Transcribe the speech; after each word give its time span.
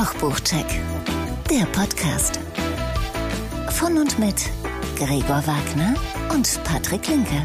Kochbuchcheck, 0.00 0.64
der 1.50 1.66
Podcast. 1.66 2.40
Von 3.68 3.98
und 3.98 4.18
mit 4.18 4.34
Gregor 4.96 5.46
Wagner 5.46 5.94
und 6.32 6.58
Patrick 6.64 7.06
Linke. 7.06 7.44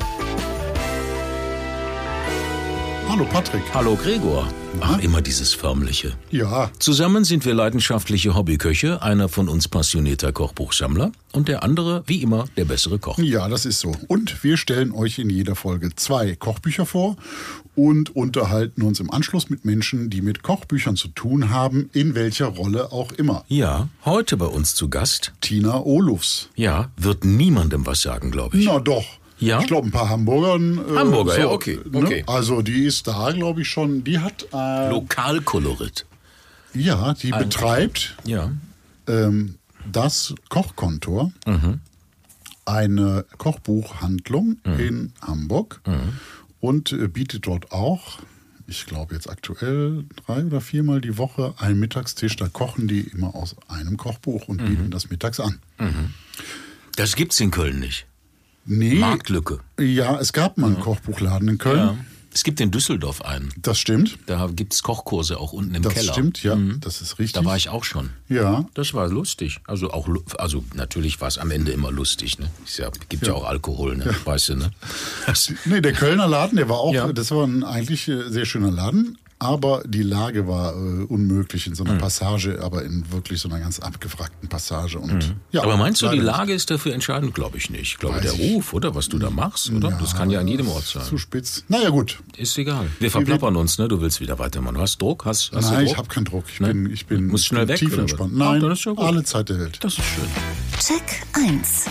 Hallo 3.10 3.26
Patrick. 3.26 3.62
Hallo 3.74 3.98
Gregor. 3.98 4.48
Ach, 4.80 5.00
immer 5.00 5.22
dieses 5.22 5.54
Förmliche. 5.54 6.14
Ja, 6.32 6.72
Zusammen 6.80 7.26
sind 7.26 7.46
wir 7.46 7.54
leidenschaftliche 7.54 8.36
Hobbyköche, 8.36 9.02
einer 9.02 9.28
von 9.28 9.50
uns 9.50 9.68
passionierter 9.68 10.32
Kochbuchsammler 10.32 11.12
und 11.34 11.50
der 11.50 11.62
andere, 11.62 12.04
wie 12.08 12.22
immer, 12.22 12.46
der 12.56 12.66
bessere 12.66 13.00
Koch. 13.00 13.18
ja, 13.18 13.50
das 13.50 13.66
ist 13.66 13.82
so. 13.82 13.94
Und 14.08 14.44
wir 14.44 14.56
stellen 14.56 14.94
euch 14.94 15.20
in 15.20 15.30
jeder 15.30 15.56
Folge 15.56 15.94
zwei 15.96 16.36
Kochbücher 16.36 16.86
vor 16.86 17.18
und 17.76 18.16
unterhalten 18.16 18.82
uns 18.82 19.00
im 19.00 19.12
Anschluss 19.12 19.50
mit 19.50 19.66
Menschen, 19.66 20.10
die 20.10 20.22
mit 20.22 20.44
Kochbüchern 20.44 20.96
zu 20.96 21.08
tun 21.10 21.50
haben, 21.50 21.90
in 21.94 22.16
welcher 22.16 22.48
Rolle 22.48 22.92
auch 22.92 23.12
immer. 23.14 23.44
Ja, 23.48 23.90
heute 24.06 24.38
bei 24.38 24.46
uns 24.46 24.76
zu 24.76 24.90
Gast. 24.90 25.34
Tina 25.42 25.80
Olufs. 25.84 26.50
Ja, 26.56 26.90
wird 26.98 27.26
niemandem 27.26 27.86
was 27.86 28.02
sagen, 28.02 28.32
glaube 28.32 28.58
ich. 28.58 28.66
Na 28.66 28.80
doch. 28.80 29.06
Ja? 29.38 29.60
Ich 29.60 29.68
glaube, 29.68 29.88
ein 29.90 29.92
paar 29.92 30.08
Hamburgern. 30.10 30.78
Äh, 30.78 30.96
Hamburger, 30.98 31.38
ja, 31.38 31.48
okay, 31.50 31.78
okay. 31.94 32.24
Also 32.26 32.62
die 32.62 32.86
ist 32.86 33.08
da, 33.08 33.32
glaube 33.32 33.62
ich, 33.64 33.68
schon. 33.70 34.04
Die 34.06 34.20
hat, 34.20 34.48
äh, 34.54 34.90
Lokalkolorit. 34.90 36.06
ja, 36.74 37.14
die 37.16 37.32
betreibt 37.32 38.16
Ja. 38.24 38.52
ähm, 39.08 39.56
das 39.92 40.34
Kochkontor, 40.50 41.32
eine 42.66 43.26
Kochbuchhandlung 43.38 44.58
in 44.78 45.12
Hamburg 45.22 45.82
und 46.66 46.92
äh, 46.92 47.08
bietet 47.08 47.46
dort 47.48 47.72
auch, 47.72 48.20
ich 48.68 48.86
glaube 48.88 49.14
jetzt 49.14 49.30
aktuell 49.30 50.06
drei 50.26 50.44
oder 50.44 50.60
viermal 50.60 51.00
die 51.00 51.18
Woche 51.18 51.54
einen 51.58 51.80
Mittagstisch. 51.80 52.36
Da 52.36 52.48
kochen 52.48 52.88
die 52.88 53.02
immer 53.02 53.36
aus 53.36 53.56
einem 53.68 53.96
Kochbuch 53.98 54.48
und 54.48 54.66
bieten 54.66 54.90
das 54.90 55.10
mittags 55.12 55.40
an. 55.40 55.60
Das 56.96 57.16
gibt's 57.16 57.40
in 57.40 57.52
Köln 57.52 57.80
nicht. 57.80 58.08
Nee, 58.66 58.96
Marktlücke. 58.96 59.60
ja, 59.80 60.20
es 60.20 60.34
gab 60.34 60.58
mal 60.58 60.68
einen 60.68 60.80
Kochbuchladen 60.80 61.48
in 61.48 61.58
Köln. 61.60 61.78
Ja. 61.78 61.98
Es 62.36 62.44
gibt 62.44 62.60
in 62.60 62.70
Düsseldorf 62.70 63.22
einen. 63.22 63.54
Das 63.62 63.80
stimmt. 63.80 64.20
Da 64.26 64.50
gibt's 64.54 64.84
Kochkurse 64.84 65.40
auch 65.40 65.54
unten 65.54 65.74
im 65.74 65.84
Das 65.84 65.94
Keller. 65.94 66.12
stimmt, 66.12 66.44
ja, 66.44 66.58
das 66.82 67.00
ist 67.02 67.18
richtig. 67.18 67.32
Da 67.42 67.46
war 67.46 67.56
ich 67.56 67.70
auch 67.70 67.86
schon. 67.86 68.10
Ja, 68.28 68.66
Das 68.74 68.94
war 68.94 69.08
lustig. 69.08 69.60
Also 69.68 69.92
auch, 69.92 70.10
also 70.38 70.62
natürlich 70.74 71.22
war 71.22 71.30
es 71.30 71.38
am 71.38 71.50
Ende 71.50 71.72
immer 71.72 71.94
lustig. 71.94 72.38
Ne? 72.38 72.50
Ist 72.66 72.78
ja, 72.78 72.90
gibt 73.08 73.26
ja. 73.26 73.34
auch 73.34 73.46
Alkohol, 73.46 73.96
ne? 73.96 74.14
weißt 74.26 74.50
du, 74.50 74.56
ne? 74.58 74.72
Das, 75.26 75.54
Nee, 75.66 75.80
der 75.80 75.94
Kölner 75.94 76.28
Laden, 76.28 76.58
der 76.58 76.68
war 76.68 76.80
auch, 76.80 76.94
Ja. 76.94 77.14
das 77.14 77.32
war 77.32 77.48
ein 77.48 77.64
eigentlich 77.64 78.10
äh, 78.10 78.30
sehr 78.30 78.46
schöner 78.46 78.70
Laden, 78.72 79.18
aber 79.38 79.84
die 79.86 80.02
Lage 80.04 80.48
war 80.48 80.74
äh, 80.74 81.04
unmöglich 81.04 81.68
in 81.68 81.76
so 81.76 81.84
Mhm. 81.84 81.92
einer 81.92 82.00
Passage, 82.00 82.60
aber 82.64 82.84
in 82.84 83.12
wirklich 83.12 83.40
so 83.42 83.50
einer 83.50 83.60
ganz 83.60 83.80
abgefragten 83.80 84.48
Passage. 84.50 84.98
Und, 84.98 85.36
ja, 85.52 85.62
Mhm. 85.62 85.68
Aber 85.68 85.78
meinst 85.78 86.02
du, 86.02 86.08
die 86.10 86.20
Lage 86.20 86.54
ist 86.54 86.72
dafür 86.72 86.94
entscheidend? 86.94 87.34
Glaube 87.36 87.58
ich 87.58 87.70
nicht. 87.70 87.82
Ich 87.82 87.98
glaube, 87.98 88.16
Weiß 88.16 88.22
der 88.24 88.34
ich. 88.34 88.40
Ruf, 88.56 88.74
oder? 88.74 88.96
Was 88.96 89.10
du 89.10 89.20
da 89.20 89.30
machst, 89.30 89.70
oder? 89.72 89.90
Ja, 89.90 89.98
das 90.00 90.16
kann 90.16 90.30
ja 90.30 90.40
an 90.40 90.48
jedem 90.48 90.68
Ort 90.70 90.86
sein. 90.86 91.04
Zu 91.04 91.18
spitz. 91.18 91.64
Naja, 91.68 91.90
gut. 91.90 92.20
Ist 92.38 92.58
egal. 92.58 92.88
Wir 93.00 93.12
verplappern 93.12 93.56
uns, 93.58 93.78
ne? 93.78 93.88
Du 93.88 94.00
willst 94.02 94.20
wieder 94.22 94.40
weitermachen. 94.40 94.76
Du 94.76 94.82
hast 94.82 95.02
Druck? 95.02 95.26
Hast, 95.26 95.52
hast 95.54 95.66
Nein, 95.70 95.80
du 95.80 95.82
ich 95.84 95.90
Druck? 95.90 95.98
habe 95.98 96.08
keinen 96.08 96.26
Druck. 96.26 96.46
Ich 96.52 96.60
Ne? 96.60 96.68
bin, 96.68 96.90
ich 96.92 97.06
bin 97.06 97.28
Musst 97.28 97.46
schnell 97.46 97.68
weg, 97.68 97.78
tief 97.78 97.98
entspannt. 97.98 98.36
Nein, 98.36 98.62
dann 98.62 98.72
ist 98.72 98.86
ja 98.86 98.94
gut. 98.94 99.04
alle 99.06 99.24
Zeit 99.24 99.50
der 99.50 99.60
Welt. 99.60 99.78
Das 99.82 99.98
ist 99.98 100.06
schön. 100.06 100.26
Check 100.80 101.24
1. 101.34 101.86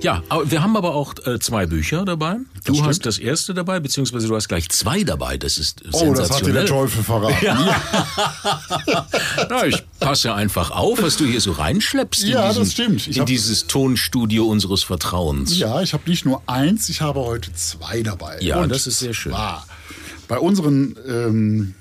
Ja, 0.00 0.22
aber 0.28 0.48
wir 0.50 0.62
haben 0.62 0.76
aber 0.76 0.94
auch 0.94 1.14
äh, 1.26 1.38
zwei 1.40 1.66
Bücher 1.66 2.04
dabei. 2.04 2.36
Du 2.64 2.74
stimmt. 2.74 2.86
hast 2.88 3.04
das 3.06 3.18
erste 3.18 3.52
dabei, 3.52 3.80
beziehungsweise 3.80 4.28
du 4.28 4.36
hast 4.36 4.48
gleich 4.48 4.68
zwei 4.68 5.02
dabei. 5.02 5.36
Das 5.38 5.58
ist 5.58 5.82
Oh, 5.92 6.14
das 6.14 6.30
hat 6.30 6.46
dir 6.46 6.52
der 6.52 6.64
sensationell. 6.64 6.66
Teufel 6.66 7.02
verraten. 7.02 7.36
Na, 9.50 9.66
ich 9.66 9.82
passe 9.98 10.32
einfach 10.34 10.70
auf, 10.70 11.02
was 11.02 11.16
du 11.16 11.24
hier 11.26 11.40
so 11.40 11.52
reinschleppst 11.52 12.22
in, 12.24 12.30
Ja, 12.30 12.46
das 12.48 12.58
diesen, 12.58 12.70
stimmt. 12.70 13.08
Ich 13.08 13.16
in 13.16 13.26
dieses 13.26 13.66
Tonstudio 13.66 14.46
unseres 14.46 14.84
Vertrauens. 14.84 15.58
Ja, 15.58 15.82
ich 15.82 15.92
habe 15.94 16.08
nicht 16.08 16.24
nur 16.24 16.42
eins, 16.46 16.88
ich 16.88 17.00
habe 17.00 17.20
heute 17.20 17.52
zwei 17.54 18.02
dabei. 18.02 18.38
Ja, 18.40 18.62
Und 18.62 18.68
das 18.70 18.86
ist 18.86 19.00
sehr 19.00 19.14
schön. 19.14 19.34
Bei 20.28 20.38
unseren, 20.38 20.94
ähm, 21.08 21.74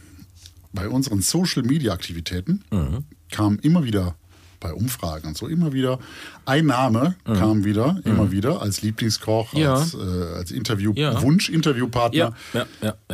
bei 0.74 0.88
unseren 0.90 1.22
Social 1.22 1.62
Media 1.64 1.94
Aktivitäten 1.94 2.64
Mhm. 2.72 3.04
kam 3.30 3.60
immer 3.60 3.84
wieder 3.84 4.16
bei 4.60 4.74
Umfragen 4.74 5.28
und 5.30 5.38
so 5.38 5.48
immer 5.48 5.74
wieder 5.74 6.00
ein 6.46 6.66
Name 6.66 7.16
kam 7.26 7.64
wieder, 7.64 8.00
immer 8.06 8.32
wieder 8.32 8.62
als 8.62 8.82
Lieblingskoch, 8.82 9.54
Mhm. 9.54 9.60
Ja. 9.60 9.74
als, 9.76 9.94
äh, 9.94 9.98
als 10.36 10.52
Interview, 10.52 10.94
Ja. 10.96 11.22
Wunsch-Interviewpartner. 11.22 12.34
Ja. 12.54 12.66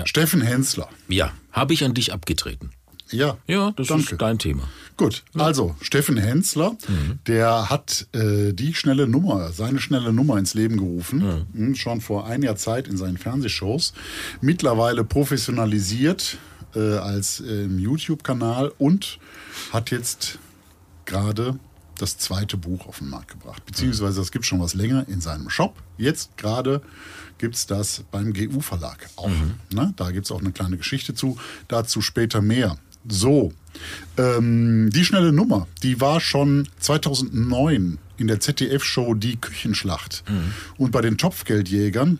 Steffen 0.06 0.42
Hensler. 0.42 0.90
Ja, 1.08 1.32
habe 1.52 1.74
ich 1.74 1.84
an 1.84 1.94
dich 1.94 2.14
abgetreten. 2.14 2.72
Ja, 3.12 3.38
Ja, 3.48 3.72
das 3.76 3.88
danke. 3.88 4.14
ist 4.14 4.22
dein 4.22 4.40
Thema. 4.40 4.64
Gut, 4.98 5.24
also 5.36 5.76
Steffen 5.82 6.18
Hensler, 6.18 6.76
der 7.28 7.70
hat 7.70 8.08
äh, 8.14 8.54
die 8.54 8.74
schnelle 8.74 9.08
Nummer, 9.08 9.52
seine 9.52 9.80
schnelle 9.80 10.12
Nummer 10.14 10.38
ins 10.38 10.54
Leben 10.56 10.78
gerufen, 10.78 11.46
Hm, 11.54 11.76
schon 11.76 12.02
vor 12.02 12.26
einiger 12.26 12.56
Zeit 12.56 12.88
in 12.88 12.98
seinen 12.98 13.18
Fernsehshows, 13.18 13.94
mittlerweile 14.42 15.04
professionalisiert 15.04 16.38
äh, 16.76 16.80
als 16.98 17.40
äh, 17.42 17.66
YouTube-Kanal 17.66 18.72
und 18.80 19.20
hat 19.72 19.92
jetzt 19.92 20.40
gerade 21.06 21.60
das 21.98 22.18
zweite 22.18 22.58
Buch 22.58 22.88
auf 22.88 23.00
den 23.00 23.10
Markt 23.10 23.30
gebracht. 23.30 23.66
Beziehungsweise 23.66 24.20
das 24.20 24.32
gibt 24.32 24.46
schon 24.46 24.60
was 24.60 24.74
länger 24.74 25.08
in 25.08 25.22
seinem 25.22 25.50
Shop. 25.50 25.76
Jetzt 25.98 26.38
gerade 26.38 26.82
gibt 27.38 27.56
es 27.56 27.68
das 27.68 28.04
beim 28.12 28.34
GU-Verlag 28.34 29.10
auch. 29.16 29.30
Ne? 29.72 29.94
Da 29.96 30.12
gibt 30.12 30.26
es 30.26 30.32
auch 30.32 30.42
eine 30.42 30.52
kleine 30.52 30.78
Geschichte 30.78 31.14
zu. 31.14 31.38
Dazu 31.68 32.02
später 32.02 32.42
mehr. 32.42 32.78
So, 33.08 33.52
ähm, 34.18 34.90
die 34.92 35.04
schnelle 35.04 35.34
Nummer, 35.34 35.68
die 35.84 36.00
war 36.00 36.22
schon 36.22 36.70
2009 36.80 37.98
in 38.18 38.28
der 38.28 38.40
ZDF-Show 38.40 39.14
Die 39.16 39.36
Küchenschlacht. 39.36 40.24
Und 40.78 40.92
bei 40.92 41.02
den 41.02 41.18
Topfgeldjägern 41.18 42.20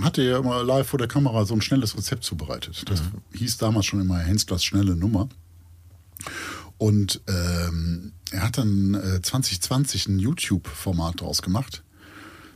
hatte 0.00 0.22
er 0.22 0.38
immer 0.38 0.62
live 0.62 0.86
vor 0.86 0.98
der 0.98 1.08
Kamera 1.08 1.44
so 1.44 1.54
ein 1.54 1.62
schnelles 1.62 1.96
Rezept 1.96 2.22
zubereitet. 2.24 2.84
Das 2.88 3.02
hieß 3.34 3.58
damals 3.58 3.86
schon 3.86 4.00
immer 4.00 4.18
Henslers 4.18 4.62
schnelle 4.62 4.94
Nummer. 4.94 5.28
Und 6.80 7.20
ähm, 7.28 8.12
er 8.30 8.42
hat 8.42 8.56
dann 8.56 8.94
äh, 8.94 9.20
2020 9.20 10.08
ein 10.08 10.18
YouTube-Format 10.18 11.20
draus 11.20 11.42
gemacht. 11.42 11.82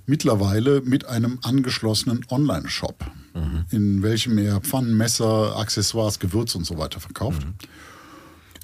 Mittlerweile 0.07 0.81
mit 0.81 1.05
einem 1.05 1.41
angeschlossenen 1.43 2.25
Online-Shop, 2.31 3.05
in 3.71 4.03
welchem 4.03 4.39
er 4.39 4.61
Pfannen, 4.61 4.97
Messer, 4.97 5.57
Accessoires, 5.57 6.21
Gewürze 6.21 6.57
und 6.57 6.65
so 6.65 6.79
weiter 6.79 7.01
verkauft. 7.01 7.43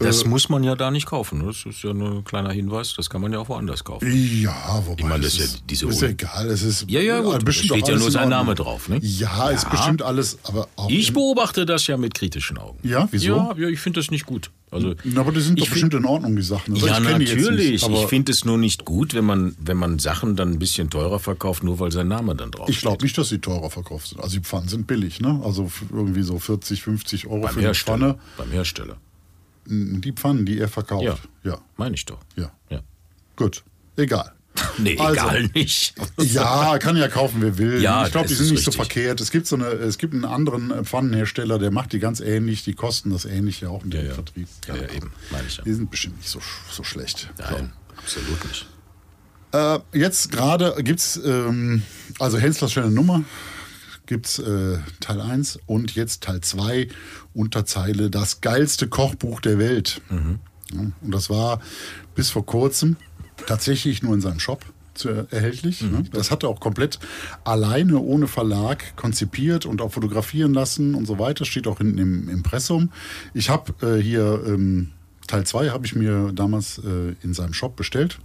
Das 0.00 0.25
muss 0.25 0.49
man 0.49 0.65
ja 0.65 0.75
da 0.75 0.91
nicht 0.91 1.06
kaufen. 1.06 1.44
Das 1.47 1.65
ist 1.66 1.83
ja 1.83 1.93
nur 1.93 2.11
ein 2.11 2.25
kleiner 2.25 2.50
Hinweis. 2.53 2.94
Das 2.97 3.11
kann 3.11 3.21
man 3.21 3.33
ja 3.33 3.38
auch 3.38 3.49
woanders 3.49 3.84
kaufen. 3.84 4.11
Ja, 4.41 4.83
wobei 4.87 5.00
Ich 5.03 5.06
meine, 5.09 5.25
das 5.25 5.34
ist 5.38 5.55
ja 5.55 5.61
diese 5.69 5.87
ist 5.88 6.03
egal. 6.03 6.47
Es 6.49 6.62
ist 6.62 6.87
Ja, 6.91 7.00
ja, 7.00 7.21
gut. 7.21 7.43
äh, 7.43 7.44
Da 7.44 7.53
steht 7.53 7.71
auch 7.72 7.88
ja 7.88 7.97
nur 7.97 8.06
in 8.06 8.12
sein. 8.12 8.28
Name 8.31 8.55
drauf, 8.55 8.89
ne? 8.89 8.99
Ja, 9.03 9.50
ist 9.50 9.65
Ja. 9.65 9.69
bestimmt 9.71 10.03
alles, 10.03 10.39
aber 10.44 10.69
auch 10.77 10.89
Ich 10.91 11.12
beobachte 11.12 11.66
das 11.66 11.87
ja 11.87 11.97
mit 11.97 12.15
kritischen 12.15 12.59
Augen. 12.59 12.78
Ja, 12.83 13.09
wieso? 13.10 13.27
Ja, 13.37 13.55
ja 13.59 13.69
ich 13.69 13.81
finde 13.81 14.00
das 14.00 14.10
nicht 14.10 14.27
gut. 14.27 14.50
Also, 14.72 14.94
Na, 15.03 15.22
aber 15.22 15.33
die 15.33 15.41
sind 15.41 15.59
doch 15.60 15.69
bestimmt 15.69 15.94
in 15.94 16.05
Ordnung, 16.05 16.37
die 16.37 16.43
Sachen. 16.43 16.77
oder? 16.77 16.87
Ja, 16.87 16.99
Ich 16.99 17.06
die 17.28 17.34
natürlich. 17.34 17.71
Nicht, 17.72 17.84
aber 17.84 17.94
ich 18.03 18.06
finde 18.06 18.31
es 18.31 18.44
nur 18.44 18.56
nicht 18.56 18.84
gut, 18.84 19.15
wenn 19.15 19.25
man, 19.25 19.56
wenn 19.60 19.77
man 19.77 19.99
Sachen 19.99 20.37
dann 20.37 20.53
ein 20.53 20.59
bisschen 20.60 20.91
teurer 20.91 21.19
verkauft, 21.19 21.65
nur 21.65 21.81
weil 21.81 21.91
sein 21.91 22.06
Name 22.09 22.37
dann 22.37 22.53
drauf 22.53 22.69
ich 22.69 22.81
glaube 22.81 23.03
nicht, 23.05 23.19
dass 23.19 23.28
sie 23.31 23.39
teurer 23.41 23.69
verkauft 23.69 24.09
sind. 24.09 24.21
Also 24.22 24.37
die 24.39 24.44
Pfannen 24.44 24.69
sind 24.69 24.87
billig, 24.87 25.21
ne? 25.21 25.41
Also 25.44 25.71
irgendwie 25.93 26.22
so 26.22 26.39
40, 26.39 26.83
50 26.83 27.27
Euro 27.27 27.41
Beim 27.41 27.50
für 27.53 27.59
eine 27.59 27.66
Hersteller. 27.69 27.99
Pfanne. 28.15 28.19
Beim 28.39 28.50
Hersteller. 28.53 28.97
Die 29.66 30.12
Pfannen, 30.12 30.47
die 30.47 30.59
er 30.59 30.69
verkauft. 30.69 31.04
Ja. 31.04 31.53
Ja, 31.53 31.59
Meine 31.76 31.94
ich 31.94 32.04
doch. 32.06 32.19
ja. 32.37 32.50
Ja. 32.71 32.81
Gut, 33.37 33.62
egal. 33.97 34.32
Nee, 34.78 34.98
Also. 34.98 35.12
egal 35.15 35.50
nicht. 35.54 35.94
Ja, 36.19 36.78
kann 36.78 36.97
ja 36.97 37.09
kaufen, 37.09 37.37
wer 37.41 37.56
will. 37.56 37.81
Ja, 37.81 38.04
ich 38.07 38.12
glaube, 38.12 38.28
die 38.28 38.34
sind 38.34 38.51
nicht 38.51 38.65
so 38.65 38.71
richtig. 38.71 38.92
verkehrt. 38.92 39.21
Es 39.21 39.30
gibt 39.30 39.47
so 39.47 39.57
eine, 39.57 39.66
es 39.66 39.97
gibt 39.97 40.12
einen 40.12 40.24
anderen 40.24 40.71
äh, 40.71 40.84
Pfannenhersteller, 40.84 41.59
der 41.59 41.71
macht 41.71 41.92
die 41.92 41.98
ganz 41.98 42.21
ähnlich, 42.21 42.65
die 42.65 42.74
kosten 42.74 43.10
das 43.10 43.24
ähnliche 43.24 43.71
auch 43.71 43.84
mit 43.84 43.95
Ja, 43.95 44.01
dem 44.01 44.09
ja. 44.09 44.15
Vertrieb. 44.15 44.48
Ja, 44.66 44.77
ja, 44.77 44.89
eben. 44.91 45.12
Meine 45.30 45.47
ich 45.47 45.57
ja. 45.59 45.65
Die 45.65 45.72
sind 45.72 45.91
bestimmt 45.91 46.18
nicht 46.18 46.28
so, 46.28 46.41
so 46.71 46.83
schlecht. 46.83 47.30
Nein, 47.39 47.72
absolut 47.97 48.45
nicht. 48.47 48.66
Äh, 49.53 49.78
jetzt 49.92 50.30
gerade 50.33 50.74
gibt's 50.83 51.18
ähm, 51.24 51.83
also 52.18 52.39
Henslers 52.39 52.72
schnelle 52.72 52.91
Nummer, 52.91 53.22
gibt's 54.10 54.41
äh, 54.41 54.78
Teil 54.98 55.21
1 55.21 55.60
und 55.66 55.95
jetzt 55.95 56.24
Teil 56.24 56.41
2, 56.41 56.89
Unterzeile, 57.33 58.10
das 58.10 58.41
geilste 58.41 58.89
Kochbuch 58.89 59.41
der 59.41 59.59
Welt. 59.60 60.03
Ja, 60.74 60.80
und 61.01 61.15
das 61.15 61.30
war 61.30 61.60
bis 62.16 62.28
vor 62.28 62.45
kurzem 62.45 62.97
tatsächlich 63.47 64.03
nur 64.03 64.12
in 64.12 64.21
seinem 64.21 64.41
Shop 64.41 64.65
zu, 64.95 65.10
erhältlich. 65.30 65.83
Ne? 65.83 66.03
Das 66.10 66.33
hat 66.33 66.42
er 66.42 66.48
auch 66.48 66.59
komplett 66.59 66.98
alleine, 67.45 68.01
ohne 68.01 68.27
Verlag, 68.27 68.97
konzipiert 68.97 69.65
und 69.65 69.80
auch 69.80 69.92
fotografieren 69.92 70.54
lassen 70.54 70.97
und 70.97 71.06
so 71.06 71.21
weiter. 71.21 71.45
Steht 71.45 71.68
auch 71.68 71.78
hinten 71.78 71.98
im 71.98 72.28
Impressum. 72.28 72.91
Ich 73.33 73.48
habe 73.48 73.72
äh, 73.86 74.03
hier 74.03 74.42
ähm, 74.45 74.91
Teil 75.28 75.47
2 75.47 75.71
habe 75.71 75.86
ich 75.86 75.95
mir 75.95 76.33
damals 76.33 76.78
äh, 76.78 77.15
in 77.22 77.33
seinem 77.33 77.54
Shop 77.54 77.77
bestellt. 77.77 78.18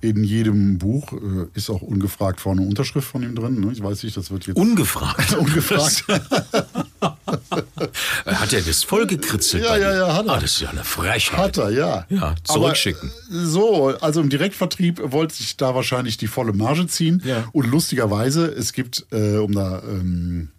In 0.00 0.24
jedem 0.24 0.78
Buch 0.78 1.12
äh, 1.12 1.46
ist 1.54 1.70
auch 1.70 1.82
ungefragt 1.82 2.40
vorne 2.40 2.62
Unterschrift 2.62 3.08
von 3.08 3.22
ihm 3.22 3.34
drin. 3.34 3.60
Ne? 3.60 3.72
Ich 3.72 3.82
weiß 3.82 4.02
nicht, 4.02 4.16
das 4.16 4.30
wird 4.30 4.46
jetzt 4.46 4.56
Ungefragt. 4.56 5.34
ungefragt. 5.38 6.04
Hat 8.26 8.52
er 8.52 8.60
das 8.60 8.84
voll 8.84 9.06
gekritzelt? 9.06 9.64
Ja, 9.64 9.76
ja, 9.76 9.94
ja, 9.94 10.14
hat 10.14 10.26
er. 10.26 10.32
Ah, 10.34 10.40
das 10.40 10.52
ist 10.52 10.60
ja 10.60 10.70
eine 10.70 10.84
Frechheit. 10.84 11.38
Hat 11.38 11.58
er, 11.58 11.70
ja. 11.70 12.06
Ja, 12.08 12.34
zurückschicken. 12.44 13.10
Aber, 13.30 13.46
so, 13.46 13.86
also 14.00 14.20
im 14.20 14.28
Direktvertrieb 14.28 15.00
wollte 15.02 15.34
sich 15.34 15.56
da 15.56 15.74
wahrscheinlich 15.74 16.16
die 16.16 16.26
volle 16.26 16.52
Marge 16.52 16.86
ziehen. 16.86 17.22
Ja. 17.24 17.48
Und 17.52 17.66
lustigerweise, 17.70 18.46
es 18.46 18.72
gibt, 18.72 19.06
äh, 19.12 19.36
um 19.36 19.52
da 19.52 19.82
ähm, 19.82 20.50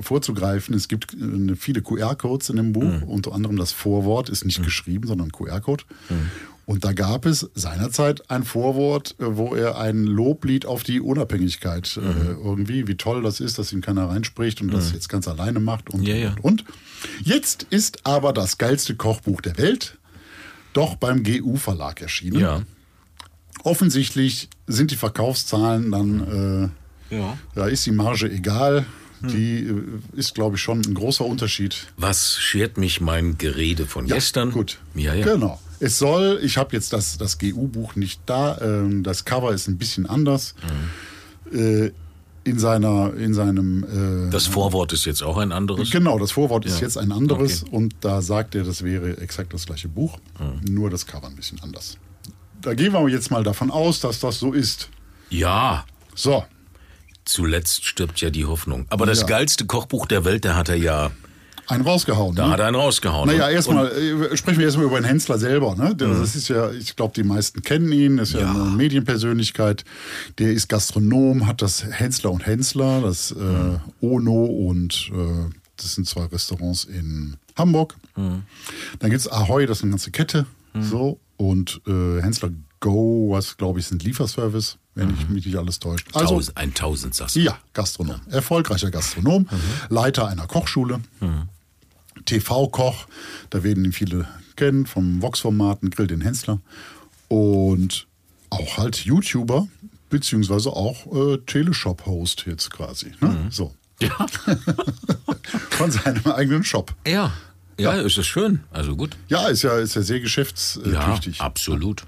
vorzugreifen, 0.00 0.74
es 0.74 0.88
gibt 0.88 1.14
äh, 1.14 1.54
viele 1.56 1.82
QR-Codes 1.82 2.50
in 2.50 2.56
dem 2.56 2.72
Buch. 2.72 2.82
Mhm. 2.82 3.02
Unter 3.04 3.32
anderem 3.32 3.56
das 3.56 3.72
Vorwort 3.72 4.28
ist 4.28 4.44
nicht 4.44 4.62
geschrieben, 4.62 5.06
sondern 5.06 5.32
QR-Code. 5.32 5.84
Und 6.66 6.84
da 6.84 6.92
gab 6.92 7.26
es 7.26 7.50
seinerzeit 7.54 8.30
ein 8.30 8.42
Vorwort, 8.44 9.16
äh, 9.18 9.24
wo 9.36 9.54
er 9.54 9.78
ein 9.78 10.04
Loblied 10.04 10.64
auf 10.66 10.82
die 10.82 11.00
Unabhängigkeit 11.00 11.98
Mhm. 12.00 12.02
äh, 12.10 12.30
irgendwie, 12.32 12.88
wie 12.88 12.96
toll 12.96 13.22
das 13.22 13.40
ist, 13.40 13.58
dass 13.58 13.72
ihm 13.72 13.80
keiner 13.82 14.08
reinspricht 14.08 14.60
und 14.62 14.72
das 14.72 14.92
jetzt 14.92 15.08
ganz 15.08 15.28
alleine 15.28 15.60
macht 15.60 15.90
und, 15.90 16.02
Ja, 16.04 16.14
ja. 16.16 16.30
und, 16.42 16.62
und. 16.62 16.64
Jetzt 17.22 17.64
ist 17.70 18.06
aber 18.06 18.32
das 18.32 18.56
geilste 18.58 18.94
Kochbuch 18.94 19.40
der 19.42 19.58
Welt 19.58 19.98
doch 20.72 20.96
beim 20.96 21.22
GU-Verlag 21.22 22.00
erschienen. 22.00 22.40
Ja. 22.40 22.62
Offensichtlich 23.62 24.48
sind 24.66 24.90
die 24.90 24.96
Verkaufszahlen 24.96 25.90
dann, 25.92 26.72
äh, 27.10 27.14
Ja. 27.16 27.38
da 27.54 27.66
ist 27.66 27.86
die 27.86 27.92
Marge 27.92 28.30
egal. 28.30 28.86
Die 29.22 29.60
äh, 29.66 29.82
ist, 30.18 30.34
glaube 30.34 30.56
ich, 30.56 30.62
schon 30.62 30.82
ein 30.82 30.92
großer 30.94 31.24
Unterschied. 31.24 31.86
Was 31.96 32.36
schert 32.36 32.76
mich 32.76 33.00
mein 33.00 33.38
Gerede 33.38 33.86
von 33.86 34.06
gestern? 34.06 34.50
Gut. 34.50 34.78
Ja, 34.94 35.14
ja. 35.14 35.24
Genau. 35.24 35.58
Es 35.80 35.98
soll, 35.98 36.40
ich 36.42 36.56
habe 36.56 36.74
jetzt 36.74 36.92
das, 36.92 37.18
das 37.18 37.38
GU-Buch 37.38 37.96
nicht 37.96 38.20
da, 38.26 38.58
ähm, 38.60 39.02
das 39.02 39.24
Cover 39.24 39.52
ist 39.52 39.68
ein 39.68 39.76
bisschen 39.78 40.06
anders. 40.06 40.54
Mhm. 41.50 41.58
Äh, 41.58 41.92
in, 42.46 42.58
seiner, 42.58 43.14
in 43.14 43.32
seinem. 43.32 44.26
Äh, 44.28 44.30
Das 44.30 44.46
Vorwort 44.46 44.92
ist 44.92 45.06
jetzt 45.06 45.22
auch 45.22 45.38
ein 45.38 45.50
anderes. 45.52 45.90
Genau, 45.90 46.18
das 46.18 46.32
Vorwort 46.32 46.66
ist 46.66 46.80
Ja. 46.80 46.86
jetzt 46.86 46.98
ein 46.98 47.10
anderes 47.10 47.62
Okay. 47.62 47.74
und 47.76 47.94
da 48.02 48.20
sagt 48.20 48.54
er, 48.54 48.64
das 48.64 48.82
wäre 48.82 49.16
exakt 49.18 49.54
das 49.54 49.64
gleiche 49.66 49.88
Buch, 49.88 50.18
Mhm. 50.38 50.74
nur 50.74 50.90
das 50.90 51.06
Cover 51.06 51.26
ein 51.26 51.36
bisschen 51.36 51.60
anders. 51.62 51.96
Da 52.60 52.74
gehen 52.74 52.92
wir 52.92 53.08
jetzt 53.08 53.30
mal 53.30 53.42
davon 53.44 53.70
aus, 53.70 54.00
dass 54.00 54.20
das 54.20 54.38
so 54.38 54.52
ist. 54.52 54.88
Ja. 55.30 55.84
So, 56.14 56.44
Zuletzt 57.26 57.86
stirbt 57.86 58.20
ja 58.20 58.28
die 58.28 58.44
Hoffnung. 58.44 58.84
Aber 58.90 59.06
das 59.06 59.20
Ja. 59.20 59.26
geilste 59.26 59.64
Kochbuch 59.64 60.04
der 60.06 60.26
Welt, 60.26 60.44
da 60.44 60.54
hat 60.56 60.68
er 60.68 60.76
ja, 60.76 61.10
einen 61.66 61.82
rausgehauen. 61.84 62.34
da 62.36 62.46
ne? 62.46 62.52
hat 62.52 62.60
er 62.60 62.66
einen 62.66 62.76
rausgehauen. 62.76 63.28
Naja, 63.28 63.48
erstmal 63.50 63.86
äh, 63.88 64.36
sprechen 64.36 64.58
wir 64.58 64.66
erstmal 64.66 64.86
über 64.86 65.00
den 65.00 65.04
Hensler 65.04 65.38
selber. 65.38 65.74
Ne? 65.76 65.94
Der, 65.96 66.08
Das 66.08 66.34
ist 66.36 66.48
ja, 66.48 66.70
ich 66.72 66.96
glaube, 66.96 67.12
die 67.14 67.22
meisten 67.24 67.62
kennen 67.62 67.90
ihn, 67.92 68.18
ist 68.18 68.32
ja, 68.34 68.40
Ja. 68.40 68.50
eine 68.50 68.64
Medienpersönlichkeit. 68.64 69.84
Der 70.38 70.52
ist 70.52 70.68
Gastronom, 70.68 71.46
hat 71.46 71.62
das 71.62 71.84
Hensler 71.84 72.30
und 72.32 72.46
Hensler, 72.46 73.00
das 73.02 73.32
äh, 73.32 74.04
Ono 74.04 74.44
und 74.44 75.10
äh, 75.14 75.50
das 75.76 75.94
sind 75.94 76.06
zwei 76.06 76.24
Restaurants 76.26 76.84
in 76.84 77.36
Hamburg. 77.56 77.96
Dann 78.14 79.10
gibt's 79.10 79.28
Ahoy, 79.28 79.66
das 79.66 79.78
ist 79.78 79.82
eine 79.84 79.90
ganze 79.90 80.10
Kette. 80.10 80.46
So. 80.80 81.18
Und 81.36 81.80
äh, 81.86 82.20
Hensler 82.22 82.50
Go, 82.80 83.28
was 83.30 83.56
glaube 83.56 83.78
ich, 83.80 83.86
ist 83.86 83.92
ein 83.92 83.98
Lieferservice, 83.98 84.76
wenn 84.94 85.12
ich 85.14 85.28
mich 85.28 85.46
nicht 85.46 85.56
alles 85.56 85.78
täuscht. 85.80 86.08
Also, 86.12 86.34
Tausend, 86.34 86.56
ein 86.56 86.74
Tausendsasser. 86.74 87.40
ja, 87.40 87.58
Gastronom. 87.72 88.20
Erfolgreicher 88.30 88.90
Gastronom, 88.90 89.46
Leiter 89.88 90.28
einer 90.28 90.46
Kochschule, 90.46 91.00
TV-Koch, 92.24 93.06
da 93.50 93.62
werden 93.64 93.84
ihn 93.84 93.92
viele 93.92 94.26
kennen, 94.56 94.86
vom 94.86 95.20
Vox-Formaten, 95.22 95.90
Grill 95.90 96.06
den 96.06 96.20
Hensler. 96.20 96.60
Und 97.28 98.06
auch 98.50 98.78
halt 98.78 99.04
YouTuber, 99.04 99.66
beziehungsweise 100.10 100.70
auch 100.70 101.06
äh, 101.14 101.38
Teleshop-Host 101.38 102.44
jetzt 102.46 102.70
quasi. 102.70 103.12
Ne? 103.20 103.48
So. 103.50 103.74
Ja. 104.00 104.26
Von 105.70 105.90
seinem 105.90 106.24
eigenen 106.26 106.64
Shop. 106.64 106.94
ja. 107.06 107.32
Ja, 107.76 107.94
ist 107.94 108.16
das 108.16 108.26
schön. 108.28 108.60
Also 108.70 108.94
gut. 108.94 109.16
Ja, 109.26 109.48
ist 109.48 109.62
ja, 109.62 109.76
ist 109.80 109.96
ja 109.96 110.02
sehr 110.02 110.18
Ja, 110.18 110.22
geschäftstüchtig. 110.22 111.40
absolut. 111.40 112.02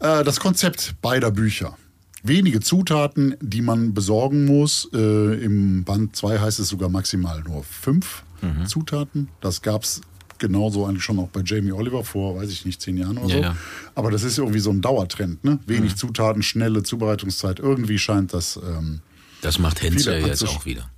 Äh, 0.00 0.22
das 0.22 0.38
Konzept 0.38 0.96
beider 1.00 1.30
Bücher. 1.30 1.78
Wenige 2.22 2.60
Zutaten, 2.60 3.36
die 3.40 3.62
man 3.62 3.94
besorgen 3.94 4.44
muss. 4.44 4.86
Äh, 4.92 5.42
Im 5.42 5.84
Band 5.84 6.14
2 6.14 6.40
heißt 6.40 6.58
es 6.58 6.68
sogar 6.68 6.90
maximal 6.90 7.40
nur 7.40 7.64
fünf 7.64 8.22
Mhm. 8.42 8.66
Zutaten. 8.66 9.28
Das 9.40 9.62
gab 9.62 9.82
es 9.84 10.00
genauso 10.38 10.84
eigentlich 10.86 11.02
schon 11.02 11.18
auch 11.18 11.28
bei 11.28 11.40
Jamie 11.44 11.72
Oliver 11.72 12.04
vor, 12.04 12.36
weiß 12.36 12.50
ich 12.50 12.64
nicht, 12.66 12.80
zehn 12.82 12.96
Jahren 12.98 13.16
oder 13.18 13.28
Ja, 13.28 13.36
so. 13.36 13.42
ja. 13.42 13.52
Mhm. 13.52 13.58
Aber 13.94 14.10
das 14.10 14.22
ist 14.22 14.38
irgendwie 14.38 14.58
so 14.60 14.70
ein 14.70 14.80
Dauertrend. 14.82 15.42
Ne? 15.44 15.58
Wenig 15.66 15.96
Zutaten, 15.96 16.42
schnelle 16.42 16.82
Zubereitungszeit. 16.82 17.58
Irgendwie 17.58 17.98
scheint 17.98 18.34
das. 18.34 18.56
Ähm, 18.62 19.00
Das 19.40 19.58
macht 19.58 19.82
Henze 19.82 20.18
ja 20.18 20.26
jetzt 20.26 20.44
auch 20.46 20.64
wieder. 20.66 20.90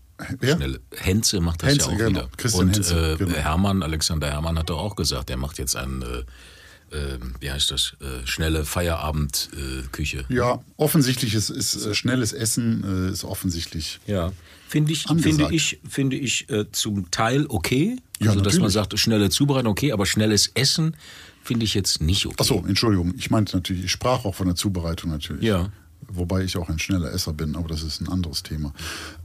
Schnelle. 0.43 0.81
Henze 0.97 1.41
macht 1.41 1.63
das 1.63 1.71
Henze, 1.71 1.87
ja 1.91 1.95
auch 1.95 1.99
genau. 1.99 2.11
wieder. 2.11 2.29
Christian 2.37 2.67
Und 2.69 2.75
Henze, 2.75 3.13
äh, 3.13 3.17
genau. 3.17 3.35
Hermann, 3.37 3.83
Alexander 3.85 4.29
Hermann 4.29 4.59
hat 4.59 4.69
doch 4.71 4.79
auch 4.81 4.97
gesagt, 4.97 5.31
er 5.31 5.37
macht 5.37 5.59
jetzt 5.59 5.77
ein, 5.77 6.03
äh, 6.03 6.97
äh, 6.97 7.19
wie 7.39 7.53
heißt 7.53 7.71
das, 7.71 7.95
äh, 8.01 8.27
schnelle 8.27 8.65
Feierabendküche. 8.65 10.25
Äh, 10.29 10.35
ja, 10.35 10.59
offensichtlich 10.77 11.35
ist, 11.35 11.51
ist 11.51 11.87
äh, 11.87 11.95
schnelles 11.95 12.33
Essen 12.33 13.09
äh, 13.09 13.13
ist 13.13 13.23
offensichtlich. 13.25 14.01
Ja. 14.09 14.33
Finde 14.69 14.93
ich, 14.93 15.09
Angesagt. 15.09 15.37
finde 15.37 15.55
ich, 15.55 15.81
finde 15.89 16.17
ich 16.17 16.51
äh, 16.51 16.71
zum 16.73 17.11
Teil 17.11 17.47
okay. 17.49 17.97
Ja, 18.21 18.31
Also, 18.31 18.43
dass 18.43 18.55
man 18.55 18.63
natürlich. 18.65 18.75
sagt, 18.75 18.99
schnelle 18.99 19.31
Zubereitung 19.31 19.73
okay, 19.73 19.93
aber 19.93 20.05
schnelles 20.05 20.49
Essen 20.55 20.95
finde 21.43 21.65
ich 21.65 21.73
jetzt 21.73 22.03
nicht 22.03 22.27
okay. 22.27 22.37
Achso, 22.39 22.65
Entschuldigung. 22.69 23.15
Ich 23.17 23.31
meinte 23.31 23.57
natürlich, 23.57 23.85
ich 23.85 23.91
sprach 23.91 24.25
auch 24.27 24.35
von 24.35 24.47
der 24.47 24.57
Zubereitung 24.57 25.11
natürlich. 25.11 25.43
Ja. 25.43 25.71
Wobei 26.11 26.43
ich 26.43 26.57
auch 26.59 26.69
ein 26.69 26.79
schneller 26.79 27.11
Esser 27.13 27.33
bin, 27.33 27.57
aber 27.57 27.69
das 27.69 27.83
ist 27.83 28.01
ein 28.03 28.09
anderes 28.09 28.43
Thema. 28.43 28.73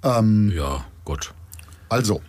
Ähm, 0.01 0.51
Ja, 0.55 0.85
Gott. 1.05 1.33
Also, 1.89 2.21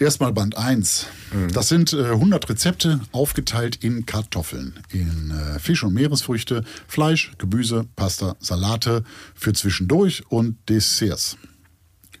erstmal 0.00 0.32
Band 0.32 0.56
1. 0.56 1.06
Das 1.52 1.68
sind 1.68 1.92
äh, 1.92 2.04
100 2.06 2.48
Rezepte 2.48 3.00
aufgeteilt 3.12 3.76
in 3.76 4.06
Kartoffeln, 4.06 4.74
in 4.90 5.30
äh, 5.30 5.58
Fisch- 5.58 5.84
und 5.84 5.94
Meeresfrüchte, 5.94 6.64
Fleisch, 6.88 7.32
Gemüse, 7.38 7.86
Pasta, 7.96 8.36
Salate 8.40 9.04
für 9.34 9.52
zwischendurch 9.52 10.24
und 10.28 10.56
Desserts. 10.68 11.36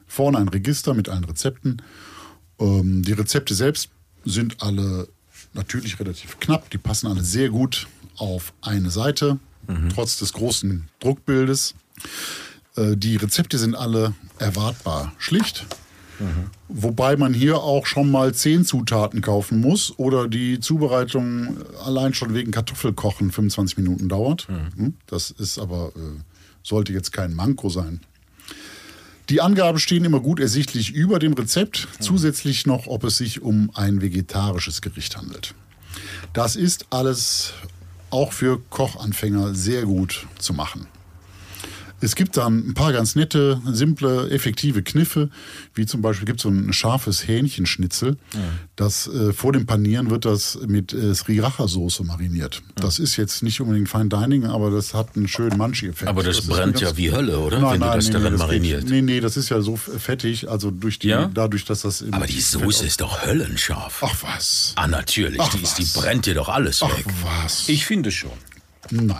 Vorne 0.06 0.38
ein 0.38 0.48
Register 0.48 0.94
mit 0.94 1.08
allen 1.08 1.24
Rezepten. 1.24 1.82
Ähm, 2.58 3.02
die 3.02 3.12
Rezepte 3.12 3.54
selbst 3.54 3.88
sind 4.24 4.62
alle 4.62 5.08
natürlich 5.54 5.98
relativ 5.98 6.38
knapp. 6.38 6.70
Die 6.70 6.78
passen 6.78 7.06
alle 7.06 7.24
sehr 7.24 7.48
gut 7.48 7.88
auf 8.16 8.52
eine 8.60 8.90
Seite, 8.90 9.38
trotz 9.94 10.18
des 10.18 10.32
großen 10.32 10.88
Druckbildes. 11.00 11.74
Äh, 12.76 12.96
die 12.96 13.16
Rezepte 13.16 13.56
sind 13.58 13.74
alle 13.74 14.14
erwartbar 14.38 15.12
schlicht. 15.18 15.66
Wobei 16.68 17.16
man 17.16 17.34
hier 17.34 17.58
auch 17.58 17.86
schon 17.86 18.10
mal 18.10 18.34
zehn 18.34 18.64
Zutaten 18.64 19.20
kaufen 19.20 19.60
muss 19.60 19.92
oder 19.98 20.28
die 20.28 20.60
Zubereitung 20.60 21.56
allein 21.84 22.14
schon 22.14 22.34
wegen 22.34 22.50
Kartoffelkochen 22.50 23.30
25 23.30 23.78
Minuten 23.78 24.08
dauert. 24.08 24.48
Hm, 24.48 24.94
Das 25.06 25.30
ist 25.30 25.58
aber, 25.58 25.92
äh, 25.96 26.20
sollte 26.62 26.92
jetzt 26.92 27.12
kein 27.12 27.34
Manko 27.34 27.68
sein. 27.70 28.00
Die 29.28 29.40
Angaben 29.40 29.78
stehen 29.78 30.04
immer 30.04 30.20
gut 30.20 30.40
ersichtlich 30.40 30.90
über 30.92 31.18
dem 31.20 31.34
Rezept, 31.34 31.86
zusätzlich 32.00 32.66
noch, 32.66 32.86
ob 32.88 33.04
es 33.04 33.16
sich 33.16 33.40
um 33.42 33.70
ein 33.74 34.02
vegetarisches 34.02 34.82
Gericht 34.82 35.16
handelt. 35.16 35.54
Das 36.32 36.56
ist 36.56 36.86
alles 36.90 37.52
auch 38.10 38.32
für 38.32 38.60
Kochanfänger 38.70 39.54
sehr 39.54 39.84
gut 39.84 40.26
zu 40.38 40.52
machen. 40.52 40.86
Es 42.00 42.14
gibt 42.16 42.36
dann 42.36 42.70
ein 42.70 42.74
paar 42.74 42.92
ganz 42.92 43.14
nette, 43.14 43.60
simple, 43.66 44.30
effektive 44.30 44.82
Kniffe, 44.82 45.30
wie 45.74 45.86
zum 45.86 46.02
Beispiel 46.02 46.26
gibt 46.26 46.40
es 46.40 46.44
so 46.44 46.48
ein 46.48 46.72
scharfes 46.72 47.26
Hähnchenschnitzel. 47.28 48.16
Das 48.76 49.06
äh, 49.06 49.32
vor 49.32 49.52
dem 49.52 49.66
Panieren 49.66 50.10
wird 50.10 50.24
das 50.24 50.58
mit 50.66 50.92
äh, 50.92 51.14
Sriracha-Soße 51.14 52.04
mariniert. 52.04 52.62
Das 52.76 52.98
ist 52.98 53.16
jetzt 53.16 53.42
nicht 53.42 53.60
unbedingt 53.60 53.88
Fine 53.88 54.08
Dining, 54.08 54.46
aber 54.46 54.70
das 54.70 54.94
hat 54.94 55.16
einen 55.16 55.28
schönen 55.28 55.58
Manchi-Effekt. 55.58 56.08
Aber 56.08 56.22
das, 56.22 56.38
ist 56.38 56.46
brennt 56.48 56.80
ja 56.80 56.96
wie 56.96 57.12
Hölle, 57.12 57.38
oder? 57.38 57.58
Nein, 57.60 57.72
Wenn 57.72 57.80
nein, 57.80 57.90
du 57.90 57.96
das 57.96 58.06
nee, 58.06 58.12
darin 58.12 58.24
nee, 58.24 58.30
das 58.30 58.46
mariniert. 58.46 58.80
Geht, 58.82 58.90
nee, 58.90 59.02
nee, 59.02 59.20
das 59.20 59.36
ist 59.36 59.48
ja 59.50 59.60
so 59.60 59.76
fettig, 59.76 60.48
also 60.48 60.70
durch 60.70 60.98
die, 60.98 61.08
Ja? 61.08 61.30
dadurch, 61.32 61.64
dass 61.64 61.82
das. 61.82 62.04
Aber 62.10 62.26
die 62.26 62.40
Soße 62.40 62.86
ist 62.86 63.00
doch 63.00 63.24
höllenscharf. 63.26 64.02
Ach 64.04 64.16
was. 64.22 64.72
Ah, 64.76 64.86
natürlich. 64.86 65.40
Ach, 65.40 65.48
die, 65.50 65.62
ist, 65.62 65.78
die 65.78 65.82
was. 65.82 65.92
brennt 65.92 66.26
dir 66.26 66.34
doch 66.34 66.48
alles 66.48 66.82
Ach 66.82 66.96
weg. 66.96 67.04
was. 67.42 67.68
Ich 67.68 67.84
finde 67.86 68.10
schon. 68.10 68.30
Nein. 68.90 69.16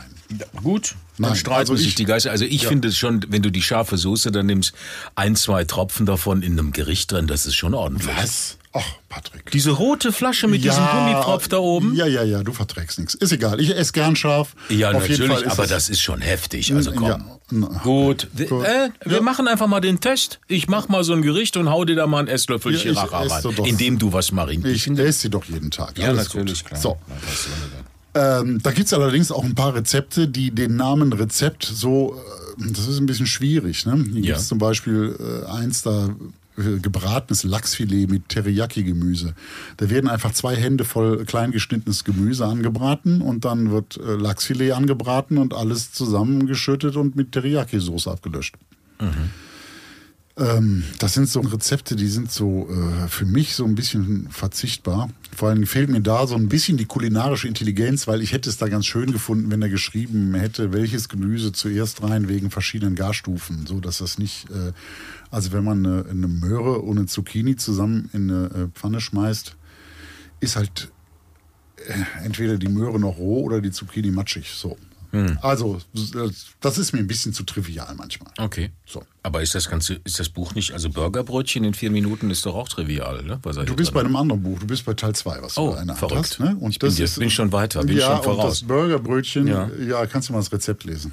Gut, 0.62 0.94
dann 1.18 1.30
Nein, 1.30 1.36
streiten 1.36 1.60
also 1.72 1.76
sich 1.76 1.88
ich- 1.88 1.94
die 1.96 2.04
Geister. 2.04 2.30
Also 2.30 2.44
ich 2.44 2.66
finde 2.66 2.88
es 2.88 2.96
schon, 2.96 3.24
wenn 3.28 3.42
du 3.42 3.50
die 3.50 3.62
scharfe 3.62 3.96
Soße 3.98 4.30
dann 4.32 4.46
nimmst, 4.46 4.72
ein, 5.14 5.36
zwei 5.36 5.64
Tropfen 5.64 6.06
davon 6.06 6.42
in 6.42 6.52
einem 6.58 6.72
Gericht 6.72 7.12
drin, 7.12 7.26
das 7.26 7.46
ist 7.46 7.54
schon 7.56 7.74
ordentlich. 7.74 8.08
Was? 8.16 8.56
Ach, 8.72 8.84
Patrick. 9.08 9.50
Diese 9.50 9.72
rote 9.72 10.12
Flasche 10.12 10.46
mit 10.46 10.62
diesem 10.62 10.86
Gummipropf 10.86 11.48
da 11.48 11.56
oben? 11.58 11.96
Ja, 11.96 12.06
ja, 12.06 12.22
ja, 12.22 12.44
du 12.44 12.52
verträgst 12.52 13.00
nichts. 13.00 13.14
Ist 13.14 13.32
egal. 13.32 13.60
Ich 13.60 13.74
esse 13.76 13.90
gern 13.92 14.14
scharf. 14.14 14.54
Ja, 14.68 14.92
Auf 14.92 15.08
natürlich, 15.08 15.50
aber 15.50 15.66
das 15.66 15.88
ist 15.88 16.00
schon 16.00 16.20
heftig. 16.20 16.72
Also 16.72 16.92
komm. 16.92 17.08
Ja, 17.08 17.18
na, 17.50 17.66
Gut, 17.82 18.28
Gut. 18.48 18.64
Äh, 18.64 18.90
wir 19.04 19.16
Ja. 19.16 19.22
machen 19.22 19.48
einfach 19.48 19.66
mal 19.66 19.80
den 19.80 19.98
Test. 19.98 20.38
Ich 20.46 20.68
mach 20.68 20.86
mal 20.88 21.02
so 21.02 21.12
ein 21.14 21.22
Gericht 21.22 21.56
und 21.56 21.68
hau 21.68 21.84
dir 21.84 21.96
da 21.96 22.06
mal 22.06 22.20
ein 22.20 22.28
Esslöffel 22.28 22.72
Ja, 22.76 22.92
rein, 23.02 23.30
indem 23.64 23.98
du 23.98 24.12
was 24.12 24.30
marinierst. 24.30 24.86
Ich 24.86 24.98
esse 25.00 25.18
sie 25.22 25.30
doch 25.30 25.44
jeden 25.46 25.72
Tag. 25.72 25.98
Ja, 25.98 26.06
Alles 26.10 26.28
natürlich, 26.32 26.60
gut. 26.62 26.68
klar. 26.68 26.80
So. 26.80 26.96
Ähm, 28.14 28.58
da 28.62 28.72
gibt's 28.72 28.92
allerdings 28.92 29.30
auch 29.30 29.44
ein 29.44 29.54
paar 29.54 29.74
Rezepte, 29.74 30.26
die 30.26 30.50
den 30.50 30.76
Namen 30.76 31.12
Rezept 31.12 31.64
so, 31.64 32.16
äh, 32.58 32.72
das 32.72 32.88
ist 32.88 32.98
ein 32.98 33.06
bisschen 33.06 33.26
schwierig. 33.26 33.86
Ne? 33.86 34.04
Hier 34.12 34.20
Ja. 34.20 34.26
gibt's 34.34 34.48
zum 34.48 34.58
Beispiel 34.58 35.16
äh, 35.18 35.46
eins, 35.50 35.82
da 35.82 36.08
äh, 36.58 36.78
gebratenes 36.80 37.44
Lachsfilet 37.44 38.10
mit 38.10 38.28
Teriyaki-Gemüse. 38.28 39.34
Da 39.76 39.90
werden 39.90 40.10
einfach 40.10 40.32
zwei 40.32 40.56
Hände 40.56 40.84
voll 40.84 41.24
klein 41.24 41.52
geschnittenes 41.52 42.02
Gemüse 42.02 42.46
angebraten 42.46 43.20
und 43.22 43.44
dann 43.44 43.70
wird 43.70 43.96
äh, 43.98 44.16
Lachsfilet 44.16 44.72
angebraten 44.72 45.38
und 45.38 45.54
alles 45.54 45.92
zusammengeschüttet 45.92 46.96
und 46.96 47.14
mit 47.14 47.30
Teriyaki-Soße 47.32 48.10
abgelöscht. 48.10 48.56
Ähm, 50.36 50.84
das 50.98 51.14
sind 51.14 51.28
so 51.28 51.40
Rezepte, 51.40 51.96
die 51.96 52.06
sind 52.06 52.30
so 52.30 52.68
äh, 52.70 53.08
für 53.08 53.26
mich 53.26 53.54
so 53.54 53.64
ein 53.64 53.74
bisschen 53.74 54.28
verzichtbar. 54.30 55.10
Vor 55.34 55.48
allem 55.48 55.66
fehlt 55.66 55.90
mir 55.90 56.00
da 56.00 56.26
so 56.26 56.36
ein 56.36 56.48
bisschen 56.48 56.76
die 56.76 56.84
kulinarische 56.84 57.48
Intelligenz, 57.48 58.06
weil 58.06 58.22
ich 58.22 58.32
hätte 58.32 58.48
es 58.48 58.56
da 58.56 58.68
ganz 58.68 58.86
schön 58.86 59.12
gefunden, 59.12 59.50
wenn 59.50 59.60
er 59.60 59.68
geschrieben 59.68 60.34
hätte, 60.34 60.72
welches 60.72 61.08
Gemüse 61.08 61.52
zuerst 61.52 62.02
rein 62.02 62.28
wegen 62.28 62.50
verschiedenen 62.50 62.94
Garstufen, 62.94 63.66
so 63.66 63.80
dass 63.80 63.98
das 63.98 64.18
nicht, 64.18 64.48
äh, 64.50 64.72
also 65.30 65.52
wenn 65.52 65.64
man 65.64 65.84
eine, 65.84 66.04
eine 66.08 66.28
Möhre 66.28 66.78
und 66.78 66.98
eine 66.98 67.06
Zucchini 67.06 67.56
zusammen 67.56 68.08
in 68.12 68.30
eine 68.30 68.44
äh, 68.46 68.68
Pfanne 68.72 69.00
schmeißt, 69.00 69.56
ist 70.38 70.56
halt 70.56 70.90
äh, 71.86 72.24
entweder 72.24 72.56
die 72.56 72.68
Möhre 72.68 73.00
noch 73.00 73.18
roh 73.18 73.42
oder 73.42 73.60
die 73.60 73.72
Zucchini 73.72 74.10
matschig. 74.10 74.50
So. 74.54 74.78
Also 75.42 75.78
das 76.60 76.78
ist 76.78 76.92
mir 76.92 77.00
ein 77.00 77.06
bisschen 77.06 77.32
zu 77.32 77.42
trivial 77.44 77.94
manchmal. 77.96 78.30
Okay. 78.38 78.70
So. 78.86 79.02
Aber 79.22 79.42
ist 79.42 79.54
das 79.54 79.68
Ganze, 79.68 80.00
ist 80.04 80.18
das 80.20 80.28
Buch 80.28 80.54
nicht, 80.54 80.72
also 80.72 80.88
Burgerbrötchen 80.90 81.64
in 81.64 81.74
vier 81.74 81.90
Minuten 81.90 82.30
ist 82.30 82.46
doch 82.46 82.54
auch 82.54 82.68
trivial, 82.68 83.22
ne? 83.22 83.38
Du 83.66 83.74
bist 83.76 83.92
bei 83.92 84.00
einem 84.00 84.16
anderen 84.16 84.42
Buch, 84.42 84.58
du 84.60 84.66
bist 84.66 84.84
bei 84.84 84.94
Teil 84.94 85.14
2, 85.14 85.42
was 85.42 85.58
Oh, 85.58 85.72
du 85.72 85.76
Hand 85.78 85.98
verrückt. 85.98 86.18
hast. 86.18 86.40
Ne? 86.40 86.56
Und 86.60 86.70
Ich 86.70 86.78
bin 86.78 86.94
dir- 86.94 87.08
bin 87.18 87.30
schon 87.30 87.52
weiter, 87.52 87.82
bin 87.84 87.96
ja, 87.96 88.06
schon 88.06 88.16
Und 88.18 88.24
voraus. 88.24 88.60
das 88.60 88.68
Burgerbrötchen, 88.68 89.46
ja. 89.46 89.68
Ja. 89.86 90.06
kannst 90.06 90.28
du 90.28 90.32
mal 90.32 90.38
das 90.38 90.52
Rezept 90.52 90.84
lesen. 90.84 91.12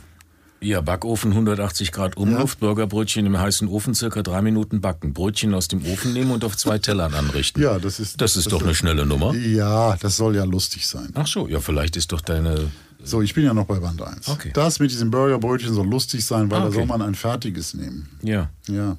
Ja, 0.59 0.81
Backofen 0.81 1.33
180 1.33 1.91
Grad 1.91 2.17
Umluft, 2.17 2.59
Burgerbrötchen 2.59 3.27
im 3.27 3.37
heißen 3.37 3.67
Ofen 3.67 3.93
circa 3.93 4.23
drei 4.23 4.41
Minuten 4.41 4.81
backen. 4.81 5.13
Brötchen 5.13 5.53
aus 5.53 5.67
dem 5.67 5.85
Ofen 5.85 6.13
nehmen 6.13 6.31
und 6.31 6.43
auf 6.43 6.57
zwei 6.57 6.79
Tellern 6.79 7.13
anrichten. 7.13 7.61
Ja, 7.61 7.77
das 7.77 7.99
ist. 7.99 8.19
Das 8.21 8.35
ist 8.35 8.51
doch 8.51 8.63
eine 8.63 8.73
schnelle 8.73 9.05
Nummer. 9.05 9.35
Ja, 9.35 9.95
das 9.97 10.17
soll 10.17 10.35
ja 10.35 10.45
lustig 10.45 10.87
sein. 10.87 11.09
Ach 11.13 11.27
so, 11.27 11.47
ja, 11.47 11.59
vielleicht 11.59 11.95
ist 11.95 12.11
doch 12.11 12.21
deine. 12.21 12.71
So, 13.07 13.21
ich 13.21 13.33
bin 13.33 13.45
ja 13.45 13.53
noch 13.53 13.65
bei 13.65 13.79
Band 13.79 14.01
1. 14.01 14.27
Okay. 14.27 14.51
Das 14.53 14.79
mit 14.79 14.91
diesem 14.91 15.11
Burgerbrötchen 15.11 15.73
soll 15.73 15.87
lustig 15.87 16.25
sein, 16.25 16.51
weil 16.51 16.57
Ah, 16.57 16.61
da 16.63 16.67
okay. 16.67 16.75
soll 16.77 16.85
man 16.85 17.01
ein 17.01 17.15
fertiges 17.15 17.73
nehmen. 17.73 18.09
Ja. 18.21 18.49
Ja. 18.67 18.97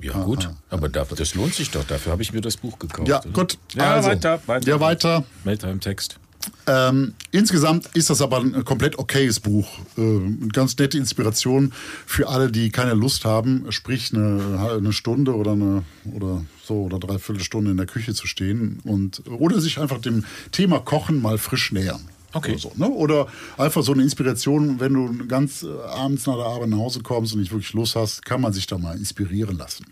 Ja, 0.00 0.12
gut. 0.24 0.50
Aber 0.70 0.88
da, 0.88 1.04
das 1.04 1.34
lohnt 1.34 1.54
sich 1.54 1.70
doch. 1.70 1.84
Dafür 1.84 2.12
habe 2.12 2.22
ich 2.22 2.32
mir 2.32 2.40
das 2.40 2.56
Buch 2.56 2.78
gekauft. 2.78 3.08
Ja, 3.08 3.20
oder? 3.20 3.30
gut. 3.30 3.58
Ja, 3.74 3.94
also, 3.94 4.08
weiter, 4.08 4.40
weiter. 4.46 4.68
Ja, 4.68 4.80
weiter. 4.80 5.24
Weiter 5.44 5.70
im 5.70 5.80
Text. 5.80 6.18
Ähm, 6.66 7.14
insgesamt 7.30 7.86
ist 7.94 8.10
das 8.10 8.20
aber 8.20 8.38
ein 8.38 8.64
komplett 8.64 8.98
okayes 8.98 9.40
Buch. 9.40 9.66
Äh, 9.96 10.00
eine 10.00 10.48
ganz 10.52 10.76
nette 10.76 10.98
Inspiration 10.98 11.72
für 12.06 12.28
alle, 12.28 12.50
die 12.50 12.70
keine 12.70 12.94
Lust 12.94 13.24
haben, 13.24 13.64
sprich 13.70 14.12
eine, 14.12 14.60
eine 14.78 14.92
Stunde 14.92 15.34
oder 15.36 15.52
eine 15.52 15.84
oder 16.12 16.44
so 16.62 16.82
oder 16.82 16.98
dreiviertel 16.98 17.42
Stunde 17.42 17.70
in 17.70 17.76
der 17.78 17.86
Küche 17.86 18.12
zu 18.14 18.26
stehen 18.26 18.80
und 18.84 19.22
oder 19.26 19.60
sich 19.60 19.78
einfach 19.78 20.00
dem 20.00 20.24
Thema 20.52 20.80
Kochen 20.80 21.22
mal 21.22 21.38
frisch 21.38 21.72
nähern. 21.72 22.00
Okay. 22.34 22.52
Oder, 22.52 22.60
so, 22.60 22.72
ne? 22.76 22.88
oder 22.90 23.26
einfach 23.56 23.82
so 23.82 23.92
eine 23.92 24.02
Inspiration, 24.02 24.80
wenn 24.80 24.92
du 24.92 25.26
ganz 25.26 25.62
äh, 25.62 25.68
abends 25.88 26.26
nach 26.26 26.36
der 26.36 26.44
Arbeit 26.46 26.68
nach 26.68 26.78
Hause 26.78 27.00
kommst 27.00 27.32
und 27.32 27.40
nicht 27.40 27.52
wirklich 27.52 27.72
Lust 27.72 27.96
hast, 27.96 28.24
kann 28.24 28.40
man 28.40 28.52
sich 28.52 28.66
da 28.66 28.76
mal 28.76 28.96
inspirieren 28.96 29.56
lassen. 29.56 29.86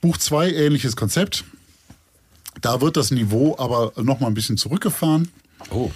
Buch 0.00 0.16
2, 0.18 0.52
ähnliches 0.52 0.94
Konzept. 0.96 1.44
Da 2.60 2.80
wird 2.80 2.96
das 2.96 3.10
Niveau 3.10 3.56
aber 3.58 3.92
noch 4.02 4.20
mal 4.20 4.28
ein 4.28 4.34
bisschen 4.34 4.56
zurückgefahren. 4.56 5.28
Oh. 5.70 5.90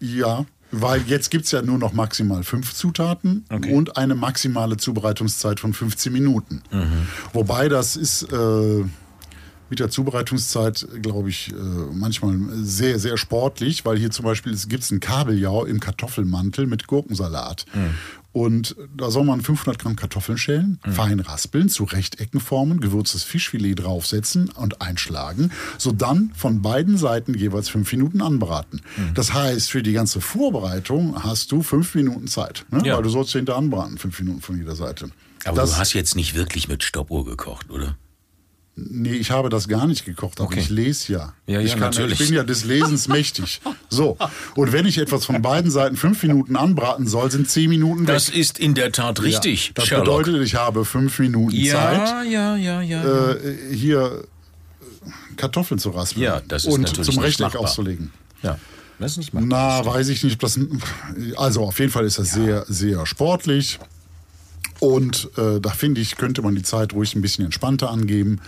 Ja, 0.00 0.46
weil 0.72 1.02
jetzt 1.06 1.30
gibt 1.30 1.44
es 1.46 1.52
ja 1.52 1.62
nur 1.62 1.78
noch 1.78 1.92
maximal 1.92 2.42
fünf 2.42 2.74
Zutaten 2.74 3.44
Okay. 3.50 3.72
und 3.72 3.96
eine 3.96 4.14
maximale 4.14 4.76
Zubereitungszeit 4.76 5.60
von 5.60 5.72
15 5.72 6.12
Minuten. 6.12 6.62
Wobei 7.32 7.68
das 7.68 7.96
ist 7.96 8.24
äh, 8.32 8.84
mit 9.70 9.80
der 9.80 9.90
Zubereitungszeit, 9.90 10.86
glaube 11.02 11.28
ich, 11.30 11.52
äh, 11.52 11.54
manchmal 11.92 12.38
sehr, 12.62 12.98
sehr 12.98 13.16
sportlich, 13.16 13.84
weil 13.84 13.98
hier 13.98 14.10
zum 14.10 14.24
Beispiel 14.24 14.56
gibt 14.68 14.82
es 14.84 14.90
einen 14.90 15.00
Kabeljau 15.00 15.64
im 15.64 15.80
Kartoffelmantel 15.80 16.66
mit 16.66 16.86
Gurkensalat. 16.86 17.66
Und 18.32 18.76
da 18.94 19.10
soll 19.10 19.24
man 19.24 19.40
500 19.40 19.78
Gramm 19.78 19.96
Kartoffeln 19.96 20.36
schälen, 20.36 20.78
fein 20.90 21.20
raspeln, 21.20 21.70
zu 21.70 21.84
Rechtecken 21.84 22.38
formen, 22.38 22.80
gewürztes 22.80 23.22
Fischfilet 23.22 23.76
draufsetzen 23.76 24.50
und 24.50 24.82
einschlagen, 24.82 25.52
sodann 25.78 26.32
von 26.34 26.60
beiden 26.60 26.98
Seiten 26.98 27.32
jeweils 27.32 27.70
fünf 27.70 27.90
Minuten 27.92 28.20
anbraten. 28.20 28.82
Das 29.14 29.32
heißt, 29.32 29.70
für 29.70 29.82
die 29.82 29.94
ganze 29.94 30.20
Vorbereitung 30.20 31.24
hast 31.24 31.50
du 31.50 31.62
fünf 31.62 31.94
Minuten 31.94 32.26
Zeit, 32.26 32.66
ne? 32.70 32.82
Ja. 32.84 32.96
weil 32.96 33.04
du 33.04 33.08
sollst 33.08 33.32
hinter 33.32 33.56
anbraten, 33.56 33.96
fünf 33.96 34.18
Minuten 34.20 34.42
von 34.42 34.58
jeder 34.58 34.76
Seite. 34.76 35.08
Aber 35.46 35.56
das, 35.56 35.72
du 35.72 35.76
hast 35.78 35.94
jetzt 35.94 36.14
nicht 36.14 36.34
wirklich 36.34 36.68
mit 36.68 36.82
Stoppuhr 36.82 37.24
gekocht, 37.24 37.70
oder? 37.70 37.96
Nee, 38.78 39.14
ich 39.14 39.30
habe 39.30 39.48
das 39.48 39.68
gar 39.68 39.86
nicht 39.86 40.04
gekocht, 40.04 40.38
aber 40.38 40.48
Okay. 40.48 40.60
ich 40.60 40.68
lese 40.68 41.10
ja. 41.14 41.32
Ja, 41.46 41.60
ich, 41.60 41.68
ja, 41.70 41.72
kann, 41.78 41.80
natürlich. 41.84 42.20
ich 42.20 42.26
bin 42.26 42.36
ja 42.36 42.44
des 42.44 42.64
Lesens 42.64 43.08
mächtig. 43.16 43.62
So. 43.88 44.18
Und 44.54 44.72
wenn 44.72 44.84
ich 44.84 44.98
etwas 44.98 45.24
von 45.24 45.40
beiden 45.40 45.70
Seiten 45.70 45.96
fünf 45.96 46.22
Minuten 46.22 46.56
anbraten 46.56 47.06
soll, 47.06 47.30
sind 47.30 47.50
zehn 47.50 47.70
Minuten 47.70 48.00
weg. 48.06 48.14
Das 48.14 48.28
ist 48.28 48.58
in 48.58 48.74
der 48.74 48.92
Tat 48.92 49.22
richtig, 49.22 49.68
Ja, 49.68 49.72
das 49.76 49.86
Sherlock. 49.86 50.24
bedeutet, 50.24 50.42
ich 50.46 50.56
habe 50.56 50.84
fünf 50.84 51.18
Minuten 51.18 51.56
ja, 51.56 51.74
Zeit, 51.74 52.30
ja, 52.30 52.54
ja, 52.56 52.82
ja. 52.82 53.32
äh, 53.32 53.74
hier 53.74 54.24
Kartoffeln 55.36 55.78
zu 55.78 55.90
raspeln 55.90 56.24
Ja, 56.24 56.42
das 56.46 56.64
ist 56.66 56.72
und 56.74 56.82
natürlich 56.82 57.06
zum 57.14 57.18
Rechteck 57.22 57.46
machbar. 57.46 57.62
auszulegen. 57.62 58.12
ja. 58.42 58.58
Das 58.98 59.12
ist 59.12 59.16
nicht 59.18 59.34
mal. 59.34 59.42
Na, 59.44 59.84
weiß 59.84 60.08
ich 60.08 60.24
nicht. 60.24 60.42
Das, 60.42 60.58
also 61.36 61.64
auf 61.64 61.78
jeden 61.80 61.92
Fall 61.92 62.06
ist 62.06 62.18
das 62.18 62.30
sehr, 62.32 62.64
sehr 62.66 63.04
sportlich. 63.04 63.78
Und 64.80 65.30
äh, 65.36 65.60
da 65.60 65.70
finde 65.70 66.00
ich, 66.00 66.16
könnte 66.16 66.42
man 66.42 66.54
die 66.54 66.62
Zeit 66.62 66.92
ruhig 66.92 67.14
ein 67.14 67.22
bisschen 67.22 67.44
entspannter 67.44 67.90
angeben. 67.90 68.40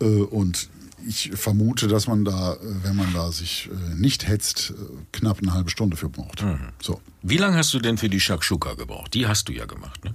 Äh, 0.00 0.06
und 0.06 0.68
ich 1.06 1.30
vermute, 1.34 1.88
dass 1.88 2.06
man 2.06 2.24
da, 2.24 2.54
äh, 2.54 2.58
wenn 2.82 2.96
man 2.96 3.12
da 3.12 3.30
sich 3.30 3.68
äh, 3.70 3.94
nicht 3.94 4.26
hetzt, 4.26 4.70
äh, 4.70 4.74
knapp 5.12 5.38
eine 5.42 5.52
halbe 5.52 5.70
Stunde 5.70 5.96
für 5.96 6.08
braucht. 6.08 6.42
Mhm. 6.42 6.58
So. 6.80 7.00
Wie 7.22 7.36
lange 7.36 7.56
hast 7.56 7.74
du 7.74 7.78
denn 7.78 7.98
für 7.98 8.08
die 8.08 8.20
Shakshuka 8.20 8.74
gebraucht? 8.74 9.14
Die 9.14 9.26
hast 9.26 9.48
du 9.48 9.52
ja 9.52 9.66
gemacht, 9.66 10.04
ne? 10.04 10.14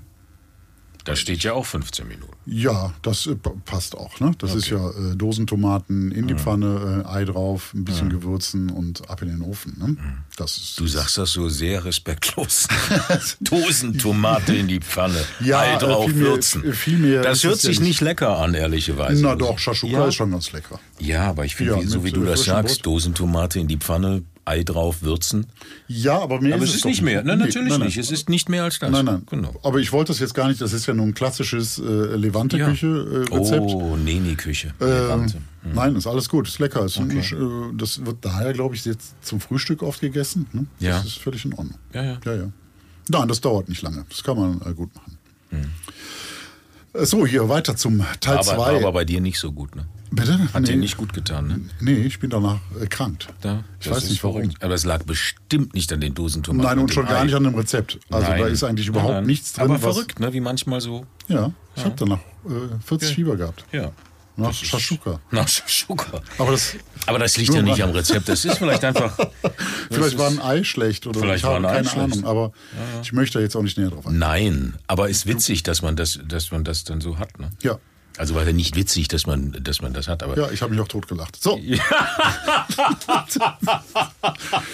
Da 1.06 1.16
steht 1.16 1.44
ja 1.44 1.54
auch 1.54 1.66
15 1.66 2.08
Minuten. 2.08 2.34
Ja, 2.46 2.94
das 3.02 3.26
äh, 3.26 3.36
pa- 3.36 3.54
passt 3.66 3.96
auch. 3.96 4.20
Ne? 4.20 4.32
Das 4.38 4.54
ist 4.54 4.70
ja 4.70 4.90
äh, 4.90 5.16
Dosentomaten 5.16 6.12
in 6.12 6.28
die 6.28 6.36
Pfanne, 6.36 7.04
äh, 7.08 7.10
Ei 7.10 7.26
drauf, 7.26 7.74
ein 7.74 7.86
bisschen 7.86 8.10
Gewürzen 8.10 8.70
und 8.70 9.10
ab 9.10 9.22
in 9.22 9.30
den 9.30 9.42
Ofen. 9.42 9.76
Ne? 9.80 9.96
Das 10.36 10.58
ist, 10.58 10.80
Du 10.80 10.86
sagst 10.88 11.18
das 11.18 11.32
so 11.32 11.48
sehr 11.50 11.86
respektlos. 11.86 12.68
Dosentomate 13.42 14.56
in 14.56 14.68
die 14.68 14.80
Pfanne. 14.80 15.24
Ja, 15.40 15.60
Ei 15.60 15.76
äh, 15.76 15.78
drauf 15.80 16.06
viel 16.06 16.14
mehr- 16.16 16.26
würzen. 16.28 16.74
viel 16.74 16.98
mehr 16.98 17.22
das 17.22 17.44
hört 17.44 17.56
es 17.56 17.64
ja 17.64 17.70
sich 17.70 17.80
nicht. 17.82 18.02
lecker 18.02 18.38
an, 18.38 18.54
ehrlicherweise. 18.54 19.22
Na 19.24 19.36
doch, 19.36 19.58
Shashuka 19.58 19.94
Ja. 19.94 20.08
ist 20.08 20.16
schon 20.16 20.32
ganz 20.32 20.52
lecker. 20.52 20.80
Ja, 21.00 21.24
aber 21.30 21.46
ich 21.46 21.56
finde, 21.56 21.74
Ja, 21.82 21.88
so 21.88 22.04
wie 22.04 22.12
du 22.12 22.24
äh, 22.24 22.28
das 22.28 22.44
sagst, 22.44 22.84
Brot. 22.84 22.86
Dosentomate 22.96 23.60
in 23.60 23.68
die 23.68 23.78
Pfanne, 23.78 24.24
Ei 24.50 24.64
drauf 24.64 25.02
würzen. 25.04 25.46
Ja, 25.88 26.20
aber 26.20 26.42
mehr 26.42 26.56
Aber 26.56 26.64
ist 26.64 26.72
es 26.72 26.76
ist 26.78 26.86
nicht 26.86 27.02
mehr. 27.04 27.24
Ne, 27.24 27.38
Nee, 27.38 27.46
natürlich 27.46 27.70
nein, 27.70 27.80
nein. 27.80 27.88
nicht. 27.88 27.98
Es 27.98 28.10
ist 28.12 28.30
nicht 28.30 28.50
mehr 28.50 28.64
als 28.64 28.80
das. 28.80 28.90
Nein, 28.90 29.06
nein. 29.06 29.24
Genau. 29.30 29.54
Aber 29.64 29.78
ich 29.80 29.92
wollte 29.92 30.12
das 30.12 30.20
jetzt 30.20 30.34
gar 30.34 30.48
nicht. 30.48 30.60
Das 30.60 30.74
ist 30.74 30.86
ja 30.88 30.94
nur 30.94 31.06
ein 31.06 31.14
klassisches 31.14 31.78
äh, 31.80 31.84
Levante-Küche-Rezept. 31.84 33.62
Oh, 33.62 33.96
Neni-Küche. 33.96 34.74
äh, 34.82 34.86
Levante. 34.86 35.42
Nein, 35.74 35.96
ist 35.96 36.08
alles 36.08 36.28
gut. 36.30 36.48
Ist 36.48 36.60
lecker. 36.60 36.86
Ist 36.86 36.98
ein, 36.98 37.12
äh, 37.12 37.22
das 37.78 38.06
wird 38.06 38.18
daher, 38.22 38.54
glaube 38.54 38.76
ich, 38.76 38.86
jetzt 38.86 39.14
zum 39.26 39.40
Frühstück 39.40 39.84
oft 39.84 40.02
gegessen. 40.02 40.48
Ne? 40.54 40.66
Ja. 40.80 40.98
Das 40.98 41.06
ist 41.06 41.20
völlig 41.20 41.46
in 41.46 41.54
Ordnung. 41.54 41.78
Ja, 41.94 42.04
ja. 42.04 42.18
Ja, 42.26 42.36
ja. 42.36 42.50
Nein, 43.10 43.28
das 43.28 43.42
dauert 43.42 43.70
nicht 43.70 43.82
lange. 43.82 44.06
Das 44.10 44.24
kann 44.24 44.38
man 44.38 44.62
äh, 44.66 44.74
gut 44.74 44.94
machen. 44.96 45.18
Hm. 45.52 45.66
Äh, 46.94 47.06
So, 47.06 47.26
hier 47.26 47.50
weiter 47.50 47.76
zum 47.76 48.04
Teil 48.20 48.36
Aber, 48.36 48.44
2. 48.44 48.58
war 48.58 48.68
aber 48.76 48.92
bei 48.92 49.06
dir 49.06 49.22
nicht 49.22 49.40
so 49.40 49.52
gut, 49.52 49.76
ne? 49.76 49.86
Bitte? 50.12 50.40
Hat 50.54 50.62
nee. 50.64 50.70
dir 50.70 50.78
nicht 50.78 50.98
gut 50.98 51.14
getan, 51.14 51.48
ne? 51.48 51.62
Nee, 51.82 51.94
ich 51.94 52.20
bin 52.20 52.32
danach 52.32 52.60
erkrankt. 52.80 53.28
Da, 53.42 53.64
ich 53.80 53.92
weiß 53.92 54.10
nicht 54.10 54.24
warum. 54.24 54.42
verrückt. 54.42 54.64
Aber 54.64 54.74
es 54.74 54.84
lag 54.84 55.04
bestimmt 55.04 55.76
nicht 55.76 55.94
an 55.94 56.02
den 56.02 56.16
Dosentomaten. 56.16 56.68
Nein, 56.68 56.80
und 56.80 56.92
schon 56.92 57.06
gar 57.06 57.20
Ei. 57.22 57.26
nicht 57.26 57.36
an 57.36 57.44
dem 57.44 57.54
Rezept. 57.54 58.00
Also 58.10 58.28
Nein. 58.28 58.42
da 58.42 58.48
ist 58.48 58.64
eigentlich 58.64 58.88
überhaupt 58.88 59.14
nein. 59.14 59.26
nichts 59.28 59.54
drin. 59.54 59.66
Aber 59.66 59.78
verrückt, 59.78 60.20
ne? 60.20 60.34
Wie 60.34 60.40
manchmal 60.40 60.82
so. 60.82 61.06
Ja, 61.28 61.52
ich 61.76 61.86
habe 61.86 61.94
danach 61.96 62.20
äh, 62.46 62.80
40 62.84 63.14
Fieber 63.14 63.36
gehabt. 63.36 63.66
Ja. 63.72 63.92
Nach 64.40 64.54
Shashuka. 64.54 65.20
Nach 65.32 65.48
Shashuka. 65.48 66.22
Aber 66.38 66.52
das, 66.52 66.76
Aber 67.06 67.20
das 67.20 67.38
liegt 67.38 67.54
ja 67.54 67.62
nicht 67.62 67.82
am 67.84 67.92
Rezept. 67.92 68.28
Das 68.30 68.46
ist 68.46 68.58
vielleicht 68.58 68.84
einfach. 68.90 69.18
vielleicht 69.92 70.18
war 70.18 70.28
ein 70.30 70.42
Ei 70.42 70.64
schlecht 70.64 71.06
oder 71.08 71.20
Vielleicht 71.20 71.40
ich 71.40 71.44
habe 71.46 71.62
war 71.64 71.70
ein 71.72 71.76
Ei 71.76 71.78
keine 71.78 71.90
schlecht. 71.90 72.24
Ahnung. 72.24 72.26
Aber 72.26 72.52
ich 73.02 73.12
möchte 73.14 73.38
da 73.40 73.44
jetzt 73.44 73.56
auch 73.56 73.62
nicht 73.62 73.78
näher 73.78 73.90
drauf 73.90 74.06
eingehen. 74.08 74.20
Nein, 74.20 74.74
aber 74.88 75.10
ist 75.10 75.26
witzig, 75.28 75.64
dass 75.64 75.82
man 75.82 75.96
das, 75.96 76.20
dass 76.26 76.52
man 76.52 76.64
das 76.64 76.84
dann 76.84 77.02
so 77.02 77.18
hat, 77.20 77.40
ne? 77.40 77.50
Ja. 77.62 77.78
Also 78.18 78.36
war 78.36 78.44
ja 78.46 78.52
nicht 78.52 78.76
witzig, 78.76 79.08
dass 79.08 79.26
man, 79.28 79.56
dass 79.62 79.82
man 79.82 79.94
das 79.94 80.08
hat, 80.10 80.24
aber 80.24 80.38
Ja, 80.38 80.50
ich 80.52 80.62
habe 80.62 80.72
mich 80.74 80.82
auch 80.82 80.88
totgelacht. 80.90 81.42
So. 81.42 81.58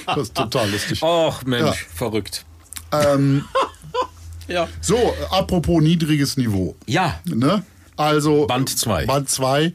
das 0.08 0.18
ist 0.18 0.36
total 0.36 0.70
lustig. 0.72 1.02
Och 1.04 1.44
Mensch, 1.46 1.66
Ja. 1.66 1.74
verrückt. 1.96 2.46
Ähm, 2.92 3.46
Ja. 4.48 4.68
so, 4.80 4.96
äh, 4.96 5.14
apropos 5.32 5.82
niedriges 5.82 6.38
Niveau. 6.38 6.76
Ja. 6.86 7.20
Ne? 7.26 7.64
Also 7.98 8.48
Band 8.48 8.70
zwei. 8.70 9.06
Band 9.06 9.30
2, 9.30 9.74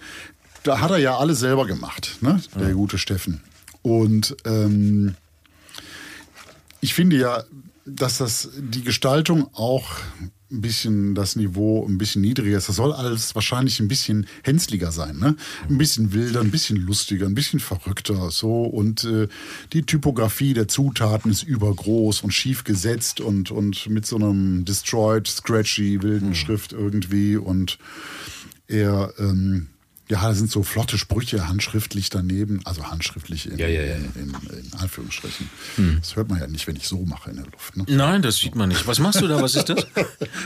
da 0.62 0.80
hat 0.80 0.90
er 0.90 0.98
ja 0.98 1.16
alles 1.16 1.40
selber 1.40 1.66
gemacht, 1.66 2.18
ne? 2.20 2.40
der 2.54 2.72
gute 2.74 2.98
Steffen. 2.98 3.40
Und 3.82 4.36
ähm, 4.44 5.14
ich 6.80 6.94
finde 6.94 7.16
ja, 7.16 7.44
dass 7.86 8.18
das 8.18 8.50
die 8.58 8.82
Gestaltung 8.82 9.48
auch 9.54 9.88
ein 10.50 10.60
bisschen 10.60 11.14
das 11.14 11.36
Niveau 11.36 11.86
ein 11.86 11.98
bisschen 11.98 12.22
niedriger 12.22 12.58
ist. 12.58 12.68
Das 12.68 12.76
soll 12.76 12.92
alles 12.92 13.34
wahrscheinlich 13.34 13.80
ein 13.80 13.88
bisschen 13.88 14.26
hänzliger 14.42 14.90
sein, 14.92 15.18
ne? 15.18 15.36
Ein 15.68 15.78
bisschen 15.78 16.12
wilder, 16.12 16.40
ein 16.40 16.50
bisschen 16.50 16.76
lustiger, 16.76 17.26
ein 17.26 17.34
bisschen 17.34 17.60
verrückter, 17.60 18.30
so. 18.30 18.64
Und 18.64 19.04
äh, 19.04 19.28
die 19.72 19.82
Typografie 19.82 20.54
der 20.54 20.68
Zutaten 20.68 21.30
ist 21.30 21.42
übergroß 21.42 22.22
und 22.22 22.32
schief 22.32 22.64
gesetzt 22.64 23.20
und, 23.20 23.50
und 23.50 23.88
mit 23.88 24.06
so 24.06 24.16
einem 24.16 24.64
destroyed, 24.64 25.26
scratchy, 25.26 26.02
wilden 26.02 26.34
Schrift 26.34 26.72
irgendwie 26.72 27.36
und 27.36 27.78
er, 28.66 29.12
ähm, 29.18 29.68
ja, 30.10 30.20
da 30.22 30.34
sind 30.34 30.50
so 30.50 30.62
flotte 30.62 30.98
Sprüche 30.98 31.48
handschriftlich 31.48 32.10
daneben, 32.10 32.60
also 32.64 32.84
handschriftlich 32.90 33.50
in, 33.50 33.58
Ja, 33.58 33.68
ja, 33.68 33.82
ja. 33.82 33.94
in, 33.94 34.04
in, 34.16 34.30
in 34.64 34.72
Anführungsstrichen. 34.78 35.48
Das 36.00 36.16
hört 36.16 36.28
man 36.28 36.40
ja 36.40 36.46
nicht, 36.46 36.66
wenn 36.66 36.76
ich 36.76 36.86
so 36.88 36.98
mache 37.06 37.30
in 37.30 37.36
der 37.36 37.46
Luft. 37.46 37.76
Ne? 37.76 37.84
Nein, 37.88 38.20
das 38.22 38.36
sieht 38.36 38.54
man 38.54 38.68
nicht. 38.68 38.86
Was 38.86 38.98
machst 38.98 39.20
du 39.20 39.28
da? 39.28 39.40
Was 39.40 39.54
ist 39.54 39.68
das? 39.68 39.86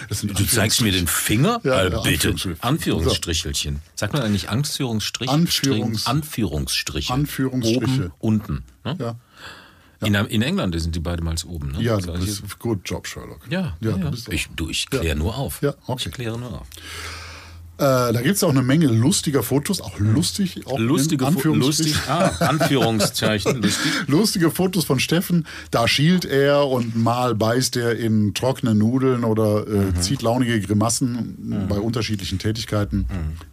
Das 0.08 0.20
sind 0.20 0.38
Du 0.38 0.44
zeigst 0.46 0.80
mir 0.82 0.92
den 0.92 1.06
Finger? 1.06 1.60
Ja, 1.64 1.80
äh, 1.82 1.90
ja, 1.90 2.00
bitte. 2.00 2.28
Anführungsstrich. 2.28 2.62
Anführungsstrichelchen. 2.62 3.80
Sagt 3.94 4.12
man 4.12 4.22
eigentlich 4.22 4.48
Anführungsstrich? 4.50 5.30
Anführungs- 5.30 6.00
Strich- 6.00 6.06
Anführungsstriche. 6.06 7.12
Anführungsstriche. 7.12 7.84
Oben, 7.86 8.12
unten. 8.18 8.64
Ne? 8.84 8.96
Ja. 9.00 9.16
In, 10.06 10.14
in 10.14 10.42
England 10.42 10.78
sind 10.80 10.94
die 10.94 11.00
beide 11.00 11.22
mal 11.22 11.34
oben. 11.46 11.72
Ne? 11.72 11.82
Ja, 11.82 11.96
Das 11.96 12.20
bist 12.20 12.58
gut 12.58 12.80
Job, 12.84 13.06
Sherlock. 13.06 13.40
ja, 13.48 13.74
ja, 13.80 13.96
ja, 13.96 14.10
du. 14.10 14.30
Ich, 14.32 14.48
du, 14.54 14.68
ich 14.68 14.90
kläre 14.90 15.16
nur 15.16 15.36
auf. 15.38 15.62
Ja, 15.62 15.74
okay. 15.86 16.08
Ich 16.08 16.14
kläre 16.14 16.38
nur 16.38 16.60
auf. 16.60 16.66
Äh, 17.76 18.12
da 18.12 18.20
gibt 18.22 18.36
es 18.36 18.44
auch 18.44 18.50
eine 18.50 18.62
Menge 18.62 18.86
lustiger 18.86 19.42
Fotos, 19.42 19.80
auch 19.80 19.98
lustig. 19.98 20.64
Auch 20.66 20.78
Lustige, 20.78 21.26
Anführungsstrich. 21.26 21.88
lustig, 21.94 22.08
ah, 22.08 22.28
Anführungszeichen, 22.46 23.56
lustig. 23.62 23.92
Lustige 24.06 24.50
Fotos 24.50 24.84
von 24.84 25.00
Steffen. 25.00 25.46
Da 25.70 25.88
schielt 25.88 26.24
er 26.24 26.68
und 26.68 26.94
mal 26.96 27.34
beißt 27.34 27.76
er 27.76 27.96
in 27.98 28.32
trockene 28.34 28.74
Nudeln 28.74 29.24
oder 29.24 29.64
Mhm. 29.66 29.96
äh, 29.96 30.00
zieht 30.00 30.22
launige 30.22 30.60
Grimassen 30.60 31.66
bei 31.68 31.78
unterschiedlichen 31.78 32.38
Tätigkeiten. 32.38 33.06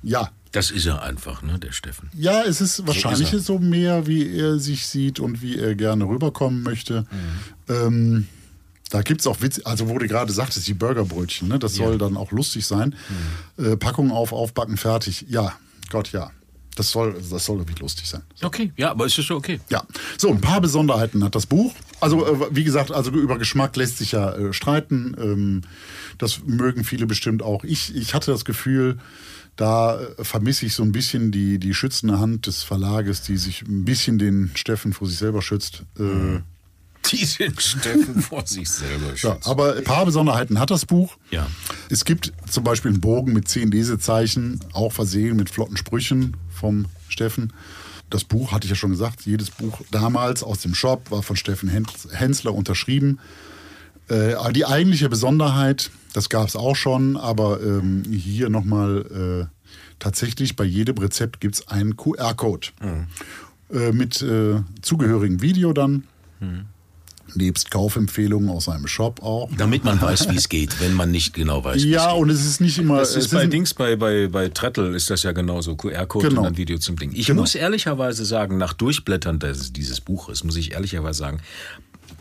Ja. 0.04 0.30
Das 0.54 0.70
ist 0.70 0.86
er 0.86 1.02
einfach, 1.02 1.42
ne, 1.44 1.58
der 1.60 1.72
Steffen. 1.72 2.10
Ja, 2.14 2.44
es 2.44 2.60
ist 2.60 2.86
wahrscheinlich 2.86 3.32
er. 3.32 3.40
so 3.40 3.58
mehr, 3.58 4.06
wie 4.06 4.36
er 4.38 4.60
sich 4.60 4.86
sieht 4.86 5.22
und 5.22 5.42
wie 5.42 5.58
er 5.58 5.76
gerne 5.76 6.04
rüberkommen 6.06 6.62
möchte. 6.62 7.06
Mhm. 7.70 7.74
Ähm, 7.74 8.28
da 8.92 9.02
gibt 9.02 9.22
es 9.22 9.28
auch 9.28 9.42
Witz, 9.42 9.62
also 9.64 9.90
wo 9.90 9.98
du 9.98 10.08
gerade 10.08 10.32
sagtest, 10.32 10.68
die 10.68 10.74
Burgerbrötchen, 10.74 11.48
ne? 11.48 11.58
das 11.58 11.76
soll 11.76 11.98
dann 11.98 12.18
auch 12.18 12.32
lustig 12.32 12.68
sein. 12.68 12.96
Mhm. 13.58 13.66
Äh, 13.66 13.78
Packung 13.78 14.12
auf, 14.12 14.34
aufbacken, 14.34 14.78
fertig. 14.78 15.26
Ja, 15.30 15.54
Gott, 15.90 16.12
ja. 16.12 16.32
Das 16.76 16.92
soll, 16.92 17.14
das 17.14 17.46
soll 17.46 17.58
irgendwie 17.58 17.82
lustig 17.82 18.08
sein. 18.08 18.22
Okay, 18.42 18.72
ja, 18.78 18.92
aber 18.92 19.06
es 19.06 19.18
ist 19.18 19.26
schon 19.26 19.38
okay. 19.38 19.60
Ja, 19.70 19.84
so 20.18 20.30
ein 20.30 20.40
paar 20.40 20.62
Besonderheiten 20.62 21.24
hat 21.24 21.36
das 21.36 21.46
Buch. 21.46 21.74
Also 22.00 22.26
äh, 22.26 22.56
wie 22.56 22.64
gesagt, 22.64 22.92
also 22.92 23.12
über 23.12 23.38
Geschmack 23.38 23.76
lässt 23.76 23.98
sich 23.98 24.14
ja 24.14 24.34
äh, 24.34 24.54
streiten. 24.54 25.16
Ähm, 25.20 25.62
das 26.18 26.42
mögen 26.46 26.84
viele 26.84 27.08
bestimmt 27.08 27.44
auch. 27.44 27.64
Ich, 27.64 27.96
ich 27.96 28.14
hatte 28.14 28.32
das 28.32 28.46
Gefühl, 28.46 29.00
da 29.58 30.00
äh, 30.00 30.24
vermisse 30.24 30.66
ich 30.66 30.74
so 30.74 30.84
ein 30.84 30.92
bisschen 30.92 31.32
die, 31.32 31.60
die 31.60 31.74
schützende 31.74 32.20
Hand 32.20 32.48
des 32.48 32.64
Verlages, 32.64 33.22
die 33.22 33.38
sich 33.38 33.64
ein 33.64 33.86
bisschen 33.86 34.18
den 34.18 34.52
Steffen 34.56 34.94
vor 34.94 35.08
sich 35.08 35.18
selber 35.18 35.42
schützt. 35.42 35.84
Äh, 36.00 36.40
Die 37.12 37.26
sind 37.26 37.62
Steffen 37.62 38.22
vor 38.22 38.46
sich 38.46 38.70
selber 38.70 39.14
ja, 39.16 39.38
aber 39.44 39.76
ein 39.76 39.84
paar 39.84 40.06
Besonderheiten 40.06 40.60
hat 40.60 40.72
das 40.72 40.86
Buch. 40.86 41.18
Ja. 41.32 41.48
Es 41.90 42.06
gibt 42.06 42.32
zum 42.50 42.64
Beispiel 42.64 42.92
einen 42.92 43.02
Bogen 43.02 43.34
mit 43.34 43.48
zehn 43.48 43.72
Lesezeichen, 43.72 44.60
auch 44.74 44.94
versehen 44.94 45.36
mit 45.36 45.50
flotten 45.50 45.78
Sprüchen 45.78 46.38
vom 46.50 46.86
Steffen. 47.10 47.54
Das 48.10 48.24
Buch, 48.24 48.52
hatte 48.52 48.66
ich 48.66 48.70
ja 48.70 48.76
schon 48.76 48.92
gesagt, 48.92 49.26
jedes 49.26 49.50
Buch 49.50 49.82
damals 49.90 50.44
aus 50.44 50.60
dem 50.60 50.76
Shop 50.76 51.10
war 51.12 51.24
von 51.24 51.36
Steffen 51.36 51.70
Hens- 51.70 52.08
Hensler 52.12 52.54
unterschrieben. 52.54 53.20
Äh, 54.10 54.36
die 54.54 54.66
eigentliche 54.66 55.08
Besonderheit, 55.10 55.92
das 56.14 56.30
gab 56.30 56.48
es 56.48 56.56
auch 56.58 56.76
schon, 56.76 57.16
aber 57.16 57.62
ähm, 57.64 58.04
hier 58.12 58.50
nochmal 58.50 59.48
äh, 59.50 59.72
tatsächlich 60.00 60.58
bei 60.58 60.66
jedem 60.66 60.98
Rezept 60.98 61.40
gibt 61.40 61.56
es 61.56 61.68
einen 61.70 61.96
QR-Code. 61.96 62.68
Äh, 63.74 63.94
mit 63.94 64.22
äh, 64.22 64.62
zugehörigem 64.82 65.42
Video 65.42 65.72
dann. 65.72 66.04
Nebst 67.36 67.72
Kaufempfehlungen 67.72 68.50
aus 68.50 68.66
seinem 68.66 68.88
Shop 68.88 69.22
auch. 69.24 69.50
Damit 69.58 69.84
man 69.84 70.02
weiß, 70.02 70.30
wie 70.30 70.36
es 70.36 70.50
geht, 70.50 70.80
wenn 70.82 70.94
man 70.94 71.12
nicht 71.12 71.34
genau 71.34 71.64
weiß, 71.64 71.76
wie 71.84 71.90
es 71.90 71.96
Ja, 71.96 72.12
geht. 72.14 72.22
und 72.22 72.30
es 72.30 72.46
ist 72.46 72.62
nicht 72.62 72.78
immer. 72.78 72.98
Das 73.00 73.12
es 73.12 73.26
ist 73.26 73.32
bei 73.34 73.42
ein- 73.42 73.50
Dings, 73.50 73.74
bei, 73.74 73.96
bei, 73.96 74.28
bei 74.28 74.50
Trettel 74.50 74.94
ist 74.96 75.10
das 75.10 75.24
ja 75.24 75.32
genauso. 75.32 75.76
QR-Code 75.76 76.30
Genau. 76.30 76.42
und 76.42 76.46
dann 76.46 76.58
Video 76.58 76.78
zum 76.78 76.98
Ding. 76.98 77.12
Ich 77.14 77.28
Genau. 77.28 77.42
muss 77.42 77.56
ehrlicherweise 77.56 78.26
sagen, 78.26 78.58
nach 78.58 78.74
Durchblättern 78.74 79.40
des, 79.40 79.72
dieses 79.74 80.02
Buches, 80.02 80.44
muss 80.44 80.56
ich 80.56 80.72
ehrlicherweise 80.74 81.20
sagen, 81.20 81.40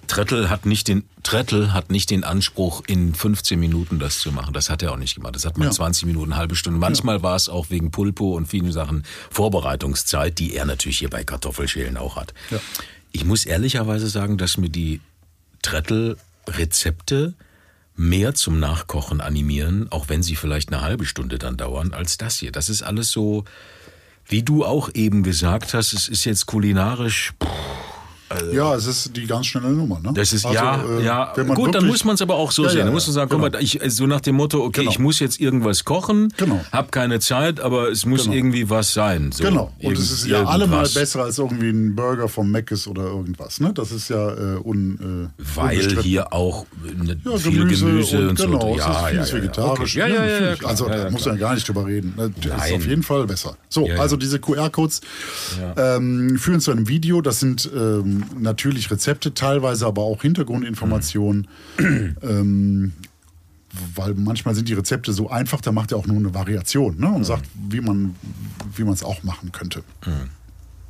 Trettel 0.07 0.51
hat 0.51 0.67
nicht 0.67 0.89
den 0.89 1.05
Trettel 1.23 1.73
hat 1.73 1.91
nicht 1.93 2.11
den 2.11 2.25
Anspruch, 2.25 2.83
in 2.89 3.15
15 3.15 3.61
Minuten 3.61 4.01
das 4.01 4.19
zu 4.19 4.33
machen. 4.33 4.53
Das 4.53 4.69
hat 4.69 4.83
er 4.83 4.91
auch 4.93 4.97
nicht 4.97 5.15
gemacht. 5.15 5.37
Das 5.37 5.45
hat 5.45 5.57
man 5.57 5.69
Ja. 5.69 5.73
20 5.73 6.07
Minuten, 6.07 6.33
eine 6.33 6.41
halbe 6.41 6.57
Stunde. 6.57 6.81
Manchmal 6.81 7.23
war 7.23 7.37
es 7.37 7.49
auch 7.49 7.71
wegen 7.71 7.93
Pulpo 7.93 8.35
und 8.37 8.47
vielen 8.47 8.73
Sachen 8.73 9.05
Vorbereitungszeit, 9.31 10.39
die 10.39 10.55
er 10.55 10.65
natürlich 10.65 10.99
hier 10.99 11.11
bei 11.11 11.23
Kartoffelschälen 11.23 11.97
auch 11.97 12.17
hat. 12.17 12.35
Ja. 12.51 12.59
Ich 13.13 13.25
muss 13.25 13.45
ehrlicherweise 13.45 14.09
sagen, 14.09 14.39
dass 14.39 14.57
mir 14.57 14.71
die 14.71 15.01
Trettel-Rezepte 15.63 17.35
mehr 17.97 18.35
zum 18.35 18.59
Nachkochen 18.59 19.21
animieren, 19.21 19.91
auch 19.91 20.09
wenn 20.09 20.23
sie 20.23 20.37
vielleicht 20.37 20.73
eine 20.73 20.81
halbe 20.83 21.05
Stunde 21.05 21.39
dann 21.39 21.57
dauern, 21.57 21.93
als 21.93 22.17
das 22.17 22.39
hier. 22.39 22.53
Das 22.53 22.71
ist 22.71 22.83
alles 22.83 23.11
so, 23.11 23.45
wie 24.27 24.43
du 24.43 24.65
auch 24.65 24.91
eben 24.95 25.23
gesagt 25.23 25.75
hast, 25.75 25.93
es 25.93 26.09
ist 26.09 26.25
jetzt 26.25 26.47
kulinarisch. 26.47 27.35
Ja, 28.53 28.77
es 28.77 28.87
ist 28.87 29.17
die 29.17 29.27
ganz 29.27 29.47
schnelle 29.47 29.71
Nummer. 29.71 29.99
Ne? 30.01 30.13
Das 30.15 30.33
ist 30.33 30.47
Also, 30.47 30.55
ja, 30.57 30.85
äh, 30.99 31.05
ja. 31.05 31.33
Gut, 31.55 31.75
dann 31.75 31.85
muss 31.87 32.05
man 32.05 32.15
es 32.15 32.23
aber 32.23 32.37
auch 32.37 32.53
so 32.53 32.63
Ja, 32.63 32.69
sehen. 32.69 32.79
ja, 32.79 32.85
dann 32.85 32.95
muss 32.95 33.07
man 33.09 33.15
sagen, 33.15 33.29
guck 33.29 33.41
genau. 33.43 33.53
mal, 33.53 33.63
ich, 33.63 33.81
so 33.89 34.07
nach 34.07 34.21
dem 34.21 34.37
Motto, 34.37 34.63
okay, 34.65 34.81
Genau. 34.83 34.91
ich 34.93 34.99
muss 35.01 35.19
jetzt 35.19 35.41
irgendwas 35.41 35.85
kochen, 35.85 36.33
Genau. 36.37 36.61
hab 36.71 36.93
keine 36.93 37.19
Zeit, 37.19 37.59
aber 37.59 37.91
es 37.91 38.07
muss 38.07 38.23
Genau. 38.25 38.37
irgendwie 38.37 38.71
was 38.71 38.93
sein. 38.95 39.33
So, 39.33 39.43
Genau. 39.43 39.73
Und 39.83 39.99
es 39.99 40.13
ist 40.13 40.27
ja 40.29 40.45
allemal 40.45 40.89
besser 40.89 41.25
als 41.25 41.39
irgendwie 41.39 41.71
ein 41.71 41.97
Burger 41.97 42.29
vom 42.29 42.51
Mc's 42.53 42.87
oder 42.87 43.03
irgendwas. 43.03 43.59
Ne? 43.59 43.73
Das 43.75 43.91
ist 43.91 44.09
ja 44.11 44.31
äh, 44.31 44.57
un, 44.63 45.31
äh, 45.39 45.43
Weil 45.57 45.81
hier 46.03 46.33
auch 46.33 46.67
ne, 46.85 47.17
ja, 47.25 47.37
viel 47.37 47.67
Gemüse, 47.67 48.29
und, 48.29 48.39
genau, 48.39 48.61
so. 48.61 48.77
es 48.79 48.87
ist 48.87 49.07
vieles 49.11 49.33
vegetarisch. 49.33 49.97
Okay. 49.97 49.99
Ja, 49.99 50.07
ja, 50.07 50.27
ja, 50.27 50.47
ja, 50.51 50.55
klar. 50.57 50.71
Also 50.71 50.89
ja, 50.89 50.97
da 50.97 51.03
ja, 51.05 51.11
muss 51.11 51.27
man 51.27 51.37
gar 51.39 51.55
nicht 51.55 51.67
drüber 51.69 51.85
reden. 51.87 52.15
Das 52.17 52.29
ist 52.29 52.47
Nein. 52.47 52.75
auf 52.77 52.87
jeden 52.87 53.03
Fall 53.03 53.27
besser. 53.27 53.57
So, 53.69 53.87
Ja, 53.89 53.95
ja. 53.95 54.01
also 54.01 54.17
diese 54.17 54.39
QR-Codes 54.39 55.01
ähm, 55.77 56.39
führen 56.39 56.61
zu 56.61 56.71
einem 56.71 56.87
Video. 56.87 57.21
Das 57.23 57.41
sind 57.41 57.69
ähm, 58.31 58.43
natürlich 58.43 58.91
Rezepte, 58.91 59.35
teilweise 59.35 59.87
aber 59.87 60.03
auch 60.03 60.23
Hintergrundinformationen. 60.23 61.49
ähm, 62.23 62.93
weil 63.95 64.15
manchmal 64.15 64.55
sind 64.55 64.69
die 64.69 64.75
Rezepte 64.75 65.13
so 65.13 65.31
einfach, 65.31 65.61
da 65.61 65.71
macht 65.71 65.93
er 65.93 65.99
auch 65.99 66.07
nur 66.07 66.17
eine 66.17 66.35
Variation 66.35 66.99
ne? 66.99 67.09
und 67.09 67.23
sagt, 67.25 67.49
wie 67.69 67.81
man 67.81 68.17
es 68.93 69.05
auch 69.05 69.23
machen 69.23 69.53
könnte. 69.53 69.85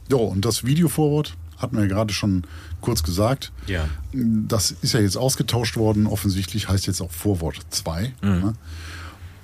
Ja, 0.09 0.17
und 0.17 0.45
das 0.45 0.65
Videovorwort 0.65 1.37
hatten 1.59 1.77
wir 1.77 1.83
ja 1.83 1.89
gerade 1.89 2.13
schon 2.13 2.45
kurz 2.81 3.03
gesagt. 3.03 3.53
Ja. 3.67 3.89
Das 4.13 4.71
ist 4.71 4.95
ja 4.95 5.01
jetzt 5.01 5.17
ausgetauscht 5.17 5.77
worden. 5.77 6.07
Offensichtlich 6.07 6.69
heißt 6.69 6.87
jetzt 6.87 7.01
auch 7.01 7.11
Vorwort 7.11 7.57
2. 7.69 8.13
Mhm. 8.23 8.29
Ne? 8.29 8.53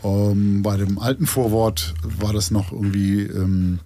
Ähm, 0.03 0.63
bei 0.63 0.77
dem 0.77 0.99
alten 0.99 1.27
Vorwort 1.27 1.95
war 2.03 2.33
das 2.33 2.51
noch 2.51 2.73
irgendwie, 2.73 3.23
ähm, 3.23 3.81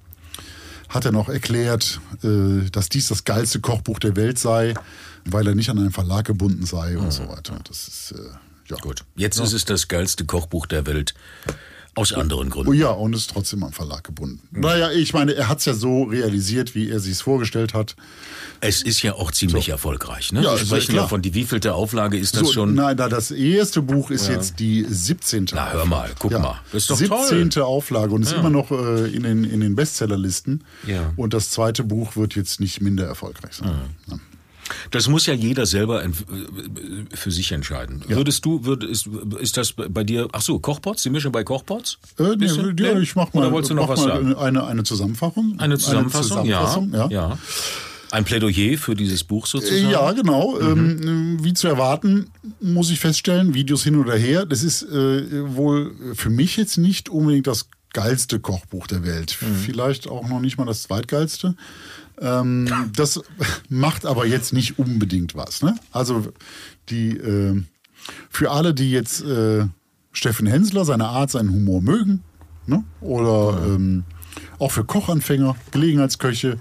hat 0.90 1.04
er 1.04 1.12
noch 1.12 1.28
erklärt, 1.28 2.00
äh, 2.22 2.68
dass 2.70 2.88
dies 2.88 3.08
das 3.08 3.24
geilste 3.24 3.60
Kochbuch 3.60 3.98
der 3.98 4.16
Welt 4.16 4.38
sei, 4.38 4.74
weil 5.24 5.46
er 5.46 5.54
nicht 5.54 5.70
an 5.70 5.78
einen 5.78 5.92
Verlag 5.92 6.26
gebunden 6.26 6.66
sei 6.66 6.98
und 6.98 7.12
so 7.12 7.28
weiter. 7.28 7.58
Das 7.66 7.88
ist, 7.88 8.12
äh, 8.12 8.22
ja. 8.68 8.76
Mhm. 8.76 8.80
Gut. 8.80 9.04
Jetzt 9.16 9.38
ist 9.38 9.52
es 9.52 9.64
das 9.64 9.88
geilste 9.88 10.26
Kochbuch 10.26 10.66
der 10.66 10.86
Welt. 10.86 11.14
Aus 11.96 12.12
anderen 12.12 12.48
Oh 12.48 12.50
Gründen. 12.50 12.72
ja, 12.74 12.90
und 12.90 13.14
ist 13.16 13.30
trotzdem 13.30 13.62
am 13.64 13.72
Verlag 13.72 14.04
gebunden. 14.04 14.40
Naja, 14.52 14.90
ich 14.92 15.12
meine, 15.12 15.34
er 15.34 15.48
hat 15.48 15.58
es 15.58 15.64
ja 15.64 15.74
so 15.74 16.04
realisiert, 16.04 16.74
wie 16.74 16.88
er 16.88 17.00
sich 17.00 17.12
es 17.12 17.20
vorgestellt 17.20 17.74
hat. 17.74 17.96
Es 18.60 18.82
ist 18.82 19.02
ja 19.02 19.14
auch 19.14 19.30
ziemlich 19.32 19.68
erfolgreich. 19.70 20.32
Ne? 20.32 20.42
Ja, 20.42 20.52
Wir 20.52 20.58
ja 20.58 20.64
sprechen 20.64 20.94
ja 20.94 21.06
von, 21.08 21.20
die 21.22 21.34
wievielte 21.34 21.74
Auflage 21.74 22.16
ist 22.16 22.36
das 22.36 22.46
So, 22.48 22.52
schon? 22.52 22.74
Nein, 22.74 22.96
na, 22.98 23.08
das 23.08 23.30
erste 23.32 23.82
Buch 23.82 24.10
ist 24.10 24.28
jetzt 24.28 24.60
die 24.60 24.86
17. 24.88 25.48
Na, 25.52 25.72
hör 25.72 25.84
mal, 25.84 26.10
guck 26.18 26.32
mal. 26.32 26.60
Das 26.72 26.82
ist 26.82 26.90
doch 26.90 26.96
17. 26.96 27.50
toll. 27.50 27.62
Auflage 27.64 28.12
und 28.14 28.22
ist 28.22 28.32
immer 28.32 28.50
noch 28.50 28.70
äh, 28.70 29.10
in 29.10 29.22
den, 29.24 29.44
in 29.44 29.60
den 29.60 29.74
Bestsellerlisten. 29.74 30.64
Ja. 30.86 31.12
Und 31.16 31.34
das 31.34 31.50
zweite 31.50 31.82
Buch 31.84 32.16
wird 32.16 32.36
jetzt 32.36 32.60
nicht 32.60 32.80
minder 32.80 33.06
erfolgreich 33.06 33.54
sein. 33.54 33.70
Ja. 34.08 34.18
Das 34.90 35.08
muss 35.08 35.26
ja 35.26 35.34
jeder 35.34 35.66
selber 35.66 36.04
äh, 36.04 36.10
für 37.12 37.30
sich 37.30 37.52
entscheiden. 37.52 38.02
Würdest 38.08 38.44
du, 38.44 38.64
würd, 38.64 38.84
ist, 38.84 39.08
ist 39.40 39.56
das 39.56 39.72
bei 39.72 40.04
dir, 40.04 40.28
ach 40.32 40.42
so, 40.42 40.58
Kochpots, 40.58 41.02
die 41.02 41.10
Mischen 41.10 41.32
bei 41.32 41.44
Kochpots? 41.44 41.98
Äh, 42.18 42.36
nee, 42.36 42.46
ja, 42.46 42.98
ich 42.98 43.14
mach 43.16 43.32
mal, 43.32 43.42
Oder 43.42 43.52
wolltest 43.52 43.70
du 43.70 43.74
noch 43.74 43.88
was 43.88 44.02
sagen? 44.02 44.34
Eine, 44.34 44.64
eine 44.66 44.82
Zusammenfassung. 44.82 45.58
Eine 45.58 45.78
Zusammenfassung, 45.78 46.38
Eine 46.38 46.48
Zusammenfassung, 46.48 46.92
ja, 46.92 47.08
ja. 47.10 47.30
ja. 47.30 47.38
Ein 48.12 48.24
Plädoyer 48.24 48.76
für 48.76 48.94
dieses 48.94 49.22
Buch 49.22 49.46
sozusagen? 49.46 49.86
Äh, 49.86 49.92
Ja, 49.92 50.12
genau. 50.12 50.58
Mhm. 50.60 51.02
Ähm, 51.02 51.44
wie 51.44 51.54
zu 51.54 51.68
erwarten, 51.68 52.26
muss 52.60 52.90
ich 52.90 52.98
feststellen, 52.98 53.54
Videos 53.54 53.84
hin 53.84 53.96
oder 53.96 54.16
her, 54.16 54.46
das 54.46 54.62
ist 54.62 54.82
äh, 54.82 55.54
wohl 55.54 55.92
für 56.14 56.30
mich 56.30 56.56
jetzt 56.56 56.76
nicht 56.76 57.08
unbedingt 57.08 57.46
das 57.46 57.68
geilste 57.92 58.40
Kochbuch 58.40 58.86
der 58.86 59.04
Welt. 59.04 59.36
Mhm. 59.40 59.56
Vielleicht 59.56 60.08
auch 60.08 60.28
noch 60.28 60.40
nicht 60.40 60.58
mal 60.58 60.64
das 60.64 60.82
zweitgeilste. 60.82 61.54
Ähm, 62.20 62.68
das 62.94 63.20
macht 63.68 64.06
aber 64.06 64.26
jetzt 64.26 64.52
nicht 64.52 64.78
unbedingt 64.78 65.34
was. 65.34 65.62
Ne? 65.62 65.76
Also 65.92 66.32
die 66.88 67.16
äh, 67.16 67.62
für 68.28 68.50
alle, 68.50 68.74
die 68.74 68.90
jetzt 68.90 69.22
äh, 69.22 69.66
Steffen 70.12 70.46
Hensler, 70.46 70.84
seine 70.84 71.08
Art, 71.08 71.30
seinen 71.30 71.50
Humor 71.50 71.80
mögen. 71.80 72.22
Ne? 72.66 72.84
Oder 73.00 73.58
ähm, 73.66 74.04
auch 74.58 74.70
für 74.70 74.84
Kochanfänger, 74.84 75.56
Gelegenheitsköche 75.70 76.58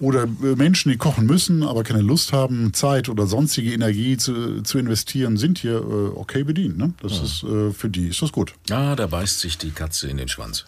oder 0.00 0.24
äh, 0.24 0.56
Menschen, 0.56 0.90
die 0.90 0.96
kochen 0.96 1.26
müssen, 1.26 1.62
aber 1.62 1.82
keine 1.84 2.02
Lust 2.02 2.32
haben, 2.32 2.72
Zeit 2.72 3.08
oder 3.08 3.26
sonstige 3.26 3.72
Energie 3.72 4.16
zu, 4.16 4.62
zu 4.62 4.78
investieren, 4.78 5.36
sind 5.36 5.58
hier 5.58 5.76
äh, 5.76 6.16
okay 6.16 6.44
bedient. 6.44 6.78
Ne? 6.78 6.94
Das 7.00 7.20
ist 7.20 7.44
äh, 7.44 7.72
für 7.72 7.88
die 7.88 8.08
ist 8.08 8.22
das 8.22 8.32
gut. 8.32 8.54
Ah, 8.70 8.96
da 8.96 9.06
beißt 9.06 9.40
sich 9.40 9.58
die 9.58 9.70
Katze 9.70 10.08
in 10.08 10.16
den 10.16 10.28
Schwanz. 10.28 10.66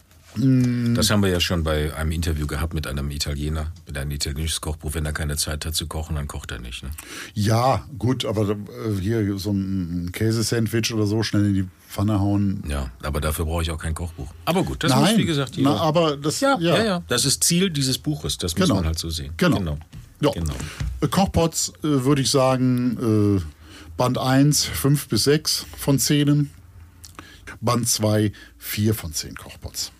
Das 0.94 1.11
haben 1.11 1.22
wir 1.22 1.31
ja 1.31 1.40
schon 1.40 1.62
bei 1.62 1.94
einem 1.94 2.11
Interview 2.12 2.46
gehabt 2.46 2.75
mit 2.75 2.87
einem 2.87 3.11
Italiener, 3.11 3.72
mit 3.87 3.96
einem 3.96 4.11
italienischen 4.11 4.61
Kochbuch. 4.61 4.94
Wenn 4.94 5.07
er 5.07 5.12
keine 5.12 5.37
Zeit 5.37 5.64
hat 5.64 5.75
zu 5.75 5.87
kochen, 5.87 6.16
dann 6.16 6.29
kocht 6.29 6.51
er 6.51 6.61
nicht. 6.61 6.83
Ne? 6.83 6.90
Ja, 7.35 7.87
gut, 7.99 8.25
aber 8.25 8.51
äh, 8.51 8.57
hier 9.01 9.38
so 9.38 9.51
ein 9.53 10.11
Käsesandwich 10.12 10.92
oder 10.92 11.07
so 11.07 11.22
schnell 11.22 11.46
in 11.46 11.55
die 11.55 11.68
Pfanne 11.88 12.20
hauen. 12.20 12.62
Ja, 12.68 12.90
aber 13.03 13.20
dafür 13.20 13.46
brauche 13.46 13.62
ich 13.62 13.70
auch 13.70 13.79
kein 13.79 13.94
Kochbuch. 13.94 14.29
Aber 14.44 14.62
gut, 14.62 14.85
das 14.85 14.90
Nein, 14.90 15.03
muss, 15.12 15.16
wie 15.16 15.25
gesagt, 15.25 15.55
na, 15.57 15.77
aber 15.77 16.16
das 16.16 16.40
ja, 16.40 16.59
ja, 16.61 16.77
ja, 16.79 16.85
ja, 16.85 17.03
Das 17.09 17.25
ist 17.25 17.42
Ziel 17.44 17.70
dieses 17.70 17.96
Buches. 17.99 18.37
Das 18.37 18.57
muss 18.57 18.68
Genau. 18.68 18.77
man 18.77 18.87
halt 18.87 18.99
so 18.99 19.09
sehen. 19.09 19.33
Genau. 19.38 19.59
genau. 19.59 19.79
Ja. 20.20 20.31
Genau. 20.33 20.55
Äh, 21.01 21.09
Kochpots 21.09 21.72
äh, 21.79 22.05
würde 22.05 22.22
ich 22.22 22.31
sagen, 22.31 23.42
Band 23.96 24.18
1, 24.18 24.64
5 24.66 25.09
bis 25.09 25.25
6 25.25 25.66
von 25.79 25.99
10. 25.99 26.51
Band 27.62 27.88
2, 27.88 28.33
4 28.59 28.94
von 28.94 29.12
10 29.14 29.35
Kochpots. 29.37 29.92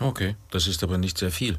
Okay, 0.00 0.36
das 0.50 0.66
ist 0.66 0.82
aber 0.82 0.98
nicht 0.98 1.18
sehr 1.18 1.30
viel. 1.30 1.58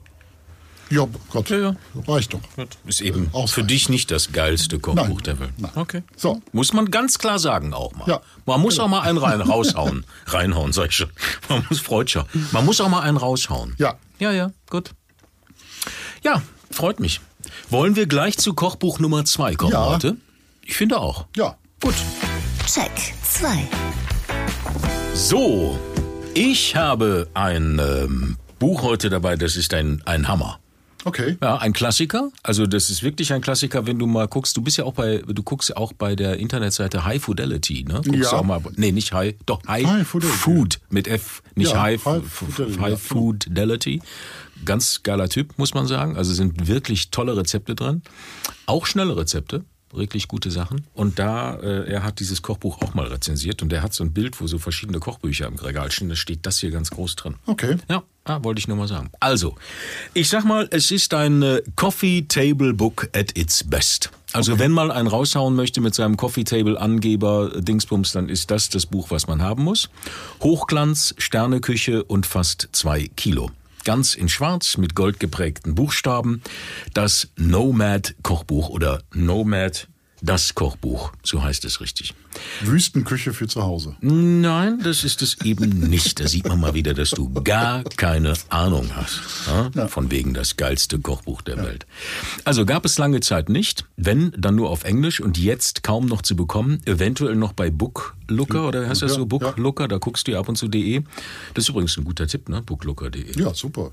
Ja, 0.89 1.05
Gott, 1.31 1.49
Ja, 1.49 1.57
ja. 1.57 1.75
reicht 2.07 2.33
doch. 2.33 2.39
Ist 2.85 3.01
eben 3.01 3.25
Äh, 3.25 3.27
ausreichend. 3.29 3.49
für 3.49 3.63
dich 3.65 3.89
nicht 3.89 4.09
das 4.09 4.31
geilste 4.31 4.79
Kochbuch 4.79 5.05
Nein, 5.07 5.17
der 5.25 5.39
Welt. 5.39 5.53
nein. 5.57 5.71
Okay. 5.75 6.03
So. 6.15 6.41
Muss 6.53 6.71
man 6.71 6.89
ganz 6.91 7.17
klar 7.19 7.39
sagen 7.39 7.73
auch 7.73 7.93
mal. 7.93 8.07
Ja. 8.07 8.21
Man 8.45 8.61
muss 8.61 8.79
auch 8.79 8.87
mal 8.87 9.01
einen 9.01 9.17
rein 9.17 9.41
raushauen. 9.53 10.05
Reinhauen, 10.27 10.71
sag 10.71 10.87
ich 10.89 10.95
schon. 10.95 11.09
Man 11.49 11.65
muss 11.69 11.81
Freudscher. 11.81 12.25
Man 12.53 12.65
muss 12.65 12.79
auch 12.79 12.87
mal 12.87 13.01
einen 13.01 13.17
raushauen. 13.17 13.75
Ja. 13.79 13.95
Ja, 14.19 14.31
ja, 14.31 14.51
gut. 14.69 14.91
Ja, 16.23 16.41
freut 16.71 17.01
mich. 17.01 17.19
Wollen 17.69 17.97
wir 17.97 18.07
gleich 18.07 18.37
zu 18.37 18.53
Kochbuch 18.53 18.99
Nummer 18.99 19.25
zwei 19.25 19.55
kommen 19.55 19.73
Ja. 19.73 19.87
heute? 19.87 20.15
Ich 20.63 20.75
finde 20.75 20.99
auch. 20.99 21.25
Ja, 21.35 21.57
Gut. 21.81 21.95
Check 22.65 22.91
2. 23.23 23.67
So, 25.13 25.77
ich 26.37 26.75
habe 26.75 27.27
ein 27.33 27.79
ähm, 27.79 28.37
Buch 28.59 28.81
heute 28.83 29.09
dabei, 29.09 29.35
das 29.35 29.55
ist 29.55 29.73
ein, 29.73 30.01
ein 30.05 30.27
Hammer. 30.27 30.59
okay. 31.05 31.37
Ja, 31.41 31.57
ein 31.57 31.73
Klassiker. 31.73 32.31
Also 32.43 32.65
das 32.65 32.89
ist 32.89 33.03
wirklich 33.03 33.31
ein 33.33 33.41
Klassiker, 33.41 33.85
wenn 33.87 33.97
du 33.99 34.07
mal 34.07 34.27
guckst. 34.27 34.55
Du 34.57 34.61
bist 34.61 34.77
ja 34.77 34.83
auch 34.83 34.93
bei, 34.93 35.17
du 35.25 35.43
guckst 35.43 35.69
ja 35.69 35.77
auch 35.77 35.93
bei 35.93 36.15
der 36.15 36.37
Internetseite 36.37 37.05
High 37.05 37.23
Fidelity, 37.23 37.83
ne? 37.85 38.01
Guckst 38.03 38.09
Ja. 38.23 38.29
du 38.31 38.35
auch 38.37 38.43
mal. 38.43 38.61
Nee, 38.75 38.91
nicht 38.91 39.13
High, 39.13 39.35
doch 39.45 39.61
High, 39.67 39.85
High. 39.85 40.07
Food 40.07 40.79
mit 40.89 41.07
F, 41.07 41.41
nicht 41.55 41.71
Ja, 41.73 41.81
High, 41.81 42.03
High 42.05 42.23
Fidelity, 42.25 42.79
High 42.79 42.91
ja. 42.91 42.97
Fidelity. 42.97 44.01
Ganz 44.65 45.03
geiler 45.03 45.29
Typ, 45.29 45.57
muss 45.57 45.73
man 45.73 45.85
sagen. 45.87 46.17
Also 46.17 46.33
sind 46.33 46.67
wirklich 46.67 47.11
tolle 47.11 47.37
Rezepte 47.37 47.75
drin. 47.75 48.01
Auch 48.65 48.85
schnelle 48.87 49.15
Rezepte. 49.15 49.63
Wirklich 49.93 50.27
gute 50.27 50.51
Sachen. 50.51 50.85
Und 50.93 51.17
da, 51.17 51.55
äh, 51.55 51.89
er 51.89 52.03
hat 52.03 52.19
dieses 52.19 52.41
Kochbuch 52.41 52.81
auch 52.81 52.93
mal 52.93 53.07
rezensiert 53.07 53.61
und 53.61 53.71
er 53.71 53.81
hat 53.81 53.93
so 53.93 54.03
ein 54.03 54.11
Bild, 54.11 54.39
wo 54.41 54.47
so 54.47 54.57
verschiedene 54.57 54.99
Kochbücher 54.99 55.47
im 55.47 55.55
Regal 55.55 55.91
stehen. 55.91 56.09
Da 56.09 56.15
steht 56.15 56.45
das 56.45 56.59
hier 56.59 56.71
ganz 56.71 56.91
groß 56.91 57.15
drin. 57.15 57.35
Okay. 57.45 57.77
Ja, 57.89 58.03
ja, 58.27 58.43
wollte 58.43 58.59
ich 58.59 58.67
nur 58.67 58.75
mal 58.75 58.87
sagen. 58.87 59.09
Also, 59.21 59.55
ich 60.13 60.27
sag 60.27 60.43
mal, 60.43 60.67
es 60.71 60.91
ist 60.91 61.13
ein 61.13 61.41
äh, 61.41 61.61
Coffee 61.77 62.23
Table 62.27 62.73
Book 62.73 63.09
at 63.15 63.37
its 63.37 63.63
best. 63.63 64.11
Also, 64.33 64.59
wenn 64.59 64.71
man 64.71 64.91
einen 64.91 65.07
raushauen 65.07 65.55
möchte 65.55 65.79
mit 65.79 65.95
seinem 65.95 66.17
Coffee 66.17 66.43
Table 66.43 66.79
Angeber 66.79 67.55
äh, 67.55 67.61
Dingsbums, 67.61 68.11
dann 68.11 68.27
ist 68.27 68.51
das 68.51 68.69
das 68.69 68.85
Buch, 68.85 69.09
was 69.09 69.27
man 69.27 69.41
haben 69.41 69.63
muss. 69.63 69.89
Hochglanz, 70.41 71.15
Sterneküche 71.17 72.03
und 72.03 72.25
fast 72.25 72.67
zwei 72.73 73.07
Kilo. 73.15 73.51
Ganz 73.87 74.15
in 74.15 74.27
schwarz 74.27 74.75
mit 74.75 74.95
goldgeprägten 74.95 75.73
Buchstaben. 75.73 76.41
Das 76.93 77.29
Nomad 77.37 78.15
Kochbuch 78.21 78.67
oder 78.67 79.01
Nomad 79.13 79.87
das 80.21 80.55
Kochbuch, 80.55 81.11
so 81.23 81.43
heißt 81.43 81.63
es 81.65 81.79
richtig. 81.81 82.13
Wüstenküche 82.63 83.33
für 83.33 83.47
zu 83.47 83.63
Hause. 83.63 83.95
Nein, 84.01 84.79
das 84.83 85.03
ist 85.03 85.21
es 85.21 85.41
eben 85.43 85.79
nicht. 85.89 86.19
Da 86.19 86.27
sieht 86.27 86.47
man 86.47 86.59
mal 86.59 86.73
wieder, 86.73 86.93
dass 86.93 87.11
du 87.11 87.31
gar 87.43 87.83
keine 87.83 88.33
Ahnung 88.49 88.89
hast. 88.95 89.21
Ja? 89.75 89.87
Von 89.87 90.11
wegen 90.11 90.33
das 90.33 90.57
geilste 90.57 90.99
Kochbuch 90.99 91.41
der 91.41 91.57
Welt. 91.57 91.85
Also 92.45 92.65
gab 92.65 92.85
es 92.85 92.97
lange 92.97 93.19
Zeit 93.19 93.49
nicht, 93.49 93.85
wenn, 93.95 94.31
dann 94.37 94.55
nur 94.55 94.69
auf 94.69 94.83
Englisch 94.83 95.19
und 95.19 95.37
jetzt 95.37 95.83
kaum 95.83 96.05
noch 96.05 96.21
zu 96.21 96.35
bekommen. 96.35 96.81
Eventuell 96.85 97.35
noch 97.35 97.53
bei 97.53 97.69
Booklooker 97.69 98.67
oder 98.67 98.87
heißt 98.89 99.01
das 99.01 99.11
Ja, 99.11 99.17
so? 99.19 99.25
Booklooker, 99.25 99.87
da 99.87 99.97
guckst 99.97 100.27
du 100.27 100.37
ab 100.37 100.49
und 100.49 100.57
zu 100.57 100.67
de. 100.67 101.03
Das 101.53 101.65
ist 101.65 101.69
übrigens 101.69 101.97
ein 101.97 102.03
guter 102.03 102.27
Tipp, 102.27 102.49
ne? 102.49 102.61
Booklooker.de. 102.63 103.39
Ja, 103.39 103.53
super. 103.53 103.91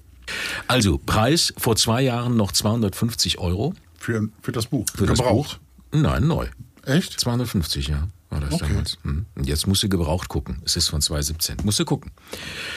Also 0.69 0.99
Preis 0.99 1.53
vor 1.59 1.77
zwei 1.77 2.03
Jahren 2.03 2.37
noch 2.37 2.51
250 2.53 3.39
Euro 3.39 3.75
Für, 3.99 4.29
für 4.43 4.53
das 4.53 4.67
Buch. 4.67 4.87
für 4.95 5.07
das 5.07 5.19
Gebraucht. 5.19 5.59
Buch. 5.61 5.63
Nein, 5.94 6.26
neu. 6.26 6.48
Echt? 6.85 7.18
250, 7.18 7.88
ja. 7.88 8.09
War 8.30 8.40
das 8.40 8.54
Okay. 8.54 8.66
damals. 8.68 8.98
Hm. 9.02 9.26
Und 9.37 9.46
jetzt 9.46 9.66
musst 9.68 9.83
du 9.85 9.88
gebraucht 9.88 10.28
gucken. 10.28 10.61
Es 10.64 10.76
ist 10.76 10.88
von 10.88 11.00
2017. 11.00 11.59
Musst 11.62 11.78
du 11.78 11.85
gucken. 11.85 12.11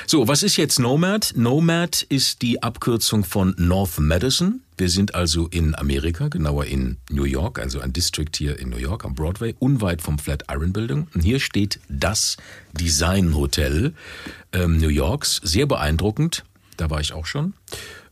So, 0.06 0.28
was 0.28 0.44
ist 0.44 0.56
jetzt 0.56 0.80
Nomad? 0.80 1.34
Nomad 1.36 2.04
ist 2.04 2.42
die 2.44 2.62
Abkürzung 2.62 3.24
von 3.24 3.56
North 3.58 3.98
Madison. 4.00 4.62
Wir 4.78 4.90
sind 4.90 5.16
also 5.16 5.48
in 5.48 5.74
Amerika, 5.74 6.28
genauer 6.28 6.66
in 6.66 6.98
New 7.10 7.24
York, 7.24 7.58
also 7.58 7.80
ein 7.80 7.92
District 7.92 8.30
hier 8.38 8.60
in 8.60 8.70
New 8.70 8.78
York 8.78 9.04
am 9.04 9.16
Broadway, 9.16 9.56
unweit 9.58 10.04
vom 10.04 10.20
Flatiron 10.20 10.72
Building. 10.72 11.08
Und 11.16 11.22
hier 11.22 11.40
steht 11.40 11.80
das 11.90 12.38
Design 12.74 13.36
Hotel 13.36 13.94
ähm, 14.54 14.78
New 14.78 14.90
Yorks. 14.90 15.42
Sehr 15.44 15.66
beeindruckend. 15.66 16.44
Da 16.78 16.92
war 16.92 17.02
ich 17.02 17.12
auch 17.14 17.26
schon. 17.26 17.56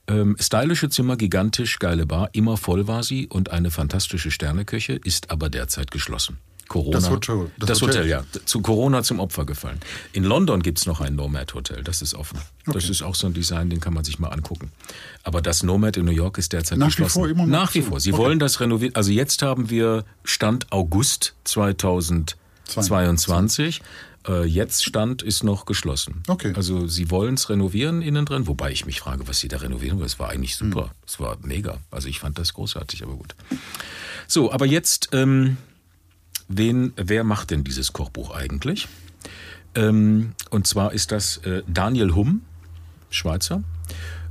Ähm, 0.08 0.36
stylische 0.40 0.90
Zimmer, 0.90 1.18
gigantisch, 1.18 1.80
geile 1.80 2.06
Bar, 2.06 2.30
immer 2.34 2.58
voll 2.58 2.88
war 2.88 3.04
sie 3.04 3.28
und 3.28 3.52
eine 3.52 3.72
fantastische 3.72 4.30
Sterneküche, 4.32 4.94
ist 4.94 5.32
aber 5.32 5.50
derzeit 5.50 5.92
geschlossen. 5.92 6.38
Corona. 6.68 6.98
Das 6.98 7.12
Hotel, 7.12 7.52
Das, 7.60 7.68
das 7.70 7.82
Hotel. 7.84 7.96
Hotel. 7.98 8.10
ja. 8.10 8.24
Zu 8.46 8.62
Corona 8.62 9.04
zum 9.04 9.20
Opfer 9.20 9.46
gefallen. 9.46 9.80
In 10.14 10.24
London 10.24 10.64
gibt's 10.64 10.88
noch 10.88 11.00
ein 11.00 11.16
Nomad 11.16 11.54
Hotel, 11.54 11.84
das 11.84 12.02
ist 12.02 12.16
offen. 12.16 12.40
Das 12.66 12.90
ist 12.90 13.04
auch 13.04 13.14
so 13.14 13.28
ein 13.28 13.36
Design, 13.36 13.70
den 13.70 13.80
kann 13.80 13.94
man 13.94 14.04
sich 14.04 14.18
mal 14.18 14.30
angucken. 14.30 14.72
Aber 15.22 15.44
das 15.44 15.62
Nomad 15.62 15.96
in 15.98 16.06
New 16.06 16.12
York 16.12 16.40
ist 16.40 16.54
derzeit 16.54 16.80
Nach 16.80 16.88
wie 16.88 16.90
geschlossen. 16.90 17.20
vor 17.20 17.30
immer 17.30 17.44
noch 17.46 17.52
Nach 17.52 17.74
wie 17.76 17.84
vor. 17.84 18.00
Sie 18.00 18.14
Okay. 18.14 18.18
wollen 18.22 18.40
das 18.40 18.60
renovieren. 18.62 18.96
Also 18.96 19.12
jetzt 19.12 19.44
haben 19.44 19.70
wir 19.70 20.06
Stand 20.24 20.72
August 20.72 21.36
2022. 21.44 23.80
Äh, 23.80 23.84
jetzt 24.46 24.84
Stand 24.84 25.22
ist 25.22 25.44
noch 25.44 25.66
geschlossen. 25.66 26.24
Okay. 26.28 26.54
Also 26.56 26.88
sie 26.88 27.12
wollen 27.12 27.36
es 27.36 27.50
renovieren 27.50 28.02
innen 28.02 28.26
drin, 28.26 28.48
wobei 28.48 28.72
ich 28.72 28.86
mich 28.86 29.00
frage, 29.00 29.28
was 29.28 29.40
sie 29.40 29.48
da 29.48 29.58
renovieren 29.58 29.98
wollen. 29.98 30.08
Es 30.08 30.18
war 30.20 30.30
eigentlich 30.30 30.60
Hm. 30.60 30.72
super. 30.72 30.92
Es 31.06 31.20
war 31.20 31.38
mega. 31.44 31.78
Also 31.92 32.08
ich 32.08 32.20
fand 32.20 32.40
das 32.40 32.54
großartig, 32.54 33.04
aber 33.04 33.16
gut. 33.16 33.36
So, 34.28 34.52
aber 34.52 34.66
jetzt, 34.66 35.10
ähm, 35.12 35.58
wen, 36.48 36.94
wer 36.96 37.24
macht 37.24 37.52
denn 37.52 37.64
dieses 37.64 37.94
Kochbuch 37.94 38.32
eigentlich? 38.36 38.88
Ähm, 39.76 40.34
und 40.50 40.66
zwar 40.68 40.94
ist 40.94 41.12
das 41.12 41.38
äh, 41.38 41.62
Daniel 41.68 42.16
Humm, 42.16 42.42
Schweizer, 43.10 43.64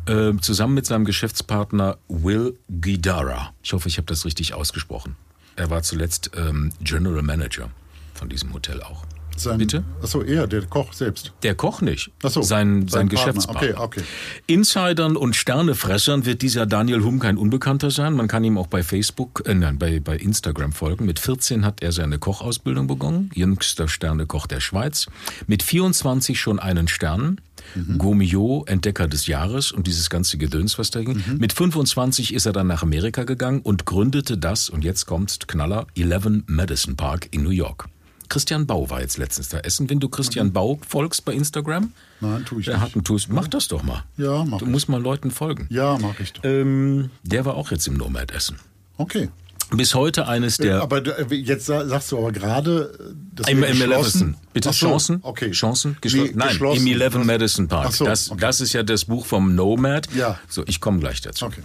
äh, 0.06 0.32
zusammen 0.40 0.74
mit 0.74 0.86
seinem 0.86 1.04
Geschäftspartner 1.04 1.98
Will 2.08 2.58
Guidara. 2.80 3.52
Ich 3.62 3.72
hoffe, 3.72 3.88
ich 3.88 3.98
habe 3.98 4.06
das 4.06 4.24
richtig 4.24 4.54
ausgesprochen. 4.54 5.16
Er 5.56 5.70
war 5.70 5.82
zuletzt 5.82 6.32
ähm, 6.36 6.72
General 6.80 7.22
Manager 7.22 7.70
von 8.14 8.28
diesem 8.28 8.52
Hotel 8.52 8.82
auch. 8.82 9.04
Sein, 9.36 9.58
Bitte? 9.58 9.84
Achso, 10.02 10.22
er, 10.22 10.46
der 10.46 10.62
Koch 10.66 10.92
selbst. 10.92 11.32
Der 11.42 11.54
Koch 11.54 11.80
nicht. 11.80 12.10
Ach 12.22 12.30
so, 12.30 12.42
sein, 12.42 12.82
sein, 12.82 12.88
sein 12.88 13.08
Partner. 13.08 13.08
Geschäftspartner. 13.08 13.80
Okay, 13.80 14.00
okay. 14.00 14.02
Insidern 14.46 15.16
und 15.16 15.36
Sternefressern 15.36 16.24
wird 16.26 16.42
dieser 16.42 16.66
Daniel 16.66 17.02
Hum 17.02 17.18
kein 17.18 17.36
Unbekannter 17.36 17.90
sein. 17.90 18.14
Man 18.14 18.28
kann 18.28 18.44
ihm 18.44 18.58
auch 18.58 18.68
bei 18.68 18.82
Facebook, 18.82 19.42
äh, 19.46 19.54
nein, 19.54 19.78
bei, 19.78 20.00
bei 20.00 20.16
Instagram 20.16 20.72
folgen. 20.72 21.04
Mit 21.06 21.18
14 21.18 21.64
hat 21.64 21.82
er 21.82 21.92
seine 21.92 22.18
Kochausbildung 22.18 22.86
begonnen. 22.86 23.30
Jüngster 23.34 23.88
Sternekoch 23.88 24.46
der 24.46 24.60
Schweiz. 24.60 25.06
Mit 25.46 25.62
24 25.62 26.38
schon 26.38 26.58
einen 26.58 26.88
Stern. 26.88 27.40
Mhm. 27.74 27.98
Gomio, 27.98 28.64
Entdecker 28.66 29.08
des 29.08 29.26
Jahres 29.26 29.72
und 29.72 29.86
dieses 29.86 30.10
ganze 30.10 30.38
Gedöns, 30.38 30.78
was 30.78 30.90
da 30.90 31.02
ging. 31.02 31.22
Mhm. 31.26 31.38
Mit 31.38 31.52
25 31.52 32.34
ist 32.34 32.46
er 32.46 32.52
dann 32.52 32.66
nach 32.66 32.82
Amerika 32.82 33.24
gegangen 33.24 33.60
und 33.60 33.86
gründete 33.86 34.36
das, 34.36 34.68
und 34.68 34.84
jetzt 34.84 35.06
kommt's, 35.06 35.38
Knaller, 35.46 35.86
11 35.96 36.44
Madison 36.46 36.96
Park 36.96 37.28
in 37.30 37.42
New 37.42 37.50
York. 37.50 37.88
Christian 38.28 38.66
Bau 38.66 38.88
war 38.90 39.00
jetzt 39.00 39.16
letztens 39.18 39.48
da 39.50 39.58
essen. 39.58 39.88
Wenn 39.90 40.00
du 40.00 40.08
Christian 40.08 40.52
Bau 40.52 40.78
folgst 40.86 41.24
bei 41.24 41.32
Instagram, 41.34 41.84
Mhm. 41.84 41.92
Nein, 42.30 42.44
tue 42.46 42.60
ich 42.60 42.66
der 42.66 42.74
nicht. 42.76 42.84
hat 42.84 42.94
einen 42.94 43.04
Toast. 43.04 43.28
Mach 43.28 43.48
das 43.48 43.68
doch 43.68 43.82
mal. 43.82 44.02
Ja, 44.16 44.44
mach 44.44 44.58
Du 44.58 44.64
ich. 44.64 44.70
musst 44.70 44.88
mal 44.88 45.00
Leuten 45.02 45.30
folgen. 45.30 45.66
Ja, 45.70 45.98
mache 45.98 46.22
ich 46.22 46.32
doch. 46.32 46.42
Ähm, 46.44 47.10
der 47.22 47.44
war 47.44 47.54
auch 47.54 47.70
jetzt 47.70 47.86
im 47.86 47.96
Nomad 47.96 48.30
essen. 48.30 48.58
Okay. 48.96 49.28
Bis 49.76 49.94
heute 49.94 50.26
eines 50.28 50.56
der. 50.56 50.80
aber 50.82 51.04
äh, 51.30 51.34
jetzt 51.34 51.66
sa- 51.66 51.86
sagst 51.86 52.12
du 52.12 52.18
aber 52.18 52.32
gerade, 52.32 52.92
äh, 52.98 53.14
das 53.34 53.48
Im, 53.48 53.62
im 53.62 53.70
geschlossen. 53.78 54.20
Eleven. 54.22 54.36
Bitte 54.52 54.68
Ach 54.70 54.74
so, 54.74 54.86
Chancen? 54.88 55.18
Okay. 55.22 55.50
Chancen? 55.52 55.96
Geschlossen? 56.00 56.30
Nee, 56.30 56.36
Nein, 56.36 56.48
geschlossen. 56.48 56.80
im 56.86 56.92
Eleven 56.92 57.20
Was? 57.20 57.26
Madison 57.26 57.68
Park. 57.68 57.92
So, 57.92 58.04
das, 58.04 58.30
okay. 58.30 58.40
das 58.40 58.60
ist 58.60 58.72
ja 58.72 58.82
das 58.82 59.04
Buch 59.06 59.26
vom 59.26 59.54
Nomad. 59.54 60.08
Ja. 60.14 60.38
So, 60.48 60.62
ich 60.66 60.80
komme 60.80 61.00
gleich 61.00 61.20
dazu. 61.20 61.46
Okay. 61.46 61.62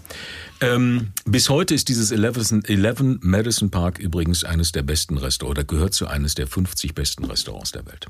Ähm, 0.61 1.11
bis 1.25 1.49
heute 1.49 1.73
ist 1.75 1.87
dieses 1.89 2.11
11, 2.11 2.63
11 2.67 3.19
Madison 3.21 3.69
Park 3.71 3.99
übrigens 3.99 4.43
eines 4.43 4.71
der 4.71 4.81
besten 4.83 5.17
Restaurants 5.17 5.59
oder 5.59 5.63
gehört 5.63 5.93
zu 5.93 6.07
eines 6.07 6.35
der 6.35 6.47
50 6.47 6.93
besten 6.95 7.25
Restaurants 7.25 7.71
der 7.71 7.85
Welt. 7.85 8.07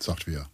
sagt 0.00 0.26
wer. 0.26 0.46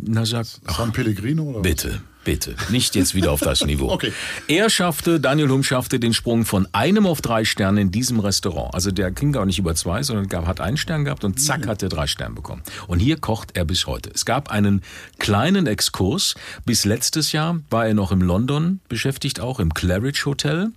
Na 0.00 0.24
sag, 0.24 0.46
San 0.46 0.92
Pellegrino 0.92 1.42
oder 1.42 1.60
bitte, 1.60 2.00
bitte, 2.24 2.54
nicht 2.70 2.94
jetzt 2.94 3.16
wieder 3.16 3.32
auf 3.32 3.40
das 3.40 3.64
Niveau. 3.64 3.90
Okay. 3.98 4.12
Er 4.46 4.70
schaffte, 4.70 5.18
Daniel 5.18 5.48
Hum 5.50 5.64
schaffte 5.64 5.98
den 5.98 6.14
Sprung 6.14 6.44
von 6.44 6.68
einem 6.72 7.04
auf 7.04 7.20
drei 7.20 7.44
Sterne 7.44 7.80
in 7.80 7.90
diesem 7.90 8.20
Restaurant. 8.20 8.74
Also 8.74 8.92
der 8.92 9.10
ging 9.10 9.32
gar 9.32 9.44
nicht 9.44 9.58
über 9.58 9.74
zwei, 9.74 10.04
sondern 10.04 10.28
gab, 10.28 10.46
hat 10.46 10.60
einen 10.60 10.76
Stern 10.76 11.04
gehabt 11.04 11.24
und 11.24 11.40
zack 11.40 11.66
hat 11.66 11.82
er 11.82 11.88
drei 11.88 12.06
Sterne 12.06 12.36
bekommen. 12.36 12.62
Und 12.86 13.00
hier 13.00 13.16
kocht 13.16 13.56
er 13.56 13.64
bis 13.64 13.88
heute. 13.88 14.10
Es 14.14 14.24
gab 14.24 14.52
einen 14.52 14.82
kleinen 15.18 15.66
Exkurs. 15.66 16.36
Bis 16.64 16.84
letztes 16.84 17.32
Jahr 17.32 17.58
war 17.70 17.86
er 17.88 17.94
noch 17.94 18.12
im 18.12 18.22
London 18.22 18.78
beschäftigt, 18.88 19.40
auch 19.40 19.58
im 19.58 19.74
Claridge 19.74 20.22
Hotel. 20.26 20.70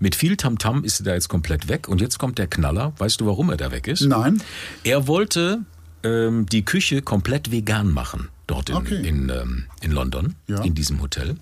Mit 0.00 0.14
viel 0.16 0.36
Tamtam 0.36 0.82
ist 0.82 1.00
er 1.00 1.04
da 1.04 1.14
jetzt 1.14 1.28
komplett 1.28 1.68
weg. 1.68 1.88
Und 1.88 2.00
jetzt 2.00 2.18
kommt 2.18 2.38
der 2.38 2.46
Knaller. 2.48 2.92
Weißt 2.98 3.20
du, 3.20 3.26
warum 3.26 3.50
er 3.50 3.56
da 3.56 3.70
weg 3.70 3.86
ist? 3.86 4.02
Nein. 4.02 4.42
Er 4.82 5.06
wollte 5.06 5.60
ähm, 6.06 6.46
die 6.46 6.64
Küche 6.64 7.02
komplett 7.02 7.50
vegan 7.50 7.90
machen, 7.92 8.28
dort 8.46 8.70
in, 8.70 8.76
Okay. 8.76 9.06
in, 9.08 9.28
ähm, 9.28 9.64
in 9.80 9.90
London, 9.92 10.34
Ja. 10.46 10.62
in 10.62 10.74
diesem 10.74 11.00
Hotel. 11.02 11.36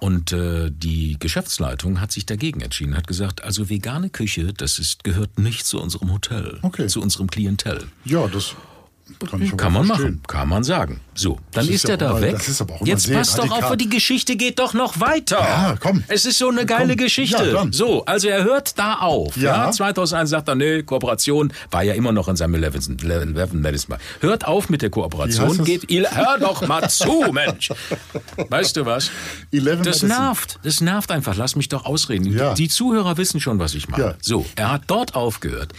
Und 0.00 0.32
äh, 0.32 0.70
die 0.70 1.16
Geschäftsleitung 1.18 2.00
hat 2.00 2.12
sich 2.12 2.26
dagegen 2.26 2.60
entschieden, 2.60 2.94
hat 2.96 3.06
gesagt, 3.06 3.42
also 3.42 3.70
vegane 3.70 4.10
Küche, 4.10 4.52
das 4.52 4.78
ist, 4.78 5.02
gehört 5.04 5.38
nicht 5.38 5.64
zu 5.64 5.80
unserem 5.80 6.12
Hotel, 6.12 6.58
Okay. 6.62 6.86
zu 6.88 7.00
unserem 7.00 7.28
Klientel. 7.28 7.84
Ja, 8.04 8.26
das 8.28 8.54
kann 9.30 9.42
ich 9.42 9.56
Kann 9.56 9.72
man 9.72 9.84
verstehen. 9.86 10.06
machen, 10.06 10.22
kann 10.26 10.48
man 10.48 10.64
sagen. 10.64 11.00
So, 11.14 11.34
dann 11.52 11.64
Das 11.66 11.66
ist 11.66 11.74
ist, 11.76 11.84
ja 11.84 11.90
er 11.90 11.96
da 11.98 12.10
aber- 12.10 12.22
weg. 12.22 12.36
Jetzt 12.84 13.12
passt 13.12 13.38
doch 13.38 13.44
auf, 13.44 13.50
radikal. 13.52 13.76
die 13.76 13.88
Geschichte 13.90 14.36
geht 14.36 14.58
doch 14.58 14.72
noch 14.74 14.98
weiter. 14.98 15.38
Ja, 15.38 15.76
komm. 15.78 16.02
Es 16.08 16.24
ist 16.24 16.38
so 16.38 16.48
eine 16.48 16.66
geile 16.66 16.96
Komm. 16.96 17.04
Geschichte. 17.04 17.52
Ja, 17.52 17.66
so, 17.70 18.04
also 18.06 18.28
er 18.28 18.42
hört 18.44 18.78
da 18.78 18.94
auf. 18.94 19.36
Ja. 19.36 19.66
Ja. 19.66 19.70
2001 19.70 20.30
sagt 20.30 20.48
er, 20.48 20.54
nee, 20.54 20.82
Kooperation, 20.82 21.52
war 21.70 21.82
ja 21.82 21.94
immer 21.94 22.12
noch 22.12 22.28
in 22.28 22.36
seinem 22.36 22.54
11. 22.54 22.74
11. 23.04 23.52
Medicine. 23.52 23.98
Hört 24.20 24.46
auf 24.46 24.68
mit 24.70 24.82
der 24.82 24.90
Kooperation. 24.90 25.62
Geht, 25.64 25.90
il- 25.90 26.08
hör 26.10 26.38
doch 26.40 26.66
mal 26.66 26.88
zu, 26.88 27.26
Mensch. 27.32 27.70
Weißt 28.48 28.76
du 28.76 28.86
was? 28.86 29.10
11 29.52 29.64
Das 29.82 30.02
Medicine. 30.02 30.08
nervt. 30.18 30.58
Das 30.64 30.80
nervt 30.80 31.10
einfach. 31.12 31.36
Lass 31.36 31.54
mich 31.56 31.68
doch 31.68 31.84
ausreden. 31.84 32.32
Ja. 32.36 32.54
Die 32.54 32.68
Zuhörer 32.68 33.16
wissen 33.16 33.38
schon, 33.40 33.58
was 33.58 33.74
ich 33.74 33.88
meine. 33.88 34.04
Ja. 34.04 34.14
So, 34.20 34.44
er 34.56 34.72
hat 34.72 34.82
dort 34.88 35.14
aufgehört, 35.14 35.72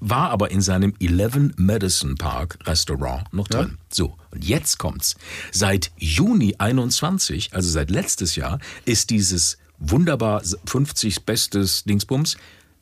war 0.00 0.30
aber 0.30 0.50
in 0.50 0.60
seinem 0.60 0.94
11 1.00 1.54
Madison 1.56 2.16
Park 2.16 2.58
Restaurant 2.64 3.32
noch 3.32 3.48
drin. 3.48 3.78
So, 3.92 4.16
und 4.30 4.44
jetzt 4.44 4.78
kommt's. 4.78 5.16
Seit 5.52 5.90
Juni 5.96 6.54
21, 6.58 7.54
also 7.54 7.70
seit 7.70 7.90
letztes 7.90 8.36
Jahr, 8.36 8.58
ist 8.84 9.10
dieses 9.10 9.58
wunderbar 9.78 10.42
50 10.66 11.24
bestes 11.24 11.84
Dingsbums, 11.84 12.36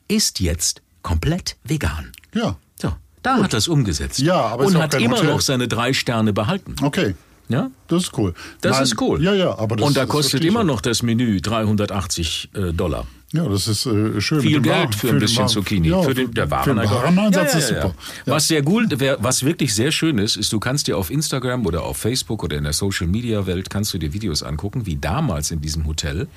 ist 0.07 0.39
jetzt 0.39 0.81
komplett 1.01 1.55
vegan. 1.63 2.11
Ja, 2.33 2.57
So, 2.81 2.93
da 3.21 3.37
hat 3.37 3.53
er 3.53 3.57
es 3.59 3.67
umgesetzt. 3.67 4.19
Ja, 4.19 4.35
aber 4.35 4.63
ist 4.63 4.69
Und 4.69 4.75
ja 4.77 4.83
hat 4.83 4.93
immer 4.95 5.17
Hotel. 5.17 5.29
noch 5.31 5.41
seine 5.41 5.67
drei 5.67 5.93
Sterne 5.93 6.33
behalten. 6.33 6.75
okay. 6.81 7.15
Ja? 7.47 7.69
Das 7.87 8.03
ist 8.05 8.17
cool. 8.17 8.33
Das 8.61 8.71
Nein, 8.71 8.83
ist 8.83 8.99
cool. 9.01 9.21
Ja, 9.23 9.33
ja, 9.35 9.55
aber 9.55 9.75
das 9.75 9.87
Und 9.87 9.95
da 9.97 10.01
das 10.01 10.09
kostet 10.09 10.43
immer 10.43 10.63
noch 10.63 10.81
das 10.81 11.03
Menü 11.03 11.39
380 11.41 12.49
äh, 12.55 12.73
Dollar. 12.73 13.05
Ja, 13.33 13.49
das 13.49 13.67
ist 13.67 13.85
äh, 13.85 14.21
schön. 14.21 14.39
Viel 14.39 14.61
Geld 14.61 14.75
Waren- 14.75 14.93
für 14.93 15.09
ein 15.09 15.19
bisschen 15.19 15.39
Waren- 15.39 15.47
Zucchini. 15.49 15.89
Ja, 15.89 16.01
für 16.03 16.13
den, 16.13 16.31
der 16.33 16.43
für 16.43 16.47
den 16.47 16.51
Wareneinkauf. 16.51 17.03
Wareneinsatz 17.03 17.55
ist 17.55 17.67
super. 17.67 17.93
Ja. 18.25 18.33
Was 18.33 18.47
sehr 18.47 18.61
gut, 18.61 18.95
was 19.19 19.43
wirklich 19.43 19.73
sehr 19.73 19.91
schön 19.91 20.19
ist, 20.19 20.37
ist, 20.37 20.53
du 20.53 20.59
kannst 20.59 20.87
dir 20.87 20.97
auf 20.97 21.09
Instagram 21.09 21.65
oder 21.65 21.83
auf 21.83 21.97
Facebook 21.97 22.43
oder 22.43 22.55
in 22.55 22.63
der 22.63 22.71
Social 22.73 23.07
Media 23.07 23.45
Welt 23.45 23.69
kannst 23.69 23.93
du 23.93 23.97
dir 23.97 24.13
Videos 24.13 24.41
angucken, 24.43 24.85
wie 24.85 24.95
damals 24.95 25.51
in 25.51 25.59
diesem 25.59 25.85
Hotel 25.85 26.27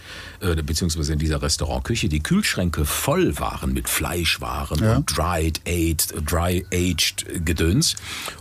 äh, 0.40 0.56
beziehungsweise 0.62 1.12
in 1.12 1.18
dieser 1.20 1.40
Restaurantküche 1.40 2.08
die 2.08 2.20
Kühlschränke 2.20 2.84
voll 2.84 3.38
waren 3.38 3.72
mit 3.74 3.88
Fleischwaren 3.88 4.82
Ja. 4.82 4.96
und 4.96 5.16
dried, 5.16 5.60
aged, 5.68 6.14
dry 6.28 6.66
aged 6.72 7.26
Gedöns. 7.44 7.94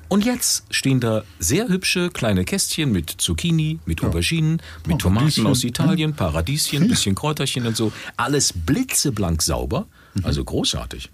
Und 0.09 0.23
jetzt 0.25 0.63
stehen 0.69 0.99
da 1.01 1.23
sehr 1.39 1.67
hübsche 1.67 2.09
kleine 2.09 2.45
Kästchen 2.45 2.91
mit 2.91 3.09
Zucchini, 3.17 3.79
mit 3.85 4.03
Auberginen, 4.03 4.61
mit 4.85 4.99
Tomaten 4.99 5.25
Paradieschen, 5.25 5.47
aus 5.47 5.63
Italien, 5.65 6.13
Paradieschen, 6.15 6.83
ein 6.83 6.87
bisschen 6.87 7.13
Kräuterchen 7.15 7.67
und 7.67 7.75
so. 7.75 7.91
Alles 8.15 8.53
blitzeblank 8.53 9.41
sauber. 9.41 9.85
Mhm. 10.13 10.25
Also 10.25 10.43
großartig. 10.45 11.09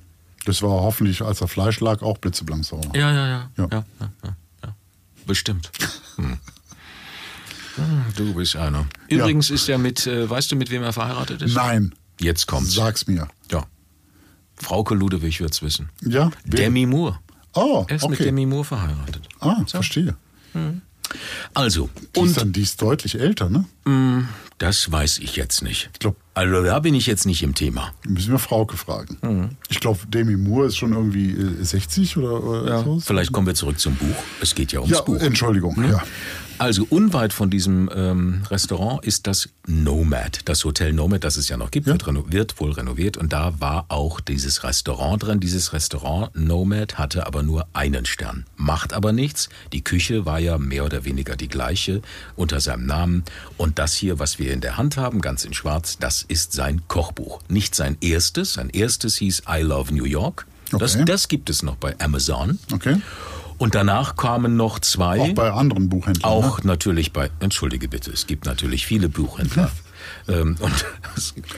Das 0.45 0.61
war 0.61 0.69
hoffentlich, 0.81 1.21
als 1.21 1.41
er 1.41 1.47
Fleisch 1.47 1.79
lag, 1.79 2.01
auch 2.01 2.17
blitzeblank 2.19 2.65
sauber. 2.65 2.91
Ja, 2.97 3.11
ja, 3.11 3.27
ja. 3.27 3.51
Ja. 3.57 3.67
ja, 3.71 3.85
ja, 3.99 4.11
ja, 4.23 4.35
ja. 4.63 4.75
Bestimmt. 5.25 5.71
Hm. 6.17 6.37
Hm, 7.75 8.03
Du 8.15 8.35
bist 8.35 8.55
einer. 8.55 8.85
Übrigens 9.09 9.49
ist 9.49 9.67
er 9.67 9.79
mit, 9.79 10.05
äh, 10.05 10.29
weißt 10.29 10.51
du, 10.51 10.55
mit 10.55 10.69
wem 10.69 10.83
er 10.83 10.93
verheiratet 10.93 11.41
ist? 11.41 11.55
Nein, 11.55 11.95
Jetzt 12.19 12.45
kommt's. 12.45 12.75
sag's 12.75 13.07
mir. 13.07 13.27
Ja. 13.51 13.65
Frauke 14.57 14.93
Ludewig 14.93 15.39
wird's 15.39 15.63
wissen. 15.63 15.89
Ja? 16.05 16.29
wer- 16.45 16.65
Demi 16.65 16.85
Moore. 16.85 17.17
Oh, 17.55 17.85
Er 17.87 17.95
ist 17.95 18.03
mit 18.09 18.19
okay. 18.19 18.25
Demi 18.25 18.45
Moore 18.45 18.63
verheiratet. 18.65 19.27
Ah, 19.39 19.63
verstehe. 19.67 20.15
Also, 21.53 21.89
Die 21.95 22.05
ist, 22.05 22.17
und 22.17 22.37
dann, 22.37 22.53
die 22.53 22.61
ist 22.61 22.81
deutlich 22.81 23.19
älter, 23.19 23.49
ne? 23.49 23.65
Das 24.63 24.89
weiß 24.91 25.19
ich 25.19 25.35
jetzt 25.35 25.61
nicht. 25.61 25.89
Ich 25.93 25.99
glaube, 25.99 26.15
Also 26.35 26.63
da 26.63 26.79
bin 26.79 26.95
ich 26.95 27.05
jetzt 27.05 27.25
nicht 27.25 27.43
im 27.43 27.53
Thema. 27.53 27.91
müssen 28.07 28.31
wir 28.31 28.39
Frauke 28.39 28.77
fragen. 28.77 29.17
Mhm. 29.21 29.49
Ich 29.69 29.79
glaube, 29.81 29.99
Demi 30.07 30.37
Moore 30.37 30.67
ist 30.67 30.77
schon 30.77 30.93
irgendwie 30.93 31.31
äh, 31.31 31.63
60 31.63 32.15
oder, 32.17 32.41
oder 32.43 32.83
so. 32.83 32.99
Vielleicht 33.01 33.33
kommen 33.33 33.45
wir 33.47 33.55
zurück 33.55 33.77
zum 33.79 33.95
Buch. 33.95 34.15
Es 34.41 34.55
geht 34.55 34.71
ja 34.71 34.79
ums 34.79 34.95
Ja, 34.95 35.01
Buch. 35.01 35.19
Entschuldigung. 35.19 35.75
Ja. 35.89 36.01
Also 36.59 36.85
unweit 36.89 37.33
von 37.33 37.49
diesem 37.49 37.89
ähm, 37.93 38.43
Restaurant 38.49 39.03
ist 39.03 39.25
das 39.27 39.49
Nomad, 39.67 40.41
das 40.45 40.63
Hotel 40.63 40.93
Nomad, 40.93 41.23
das 41.23 41.35
es 41.35 41.49
ja 41.49 41.57
noch 41.57 41.71
gibt, 41.71 41.87
Ja. 41.87 41.93
wird, 41.93 42.31
wird 42.31 42.59
wohl 42.59 42.71
renoviert 42.71 43.17
und 43.17 43.33
da 43.33 43.59
war 43.59 43.85
auch 43.89 44.21
dieses 44.21 44.63
Restaurant 44.63 45.23
drin. 45.23 45.39
Dieses 45.39 45.73
Restaurant 45.73 46.33
Nomad 46.35 46.97
hatte 46.99 47.25
aber 47.25 47.41
nur 47.41 47.67
einen 47.73 48.05
Stern, 48.05 48.45
macht 48.55 48.93
aber 48.93 49.11
nichts. 49.13 49.49
Die 49.73 49.83
Küche 49.83 50.25
war 50.27 50.39
ja 50.39 50.57
mehr 50.59 50.85
oder 50.85 51.03
weniger 51.05 51.35
die 51.35 51.47
gleiche 51.49 52.01
unter 52.35 52.59
seinem 52.61 52.85
Namen 52.85 53.23
und 53.57 53.79
das 53.79 53.93
hier, 53.95 54.19
was 54.19 54.37
wir 54.37 54.52
in 54.53 54.61
der 54.61 54.77
Hand 54.77 54.95
haben, 54.97 55.19
ganz 55.21 55.43
in 55.45 55.53
Schwarz, 55.53 55.97
das 55.99 56.21
ist 56.21 56.53
sein 56.53 56.81
Kochbuch. 56.87 57.41
Nicht 57.49 57.75
sein 57.75 57.97
erstes, 58.01 58.53
sein 58.53 58.69
erstes 58.69 59.17
hieß 59.17 59.43
I 59.49 59.61
Love 59.61 59.93
New 59.93 60.05
York. 60.05 60.45
Das, 60.71 60.95
Okay. 60.95 61.05
das 61.05 61.27
gibt 61.27 61.49
es 61.49 61.61
noch 61.63 61.75
bei 61.75 61.95
Amazon. 61.99 62.57
Okay. 62.71 63.01
Und 63.59 63.75
danach 63.75 64.15
kamen 64.15 64.55
noch 64.57 64.79
zwei. 64.79 65.19
Auch 65.19 65.33
bei 65.35 65.51
anderen 65.51 65.87
Buchhändlern. 65.89 66.29
Auch 66.29 66.59
Ne? 66.59 66.67
natürlich 66.67 67.13
bei, 67.13 67.29
entschuldige 67.39 67.87
bitte, 67.87 68.11
es 68.11 68.25
gibt 68.27 68.45
natürlich 68.45 68.85
viele 68.85 69.07
Buchhändler. 69.09 69.71
ähm, 70.27 70.55
und, 70.59 70.85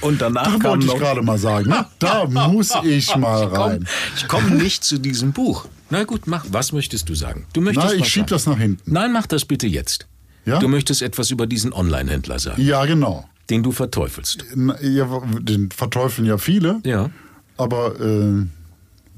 und 0.01 0.21
danach 0.21 0.57
Da 0.59 0.63
wollte 0.69 0.85
ich 0.85 0.93
gerade 0.95 1.21
mal 1.21 1.37
sagen. 1.37 1.69
Ne? 1.69 1.85
Da 1.99 2.25
muss 2.29 2.71
ich 2.83 3.15
mal 3.15 3.45
ich 3.45 3.49
komme 3.53 3.63
rein. 3.65 3.87
komm 4.27 4.57
nicht 4.57 4.83
zu 4.83 4.97
diesem 4.99 5.31
Buch. 5.31 5.67
Na 5.89 6.03
gut, 6.03 6.27
mach, 6.27 6.45
was 6.49 6.71
möchtest 6.73 7.07
du 7.09 7.15
sagen? 7.15 7.45
Du 7.53 7.61
möchtest 7.61 7.87
Na, 7.87 7.93
ich 7.93 8.07
schieb 8.07 8.23
sagen. 8.23 8.29
das 8.29 8.45
nach 8.47 8.57
hinten. 8.57 8.91
Nein, 8.91 9.13
mach 9.13 9.27
das 9.27 9.45
bitte 9.45 9.67
jetzt. 9.67 10.07
Ja? 10.45 10.59
Du 10.59 10.67
möchtest 10.67 11.01
etwas 11.01 11.31
über 11.31 11.47
diesen 11.47 11.73
Online-Händler 11.73 12.39
sagen, 12.39 12.61
Ja, 12.61 12.85
genau. 12.85 13.27
den 13.49 13.63
du 13.63 13.71
verteufelst. 13.71 14.45
Ja, 14.81 15.21
den 15.39 15.71
verteufeln 15.71 16.27
ja 16.27 16.37
viele. 16.37 16.79
Ja. 16.83 17.09
Aber 17.57 17.99
äh, 17.99 18.45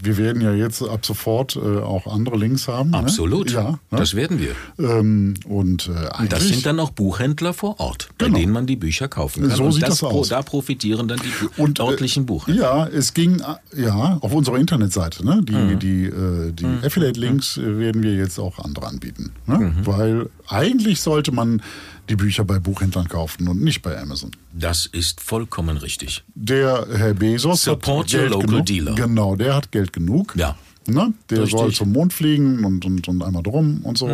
wir 0.02 0.18
werden 0.18 0.42
ja 0.42 0.54
jetzt 0.54 0.82
ab 0.84 1.06
sofort 1.06 1.56
äh, 1.56 1.60
auch 1.60 2.06
andere 2.08 2.38
Links 2.38 2.68
haben. 2.68 2.94
Absolut. 2.94 3.48
Ne? 3.48 3.54
Ja. 3.54 3.70
Ne? 3.72 3.78
Das 3.92 4.16
werden 4.16 4.40
wir. 4.40 4.52
ähm, 4.80 5.34
und 5.48 5.88
äh, 5.90 6.22
Und 6.22 6.32
das 6.32 6.48
sind 6.48 6.66
dann 6.66 6.80
auch 6.80 6.92
Buchhändler 6.92 7.54
vor 7.54 7.80
Ort, 7.80 8.10
bei 8.18 8.26
Genau. 8.26 8.38
denen 8.38 8.52
man 8.54 8.66
die 8.68 8.76
Bücher 8.76 9.08
kaufen 9.08 9.48
kann. 9.48 9.58
So 9.58 9.64
und 9.66 9.72
sieht 9.74 9.84
das 9.84 10.00
das 10.00 10.04
aus. 10.04 10.30
Da 10.30 10.42
profitieren 10.42 11.08
dann 11.08 11.20
die 11.20 11.62
und, 11.62 11.80
äh, 11.80 11.84
örtlichen 11.84 12.26
Buchhändler. 12.26 12.64
Ja, 12.64 12.88
es 12.88 13.14
ging 13.14 13.40
äh, 13.40 13.82
ja 13.82 14.18
auf 14.22 14.34
unserer 14.34 14.58
Internetseite. 14.58 15.26
Ne? 15.26 15.42
Die, 15.44 15.54
Mhm. 15.54 15.80
die, 15.80 16.04
äh, 16.06 16.52
die 16.52 16.66
Affiliate-Links 16.86 17.58
äh, 17.58 17.80
werden 17.80 18.04
wir 18.04 18.14
jetzt 18.16 18.38
auch 18.40 18.60
andere 18.60 18.88
anbieten. 18.88 19.32
Ne? 19.46 19.58
Mhm. 19.58 19.74
Weil 19.86 20.30
eigentlich 20.48 21.02
sollte 21.02 21.32
man 21.32 21.62
die 22.10 22.16
Bücher 22.16 22.46
bei 22.46 22.60
Buchhändlern 22.60 23.08
kaufen 23.08 23.48
und 23.48 23.62
nicht 23.62 23.82
bei 23.82 24.00
Amazon. 24.00 24.32
Das 24.54 24.86
ist 24.86 25.22
vollkommen 25.22 25.78
richtig. 25.78 26.24
Der 26.36 26.88
Herr 26.94 27.14
Bezos 27.14 27.64
Support 27.64 28.08
hat 28.08 28.14
your 28.14 28.20
Geld 28.20 28.32
local 28.32 28.48
genug. 28.48 28.66
dealer. 28.66 28.96
Genau, 28.96 29.36
der 29.36 29.56
hat 29.56 29.72
Geld 29.72 29.94
genug. 29.94 30.34
Ja. 30.36 30.56
Ne? 30.88 31.14
Der 31.30 31.42
Richtig. 31.42 31.54
Mhm. 31.54 31.60
soll 31.60 31.74
zum 31.74 31.92
Mond 31.92 32.14
fliegen 32.14 32.64
und, 32.64 32.86
und, 32.86 33.08
und 33.10 33.22
einmal 33.22 33.44
drum 33.44 33.82
und 33.84 33.98
so. 33.98 34.10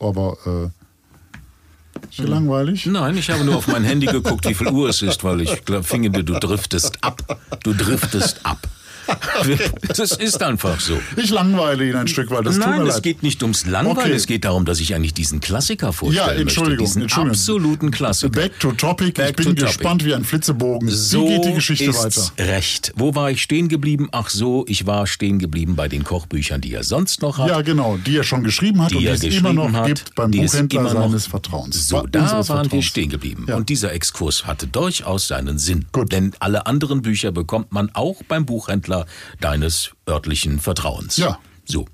Aber 0.00 0.36
äh, 0.44 2.06
ist 2.08 2.14
hier 2.14 2.26
langweilig. 2.26 2.84
Nein, 2.86 3.16
ich 3.16 3.30
habe 3.30 3.44
nur 3.44 3.56
auf 3.56 3.68
mein 3.68 3.84
Handy 3.84 4.06
geguckt, 4.06 4.48
wie 4.48 4.54
viel 4.54 4.68
Uhr 4.68 4.88
es 4.88 5.02
ist, 5.02 5.22
weil 5.24 5.40
ich 5.40 5.64
glaub, 5.64 5.86
finde, 5.86 6.24
du 6.24 6.38
driftest 6.38 7.02
ab. 7.02 7.40
Du 7.62 7.72
driftest 7.72 8.44
ab. 8.44 8.66
Das 9.96 10.12
ist 10.12 10.42
einfach 10.42 10.80
so. 10.80 10.98
Ich 11.16 11.30
langweile 11.30 11.88
ihn 11.88 11.94
ein 11.96 12.08
Stück, 12.08 12.30
weil 12.30 12.42
das 12.42 12.56
tut 12.56 12.66
Nein, 12.66 12.82
es 12.86 12.94
leid. 12.94 13.02
geht 13.02 13.22
nicht 13.22 13.42
ums 13.42 13.66
Langweilen, 13.66 13.98
Okay. 13.98 14.12
es 14.12 14.26
geht 14.26 14.44
darum, 14.44 14.64
dass 14.64 14.80
ich 14.80 14.94
eigentlich 14.94 15.14
diesen 15.14 15.40
Klassiker 15.40 15.92
vorstellen 15.92 16.26
Ja, 16.28 16.32
Entschuldigung, 16.34 16.70
möchte. 16.78 16.84
Diesen 16.86 17.02
Entschuldigung. 17.02 17.30
absoluten 17.32 17.90
Klassiker. 17.90 18.30
Back 18.40 18.58
to 18.60 18.72
topic. 18.72 19.12
Back 19.14 19.30
ich 19.30 19.36
bin 19.36 19.44
to 19.46 19.50
topic. 19.52 19.66
gespannt 19.66 20.04
wie 20.04 20.14
ein 20.14 20.24
Flitzebogen. 20.24 20.88
So 20.90 21.24
wie 21.24 21.34
geht 21.34 21.44
die 21.44 21.52
Geschichte 21.54 21.94
weiter? 21.94 22.22
recht. 22.38 22.92
Wo 22.96 23.14
war 23.14 23.30
ich 23.30 23.42
stehen 23.42 23.68
geblieben? 23.68 24.08
Ach 24.12 24.28
so, 24.28 24.64
ich 24.68 24.86
war 24.86 25.06
stehen 25.06 25.38
geblieben 25.38 25.76
bei 25.76 25.88
den 25.88 26.04
Kochbüchern, 26.04 26.60
die 26.60 26.74
er 26.74 26.82
sonst 26.84 27.22
noch 27.22 27.38
hat. 27.38 27.48
Ja, 27.48 27.60
genau, 27.62 27.96
die 28.04 28.16
er 28.16 28.24
schon 28.24 28.42
geschrieben 28.44 28.82
hat 28.82 28.90
die 28.90 28.96
und 28.96 29.00
die 29.02 29.06
er 29.08 29.14
es 29.14 29.22
immer 29.22 29.52
noch 29.52 29.72
hat, 29.72 29.86
gibt 29.86 30.14
beim 30.14 30.30
Buchhändler 30.30 30.80
immer 30.80 30.94
noch- 30.94 31.02
seines 31.08 31.26
Vertrauens. 31.26 31.88
So, 31.88 32.06
da 32.06 32.20
waren 32.20 32.38
wir 32.38 32.44
Vertrauens. 32.44 32.84
stehen 32.84 33.08
geblieben. 33.10 33.46
Ja. 33.48 33.56
Und 33.56 33.68
dieser 33.68 33.92
Exkurs 33.92 34.46
hatte 34.46 34.66
durchaus 34.66 35.28
seinen 35.28 35.58
Sinn. 35.58 35.86
Gut. 35.92 36.10
Denn 36.12 36.32
alle 36.40 36.66
anderen 36.66 37.02
Bücher 37.02 37.32
bekommt 37.32 37.72
man 37.72 37.90
auch 37.94 38.22
beim 38.28 38.46
Buchhändler 38.46 38.95
deines 39.40 39.90
örtlichen 40.08 40.60
Vertrauens. 40.60 41.18
Ja. 41.18 41.38
So, 41.66 41.86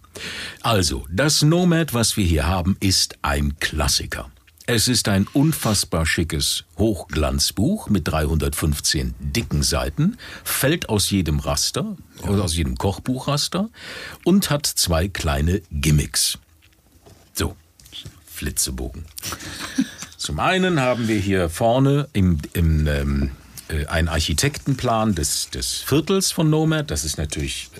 Also, 0.60 1.06
das 1.10 1.42
Nomad, 1.42 1.94
was 1.94 2.16
wir 2.16 2.24
hier 2.24 2.46
haben, 2.46 2.76
ist 2.78 3.16
ein 3.22 3.56
Klassiker. 3.58 4.30
Es 4.66 4.86
ist 4.86 5.08
ein 5.08 5.26
unfassbar 5.32 6.06
schickes 6.06 6.64
Hochglanzbuch 6.78 7.88
mit 7.88 8.06
315 8.06 9.14
dicken 9.18 9.62
Seiten, 9.64 10.18
fällt 10.44 10.88
aus 10.88 11.10
jedem 11.10 11.40
Raster, 11.40 11.96
oder 12.22 12.44
aus 12.44 12.54
jedem 12.54 12.76
Kochbuchraster 12.76 13.70
und 14.24 14.50
hat 14.50 14.66
zwei 14.66 15.08
kleine 15.08 15.62
Gimmicks. 15.72 16.38
So, 17.32 17.56
Flitzebogen. 18.26 19.04
Zum 20.16 20.38
einen 20.38 20.78
haben 20.78 21.08
wir 21.08 21.18
hier 21.18 21.48
vorne 21.48 22.06
im, 22.12 22.38
im 22.52 22.86
ähm, 22.86 23.30
äh, 23.72 23.86
einen 23.86 24.08
Architektenplan 24.08 25.14
des, 25.14 25.50
des 25.50 25.76
Viertels 25.76 26.30
von 26.32 26.50
Nomad. 26.50 26.90
Das 26.90 27.04
ist 27.04 27.18
natürlich 27.18 27.70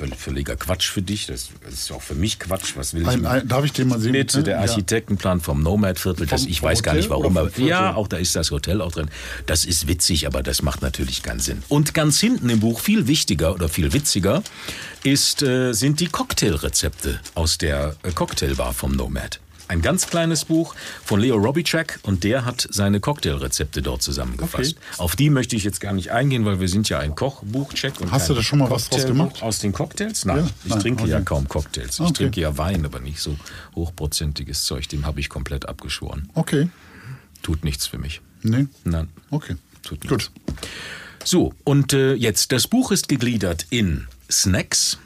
äh, 0.00 0.06
völliger 0.16 0.56
Quatsch 0.56 0.88
für 0.88 1.02
dich. 1.02 1.26
Das, 1.26 1.50
ist 1.70 1.90
auch 1.92 2.02
für 2.02 2.14
mich 2.14 2.38
Quatsch. 2.38 2.76
Was 2.76 2.94
will 2.94 3.06
Ein, 3.08 3.20
ich? 3.20 3.26
ein, 3.26 3.48
darf 3.48 3.64
ich 3.64 3.72
den 3.72 3.88
mal 3.88 4.00
sehen? 4.00 4.12
Bitte, 4.12 4.42
der. 4.42 4.60
Architektenplan 4.60 5.40
vom 5.40 5.62
Nomad-Viertel, 5.62 6.26
das 6.26 6.46
ich 6.46 6.62
weiß 6.62 6.82
gar 6.82 6.92
Hotel 6.92 7.00
nicht 7.00 7.10
warum, 7.10 7.36
aber 7.36 7.50
ja, 7.58 7.94
auch 7.94 8.08
da 8.08 8.16
ist 8.16 8.36
das 8.36 8.50
Hotel 8.50 8.80
auch 8.80 8.92
drin. 8.92 9.10
Das 9.46 9.64
ist 9.64 9.88
witzig, 9.88 10.26
aber 10.26 10.42
das 10.42 10.62
macht 10.62 10.82
natürlich 10.82 11.22
keinen 11.22 11.40
Sinn. 11.40 11.62
Und 11.68 11.94
ganz 11.94 12.20
hinten 12.20 12.48
im 12.50 12.60
Buch, 12.60 12.80
viel 12.80 13.06
wichtiger 13.06 13.54
oder 13.54 13.68
viel 13.68 13.92
witziger, 13.92 14.42
ist, 15.02 15.42
äh, 15.42 15.72
sind 15.72 16.00
die 16.00 16.06
Cocktailrezepte 16.06 17.20
aus 17.34 17.58
der 17.58 17.96
äh, 18.02 18.12
Cocktailbar 18.12 18.72
vom 18.72 18.92
Nomad. 18.92 19.40
Ein 19.68 19.82
ganz 19.82 20.06
kleines 20.06 20.46
Buch 20.46 20.74
von 21.04 21.20
Leo 21.20 21.36
Robicek 21.36 21.98
und 22.02 22.24
der 22.24 22.44
hat 22.44 22.66
seine 22.70 23.00
Cocktailrezepte 23.00 23.82
dort 23.82 24.02
zusammengefasst. 24.02 24.76
Auf 24.96 25.14
die 25.14 25.28
möchte 25.30 25.56
ich 25.56 25.64
jetzt 25.64 25.80
gar 25.80 25.92
nicht 25.92 26.10
eingehen, 26.10 26.44
weil 26.46 26.58
wir 26.58 26.68
sind 26.68 26.88
ja 26.88 26.98
ein 26.98 27.14
Kochbuchcheck. 27.14 28.00
Und 28.00 28.10
Hast 28.10 28.28
du 28.30 28.34
da 28.34 28.42
schon 28.42 28.58
mal 28.60 28.70
was 28.70 28.88
draus 28.88 29.06
gemacht? 29.06 29.42
Aus 29.42 29.58
den 29.58 29.72
Cocktails? 29.72 30.24
Nein, 30.24 30.38
Ja? 30.38 30.50
ich 30.64 30.70
Nein, 30.70 30.80
trinke 30.80 31.02
okay. 31.02 31.12
ja 31.12 31.20
kaum 31.20 31.46
Cocktails. 31.48 31.96
Ich 31.96 32.00
Okay. 32.00 32.12
trinke 32.14 32.40
ja 32.40 32.56
Wein, 32.56 32.84
aber 32.86 33.00
nicht 33.00 33.20
so 33.20 33.36
hochprozentiges 33.74 34.64
Zeug. 34.64 34.88
Dem 34.88 35.04
habe 35.06 35.20
ich 35.20 35.28
komplett 35.28 35.68
abgeschworen. 35.68 36.28
Okay. 36.34 36.68
Tut 37.42 37.62
nichts 37.64 37.86
für 37.86 37.98
mich. 37.98 38.20
Nee. 38.42 38.66
Nein. 38.84 39.08
Okay. 39.30 39.56
Tut 39.82 40.02
nichts. 40.04 40.08
Gut. 40.08 40.30
So, 41.24 41.52
und 41.64 41.92
äh, 41.92 42.14
jetzt, 42.14 42.52
das 42.52 42.68
Buch 42.68 42.90
ist 42.90 43.08
gegliedert 43.08 43.66
in 43.70 44.06
Snacks. 44.30 44.98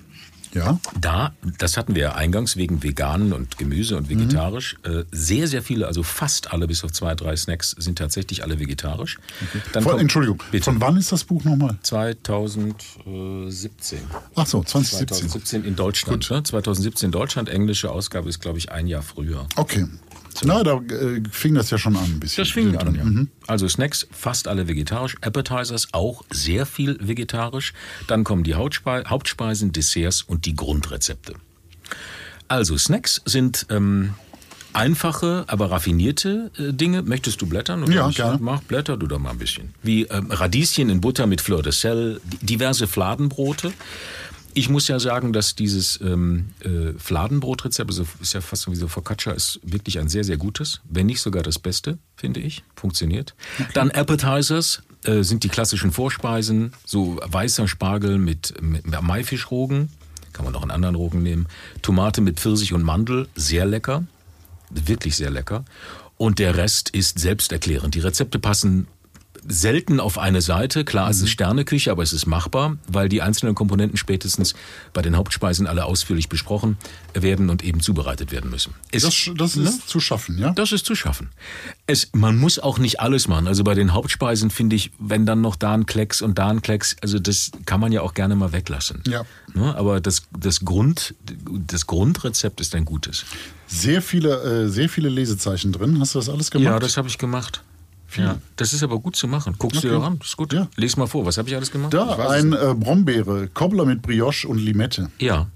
Ja. 0.54 0.78
Da, 1.00 1.32
das 1.58 1.76
hatten 1.76 1.94
wir 1.94 2.02
ja 2.02 2.14
eingangs 2.14 2.56
wegen 2.56 2.82
Veganen 2.82 3.32
und 3.32 3.58
Gemüse 3.58 3.96
und 3.96 4.08
vegetarisch. 4.10 4.76
Äh, 4.84 5.04
sehr, 5.10 5.48
sehr 5.48 5.62
viele, 5.62 5.86
also 5.86 6.02
fast 6.02 6.52
alle 6.52 6.66
bis 6.66 6.84
auf 6.84 6.92
zwei, 6.92 7.14
drei 7.14 7.36
Snacks 7.36 7.70
sind 7.78 7.98
tatsächlich 7.98 8.42
alle 8.42 8.58
vegetarisch. 8.58 9.18
Dann 9.72 9.82
Von, 9.82 9.92
kommt- 9.92 10.02
Entschuldigung. 10.02 10.42
Bitte. 10.50 10.64
Von 10.64 10.80
wann 10.80 10.96
ist 10.96 11.12
das 11.12 11.24
Buch 11.24 11.44
nochmal? 11.44 11.76
2017. 11.82 13.98
Ach 14.34 14.46
so, 14.46 14.62
2017. 14.62 15.08
2017 15.08 15.64
in 15.64 15.76
Deutschland. 15.76 16.30
Ne? 16.30 16.42
2017 16.42 17.08
in 17.08 17.12
Deutschland. 17.12 17.48
Englische 17.48 17.90
Ausgabe 17.90 18.28
ist, 18.28 18.40
glaube 18.40 18.58
ich, 18.58 18.70
ein 18.70 18.86
Jahr 18.86 19.02
früher. 19.02 19.46
Okay. 19.56 19.86
Na, 20.44 20.62
da 20.62 20.76
äh, 20.78 21.22
fing 21.30 21.54
das 21.54 21.70
ja 21.70 21.78
schon 21.78 21.96
an 21.96 22.04
ein 22.04 22.20
bisschen. 22.20 22.42
Das 22.44 22.52
fing 22.52 22.76
an, 22.76 22.94
ja. 22.94 23.04
Mhm. 23.04 23.28
Also 23.46 23.68
Snacks 23.68 24.06
fast 24.10 24.48
alle 24.48 24.68
vegetarisch, 24.68 25.16
Appetizers 25.20 25.88
auch 25.92 26.24
sehr 26.30 26.66
viel 26.66 26.96
vegetarisch. 27.00 27.72
Dann 28.08 28.24
kommen 28.24 28.42
die 28.44 28.54
Hauptspe 28.54 29.04
Hauptspeisen, 29.06 29.72
Desserts 29.72 30.22
und 30.22 30.46
die 30.46 30.54
Grundrezepte. 30.56 31.34
Also 32.48 32.76
Snacks 32.78 33.20
sind 33.24 33.66
ähm, 33.70 34.14
einfache, 34.72 35.44
aber 35.48 35.70
raffinierte 35.70 36.50
äh, 36.58 36.72
Dinge. 36.72 37.02
Möchtest 37.02 37.40
du 37.42 37.46
blättern? 37.46 37.82
Oder 37.84 37.92
Ja, 37.94 38.08
gerne. 38.10 38.38
Mach, 38.40 38.62
blätter 38.62 38.96
du 38.96 39.06
doch 39.06 39.18
mal 39.18 39.30
ein 39.30 39.38
bisschen. 39.38 39.74
Wie 39.82 40.04
ähm, 40.04 40.30
Radieschen 40.30 40.88
in 40.90 41.00
Butter 41.00 41.26
mit 41.26 41.40
Fleur 41.40 41.62
de 41.62 41.72
Sel, 41.72 42.20
di- 42.24 42.44
diverse 42.46 42.86
Fladenbrote. 42.86 43.72
Ich 44.54 44.68
muss 44.68 44.88
ja 44.88 44.98
sagen, 44.98 45.32
dass 45.32 45.54
dieses 45.54 46.00
ähm, 46.00 46.50
äh, 46.60 46.92
Fladenbrotrezept, 46.98 47.90
also 47.90 48.06
ist 48.20 48.34
ja 48.34 48.40
fast 48.40 48.70
wie 48.70 48.76
so 48.76 48.88
Focaccia, 48.88 49.32
ist 49.32 49.60
wirklich 49.62 49.98
ein 49.98 50.08
sehr, 50.08 50.24
sehr 50.24 50.36
gutes, 50.36 50.80
wenn 50.88 51.06
nicht 51.06 51.20
sogar 51.20 51.42
das 51.42 51.58
Beste, 51.58 51.98
finde 52.16 52.40
ich. 52.40 52.62
Funktioniert. 52.76 53.34
Dann 53.74 53.90
Appetizers 53.90 54.82
äh, 55.04 55.22
sind 55.22 55.44
die 55.44 55.48
klassischen 55.48 55.90
Vorspeisen, 55.90 56.72
so 56.84 57.18
weißer 57.24 57.66
Spargel 57.66 58.18
mit, 58.18 58.60
mit 58.60 58.84
Maifischrogen, 58.86 59.88
kann 60.32 60.44
man 60.44 60.54
auch 60.54 60.62
einen 60.62 60.70
anderen 60.70 60.94
Rogen 60.94 61.22
nehmen. 61.22 61.46
Tomate 61.82 62.20
mit 62.20 62.38
Pfirsich 62.38 62.72
und 62.72 62.82
Mandel, 62.82 63.28
sehr 63.34 63.64
lecker, 63.64 64.04
wirklich 64.70 65.16
sehr 65.16 65.30
lecker. 65.30 65.64
Und 66.16 66.38
der 66.38 66.56
Rest 66.56 66.90
ist 66.90 67.18
selbsterklärend. 67.18 67.94
Die 67.94 68.00
Rezepte 68.00 68.38
passen 68.38 68.86
selten 69.46 70.00
auf 70.00 70.18
eine 70.18 70.40
Seite. 70.40 70.84
Klar, 70.84 71.10
es 71.10 71.20
ist 71.20 71.30
Sterneküche, 71.30 71.90
aber 71.90 72.02
es 72.02 72.12
ist 72.12 72.26
machbar, 72.26 72.76
weil 72.86 73.08
die 73.08 73.22
einzelnen 73.22 73.54
Komponenten 73.54 73.96
spätestens 73.96 74.54
bei 74.92 75.02
den 75.02 75.16
Hauptspeisen 75.16 75.66
alle 75.66 75.84
ausführlich 75.84 76.28
besprochen 76.28 76.76
werden 77.14 77.50
und 77.50 77.64
eben 77.64 77.80
zubereitet 77.80 78.32
werden 78.32 78.50
müssen. 78.50 78.74
Es, 78.90 79.02
Das, 79.02 79.30
das 79.36 79.56
ist 79.56 79.80
ne? 79.80 79.86
zu 79.86 80.00
schaffen, 80.00 80.38
ja? 80.38 80.52
Das 80.52 80.72
ist 80.72 80.86
zu 80.86 80.94
schaffen. 80.94 81.30
Es, 81.86 82.08
man 82.12 82.38
muss 82.38 82.58
auch 82.58 82.78
nicht 82.78 83.00
alles 83.00 83.28
machen. 83.28 83.46
Also 83.46 83.64
bei 83.64 83.74
den 83.74 83.92
Hauptspeisen 83.92 84.50
finde 84.50 84.76
ich, 84.76 84.92
wenn 84.98 85.26
dann 85.26 85.40
noch 85.40 85.56
da 85.56 85.74
ein 85.74 85.86
Klecks 85.86 86.22
und 86.22 86.38
da 86.38 86.48
ein 86.48 86.62
Klecks, 86.62 86.96
also 87.02 87.18
das 87.18 87.50
kann 87.66 87.80
man 87.80 87.92
ja 87.92 88.02
auch 88.02 88.14
gerne 88.14 88.36
mal 88.36 88.52
weglassen. 88.52 89.02
Ja. 89.06 89.24
Ne? 89.54 89.74
Aber 89.74 90.00
das, 90.00 90.22
das, 90.38 90.64
Grund, 90.64 91.14
das 91.66 91.86
Grundrezept 91.86 92.60
ist 92.60 92.74
ein 92.74 92.84
gutes. 92.84 93.24
Sehr 93.66 94.02
viele, 94.02 94.64
äh, 94.64 94.68
sehr 94.68 94.88
viele 94.88 95.08
Lesezeichen 95.08 95.72
drin. 95.72 95.98
Hast 96.00 96.14
du 96.14 96.18
das 96.18 96.28
alles 96.28 96.50
gemacht? 96.50 96.66
Ja, 96.66 96.78
das 96.78 96.96
habe 96.96 97.08
ich 97.08 97.18
gemacht. 97.18 97.62
Ja, 98.16 98.38
das 98.56 98.72
ist 98.72 98.82
aber 98.82 98.98
gut 98.98 99.16
zu 99.16 99.26
machen. 99.28 99.54
Guckst 99.58 99.82
du 99.82 99.88
Okay. 99.88 99.96
dir 99.98 100.02
ran, 100.02 100.18
ist 100.22 100.36
gut. 100.36 100.52
Ja. 100.52 100.68
Lies 100.76 100.96
mal 100.96 101.06
vor, 101.06 101.24
was 101.26 101.38
habe 101.38 101.48
ich 101.48 101.54
alles 101.56 101.70
gemacht? 101.70 101.92
da 101.94 102.28
ein 102.30 102.52
äh, 102.52 102.74
Brombeere, 102.76 103.48
Cobbler 103.48 103.84
mit 103.84 104.02
Brioche 104.02 104.46
und 104.48 104.58
Limette. 104.58 105.10
Ja, 105.18 105.48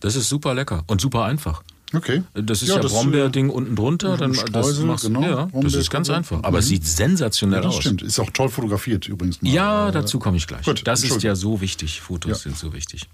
das 0.00 0.16
ist 0.16 0.28
super 0.28 0.54
lecker 0.54 0.82
und 0.86 1.00
super 1.00 1.24
einfach. 1.24 1.62
Okay. 1.92 2.22
Das 2.34 2.62
ist 2.62 2.68
Ja, 2.68 2.76
ja, 2.76 2.82
das, 2.82 2.92
Brombeerding 2.92 3.50
unten 3.50 3.74
drunter, 3.74 4.16
dann 4.16 4.32
das 4.32 4.42
Streusel, 4.42 4.84
machst, 4.86 5.06
genau, 5.06 5.22
ja, 5.22 5.48
das 5.52 5.74
ist 5.74 5.90
ganz 5.90 6.08
einfach. 6.08 6.38
Mhm. 6.38 6.44
Aber 6.44 6.60
es 6.60 6.68
sieht 6.68 6.86
sensationell 6.86 7.58
Ja, 7.58 7.62
das 7.66 7.74
aus. 7.76 7.80
stimmt. 7.80 8.02
Ist 8.02 8.20
auch 8.20 8.30
toll 8.30 8.48
fotografiert 8.48 9.08
übrigens. 9.08 9.42
Mal. 9.42 9.50
Ja, 9.50 9.88
Äh, 9.88 9.92
dazu 9.92 10.20
komme 10.20 10.36
ich 10.36 10.46
gleich. 10.46 10.64
Gut, 10.64 10.82
das 10.86 11.02
ist 11.02 11.20
ja 11.24 11.34
so 11.34 11.60
wichtig. 11.60 12.00
Fotos 12.00 12.42
sind 12.42 12.56
so 12.56 12.72
wichtig. 12.72 13.08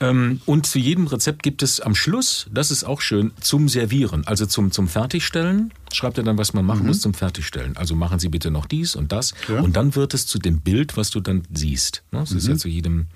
Ähm, 0.00 0.40
und 0.44 0.66
zu 0.66 0.78
jedem 0.78 1.06
Rezept 1.06 1.42
gibt 1.42 1.62
es 1.62 1.80
am 1.80 1.94
Schluss, 1.94 2.46
das 2.52 2.70
ist 2.70 2.84
auch 2.84 3.00
schön, 3.00 3.32
zum 3.40 3.68
Servieren, 3.68 4.26
also 4.26 4.44
zum, 4.44 4.72
zum 4.72 4.88
Fertigstellen, 4.88 5.72
schreibt 5.92 6.18
er 6.18 6.24
dann, 6.24 6.36
was 6.36 6.52
man 6.52 6.64
machen 6.64 6.86
muss 6.86 7.00
zum 7.00 7.14
Fertigstellen. 7.14 7.76
Also 7.76 7.94
machen 7.94 8.18
Sie 8.18 8.28
bitte 8.28 8.50
noch 8.50 8.66
dies 8.66 8.96
und 8.96 9.12
das. 9.12 9.34
Mhm. 9.48 9.54
Ja. 9.54 9.60
Und 9.60 9.76
dann 9.76 9.94
wird 9.94 10.12
es 10.14 10.26
zu 10.26 10.38
dem 10.38 10.60
Bild, 10.60 10.96
was 10.96 11.10
du 11.10 11.20
dann 11.20 11.42
siehst. 11.52 12.02
Ne? 12.10 12.20
Das 12.20 12.32
ist 12.32 12.44
Mhm. 12.44 12.50
ja 12.50 12.56
zu 12.56 12.68
jedem 12.68 13.06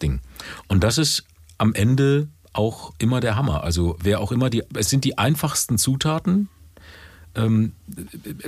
Ding. 0.00 0.20
Und 0.68 0.84
das 0.84 0.96
ist 0.98 1.24
am 1.58 1.74
Ende 1.74 2.28
auch 2.52 2.92
immer 2.98 3.20
der 3.20 3.34
Hammer. 3.36 3.64
Also 3.64 3.96
wer 4.02 4.20
auch 4.20 4.30
immer 4.32 4.48
die, 4.48 4.62
es 4.74 4.90
sind 4.90 5.04
die 5.04 5.18
einfachsten 5.18 5.76
Zutaten, 5.76 6.48
ähm, 7.34 7.72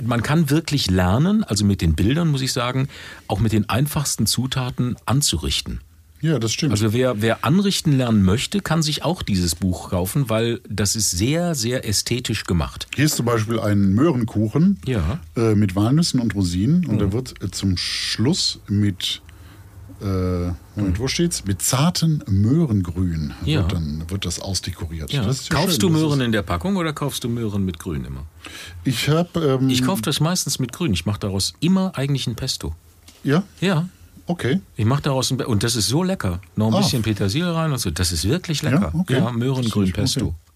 man 0.03 0.23
kann 0.23 0.49
wirklich 0.49 0.89
lernen, 0.89 1.43
also 1.43 1.65
mit 1.65 1.81
den 1.81 1.93
Bildern 1.95 2.29
muss 2.29 2.41
ich 2.41 2.51
sagen, 2.53 2.87
auch 3.27 3.39
mit 3.39 3.51
den 3.51 3.69
einfachsten 3.69 4.25
Zutaten 4.25 4.95
anzurichten. 5.05 5.81
Ja, 6.21 6.37
das 6.39 6.53
stimmt. 6.53 6.71
Also 6.71 6.93
wer, 6.93 7.21
wer 7.21 7.43
anrichten 7.43 7.93
lernen 7.97 8.23
möchte, 8.23 8.61
kann 8.61 8.81
sich 8.83 9.03
auch 9.03 9.23
dieses 9.23 9.55
Buch 9.55 9.89
kaufen, 9.89 10.29
weil 10.29 10.61
das 10.69 10.95
ist 10.95 11.11
sehr, 11.11 11.55
sehr 11.55 11.87
ästhetisch 11.87 12.43
gemacht. 12.45 12.87
Hier 12.95 13.05
ist 13.05 13.15
zum 13.15 13.25
Beispiel 13.25 13.59
ein 13.59 13.89
Möhrenkuchen 13.93 14.79
Ja. 14.85 15.19
äh, 15.35 15.55
mit 15.55 15.75
Walnüssen 15.75 16.19
und 16.19 16.35
Rosinen 16.35 16.85
und 16.85 16.95
Mhm. 16.95 16.99
der 16.99 17.13
wird 17.13 17.43
äh, 17.43 17.49
zum 17.51 17.75
Schluss 17.77 18.59
mit 18.67 19.21
äh, 20.01 20.05
Moment, 20.75 20.97
wo 20.99 21.07
steht's? 21.07 21.45
Mit 21.45 21.61
zarten 21.61 22.23
Möhrengrün. 22.27 23.33
Ja. 23.45 23.59
wird, 23.61 23.73
dann, 23.73 24.03
wird 24.09 24.25
das 24.25 24.39
ausdekoriert. 24.39 25.13
Ja. 25.13 25.23
Das 25.23 25.47
ja 25.49 25.55
kaufst 25.55 25.81
schön. 25.81 25.91
du 25.93 25.99
Möhren 25.99 26.21
in 26.21 26.31
der 26.31 26.41
Packung 26.41 26.75
oder 26.77 26.91
kaufst 26.91 27.23
du 27.23 27.29
Möhren 27.29 27.65
mit 27.65 27.77
Grün 27.77 28.05
immer? 28.05 28.25
Ich 28.83 29.09
habe. 29.09 29.57
Ähm, 29.61 29.69
Ich 29.69 29.83
kaufe 29.83 30.01
das 30.01 30.19
meistens 30.19 30.57
mit 30.57 30.71
Grün. 30.73 30.93
Ich 30.93 31.05
mache 31.05 31.19
daraus 31.19 31.53
immer 31.59 31.91
eigentlich 31.95 32.25
ein 32.25 32.35
Pesto. 32.35 32.75
Ja, 33.23 33.43
Ja. 33.59 33.89
Okay. 34.27 34.59
Ich 34.75 34.85
mache 34.85 35.01
daraus 35.01 35.31
ein 35.31 35.39
und 35.41 35.63
das 35.63 35.75
ist 35.75 35.87
so 35.87 36.03
lecker. 36.03 36.39
Noch 36.55 36.67
ein 36.67 36.73
Ah. 36.75 36.77
bisschen 36.79 37.01
Petersilie 37.01 37.53
rein 37.53 37.71
und 37.71 37.77
so. 37.79 37.91
Das 37.91 38.11
ist 38.11 38.27
wirklich 38.27 38.61
lecker. 38.63 38.91
Ja, 38.93 38.99
okay. 38.99 39.13
Ja, 39.17 39.31
Möhrengrün 39.31 39.89
Okay. 39.89 40.05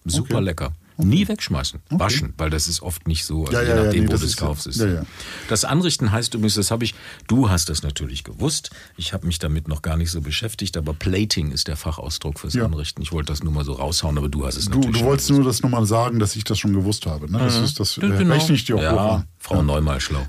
Super 0.07 0.35
Okay. 0.35 0.43
lecker. 0.43 0.71
Nie 0.97 1.27
wegschmeißen. 1.27 1.81
Waschen, 1.89 2.33
weil 2.37 2.49
das 2.49 2.69
ist 2.69 2.81
oft 2.81 3.05
nicht 3.05 3.25
so, 3.25 3.41
also 3.43 3.51
Ja, 3.51 3.63
je 3.63 3.69
ja, 3.69 3.75
ja, 3.75 3.83
nachdem, 3.83 4.03
nee, 4.03 4.07
wo 4.07 4.11
das 4.13 4.21
du 4.21 4.27
es 4.27 4.37
kaufst. 4.37 4.65
Ist 4.67 4.79
ja. 4.79 5.03
Das 5.49 5.65
Anrichten 5.65 6.11
heißt 6.13 6.33
übrigens, 6.35 6.53
das 6.55 6.71
habe 6.71 6.85
ich, 6.85 6.95
du 7.27 7.49
hast 7.49 7.67
das 7.67 7.83
natürlich 7.83 8.23
gewusst. 8.23 8.69
Ich 8.95 9.11
habe 9.11 9.25
mich 9.27 9.37
damit 9.39 9.67
noch 9.67 9.81
gar 9.81 9.97
nicht 9.97 10.09
so 10.09 10.21
beschäftigt, 10.21 10.77
aber 10.77 10.93
Plating 10.93 11.51
ist 11.51 11.67
der 11.67 11.75
Fachausdruck 11.75 12.39
fürs. 12.39 12.55
Anrichten. 12.55 13.01
Ich 13.01 13.11
wollte 13.11 13.33
das 13.33 13.43
nur 13.43 13.51
mal 13.51 13.65
so 13.65 13.73
raushauen, 13.73 14.17
aber 14.17 14.29
du 14.29 14.45
hast 14.45 14.55
es 14.55 14.65
Du, 14.69 14.77
natürlich 14.79 15.01
du 15.01 15.05
wolltest 15.05 15.29
nur 15.31 15.43
das 15.43 15.61
nochmal 15.63 15.85
sagen, 15.85 16.19
dass 16.19 16.33
ich 16.37 16.45
das 16.45 16.59
schon 16.59 16.71
gewusst 16.71 17.05
habe. 17.07 17.29
Ne? 17.29 17.39
Das, 17.39 17.57
ist, 17.57 17.77
das 17.81 17.97
äh, 17.97 18.01
genau. 18.01 18.33
rechne 18.33 18.55
ich 18.55 18.63
dir 18.63 18.77
auch 18.77 18.81
ja. 18.81 19.25
Frau 19.45 19.61
Neumal 19.61 19.99
schlau. 20.01 20.25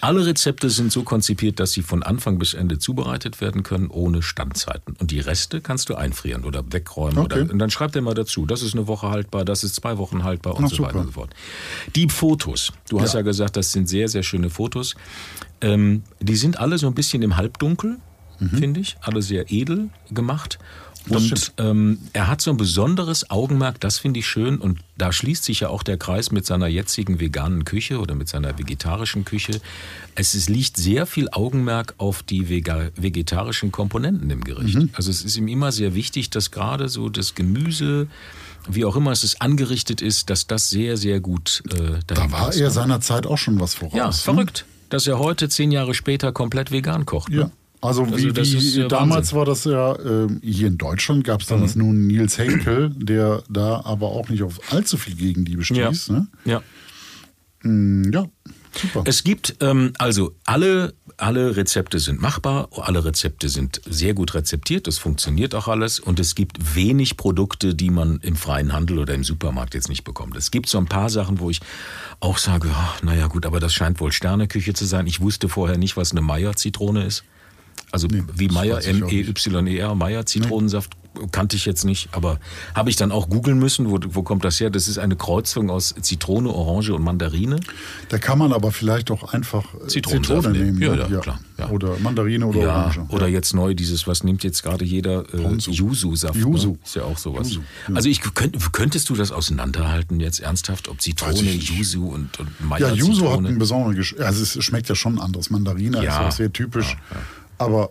Alle 0.00 0.26
Rezepte 0.26 0.70
sind 0.70 0.90
so 0.90 1.04
konzipiert, 1.04 1.60
dass 1.60 1.70
sie 1.70 1.82
von 1.82 2.02
Anfang 2.02 2.36
bis 2.40 2.52
Ende 2.52 2.80
zubereitet 2.80 3.40
werden 3.40 3.62
können, 3.62 3.86
ohne 3.86 4.22
Standzeiten. 4.22 4.96
Und 4.98 5.12
die 5.12 5.20
Reste 5.20 5.60
kannst 5.60 5.88
du 5.88 5.94
einfrieren 5.94 6.44
oder 6.44 6.64
wegräumen. 6.72 7.18
Okay. 7.18 7.42
Oder, 7.42 7.52
und 7.52 7.60
dann 7.60 7.70
schreibt 7.70 7.94
er 7.94 8.02
mal 8.02 8.14
dazu, 8.14 8.44
das 8.44 8.62
ist 8.62 8.74
eine 8.74 8.88
Woche 8.88 9.08
haltbar, 9.08 9.44
das 9.44 9.62
ist 9.62 9.76
zwei 9.76 9.98
Wochen 9.98 10.24
haltbar 10.24 10.56
und 10.56 10.62
Na, 10.62 10.68
so 10.68 10.74
super. 10.76 10.88
weiter 10.88 10.98
und 10.98 11.06
so 11.06 11.12
fort. 11.12 11.30
Die 11.94 12.08
Fotos, 12.08 12.72
du 12.88 13.00
hast 13.00 13.12
ja, 13.14 13.20
Ja. 13.20 13.24
gesagt, 13.24 13.56
das 13.56 13.70
sind 13.70 13.88
sehr, 13.88 14.08
sehr 14.08 14.24
schöne 14.24 14.50
Fotos. 14.50 14.96
Ähm, 15.60 16.02
die 16.20 16.34
sind 16.34 16.58
alle 16.58 16.76
so 16.78 16.88
ein 16.88 16.94
bisschen 16.94 17.22
im 17.22 17.36
Halbdunkel, 17.36 17.98
Mhm. 18.40 18.48
finde 18.58 18.80
ich. 18.80 18.96
Alle 19.00 19.22
sehr 19.22 19.50
edel 19.52 19.90
gemacht. 20.10 20.58
Und 21.08 21.52
ähm, 21.58 21.98
er 22.12 22.26
hat 22.26 22.40
so 22.40 22.50
ein 22.50 22.56
besonderes 22.56 23.30
Augenmerk, 23.30 23.80
das 23.80 23.98
finde 23.98 24.20
ich 24.20 24.26
schön. 24.26 24.58
Und 24.58 24.80
da 24.98 25.12
schließt 25.12 25.44
sich 25.44 25.60
ja 25.60 25.68
auch 25.68 25.82
der 25.82 25.98
Kreis 25.98 26.32
mit 26.32 26.46
seiner 26.46 26.66
jetzigen 26.66 27.20
veganen 27.20 27.64
Küche 27.64 28.00
oder 28.00 28.14
mit 28.14 28.28
seiner 28.28 28.58
vegetarischen 28.58 29.24
Küche. 29.24 29.60
Es 30.14 30.34
ist, 30.34 30.48
liegt 30.48 30.76
sehr 30.76 31.06
viel 31.06 31.28
Augenmerk 31.30 31.94
auf 31.98 32.22
die 32.22 32.48
vegetarischen 32.48 33.72
Komponenten 33.72 34.30
im 34.30 34.42
Gericht. 34.42 34.76
Mhm. 34.76 34.90
Also 34.94 35.10
es 35.10 35.24
ist 35.24 35.36
ihm 35.36 35.48
immer 35.48 35.72
sehr 35.72 35.94
wichtig, 35.94 36.30
dass 36.30 36.50
gerade 36.50 36.88
so 36.88 37.08
das 37.08 37.34
Gemüse, 37.34 38.08
wie 38.68 38.84
auch 38.84 38.96
immer 38.96 39.12
es 39.12 39.40
angerichtet 39.40 40.02
ist, 40.02 40.30
dass 40.30 40.46
das 40.46 40.70
sehr, 40.70 40.96
sehr 40.96 41.20
gut 41.20 41.62
äh, 41.70 42.00
Da 42.06 42.16
war 42.16 42.46
passt. 42.46 42.60
er 42.60 42.70
seiner 42.70 43.00
Zeit 43.00 43.26
auch 43.26 43.38
schon 43.38 43.60
was 43.60 43.74
voraus. 43.74 43.94
Ja, 43.94 44.06
ne? 44.08 44.12
verrückt, 44.12 44.66
dass 44.88 45.06
er 45.06 45.18
heute 45.18 45.48
zehn 45.48 45.70
Jahre 45.70 45.94
später 45.94 46.32
komplett 46.32 46.72
vegan 46.72 47.06
kocht. 47.06 47.28
Ne? 47.28 47.36
Ja. 47.36 47.50
Also, 47.86 48.02
Also 48.04 48.16
wie, 48.16 48.32
das 48.32 48.52
wie 48.52 48.80
ja 48.80 48.88
damals 48.88 49.32
Wahnsinn. 49.34 49.38
war 49.38 49.44
das 49.46 49.64
ja, 49.64 49.98
ähm, 50.24 50.40
hier 50.42 50.68
in 50.68 50.78
Deutschland 50.78 51.24
gab 51.24 51.40
es 51.40 51.46
damals 51.46 51.74
Mhm. 51.76 51.82
nun 51.82 52.06
Nils 52.06 52.36
Henkel, 52.38 52.90
der 52.96 53.42
da 53.48 53.82
aber 53.84 54.08
auch 54.08 54.28
nicht 54.28 54.42
auf 54.42 54.60
allzu 54.72 54.96
viel 54.96 55.14
Gegenliebe 55.14 55.62
Ja. 55.62 55.92
stieß. 55.92 56.10
Ne? 56.10 56.26
ja. 56.44 56.62
Mm, 57.62 58.12
ja, 58.12 58.26
super. 58.80 59.02
Es 59.06 59.24
gibt 59.24 59.56
ähm, 59.60 59.92
also 59.98 60.34
alle, 60.44 60.94
alle 61.16 61.56
Rezepte 61.56 61.98
sind 61.98 62.20
machbar, 62.20 62.68
alle 62.76 63.04
Rezepte 63.04 63.48
sind 63.48 63.80
sehr 63.88 64.12
gut 64.14 64.34
rezeptiert, 64.34 64.86
das 64.86 64.98
funktioniert 64.98 65.54
auch 65.54 65.66
alles 65.66 65.98
und 65.98 66.20
es 66.20 66.34
gibt 66.34 66.76
wenig 66.76 67.16
Produkte, 67.16 67.74
die 67.74 67.90
man 67.90 68.18
im 68.22 68.36
freien 68.36 68.72
Handel 68.74 68.98
oder 68.98 69.14
im 69.14 69.24
Supermarkt 69.24 69.74
jetzt 69.74 69.88
nicht 69.88 70.04
bekommt. 70.04 70.36
Es 70.36 70.50
gibt 70.50 70.68
so 70.68 70.76
ein 70.78 70.86
paar 70.86 71.08
Sachen, 71.08 71.40
wo 71.40 71.48
ich 71.50 71.60
auch 72.20 72.36
sage, 72.38 72.68
ach, 72.72 73.02
naja 73.02 73.26
gut, 73.26 73.46
aber 73.46 73.58
das 73.58 73.72
scheint 73.72 74.00
wohl 74.00 74.12
Sterneküche 74.12 74.74
zu 74.74 74.84
sein. 74.84 75.06
Ich 75.06 75.20
wusste 75.20 75.48
vorher 75.48 75.78
nicht, 75.78 75.96
was 75.96 76.12
eine 76.12 76.20
Meier-Zitrone 76.20 77.04
ist. 77.04 77.24
Also 77.92 78.08
wie 78.10 78.46
das 78.48 78.54
Meier. 78.54 78.84
M-E-Y-E-R, 78.84 79.94
Meier 79.94 80.26
Zitronensaft 80.26 80.92
kannte 81.32 81.56
ich 81.56 81.64
jetzt 81.64 81.84
nicht, 81.84 82.10
aber 82.12 82.38
habe 82.74 82.90
ich 82.90 82.96
dann 82.96 83.10
auch 83.10 83.30
googeln 83.30 83.58
müssen, 83.58 83.90
wo, 83.90 83.98
wo 84.08 84.22
kommt 84.22 84.44
das 84.44 84.60
her? 84.60 84.68
Das 84.68 84.86
ist 84.86 84.98
eine 84.98 85.16
Kreuzung 85.16 85.70
aus 85.70 85.94
Zitrone, 86.02 86.50
Orange 86.50 86.90
und 86.92 87.02
Mandarine. 87.02 87.58
Da 88.10 88.18
kann 88.18 88.38
man 88.38 88.52
aber 88.52 88.70
vielleicht 88.70 89.10
auch 89.10 89.32
einfach 89.32 89.64
äh, 89.82 89.86
Zitrone 89.86 90.50
nehmen. 90.50 90.82
Ja, 90.82 90.94
ne? 90.94 91.08
ja, 91.10 91.20
klar, 91.20 91.40
ja. 91.56 91.70
Oder 91.70 91.98
Mandarine 92.00 92.46
oder 92.46 92.60
Ja, 92.60 92.76
Orange. 92.84 93.00
oder 93.08 93.28
jetzt 93.28 93.54
neu 93.54 93.72
dieses, 93.72 94.06
was 94.06 94.24
nimmt 94.24 94.44
jetzt 94.44 94.62
gerade 94.62 94.84
jeder? 94.84 95.24
Äh. 95.32 95.56
Yuzu-Saft. 95.56 96.36
Yuzu. 96.36 96.72
Ne? 96.72 96.78
Ist 96.84 96.96
ja 96.96 97.04
auch 97.04 97.16
sowas. 97.16 97.48
Yuzu, 97.48 97.62
ja. 97.88 97.94
Also 97.94 98.08
ich 98.10 98.20
könnt, 98.34 98.72
könntest 98.72 99.08
du 99.08 99.14
das 99.14 99.32
auseinanderhalten 99.32 100.20
jetzt 100.20 100.40
ernsthaft, 100.40 100.88
ob 100.88 101.00
Zitrone. 101.00 101.40
Yuzu 101.40 102.08
und, 102.08 102.38
und 102.38 102.48
Ja, 102.60 102.66
Meier 102.66 102.92
Yuzu 102.94 103.30
hat 103.30 103.38
einen 103.38 103.58
besonderen 103.58 103.96
Geschmack. 103.96 104.26
Also 104.26 104.42
es 104.42 104.62
schmeckt 104.62 104.90
ja 104.90 104.94
schon 104.94 105.18
anders. 105.18 105.48
Mandarine 105.48 105.96
Ja. 105.98 106.02
ist 106.02 106.08
ja 106.08 106.30
sehr 106.30 106.52
typisch. 106.52 106.96
Aber 107.58 107.90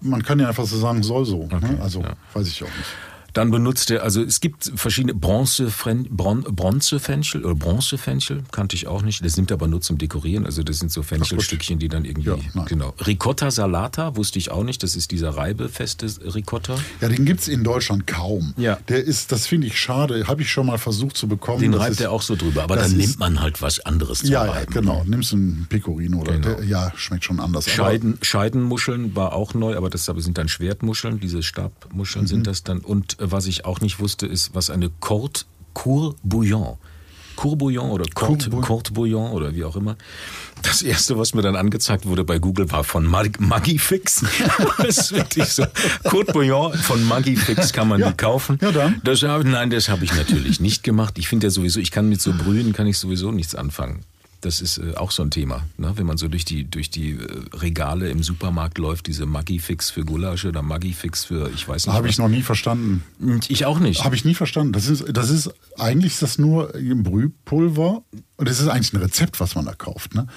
man 0.00 0.22
kann 0.22 0.38
ja 0.38 0.48
einfach 0.48 0.64
so 0.66 0.78
sagen, 0.78 1.02
soll 1.02 1.24
so. 1.24 1.46
ne? 1.46 1.54
Okay, 1.56 1.76
Also 1.80 2.00
ja. 2.02 2.14
weiß 2.34 2.46
ich 2.48 2.62
auch 2.62 2.66
nicht. 2.68 2.90
Dann 3.36 3.50
benutzt 3.50 3.90
er, 3.90 4.02
also 4.02 4.22
es 4.22 4.40
gibt 4.40 4.72
verschiedene 4.76 5.12
Bronzefenchel, 5.14 6.08
Bron, 6.10 6.42
Bronzefenchel 6.42 7.44
oder 7.44 7.54
Bronzefenchel, 7.54 8.44
kannte 8.50 8.76
ich 8.76 8.86
auch 8.86 9.02
nicht. 9.02 9.22
Das 9.22 9.36
nimmt 9.36 9.50
er 9.50 9.54
aber 9.56 9.68
nur 9.68 9.82
zum 9.82 9.98
Dekorieren. 9.98 10.46
Also 10.46 10.62
das 10.62 10.78
sind 10.78 10.90
so 10.90 11.02
Fenchelstückchen, 11.02 11.78
die 11.78 11.88
dann 11.88 12.06
irgendwie, 12.06 12.30
Ja, 12.54 12.64
genau. 12.64 12.94
Ricotta 13.06 13.50
Salata 13.50 14.16
wusste 14.16 14.38
ich 14.38 14.50
auch 14.50 14.64
nicht. 14.64 14.82
Das 14.82 14.96
ist 14.96 15.10
dieser 15.10 15.30
reibefeste 15.36 16.06
Ricotta. 16.34 16.76
Ja, 17.02 17.08
den 17.08 17.26
gibt's 17.26 17.46
in 17.46 17.62
Deutschland 17.62 18.06
kaum. 18.06 18.54
Ja. 18.56 18.78
Der 18.88 19.04
ist, 19.04 19.32
das 19.32 19.46
finde 19.46 19.66
ich 19.66 19.78
schade, 19.78 20.26
habe 20.26 20.40
ich 20.40 20.50
schon 20.50 20.66
mal 20.66 20.78
versucht 20.78 21.16
zu 21.18 21.28
bekommen. 21.28 21.60
Den 21.60 21.74
reibt 21.74 21.92
ist, 21.92 22.00
er 22.00 22.12
auch 22.12 22.22
so 22.22 22.36
drüber. 22.36 22.62
Aber 22.62 22.76
dann 22.76 22.86
ist- 22.86 22.96
nimmt 22.96 23.18
man 23.18 23.40
halt 23.42 23.60
was 23.60 23.80
anderes 23.80 24.20
zum 24.20 24.30
Ja, 24.30 24.46
ja, 24.46 24.64
genau. 24.64 25.04
Nimmst 25.06 25.32
du 25.32 25.36
einen 25.36 25.66
Pecorino 25.68 26.20
oder 26.20 26.38
Genau. 26.38 26.54
der, 26.56 26.64
ja, 26.64 26.90
schmeckt 26.96 27.24
schon 27.24 27.40
anders. 27.40 27.66
Aber- 27.66 27.74
Scheiden, 27.76 28.18
Scheidenmuscheln 28.22 29.14
war 29.14 29.34
auch 29.34 29.52
neu, 29.52 29.76
aber 29.76 29.90
das 29.90 30.06
sind 30.06 30.38
dann 30.38 30.48
Schwertmuscheln, 30.48 31.20
diese 31.20 31.42
Stabmuscheln 31.42 32.24
Mhm. 32.24 32.28
sind 32.28 32.46
das 32.46 32.62
dann. 32.62 32.78
Und 32.78 33.16
was 33.32 33.46
ich 33.46 33.64
auch 33.64 33.80
nicht 33.80 33.98
wusste, 34.00 34.26
ist, 34.26 34.54
was 34.54 34.70
eine 34.70 34.90
Court, 35.00 35.46
Courbouillon. 35.74 36.76
Courbouillon 37.36 37.90
oder 37.90 38.06
Court, 38.14 38.44
Courbou- 38.48 38.60
Courtbouillon 38.62 39.30
oder 39.32 39.54
wie 39.54 39.62
auch 39.64 39.76
immer. 39.76 39.96
Das 40.62 40.80
erste, 40.80 41.18
was 41.18 41.34
mir 41.34 41.42
dann 41.42 41.54
angezeigt 41.54 42.06
wurde 42.06 42.24
bei 42.24 42.38
Google, 42.38 42.70
war 42.72 42.82
von 42.82 43.04
Mag 43.04 43.38
Magifix. 43.38 44.24
das 44.78 44.96
ist 44.98 45.12
wirklich 45.12 45.44
so. 45.48 45.66
Courtbouillon 46.04 46.72
von 46.78 47.04
Magifix 47.04 47.74
kann 47.74 47.88
man 47.88 48.00
Ja. 48.00 48.08
die 48.10 48.16
kaufen. 48.16 48.58
Ja, 48.62 48.72
dann. 48.72 49.02
Das, 49.04 49.20
nein, 49.20 49.68
das 49.68 49.90
habe 49.90 50.04
ich 50.06 50.14
natürlich 50.14 50.60
nicht 50.60 50.82
gemacht. 50.82 51.18
Ich 51.18 51.28
finde 51.28 51.48
ja 51.48 51.50
sowieso, 51.50 51.78
ich 51.78 51.90
kann 51.90 52.08
mit 52.08 52.22
so 52.22 52.32
Brühen 52.32 52.72
kann 52.72 52.86
ich 52.86 52.96
sowieso 52.96 53.30
nichts 53.32 53.54
anfangen. 53.54 54.00
Das 54.46 54.60
ist 54.60 54.78
äh, 54.78 54.94
auch 54.94 55.10
so 55.10 55.24
ein 55.24 55.32
Thema, 55.32 55.62
ne? 55.76 55.92
wenn 55.96 56.06
man 56.06 56.18
so 56.18 56.28
durch 56.28 56.44
die, 56.44 56.70
durch 56.70 56.88
die 56.88 57.14
äh, 57.14 57.56
Regale 57.56 58.10
im 58.10 58.22
Supermarkt 58.22 58.78
läuft, 58.78 59.08
diese 59.08 59.26
Maggi-Fix 59.26 59.90
für 59.90 60.04
Gulasch 60.04 60.44
oder 60.44 60.62
Maggi-Fix 60.62 61.24
für, 61.24 61.50
ich 61.52 61.66
weiß 61.68 61.86
nicht 61.86 61.96
Habe 61.96 62.08
ich 62.08 62.16
noch 62.18 62.28
nie 62.28 62.42
verstanden. 62.42 63.02
Ich 63.48 63.66
auch 63.66 63.80
nicht. 63.80 64.04
Habe 64.04 64.14
ich 64.14 64.24
nie 64.24 64.34
verstanden. 64.34 64.72
Das 64.72 64.86
ist, 64.86 65.04
das 65.12 65.30
ist, 65.30 65.50
eigentlich 65.76 66.12
ist 66.12 66.22
das 66.22 66.38
nur 66.38 66.68
Brühpulver. 66.68 68.04
Und 68.36 68.48
das 68.48 68.60
ist 68.60 68.68
eigentlich 68.68 68.92
ein 68.92 68.98
Rezept, 68.98 69.40
was 69.40 69.56
man 69.56 69.64
da 69.64 69.72
kauft. 69.72 70.14
Ne? 70.14 70.28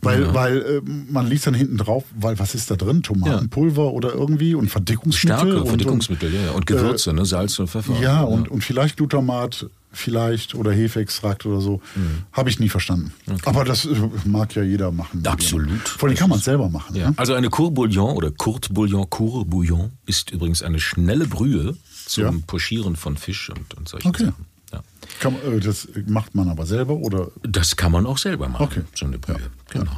Weil, 0.00 0.32
weil 0.32 0.58
äh, 0.58 0.80
man 0.84 1.26
liest 1.26 1.48
dann 1.48 1.54
hinten 1.54 1.76
drauf, 1.76 2.04
weil 2.14 2.38
was 2.38 2.54
ist 2.54 2.70
da 2.70 2.76
drin? 2.76 3.02
Tomatenpulver 3.02 3.92
oder 3.92 4.12
irgendwie 4.12 4.54
und 4.54 4.70
Verdickungsmittel. 4.70 5.38
Stärke, 5.38 5.60
und, 5.62 5.68
Verdickungsmittel, 5.68 6.32
ja, 6.32 6.40
ja. 6.42 6.50
Und 6.52 6.66
Gewürze, 6.66 7.12
ne? 7.12 7.24
Salz 7.24 7.58
und 7.58 7.68
Pfeffer. 7.68 7.94
Und, 7.94 8.00
ja, 8.00 8.22
und, 8.22 8.48
und 8.48 8.62
vielleicht 8.62 8.98
Glutamat, 8.98 9.66
vielleicht 9.96 10.54
oder 10.54 10.72
Hefeextrakt 10.72 11.46
oder 11.46 11.60
so. 11.60 11.80
Habe 12.32 12.50
ich 12.50 12.58
nie 12.60 12.68
verstanden. 12.68 13.12
Aber 13.44 13.64
das 13.64 13.84
äh, 13.86 13.94
mag 14.24 14.54
ja 14.54 14.62
jeder 14.62 14.92
machen. 14.92 15.26
Absolut. 15.26 15.88
Vor 15.88 16.08
allem 16.08 16.16
kann 16.18 16.28
man 16.30 16.38
es 16.38 16.44
selber 16.44 16.68
machen. 16.68 16.94
Ja. 16.96 17.10
Ne? 17.10 17.14
Also 17.18 17.34
eine 17.34 17.48
Courbouillon 17.50 18.16
oder 18.16 18.30
Courtbouillon, 18.30 19.08
Courbouillon 19.10 19.90
ist 20.06 20.30
übrigens 20.30 20.62
eine 20.62 20.78
schnelle 20.80 21.26
Brühe 21.26 21.76
zum 22.06 22.24
Ja. 22.24 22.32
Pochieren 22.46 22.96
von 22.96 23.16
Fisch 23.16 23.50
und, 23.50 23.74
und 23.74 23.88
solchen 23.88 24.08
Okay. 24.08 24.24
Sachen. 24.26 24.44
Ja. 24.72 24.80
Kann, 25.20 25.34
äh, 25.34 25.60
das 25.60 25.88
macht 26.06 26.34
man 26.34 26.48
aber 26.48 26.66
selber 26.66 26.94
oder 26.94 27.28
Das 27.42 27.76
kann 27.76 27.92
man 27.92 28.06
auch 28.06 28.18
selber 28.18 28.48
machen, 28.48 28.62
Okay. 28.64 28.82
so 28.94 29.06
eine 29.06 29.18
Brühe. 29.18 29.50
Genau. 29.70 29.90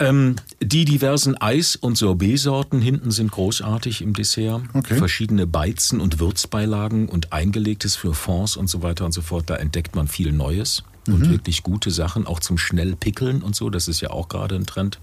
Ähm, 0.00 0.36
die 0.62 0.84
diversen 0.84 1.36
Eis- 1.36 1.76
und 1.76 1.98
Sorbet-Sorten 1.98 2.80
hinten 2.80 3.10
sind 3.10 3.30
großartig 3.32 4.02
im 4.02 4.14
Dessert. 4.14 4.62
Okay. 4.74 4.96
Verschiedene 4.96 5.46
Beizen 5.46 6.00
und 6.00 6.20
Würzbeilagen 6.20 7.08
und 7.08 7.32
eingelegtes 7.32 7.96
für 7.96 8.14
Fonds 8.14 8.56
und 8.56 8.68
so 8.68 8.82
weiter 8.82 9.04
und 9.04 9.12
so 9.12 9.22
fort. 9.22 9.50
Da 9.50 9.56
entdeckt 9.56 9.96
man 9.96 10.06
viel 10.06 10.32
Neues 10.32 10.84
und 11.06 11.30
wirklich 11.30 11.62
gute 11.62 11.90
Sachen, 11.90 12.26
auch 12.26 12.38
zum 12.38 12.58
schnell 12.58 12.94
pickeln 12.94 13.42
und 13.42 13.56
so. 13.56 13.70
Das 13.70 13.88
ist 13.88 14.00
ja 14.00 14.10
auch 14.10 14.28
gerade 14.28 14.54
ein 14.54 14.66
Trend. 14.66 14.98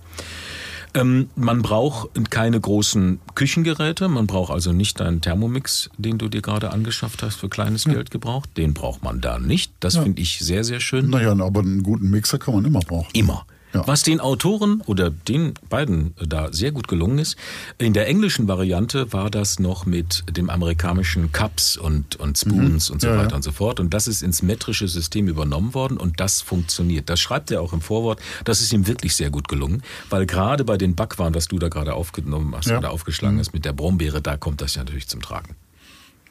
Ähm, 0.93 1.29
man 1.36 1.61
braucht 1.61 2.09
keine 2.29 2.59
großen 2.59 3.19
Küchengeräte. 3.33 4.07
Man 4.07 4.27
braucht 4.27 4.51
also 4.51 4.71
nicht 4.71 4.99
deinen 4.99 5.19
Thermomix, 5.19 5.89
den 5.97 6.17
du 6.17 6.29
dir 6.29 6.41
gerade 6.41 6.71
angeschafft 6.71 7.21
hast, 7.21 7.36
für 7.36 7.49
kleines 7.49 7.83
Geld 7.83 8.11
gebraucht. 8.11 8.49
Den 8.55 8.73
braucht 8.73 9.03
man 9.03 9.19
da 9.19 9.38
nicht. 9.38 9.73
Das 9.81 9.97
finde 9.97 10.21
ich 10.21 10.39
sehr, 10.39 10.63
sehr 10.63 10.79
schön. 10.79 11.09
naja, 11.09 11.31
aber 11.31 11.59
einen 11.59 11.83
guten 11.83 12.09
Mixer 12.09 12.38
kann 12.39 12.55
man 12.55 12.63
immer 12.65 12.79
brauchen. 12.79 13.09
Immer. 13.13 13.45
Ja. 13.76 13.88
Was 13.88 14.03
den 14.03 14.19
Autoren 14.19 14.82
oder 14.86 15.09
den 15.09 15.53
beiden 15.69 16.13
da 16.26 16.51
sehr 16.53 16.71
gut 16.71 16.88
gelungen 16.88 17.19
ist, 17.19 17.36
in 17.78 17.93
der 17.93 18.07
englischen 18.07 18.47
Variante 18.47 19.11
war 19.13 19.30
das 19.30 19.59
noch 19.59 19.86
mit 19.86 20.23
dem 20.30 20.49
amerikanischen 20.49 21.32
Cups 21.32 21.78
und, 21.78 22.15
und 22.15 22.38
Spoons 22.38 22.89
und 22.89 23.01
so 23.01 23.07
Mhm. 23.07 23.13
Ja, 23.13 23.19
weiter 23.19 23.30
ja. 23.32 23.36
und 23.36 23.43
so 23.43 23.51
fort. 23.51 23.80
Und 23.80 23.93
das 23.93 24.07
ist 24.07 24.23
ins 24.23 24.41
metrische 24.41 24.88
System 24.88 25.28
übernommen 25.28 25.73
worden 25.73 25.97
und 25.97 26.19
das 26.19 26.41
funktioniert. 26.41 27.09
Das 27.09 27.19
schreibt 27.19 27.51
er 27.51 27.61
auch 27.61 27.73
im 27.73 27.82
Vorwort. 27.82 28.19
Das 28.45 28.61
ist 28.61 28.73
ihm 28.73 28.88
wirklich 28.88 29.15
sehr 29.15 29.30
gut 29.30 29.47
gelungen, 29.47 29.84
weil 30.09 30.26
gerade 30.26 30.63
bei 30.63 30.78
den 30.78 30.95
Backwaren, 30.95 31.36
was 31.36 31.47
du 31.47 31.59
da 31.59 31.67
gerade 31.69 31.93
aufgenommen 31.93 32.53
hast. 32.55 32.67
Mhm. 32.69 32.78
oder 32.78 32.91
aufgeschlagen 32.91 33.38
hast 33.39 33.53
mit 33.53 33.65
der 33.65 33.73
Brombeere, 33.73 34.21
da 34.21 34.38
kommt 34.38 34.61
das 34.61 34.76
ja 34.76 34.84
natürlich 34.84 35.07
zum 35.07 35.21
Tragen. 35.21 35.55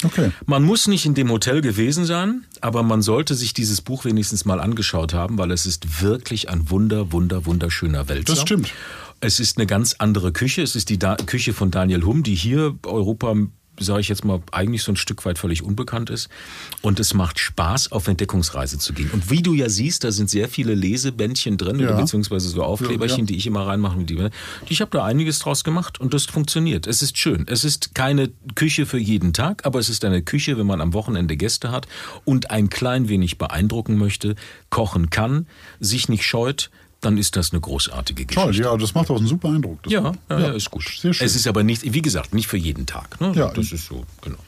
Okay. 0.05 0.30
Man 0.46 0.62
muss 0.62 0.86
nicht 0.86 1.07
in 1.07 1.14
dem 1.14 1.30
Hotel 1.30 1.61
gewesen 1.61 2.05
sein, 2.05 2.44
aber 2.61 2.82
man 2.82 3.02
sollte 3.02 3.34
sich 3.34 3.55
dieses 3.55 3.80
Buch 3.80 4.05
wenigstens 4.05 4.44
mal 4.44 4.61
angeschaut 4.61 5.14
haben, 5.14 5.38
weil 5.38 5.50
es 5.50 5.66
ist 5.66 6.02
wirklich 6.02 6.48
ein 6.48 6.70
wunder, 6.70 7.12
wunder, 7.12 7.46
wunderschöner 7.46 8.09
Wälzer. 8.09 8.34
Das 8.34 8.42
stimmt. 8.42 8.72
Es 9.20 9.40
ist 9.40 9.57
eine 9.57 9.66
ganz 9.66 9.96
andere 9.98 10.32
Küche. 10.32 10.62
Es 10.62 10.76
ist 10.76 10.90
die 10.90 10.98
da 10.98 11.16
Küche 11.16 11.55
von 11.55 11.70
Daniel 11.70 12.05
Hum, 12.05 12.22
die 12.22 12.34
hier 12.34 12.74
Europa, 12.84 13.34
sage 13.80 14.00
ich 14.00 14.08
jetzt 14.08 14.24
mal, 14.24 14.40
eigentlich 14.52 14.82
so 14.82 14.92
ein 14.92 14.96
Stück 14.96 15.24
weit 15.24 15.38
völlig 15.38 15.62
unbekannt 15.62 16.10
ist. 16.10 16.28
Und 16.82 17.00
es 17.00 17.14
macht 17.14 17.38
Spaß, 17.38 17.92
auf 17.92 18.06
Entdeckungsreise 18.08 18.78
zu 18.78 18.92
gehen. 18.92 19.10
Und 19.12 19.30
wie 19.30 19.42
du 19.42 19.54
ja 19.54 19.68
siehst, 19.68 20.04
da 20.04 20.12
sind 20.12 20.30
sehr 20.30 20.48
viele 20.48 20.74
Lesebändchen 20.74 21.56
drin, 21.56 21.78
Ja. 21.80 21.92
beziehungsweise 22.00 22.48
so 22.48 22.62
Aufkleberchen, 22.62 23.18
Ja, 23.18 23.22
ja. 23.22 23.26
die 23.26 23.36
ich 23.36 23.46
immer 23.46 23.66
reinmache. 23.66 23.98
mit 23.98 24.10
Die, 24.10 24.28
ich 24.68 24.80
habe 24.80 24.90
da 24.90 25.04
einiges 25.04 25.38
draus 25.40 25.64
gemacht 25.64 26.00
und 26.00 26.14
das 26.14 26.24
funktioniert. 26.26 26.86
Es 26.86 27.02
ist 27.02 27.18
schön. 27.18 27.46
Es 27.48 27.64
ist 27.64 27.94
keine 27.94 28.30
Küche 28.54 28.86
für 28.86 28.98
jeden 28.98 29.32
Tag, 29.32 29.64
aber 29.66 29.78
es 29.78 29.88
ist 29.88 30.04
eine 30.04 30.22
Küche, 30.22 30.56
wenn 30.58 30.66
man 30.66 30.80
am 30.80 30.92
Wochenende 30.94 31.36
Gäste 31.36 31.70
hat 31.70 31.86
und 32.24 32.50
ein 32.50 32.68
klein 32.68 33.08
wenig 33.08 33.38
beeindrucken 33.38 33.96
möchte, 33.96 34.34
kochen 34.70 35.10
kann, 35.10 35.46
sich 35.80 36.08
nicht 36.08 36.24
scheut, 36.24 36.70
dann 37.05 37.18
ist 37.18 37.36
das 37.36 37.52
eine 37.52 37.61
großartige 37.61 38.24
Geschichte. 38.24 38.50
Toll, 38.52 38.57
ja, 38.57 38.76
das 38.76 38.94
macht 38.94 39.11
auch 39.11 39.18
einen 39.18 39.26
super 39.26 39.48
Eindruck. 39.48 39.82
Das 39.82 39.92
Ja, 39.92 40.12
ja, 40.30 40.40
ja, 40.40 40.52
ist 40.52 40.70
gut. 40.70 40.84
Sehr 40.84 41.12
schön. 41.12 41.26
Es 41.26 41.36
ist 41.36 41.46
aber 41.46 41.62
nicht, 41.62 41.82
wie 41.92 42.02
gesagt, 42.02 42.34
nicht 42.34 42.46
für 42.46 42.57
jeden 42.57 42.86
Tag. 42.86 43.20
Ne? 43.20 43.32
Ja. 43.34 43.52
Das 43.52 43.72
ist 43.72 43.86
so, 43.86 44.05
genau. 44.20 44.38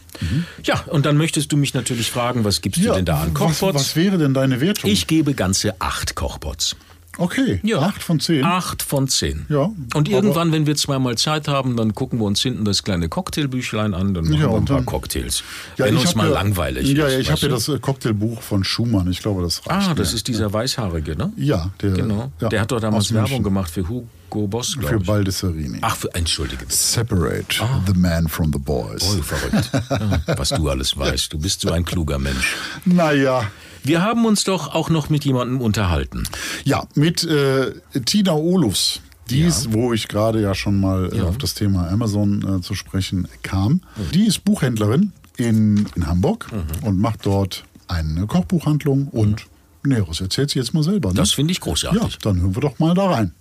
Ja, 0.64 0.80
und 0.86 1.04
dann 1.06 1.16
möchtest 1.16 1.52
du 1.52 1.56
mich 1.56 1.74
natürlich 1.74 2.10
fragen, 2.10 2.44
was 2.44 2.60
gibst 2.62 2.80
du 2.80 2.86
ja, 2.86 2.94
denn 2.94 3.04
da 3.04 3.20
an 3.20 3.28
was, 3.28 3.34
Kochpots? 3.34 3.74
was 3.74 3.96
wäre 3.96 4.18
denn 4.18 4.34
deine 4.34 4.60
Wertung? 4.60 4.90
Ich 4.90 5.06
gebe 5.06 5.34
ganze 5.34 5.80
acht 5.80 6.14
Kochpots. 6.14 6.76
Okay, 7.18 7.60
Ja. 7.62 7.80
acht 7.80 8.02
von 8.02 8.20
zehn. 8.20 8.44
Acht 8.44 8.82
von 8.82 9.08
zehn. 9.08 9.46
Ja, 9.48 9.70
Und 9.94 10.08
irgendwann, 10.08 10.52
wenn 10.52 10.66
wir 10.66 10.76
zweimal 10.76 11.16
Zeit 11.16 11.48
haben, 11.48 11.76
dann 11.76 11.94
gucken 11.94 12.18
wir 12.18 12.26
uns 12.26 12.40
hinten 12.42 12.64
das 12.64 12.82
kleine 12.82 13.08
Cocktailbüchlein 13.08 13.94
an, 13.94 14.14
dann 14.14 14.24
machen 14.24 14.34
Ja, 14.40 14.50
wir 14.50 14.56
ein 14.56 14.64
paar 14.64 14.76
dann- 14.78 14.86
Cocktails. 14.86 15.42
Ja, 15.78 15.86
wenn 15.86 15.96
uns 15.96 16.14
mal 16.14 16.28
ja, 16.28 16.34
langweilig 16.34 16.88
Ja, 16.92 17.06
ist. 17.06 17.12
ja 17.14 17.18
ich 17.20 17.30
habe 17.30 17.40
ja 17.40 17.48
das 17.48 17.68
äh, 17.68 17.78
Cocktailbuch 17.78 18.42
von 18.42 18.64
Schumann. 18.64 19.10
Ich 19.10 19.20
glaube, 19.20 19.42
das 19.42 19.66
reicht. 19.66 19.88
Ah, 19.90 19.94
das 19.94 20.10
mir. 20.10 20.16
ist 20.16 20.28
dieser 20.28 20.52
Weißhaarige, 20.52 21.16
ne? 21.16 21.32
Ja, 21.36 21.70
der, 21.80 21.90
Genau. 21.92 22.30
der 22.40 22.60
hat 22.60 22.70
doch 22.72 22.80
damals 22.80 23.12
Werbung 23.14 23.42
gemacht 23.42 23.70
für 23.70 23.88
Hugo 23.88 24.46
Boss, 24.46 24.74
Für 24.74 24.80
glaube 24.80 24.96
ich. 25.00 25.06
Baldessarini. 25.06 25.78
Ach, 25.80 25.96
für, 25.96 26.12
entschuldige 26.14 26.64
bitte. 26.66 26.74
Separate 26.76 27.46
the 27.86 27.94
man 27.98 28.28
from 28.28 28.52
the 28.52 28.58
boys. 28.58 29.02
Oh, 29.18 29.22
verrückt. 29.22 29.70
Ja, 29.72 30.20
was 30.38 30.50
du 30.50 30.68
alles 30.68 30.96
weißt. 30.96 31.32
Du 31.32 31.38
bist 31.38 31.60
so 31.62 31.70
ein 31.70 31.84
kluger 31.84 32.18
Mensch. 32.18 32.56
Naja, 32.84 33.44
Wir 33.86 34.02
haben 34.02 34.24
uns 34.24 34.44
doch 34.44 34.74
auch 34.74 34.90
noch 34.90 35.10
mit 35.10 35.24
jemandem 35.24 35.60
unterhalten. 35.60 36.24
ja, 36.64 36.84
mit 36.94 37.22
äh, 37.24 37.72
Tina 38.04 38.32
Olufs. 38.34 39.00
Dies, 39.30 39.68
wo 39.72 39.92
ich 39.92 40.06
gerade 40.08 40.40
ja 40.40 40.54
schon 40.54 40.80
mal 40.80 41.12
äh, 41.12 41.20
auf 41.22 41.36
das 41.38 41.54
Thema 41.54 41.88
Amazon 41.90 42.58
äh, 42.58 42.60
zu 42.62 42.74
sprechen 42.74 43.26
kam. 43.42 43.80
Die 44.14 44.24
ist 44.26 44.44
Buchhändlerin 44.44 45.12
in, 45.36 45.86
in 45.96 46.06
Hamburg 46.06 46.46
Mhm. 46.52 46.86
und 46.86 47.00
macht 47.00 47.26
dort 47.26 47.64
eine 47.88 48.26
Kochbuchhandlung 48.26 49.08
und 49.08 49.46
Näheres 49.84 50.20
erzählt 50.20 50.50
sie 50.50 50.58
jetzt 50.58 50.74
mal 50.74 50.82
selber. 50.82 51.08
Ne? 51.10 51.14
Das 51.16 51.32
finde 51.32 51.52
ich 51.52 51.58
ja, 51.58 51.64
großartig. 51.64 52.18
dann 52.18 52.40
hören 52.40 52.54
wir 52.56 52.60
doch 52.62 52.78
mal 52.78 52.94
da 52.94 53.10
rein. 53.10 53.32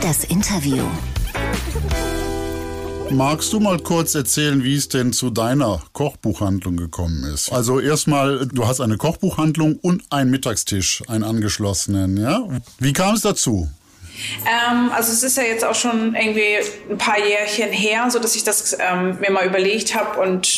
Das 0.00 0.24
Interview. 0.24 0.84
Magst 3.10 3.52
du 3.52 3.60
mal 3.60 3.78
kurz 3.78 4.14
erzählen, 4.14 4.64
wie 4.64 4.76
es 4.76 4.88
denn 4.88 5.12
zu 5.12 5.30
deiner 5.30 5.82
Kochbuchhandlung 5.92 6.76
gekommen 6.76 7.24
ist? 7.32 7.52
Also 7.52 7.78
erstmal, 7.78 8.46
du 8.46 8.66
hast 8.66 8.80
eine 8.80 8.96
Kochbuchhandlung 8.96 9.78
und 9.80 10.02
einen 10.10 10.30
Mittagstisch, 10.30 11.02
einen 11.06 11.22
angeschlossenen, 11.22 12.16
ja? 12.16 12.42
Wie 12.78 12.92
kam 12.92 13.14
es 13.14 13.22
dazu? 13.22 13.68
Ähm, 14.46 14.90
also 14.92 15.12
es 15.12 15.22
ist 15.22 15.36
ja 15.36 15.42
jetzt 15.42 15.64
auch 15.64 15.74
schon 15.74 16.14
irgendwie 16.14 16.58
ein 16.90 16.98
paar 16.98 17.18
Jährchen 17.18 17.70
her, 17.70 18.08
so 18.10 18.18
dass 18.18 18.36
ich 18.36 18.44
das 18.44 18.76
ähm, 18.78 19.18
mir 19.20 19.30
mal 19.30 19.46
überlegt 19.46 19.94
habe 19.94 20.20
und 20.20 20.48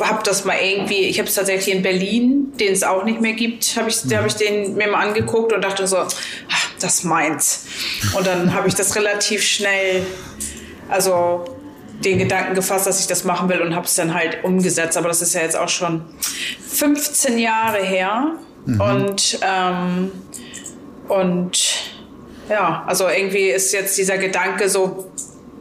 habe 0.00 0.22
das 0.24 0.44
mal 0.44 0.56
irgendwie. 0.58 1.04
Ich 1.04 1.18
habe 1.18 1.28
es 1.28 1.34
tatsächlich 1.34 1.74
in 1.74 1.82
Berlin, 1.82 2.52
den 2.58 2.72
es 2.72 2.82
auch 2.82 3.04
nicht 3.04 3.20
mehr 3.20 3.34
gibt, 3.34 3.76
habe 3.76 3.90
ich, 3.90 4.00
da 4.04 4.18
habe 4.18 4.28
ich 4.28 4.34
den 4.34 4.74
mir 4.74 4.88
mal 4.88 5.06
angeguckt 5.06 5.52
und 5.52 5.62
dachte 5.62 5.86
so, 5.86 5.98
ach, 5.98 6.70
das 6.80 7.04
meins. 7.04 7.66
Und 8.16 8.26
dann 8.26 8.54
habe 8.54 8.68
ich 8.68 8.74
das 8.74 8.96
relativ 8.96 9.42
schnell, 9.42 10.04
also 10.88 11.44
den 12.04 12.18
Gedanken 12.18 12.54
gefasst, 12.54 12.86
dass 12.86 13.00
ich 13.00 13.06
das 13.06 13.24
machen 13.24 13.48
will 13.48 13.60
und 13.60 13.74
habe 13.74 13.86
es 13.86 13.94
dann 13.94 14.14
halt 14.14 14.44
umgesetzt. 14.44 14.96
Aber 14.96 15.08
das 15.08 15.22
ist 15.22 15.34
ja 15.34 15.42
jetzt 15.42 15.56
auch 15.56 15.68
schon 15.68 16.02
15 16.68 17.38
Jahre 17.38 17.78
her 17.78 18.32
und 18.66 19.38
ähm, 19.42 20.12
und 21.08 21.92
ja, 22.48 22.84
also 22.86 23.08
irgendwie 23.08 23.48
ist 23.48 23.72
jetzt 23.72 23.96
dieser 23.98 24.18
Gedanke 24.18 24.68
so, 24.68 25.10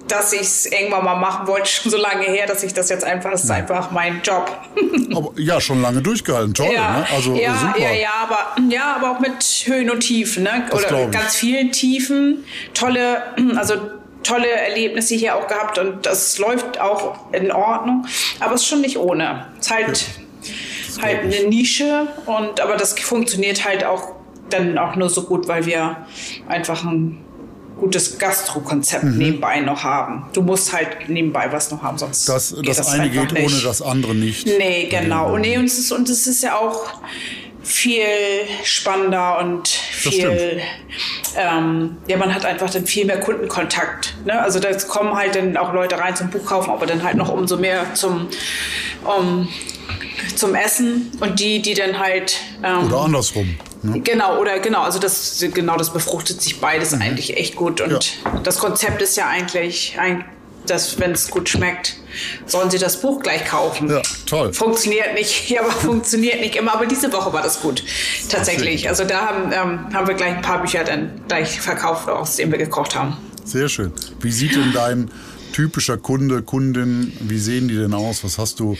dass 0.08 0.34
ich 0.34 0.42
es 0.42 0.66
irgendwann 0.66 1.06
mal 1.06 1.16
machen 1.16 1.48
wollte, 1.48 1.68
schon 1.70 1.92
so 1.92 1.98
lange 1.98 2.26
her, 2.26 2.46
dass 2.46 2.64
ich 2.64 2.74
das 2.74 2.90
jetzt 2.90 3.04
einfach, 3.04 3.32
das 3.32 3.44
ist 3.46 3.52
einfach 3.52 3.92
mein 3.92 4.22
Job. 4.24 4.52
Aber, 5.16 5.32
ja, 5.38 5.60
schon 5.62 5.82
lange 5.82 6.02
durchgehalten, 6.02 6.54
toll, 6.54 6.70
ne? 6.70 7.06
Also 7.14 7.36
ja, 7.36 7.56
super. 7.56 7.80
ja, 7.80 7.92
ja, 7.92 8.10
aber 8.24 8.62
ja, 8.70 8.96
aber 8.96 9.12
auch 9.12 9.20
mit 9.20 9.44
Höhen 9.66 9.90
und 9.90 10.00
Tiefen, 10.02 10.44
ne? 10.44 10.68
Das 10.70 10.86
Oder 10.86 11.08
ganz 11.08 11.36
vielen 11.36 11.72
Tiefen, 11.72 12.46
tolle, 12.74 13.24
also 13.58 13.76
tolle 14.24 14.48
Erlebnisse 14.50 15.16
hier 15.16 15.36
auch 15.36 15.48
gehabt 15.48 15.78
und 15.80 16.06
das 16.06 16.38
läuft 16.38 16.80
auch 16.80 17.32
in 17.34 17.52
Ordnung, 17.52 18.06
aber 18.40 18.54
es 18.56 18.62
ist 18.62 18.68
schon 18.68 18.82
nicht 18.82 18.98
ohne. 18.98 19.48
Es 19.60 19.68
ist 19.68 19.72
halt 19.74 20.06
halt 21.02 21.20
eine 21.22 21.48
Nische 21.50 22.08
und 22.26 22.60
aber 22.60 22.76
das 22.78 22.94
funktioniert 23.00 23.66
halt 23.66 23.84
auch 23.84 24.14
dann 24.50 24.78
auch 24.78 24.96
nur 24.96 25.10
so 25.10 25.24
gut, 25.24 25.48
weil 25.48 25.66
wir 25.66 26.06
einfach 26.50 26.84
ein 26.84 27.18
gutes 27.80 28.20
Gastro-Konzept 28.20 29.04
Mhm. 29.06 29.18
nebenbei 29.18 29.60
noch 29.62 29.84
haben. 29.84 30.26
Du 30.34 30.42
musst 30.44 30.72
halt 30.74 31.10
nebenbei 31.10 31.52
was 31.52 31.72
noch 31.72 31.82
haben, 31.82 31.98
sonst 31.98 32.28
Das, 32.30 32.54
geht 32.56 32.68
das 32.78 32.88
eine 32.90 33.04
einfach 33.04 33.22
geht 33.30 33.32
nicht. 33.34 33.54
ohne 33.54 33.64
das 33.64 33.82
andere 33.82 34.14
nicht. 34.14 34.46
Nee, 34.46 34.88
genau. 34.92 35.34
Und, 35.34 35.42
nee, 35.42 35.58
und, 35.58 35.66
es 35.66 35.80
ist, 35.80 35.92
und 35.92 36.08
es 36.10 36.28
ist 36.28 36.44
ja 36.44 36.58
auch 36.58 37.00
viel 37.64 38.06
spannender 38.64 39.40
und 39.40 39.68
viel, 39.68 40.62
ähm, 41.38 41.98
ja, 42.08 42.18
man 42.18 42.34
hat 42.34 42.46
einfach 42.46 42.70
dann 42.70 42.86
viel 42.86 43.06
mehr 43.06 43.20
Kundenkontakt. 43.20 44.16
Ne? 44.26 44.40
Also 44.42 44.60
da 44.60 44.74
kommen 44.88 45.16
halt 45.16 45.36
dann 45.36 45.56
auch 45.58 45.74
Leute 45.74 45.98
rein 45.98 46.16
zum 46.16 46.30
Buchkaufen, 46.30 46.72
aber 46.72 46.86
dann 46.86 47.04
halt 47.04 47.18
noch 47.18 47.30
umso 47.30 47.58
mehr 47.58 47.94
zum, 47.94 48.28
um, 49.04 49.48
zum 50.36 50.56
Essen 50.56 51.12
und 51.20 51.40
die, 51.40 51.62
die 51.62 51.74
dann 51.74 52.00
halt 52.00 52.38
ähm, 52.64 52.88
Oder 52.88 53.02
andersrum. 53.02 53.58
Ne? 53.84 54.00
Genau, 54.02 54.40
oder 54.40 54.60
genau, 54.60 54.82
also 54.82 55.00
das 55.00 55.44
genau 55.54 55.76
das 55.76 55.92
befruchtet 55.92 56.42
sich 56.42 56.60
beides 56.60 56.94
eigentlich 56.94 57.38
echt 57.38 57.56
gut. 57.56 57.82
Und 57.82 58.20
das 58.44 58.60
Konzept 58.60 59.02
ist 59.02 59.18
ja 59.18 59.28
eigentlich, 59.28 59.98
ein, 60.00 60.24
dass 60.68 61.00
wenn 61.00 61.12
es 61.12 61.30
gut 61.30 61.50
schmeckt, 61.50 61.96
sollen 62.46 62.70
sie 62.70 62.78
das 62.78 63.02
Buch 63.02 63.22
gleich 63.22 63.46
kaufen. 63.46 63.90
Ja, 63.90 64.02
toll. 64.26 64.54
Funktioniert 64.54 65.14
nicht, 65.14 65.50
ja, 65.50 65.62
aber 65.62 65.72
funktioniert 65.72 66.42
nicht 66.42 66.56
immer. 66.56 66.74
Aber 66.74 66.86
diese 66.86 67.12
Woche 67.14 67.32
war 67.34 67.42
das 67.42 67.62
gut. 67.62 67.84
Tatsächlich. 68.30 68.88
Also 68.88 69.04
da 69.04 69.28
haben, 69.28 69.52
ähm, 69.52 69.94
haben 69.94 70.08
wir 70.08 70.14
gleich 70.14 70.36
ein 70.36 70.42
paar 70.42 70.62
Bücher 70.62 70.84
dann 70.84 71.22
gleich 71.28 71.60
verkauft, 71.60 72.08
aus 72.10 72.36
denen 72.36 72.52
wir 72.52 72.60
gekocht 72.60 72.96
haben. 72.96 73.18
Sehr 73.44 73.70
schön. 73.70 73.92
Wie 74.20 74.32
sieht 74.32 74.56
denn 74.56 74.72
dein 74.74 75.12
typischer 75.54 75.98
Kunde, 75.98 76.42
Kundin, 76.42 77.14
wie 77.20 77.40
sehen 77.40 77.68
die 77.68 77.76
denn 77.76 77.94
aus? 77.94 78.24
Was 78.24 78.38
hast 78.38 78.60
du? 78.60 78.78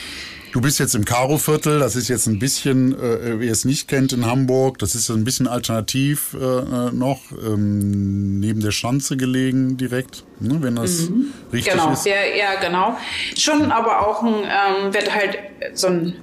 Du 0.52 0.60
bist 0.60 0.80
jetzt 0.80 0.96
im 0.96 1.06
Karo-Viertel, 1.06 1.80
das 1.80 1.96
ist 1.96 2.10
jetzt 2.10 2.28
ein 2.28 2.38
bisschen, 2.38 2.94
äh, 2.94 3.40
wer 3.40 3.52
es 3.52 3.64
nicht 3.64 3.88
kennt 3.88 4.12
in 4.12 4.26
Hamburg, 4.26 4.80
das 4.80 4.96
ist 4.96 5.10
ein 5.10 5.24
bisschen 5.24 5.48
alternativ 5.48 6.36
äh, 6.40 6.44
äh, 6.44 6.92
noch, 6.92 7.22
ähm, 7.32 8.40
neben 8.42 8.60
der 8.60 8.72
Schanze 8.72 9.16
gelegen 9.16 9.78
direkt, 9.78 10.26
ne, 10.42 10.58
wenn 10.62 10.76
das 10.76 11.10
richtig 11.54 11.72
Genau, 11.74 11.94
ist. 11.94 12.06
ja, 12.06 12.24
ja, 12.38 12.60
genau. 12.60 12.98
Schon 13.38 13.72
aber 13.72 14.06
auch 14.06 14.24
ein, 14.24 14.34
ähm, 14.44 14.94
wird 14.94 15.14
halt 15.16 15.38
so 15.74 15.88
ein 15.88 16.16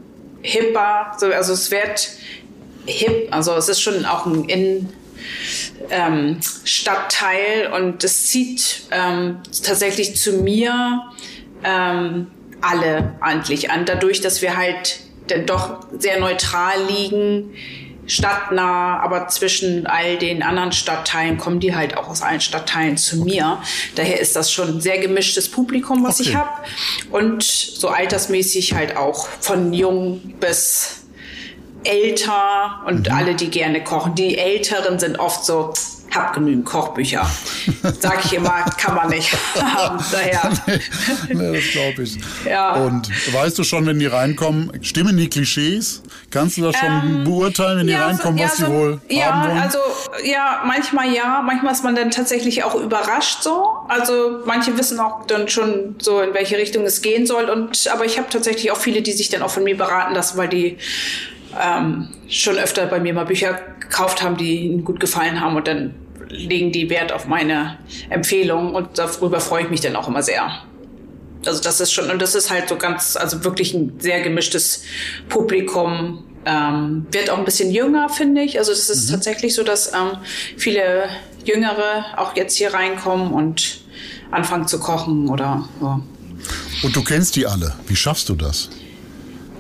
hipper, 0.43 1.17
so, 1.19 1.27
also 1.27 1.55
es 1.55 1.71
wird 1.71 2.11
hip, 2.85 3.29
also 3.31 3.55
es 3.55 3.71
ist 3.71 3.81
schon 3.81 4.05
auch 4.05 4.27
ein 4.27 4.45
in 4.45 4.89
ähm, 5.91 6.39
Stadtteil 6.65 7.73
und 7.73 8.05
es 8.05 8.27
zieht 8.27 8.83
ähm, 8.91 9.39
tatsächlich 9.65 10.17
zu 10.17 10.33
mir 10.43 11.03
ähm, 11.65 12.27
alle 12.61 13.15
eigentlich 13.21 13.71
an, 13.71 13.85
dadurch, 13.85 14.21
dass 14.21 14.43
wir 14.43 14.57
halt 14.57 15.01
dann 15.29 15.47
doch 15.47 15.81
sehr 15.99 16.19
neutral 16.21 16.75
liegen, 16.89 17.55
stadtnah, 18.07 19.01
aber 19.01 19.29
zwischen 19.29 19.87
all 19.87 20.17
den 20.17 20.43
anderen 20.43 20.73
Stadtteilen 20.73 21.37
kommen 21.37 21.61
die 21.61 21.75
halt 21.77 21.95
auch 21.97 22.09
aus 22.09 22.23
allen 22.23 22.41
Stadtteilen 22.41 22.97
zu 22.97 23.19
mir. 23.19 23.59
Daher 23.97 24.19
ist 24.19 24.35
das 24.35 24.51
schon 24.51 24.77
ein 24.77 24.81
sehr 24.81 24.99
gemischtes 24.99 25.51
Publikum, 25.51 26.03
was 26.05 26.19
Okay. 26.19 26.31
ich 26.31 26.35
habe. 26.35 26.49
Und 27.11 27.43
so 27.43 27.89
altersmäßig 27.89 28.73
halt 28.73 28.97
auch 28.97 29.29
von 29.41 29.75
jung 29.75 30.21
bis 30.41 31.03
älter 31.85 32.81
und 32.87 33.11
alle, 33.11 33.35
die 33.35 33.51
gerne 33.51 33.85
kochen. 33.85 34.15
Die 34.15 34.39
Älteren 34.39 34.99
sind 34.99 35.19
oft 35.19 35.45
so, 35.45 35.73
hab 36.15 36.33
genügend 36.35 36.65
Kochbücher. 36.65 37.29
Sag 38.01 38.25
ich 38.25 38.33
immer, 38.35 38.65
kann 38.79 38.95
man 38.95 39.09
nicht 39.09 39.37
haben. 39.61 39.99
Daher. 40.13 40.51
nee, 41.29 41.53
das 41.61 41.71
glaube 41.73 42.03
ich. 42.03 42.19
Ja. 42.45 42.75
Und 42.75 43.09
weißt 43.33 43.59
du 43.59 43.65
schon, 43.65 43.87
wenn 43.87 43.99
die 43.99 44.07
reinkommen, 44.07 44.73
stimmen 44.83 45.17
die 45.17 45.29
Klischees? 45.29 46.03
Kannst 46.31 46.57
du 46.59 46.63
das 46.63 46.77
schon 46.77 47.25
beurteilen, 47.25 47.79
wenn 47.79 47.87
die 47.87 47.95
reinkommen, 47.95 48.39
so- 48.39 48.45
was 48.45 48.59
Ähm, 48.61 48.65
ja, 48.65 48.67
die 48.67 48.73
so- 48.73 48.79
wohl 48.79 49.01
ja, 49.09 49.27
haben 49.33 49.49
wollen? 49.51 49.59
also 49.63 49.79
ja, 50.25 50.63
manchmal 50.67 51.13
ja, 51.15 51.43
manchmal 51.45 51.73
ist 51.73 51.85
man 51.85 51.95
dann 51.95 52.11
tatsächlich 52.11 52.65
auch 52.65 52.75
überrascht 52.75 53.43
so. 53.43 53.67
Also 53.89 54.41
manche 54.45 54.77
wissen 54.79 55.01
auch 55.01 55.27
dann 55.27 55.49
schon 55.49 55.97
so, 56.01 56.21
in 56.21 56.35
welche 56.35 56.57
Richtung 56.59 56.85
es 56.85 57.03
gehen 57.03 57.27
soll. 57.27 57.45
Und 57.51 57.89
aber 57.93 58.05
ich 58.05 58.19
habe 58.19 58.29
tatsächlich 58.31 58.71
auch 58.73 58.77
viele, 58.79 59.03
die 59.03 59.13
sich 59.13 59.29
dann 59.29 59.43
auch 59.43 59.51
von 59.51 59.65
mir 59.65 59.77
beraten 59.77 60.15
lassen, 60.15 60.37
weil 60.39 60.49
die 60.49 60.77
ähm, 61.61 62.09
schon 62.29 62.57
öfter 62.57 62.87
bei 62.87 63.01
mir 63.01 63.15
mal 63.15 63.25
Bücher 63.25 63.59
gekauft 63.81 64.23
haben, 64.23 64.37
die 64.37 64.67
ihnen 64.67 64.85
gut 64.85 65.01
gefallen 65.01 65.41
haben 65.41 65.57
und 65.57 65.67
dann 65.67 65.95
legen 66.29 66.73
die 66.73 66.91
Wert 66.91 67.13
auf 67.13 67.27
meine 67.27 67.79
Empfehlungen 68.11 68.75
und 68.75 68.99
darüber 68.99 69.41
freue 69.41 69.65
ich 69.65 69.71
mich 69.71 69.81
dann 69.81 69.97
auch 69.97 70.09
immer 70.09 70.23
sehr. 70.23 70.51
Also 71.47 71.63
das 71.63 71.81
ist 71.81 71.93
schon, 71.93 72.11
und 72.11 72.21
das 72.21 72.35
ist 72.35 72.51
halt 72.51 72.69
so 72.69 72.77
ganz, 72.77 73.17
also 73.17 73.45
wirklich 73.45 73.73
ein 73.73 73.99
sehr 74.01 74.21
gemischtes 74.21 74.83
Publikum. 75.29 76.25
Ähm, 76.45 77.07
wird 77.11 77.31
auch 77.31 77.39
ein 77.39 77.45
bisschen 77.45 77.71
jünger, 77.71 78.09
finde 78.09 78.43
ich. 78.43 78.59
Also 78.59 78.73
es 78.73 78.89
ist 78.89 79.11
tatsächlich 79.11 79.55
so, 79.55 79.63
dass 79.63 79.93
ähm, 79.93 80.19
viele 80.57 81.09
Jüngere 81.45 82.05
auch 82.17 82.37
jetzt 82.37 82.57
hier 82.57 82.75
reinkommen 82.75 83.33
und 83.33 83.81
anfangen 84.31 84.67
zu 84.67 84.79
kochen 84.81 85.29
oder 85.29 85.69
ja. 85.81 86.01
Und 86.83 86.95
du 86.95 87.03
kennst 87.03 87.37
die 87.37 87.47
alle. 87.47 87.75
Wie 87.87 87.97
schaffst 87.97 88.29
du 88.29 88.35
das? 88.35 88.71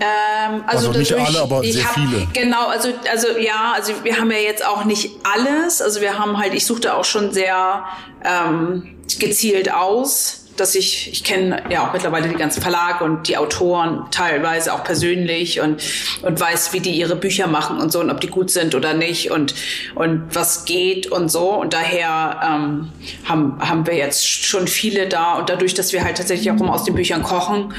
Ähm, 0.00 0.62
also, 0.66 0.88
Also 0.88 0.98
nicht 0.98 1.10
dadurch- 1.10 1.28
alle, 1.28 1.40
aber 1.42 1.62
ich 1.62 1.74
sehr 1.74 1.84
hab, 1.84 1.94
viele. 1.94 2.26
Genau, 2.32 2.66
also, 2.68 2.88
also 3.10 3.28
ja, 3.38 3.72
also 3.74 3.92
wir 4.04 4.18
haben 4.18 4.30
ja 4.30 4.38
jetzt 4.38 4.64
auch 4.64 4.84
nicht 4.84 5.10
alles. 5.24 5.82
Also 5.82 6.00
wir 6.00 6.18
haben 6.18 6.38
halt, 6.38 6.54
ich 6.54 6.64
suchte 6.66 6.94
auch 6.94 7.04
schon 7.04 7.32
sehr 7.32 7.84
ähm, 8.24 8.96
gezielt 9.18 9.72
aus. 9.72 10.44
dass 10.58 10.74
ich, 10.74 11.12
ich 11.12 11.22
kenne 11.22 11.62
ja 11.70 11.86
auch 11.86 11.92
mittlerweile 11.92 12.26
die 12.28 12.34
ganzen 12.34 12.60
Verlage 12.60 13.04
und 13.04 13.28
die 13.28 13.36
Autoren 13.36 14.06
teilweise 14.10 14.74
auch 14.74 14.82
persönlich 14.82 15.60
und, 15.60 15.80
und 16.22 16.40
weiß, 16.40 16.72
wie 16.72 16.80
die 16.80 16.90
ihre 16.98 17.14
Bücher 17.14 17.46
machen 17.46 17.78
und 17.80 17.92
so 17.92 18.00
und 18.00 18.10
ob 18.10 18.20
die 18.20 18.26
gut 18.26 18.50
sind 18.50 18.74
oder 18.74 18.92
nicht 18.92 19.30
und, 19.30 19.54
und 19.94 20.24
was 20.34 20.64
geht 20.64 21.06
und 21.12 21.28
so. 21.30 21.50
Und 21.50 21.74
daher 21.74 22.40
ähm, 22.44 22.88
haben, 23.28 23.56
haben 23.60 23.86
wir 23.86 23.94
jetzt 23.94 24.26
schon 24.28 24.66
viele 24.66 25.06
da 25.06 25.34
und 25.34 25.48
dadurch, 25.48 25.74
dass 25.74 25.92
wir 25.92 26.02
halt 26.02 26.16
tatsächlich 26.16 26.50
auch 26.50 26.56
immer 26.60 26.74
aus 26.74 26.82
den 26.82 26.96
Büchern 26.96 27.22
kochen, 27.22 27.72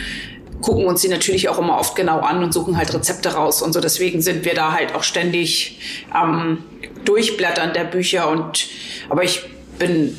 gucken 0.62 0.86
uns 0.86 1.02
die 1.02 1.08
natürlich 1.08 1.50
auch 1.50 1.58
immer 1.58 1.78
oft 1.80 1.96
genau 1.96 2.20
an 2.20 2.44
und 2.44 2.54
suchen 2.54 2.78
halt 2.78 2.94
Rezepte 2.94 3.34
raus 3.34 3.62
und 3.62 3.74
so. 3.74 3.80
Deswegen 3.80 4.22
sind 4.22 4.46
wir 4.46 4.54
da 4.54 4.74
halt 4.74 4.96
auch 4.96 5.04
ständig 5.04 5.80
am 6.12 6.64
ähm, 6.84 7.04
Durchblättern 7.06 7.74
der 7.74 7.86
Bücher 7.86 8.30
und 8.30 8.68
aber 9.10 9.24
ich 9.24 9.42
bin, 9.80 10.16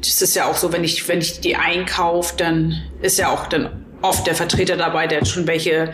das 0.00 0.22
ist 0.22 0.36
ja 0.36 0.46
auch 0.46 0.54
so, 0.54 0.72
wenn 0.72 0.84
ich, 0.84 1.08
wenn 1.08 1.18
ich 1.20 1.40
die 1.40 1.56
einkaufe, 1.56 2.34
dann 2.36 2.82
ist 3.00 3.18
ja 3.18 3.30
auch 3.30 3.46
dann 3.46 3.84
oft 4.00 4.26
der 4.26 4.34
Vertreter 4.34 4.76
dabei, 4.76 5.06
der 5.06 5.24
schon 5.24 5.46
welche, 5.46 5.92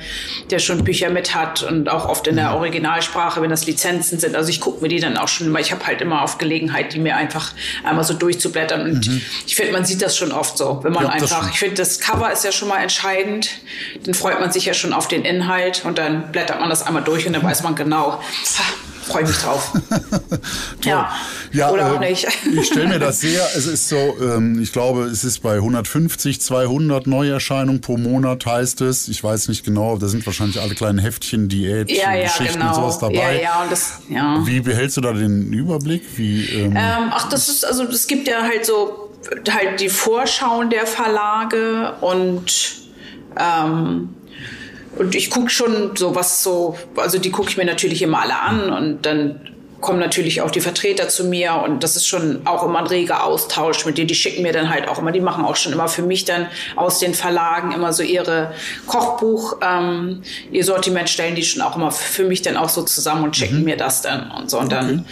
der 0.50 0.58
schon 0.58 0.84
Bücher 0.84 1.10
mit 1.10 1.34
hat 1.34 1.62
und 1.62 1.88
auch 1.88 2.08
oft 2.08 2.26
in 2.26 2.36
der 2.36 2.50
mhm. 2.50 2.56
Originalsprache, 2.56 3.40
wenn 3.40 3.50
das 3.50 3.66
Lizenzen 3.66 4.18
sind. 4.18 4.36
Also 4.36 4.50
ich 4.50 4.60
gucke 4.60 4.82
mir 4.82 4.88
die 4.88 5.00
dann 5.00 5.16
auch 5.16 5.28
schon, 5.28 5.52
weil 5.54 5.62
ich 5.62 5.72
habe 5.72 5.86
halt 5.86 6.00
immer 6.00 6.22
auf 6.22 6.38
Gelegenheit, 6.38 6.92
die 6.92 6.98
mir 6.98 7.16
einfach 7.16 7.52
einmal 7.82 8.04
so 8.04 8.14
durchzublättern. 8.14 8.82
Und 8.82 9.08
mhm. 9.08 9.22
ich 9.46 9.56
finde, 9.56 9.72
man 9.72 9.84
sieht 9.84 10.02
das 10.02 10.16
schon 10.16 10.32
oft 10.32 10.58
so, 10.58 10.80
wenn 10.82 10.92
man 10.92 11.04
ja, 11.04 11.10
einfach, 11.10 11.50
ich 11.50 11.58
finde, 11.58 11.76
das 11.76 12.00
Cover 12.00 12.30
ist 12.30 12.44
ja 12.44 12.52
schon 12.52 12.68
mal 12.68 12.82
entscheidend. 12.82 13.50
Dann 14.04 14.14
freut 14.14 14.38
man 14.40 14.52
sich 14.52 14.66
ja 14.66 14.74
schon 14.74 14.92
auf 14.92 15.08
den 15.08 15.24
Inhalt 15.24 15.82
und 15.84 15.96
dann 15.98 16.30
blättert 16.30 16.60
man 16.60 16.68
das 16.68 16.86
einmal 16.86 17.02
durch 17.02 17.26
und 17.26 17.32
dann 17.32 17.42
weiß 17.42 17.62
man 17.62 17.74
genau, 17.74 18.20
freue 19.04 19.24
mich 19.24 19.36
drauf. 19.36 19.72
ja. 20.84 21.14
ja. 21.52 21.70
Oder 21.70 21.88
äh, 21.88 21.90
auch 21.96 22.00
nicht. 22.00 22.26
ich 22.52 22.66
stelle 22.66 22.88
mir 22.88 22.98
das 22.98 23.20
sehr, 23.20 23.44
es 23.56 23.66
ist 23.66 23.88
so, 23.88 23.96
ähm, 24.20 24.60
ich 24.60 24.72
glaube, 24.72 25.04
es 25.04 25.24
ist 25.24 25.40
bei 25.40 25.54
150, 25.54 26.40
200 26.40 27.06
Neuerscheinungen 27.06 27.80
pro 27.80 27.96
Monat 27.96 28.46
heißt 28.46 28.80
es. 28.82 29.08
Ich 29.08 29.22
weiß 29.22 29.48
nicht 29.48 29.64
genau, 29.64 29.96
da 29.98 30.08
sind 30.08 30.24
wahrscheinlich 30.26 30.60
alle 30.60 30.74
kleinen 30.74 30.98
Heftchen, 30.98 31.48
Diät, 31.48 31.90
ja, 31.90 32.14
ja, 32.14 32.24
Geschichten 32.24 32.60
genau. 32.60 32.68
und 32.68 32.74
sowas 32.74 32.98
dabei. 32.98 33.36
Ja, 33.36 33.42
ja, 33.42 33.62
und 33.62 33.72
das, 33.72 34.00
ja. 34.08 34.46
Wie 34.46 34.60
behältst 34.60 34.96
du 34.96 35.00
da 35.00 35.12
den 35.12 35.52
Überblick? 35.52 36.02
Wie, 36.16 36.46
ähm, 36.46 36.72
ähm, 36.76 37.10
ach, 37.10 37.28
das 37.28 37.48
ist, 37.48 37.64
also 37.64 37.84
es 37.84 38.06
gibt 38.06 38.28
ja 38.28 38.42
halt 38.42 38.66
so 38.66 39.10
halt 39.50 39.80
die 39.80 39.88
Vorschauen 39.88 40.70
der 40.70 40.86
Verlage 40.86 41.94
und 42.00 42.84
ähm, 43.38 44.14
und 44.96 45.14
ich 45.14 45.30
gucke 45.30 45.50
schon 45.50 45.96
so 45.96 46.14
was 46.14 46.42
so, 46.42 46.76
also 46.96 47.18
die 47.18 47.30
gucke 47.30 47.48
ich 47.48 47.56
mir 47.56 47.64
natürlich 47.64 48.02
immer 48.02 48.22
alle 48.22 48.38
an 48.38 48.70
und 48.70 49.06
dann 49.06 49.53
kommen 49.84 49.98
natürlich 50.00 50.40
auch 50.40 50.50
die 50.50 50.62
Vertreter 50.62 51.10
zu 51.10 51.24
mir 51.24 51.62
und 51.62 51.84
das 51.84 51.94
ist 51.94 52.08
schon 52.08 52.46
auch 52.46 52.64
immer 52.64 52.78
ein 52.78 52.86
reger 52.86 53.22
Austausch 53.22 53.84
mit 53.84 53.98
denen. 53.98 54.08
Die 54.08 54.14
schicken 54.14 54.40
mir 54.42 54.52
dann 54.52 54.70
halt 54.70 54.88
auch 54.88 54.98
immer, 54.98 55.12
die 55.12 55.20
machen 55.20 55.44
auch 55.44 55.56
schon 55.56 55.74
immer 55.74 55.88
für 55.88 56.00
mich 56.00 56.24
dann 56.24 56.46
aus 56.74 57.00
den 57.00 57.12
Verlagen 57.12 57.70
immer 57.70 57.92
so 57.92 58.02
ihre 58.02 58.54
Kochbuch, 58.86 59.58
ähm, 59.60 60.22
ihr 60.50 60.64
Sortiment 60.64 61.10
stellen 61.10 61.34
die 61.34 61.44
schon 61.44 61.60
auch 61.60 61.76
immer 61.76 61.90
für 61.90 62.24
mich 62.24 62.40
dann 62.40 62.56
auch 62.56 62.70
so 62.70 62.82
zusammen 62.82 63.24
und 63.24 63.36
schicken 63.36 63.58
mhm. 63.58 63.64
mir 63.64 63.76
das 63.76 64.00
dann 64.00 64.30
und 64.30 64.50
so. 64.50 64.58
Und 64.58 64.72
dann 64.72 65.04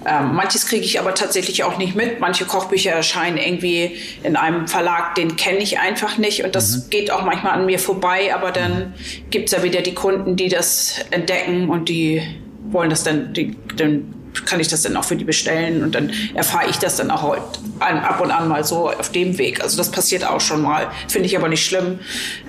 okay. 0.00 0.20
ähm, 0.20 0.34
manches 0.34 0.66
kriege 0.66 0.86
ich 0.86 0.98
aber 0.98 1.14
tatsächlich 1.14 1.64
auch 1.64 1.76
nicht 1.76 1.94
mit. 1.94 2.18
Manche 2.18 2.46
Kochbücher 2.46 2.92
erscheinen 2.92 3.36
irgendwie 3.36 3.98
in 4.22 4.36
einem 4.36 4.68
Verlag, 4.68 5.16
den 5.16 5.36
kenne 5.36 5.58
ich 5.58 5.80
einfach 5.80 6.16
nicht 6.16 6.44
und 6.44 6.54
das 6.54 6.76
mhm. 6.76 6.90
geht 6.90 7.10
auch 7.10 7.24
manchmal 7.24 7.52
an 7.52 7.66
mir 7.66 7.78
vorbei, 7.78 8.34
aber 8.34 8.52
dann 8.52 8.94
gibt's 9.28 9.52
ja 9.52 9.62
wieder 9.62 9.82
die 9.82 9.94
Kunden, 9.94 10.36
die 10.36 10.48
das 10.48 10.94
entdecken 11.10 11.68
und 11.68 11.90
die 11.90 12.22
wollen 12.70 12.90
das 12.90 13.04
dann, 13.04 13.32
die, 13.32 13.56
dann 13.76 14.14
kann 14.44 14.60
ich 14.60 14.68
das 14.68 14.82
dann 14.82 14.96
auch 14.96 15.04
für 15.04 15.16
die 15.16 15.24
bestellen 15.24 15.82
und 15.82 15.94
dann 15.94 16.10
erfahre 16.34 16.68
ich 16.68 16.76
das 16.78 16.96
dann 16.96 17.10
auch 17.10 17.36
ab 17.80 18.20
und 18.20 18.30
an 18.30 18.48
mal 18.48 18.64
so 18.64 18.90
auf 18.90 19.10
dem 19.10 19.38
Weg. 19.38 19.62
Also 19.62 19.76
das 19.76 19.90
passiert 19.90 20.24
auch 20.24 20.40
schon 20.40 20.62
mal. 20.62 20.88
Finde 21.08 21.26
ich 21.26 21.36
aber 21.36 21.48
nicht 21.48 21.64
schlimm. 21.64 21.98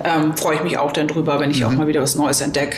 Ähm, 0.04 0.36
Freue 0.36 0.56
ich 0.56 0.62
mich 0.62 0.78
auch 0.78 0.92
dann 0.92 1.08
drüber, 1.08 1.40
wenn 1.40 1.50
ich 1.50 1.60
mhm. 1.60 1.66
auch 1.66 1.72
mal 1.72 1.86
wieder 1.86 2.02
was 2.02 2.14
Neues 2.14 2.40
entdecke. 2.40 2.76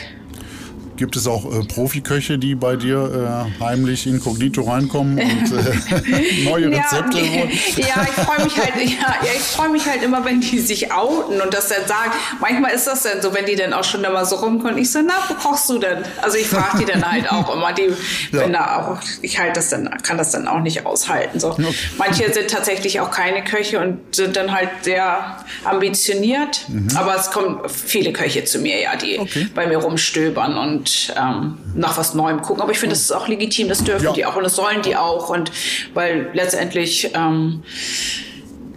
Gibt 0.97 1.16
es 1.16 1.26
auch 1.26 1.45
äh, 1.47 1.64
Profiköche, 1.64 2.38
die 2.38 2.55
bei 2.55 2.76
dir 2.76 3.47
äh, 3.59 3.62
heimlich 3.64 4.07
inkognito 4.07 4.62
reinkommen 4.62 5.18
und 5.18 5.53
äh, 5.53 6.45
neue 6.45 6.70
Rezepte 6.70 7.18
ja, 7.18 7.32
holen? 7.32 7.51
Ja, 7.76 8.07
ich 8.07 8.24
freue 8.24 8.45
mich 8.45 8.57
halt, 8.59 8.76
ja, 8.76 9.14
ja, 9.22 9.32
ich 9.34 9.43
freue 9.43 9.70
mich 9.70 9.86
halt 9.86 10.03
immer, 10.03 10.24
wenn 10.24 10.40
die 10.40 10.59
sich 10.59 10.93
outen 10.93 11.40
und 11.40 11.55
das 11.55 11.68
dann 11.68 11.86
sagen. 11.86 12.12
Manchmal 12.40 12.72
ist 12.72 12.86
das 12.86 13.05
dann 13.05 13.22
so, 13.22 13.32
wenn 13.32 13.47
die 13.47 13.57
dann 13.57 13.72
auch 13.72 13.84
schon 13.84 14.05
immer 14.05 14.24
so 14.26 14.36
rumkommen. 14.36 14.76
Ich 14.78 14.93
so, 14.93 15.01
na, 15.01 15.14
wo 15.28 15.34
kochst 15.34 15.70
du 15.70 15.78
denn? 15.78 15.99
Also 16.20 16.36
ich 16.36 16.47
frage 16.47 16.78
die 16.78 16.84
dann 16.84 17.11
halt 17.11 17.30
auch 17.30 17.55
immer. 17.55 17.72
Die, 17.72 17.84
ja. 18.30 18.40
wenn 18.40 18.53
da 18.53 18.76
auch, 18.76 19.01
ich 19.22 19.38
halt 19.38 19.57
das 19.57 19.70
dann, 19.70 19.88
kann 20.03 20.18
das 20.18 20.30
dann 20.30 20.47
auch 20.47 20.61
nicht 20.61 20.84
aushalten. 20.84 21.40
So. 21.40 21.53
Okay. 21.53 21.74
Manche 21.97 22.32
sind 22.32 22.51
tatsächlich 22.51 23.01
auch 23.01 23.11
keine 23.11 23.43
Köche 23.45 23.80
und 23.80 24.14
sind 24.14 24.36
dann 24.36 24.53
halt 24.53 24.68
sehr 24.82 25.38
ambitioniert. 25.64 26.66
Mhm. 26.68 26.88
Aber 26.97 27.16
es 27.16 27.30
kommen 27.30 27.61
viele 27.68 28.12
Köche 28.12 28.45
zu 28.45 28.59
mir, 28.59 28.78
ja, 28.80 28.97
die 28.97 29.18
okay. 29.18 29.49
bei 29.55 29.66
mir 29.66 29.78
rumstöbern 29.78 30.59
und 30.59 30.82
ähm, 31.16 31.59
nach 31.74 31.97
was 31.97 32.14
Neuem 32.14 32.43
gucken. 32.43 32.62
Aber 32.62 32.72
ich 32.72 32.78
finde, 32.78 32.95
das 32.95 33.03
ist 33.03 33.12
auch 33.12 33.28
legitim, 33.28 33.68
das 33.68 33.85
dürfen 33.85 34.05
ja. 34.05 34.12
die 34.12 34.26
auch 34.26 34.37
und 34.37 34.45
das 34.45 34.57
sollen 34.57 34.83
die 34.83 34.97
auch. 34.97 35.28
Und 35.28 35.51
weil 35.95 36.30
letztendlich 36.33 37.11
ähm, 37.14 37.62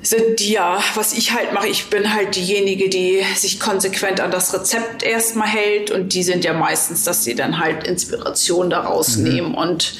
sind 0.02 0.40
die 0.40 0.52
ja, 0.52 0.80
was 0.94 1.14
ich 1.14 1.34
halt 1.34 1.54
mache, 1.54 1.68
ich 1.68 1.90
bin 1.90 2.14
halt 2.14 2.36
diejenige, 2.36 2.90
die 2.90 3.24
sich 3.36 3.60
konsequent 3.60 4.22
an 4.22 4.32
das 4.32 4.54
Rezept 4.54 5.04
erstmal 5.04 5.48
hält 5.48 5.92
und 5.92 6.14
die 6.14 6.24
sind 6.24 6.46
ja 6.46 6.54
meistens, 6.54 7.04
dass 7.04 7.24
sie 7.24 7.36
dann 7.36 7.60
halt 7.60 7.88
Inspiration 7.88 8.70
daraus 8.70 9.18
mhm. 9.18 9.24
nehmen 9.24 9.56
und, 9.56 9.94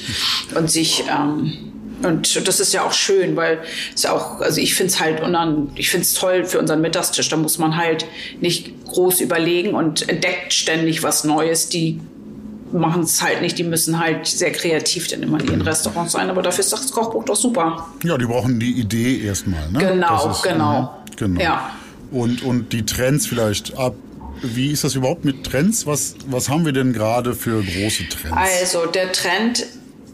und 0.54 0.70
sich 0.70 1.04
ähm, 1.10 1.66
und 2.02 2.46
das 2.46 2.60
ist 2.60 2.74
ja 2.74 2.84
auch 2.84 2.92
schön, 2.92 3.36
weil 3.36 3.60
es 3.94 4.02
ja 4.02 4.12
auch, 4.12 4.40
also 4.40 4.60
ich 4.60 4.74
finde 4.74 4.92
es 4.92 5.00
halt 5.00 5.22
unan, 5.22 5.70
ich 5.76 5.88
finde 5.88 6.04
es 6.04 6.14
toll 6.14 6.44
für 6.44 6.58
unseren 6.58 6.80
Mittagstisch. 6.82 7.28
Da 7.30 7.36
muss 7.36 7.58
man 7.58 7.76
halt 7.76 8.04
nicht 8.40 8.72
groß 8.88 9.20
überlegen 9.20 9.74
und 9.74 10.08
entdeckt 10.08 10.52
ständig 10.52 11.02
was 11.02 11.24
Neues. 11.24 11.68
Die 11.68 12.00
machen 12.72 13.02
es 13.02 13.22
halt 13.22 13.42
nicht, 13.42 13.58
die 13.58 13.64
müssen 13.64 13.98
halt 13.98 14.26
sehr 14.26 14.52
kreativ 14.52 15.08
dann 15.08 15.22
immer 15.22 15.40
in 15.40 15.48
ihren 15.48 15.62
Restaurants 15.62 16.12
sein, 16.12 16.30
aber 16.30 16.42
dafür 16.42 16.60
ist 16.60 16.72
das 16.72 16.90
Kochbuch 16.90 17.24
doch 17.24 17.36
super. 17.36 17.86
Ja, 18.02 18.18
die 18.18 18.26
brauchen 18.26 18.58
die 18.58 18.72
Idee 18.72 19.20
erstmal, 19.24 19.70
ne? 19.70 19.78
Genau, 19.78 20.30
ist, 20.30 20.42
genau. 20.42 20.96
Äh, 21.12 21.16
genau. 21.16 21.40
Ja. 21.40 21.70
Und, 22.10 22.42
und 22.42 22.72
die 22.72 22.84
Trends 22.84 23.26
vielleicht 23.26 23.76
ab. 23.76 23.94
Wie 24.42 24.70
ist 24.70 24.84
das 24.84 24.94
überhaupt 24.94 25.24
mit 25.24 25.44
Trends? 25.44 25.86
Was, 25.86 26.14
was 26.26 26.48
haben 26.48 26.66
wir 26.66 26.72
denn 26.72 26.92
gerade 26.92 27.34
für 27.34 27.62
große 27.62 28.08
Trends? 28.08 28.36
Also 28.36 28.86
der 28.86 29.10
Trend 29.12 29.64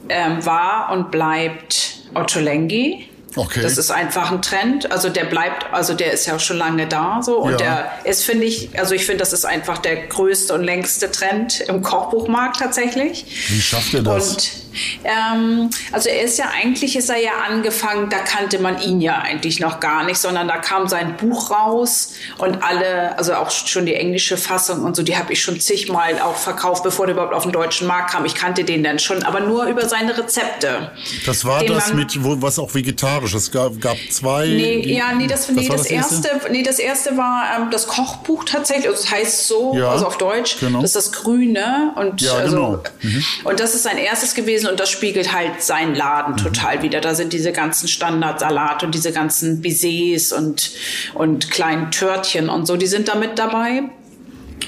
ähm, 0.09 0.45
war 0.47 0.93
und 0.93 1.11
bleibt 1.11 2.03
Ottolenghi. 2.15 3.09
Okay. 3.35 3.63
Das 3.63 3.79
ist 3.79 3.91
einfach 3.91 4.31
ein 4.31 4.43
Trend. 4.43 4.93
Also 4.93 5.09
der 5.09 5.25
bleibt, 5.25 5.73
also 5.73 5.95
der 5.95 6.13
ist 6.13 6.27
ja 6.27 6.39
schon 6.39 6.59
lange 6.59 6.87
da 6.87 7.21
so 7.23 7.39
und 7.39 7.53
ja. 7.53 7.57
der 7.57 7.91
ist, 8.05 8.25
finde 8.25 8.45
ich, 8.45 8.79
also 8.79 8.95
ich 8.95 9.07
finde, 9.07 9.21
das 9.21 9.33
ist 9.33 9.45
einfach 9.45 9.79
der 9.79 10.07
größte 10.07 10.55
und 10.55 10.63
längste 10.63 11.11
Trend 11.11 11.61
im 11.61 11.83
Kochbuchmarkt 11.83 12.59
tatsächlich. 12.59 13.25
Wie 13.49 13.61
schafft 13.61 13.95
er 13.95 14.03
das? 14.03 14.31
Und 14.31 14.62
ähm, 15.05 15.71
also 15.93 16.09
er 16.09 16.23
ist 16.23 16.39
ja 16.39 16.47
eigentlich, 16.55 16.97
ist 16.97 17.11
er 17.11 17.19
ja 17.19 17.33
angefangen, 17.49 18.11
da 18.11 18.19
kannte 18.19 18.59
man 18.59 18.81
ihn 18.81 19.01
ja 19.01 19.19
eigentlich 19.19 19.61
noch 19.61 19.81
gar 19.81 20.05
nicht, 20.05 20.19
sondern 20.19 20.49
da 20.49 20.59
kam 20.59 20.89
sein 20.89 21.17
Buch 21.17 21.51
raus 21.51 22.13
und 22.39 22.63
alle, 22.63 23.17
also 23.19 23.35
auch 23.35 23.51
schon 23.51 23.87
die 23.87 23.95
englische 23.95 24.37
Fassung 24.37 24.85
und 24.85 24.97
so, 24.97 25.03
die 25.03 25.17
habe 25.17 25.33
ich 25.33 25.43
schon 25.43 25.61
zigmal 25.61 26.21
auch 26.21 26.37
verkauft, 26.37 26.83
bevor 26.83 27.07
der 27.07 27.15
überhaupt 27.15 27.35
auf 27.35 27.43
den 27.45 27.53
deutschen 27.53 27.87
Markt 27.87 28.13
kam. 28.13 28.25
Ich 28.25 28.35
kannte 28.35 28.65
den 28.65 28.83
dann 28.83 28.99
schon, 28.99 29.23
aber 29.23 29.41
nur 29.41 29.67
über 29.67 29.89
seine 29.89 30.17
Rezepte. 30.17 30.91
Das 31.27 31.45
war 31.45 31.65
das 31.65 31.93
mit, 31.93 32.23
wo, 32.23 32.41
was 32.41 32.59
auch 32.59 32.75
vegetarisch, 32.75 33.35
es 33.35 33.51
gab, 33.51 33.81
gab 33.81 33.97
zwei. 34.11 34.47
Nee, 34.47 34.83
die, 34.83 34.95
ja, 34.95 35.13
nee, 35.13 35.27
das, 35.27 35.49
nee, 35.49 35.69
das, 35.69 35.83
das 35.83 35.91
erste, 35.91 36.41
nee, 36.51 36.63
das 36.63 36.79
erste 36.79 37.17
war 37.17 37.45
ähm, 37.57 37.71
das 37.71 37.87
Kochbuch 37.87 38.45
tatsächlich, 38.45 38.89
also 38.89 38.99
es 38.99 39.05
das 39.05 39.13
heißt 39.13 39.49
so, 39.49 39.75
ja, 39.77 39.91
also 39.91 40.07
auf 40.07 40.19
Deutsch, 40.19 40.59
genau. 40.61 40.81
das 40.81 40.95
ist 40.95 40.97
das 40.97 41.13
Grüne 41.13 41.93
und, 41.97 42.21
ja, 42.21 42.35
also, 42.35 42.57
genau. 42.57 42.83
mhm. 43.03 43.25
und 43.45 43.61
das 43.61 43.75
ist 43.75 43.83
sein 43.83 43.99
erstes 43.99 44.35
gewesen 44.35 44.62
gewesen 44.63 44.71
und 44.71 44.81
das 44.81 44.91
spiegelt 44.91 45.33
halt 45.33 45.63
seinen 45.63 45.95
Laden 45.95 46.35
mhm. 46.35 46.39
total 46.39 46.83
wieder. 46.83 47.01
Da 47.01 47.15
sind 47.15 47.33
diese 47.33 47.53
ganzen 47.53 47.89
Standardsalate 47.89 48.87
und 48.87 48.95
diese 48.95 49.13
ganzen 49.13 49.61
Bisets 49.61 50.33
und, 50.33 50.73
und 51.15 51.51
kleinen 51.51 51.91
Törtchen 51.91 52.49
und 52.49 52.67
so, 52.67 52.77
die 52.77 52.87
sind 52.87 53.09
da 53.09 53.15
mit 53.15 53.39
dabei. 53.39 53.83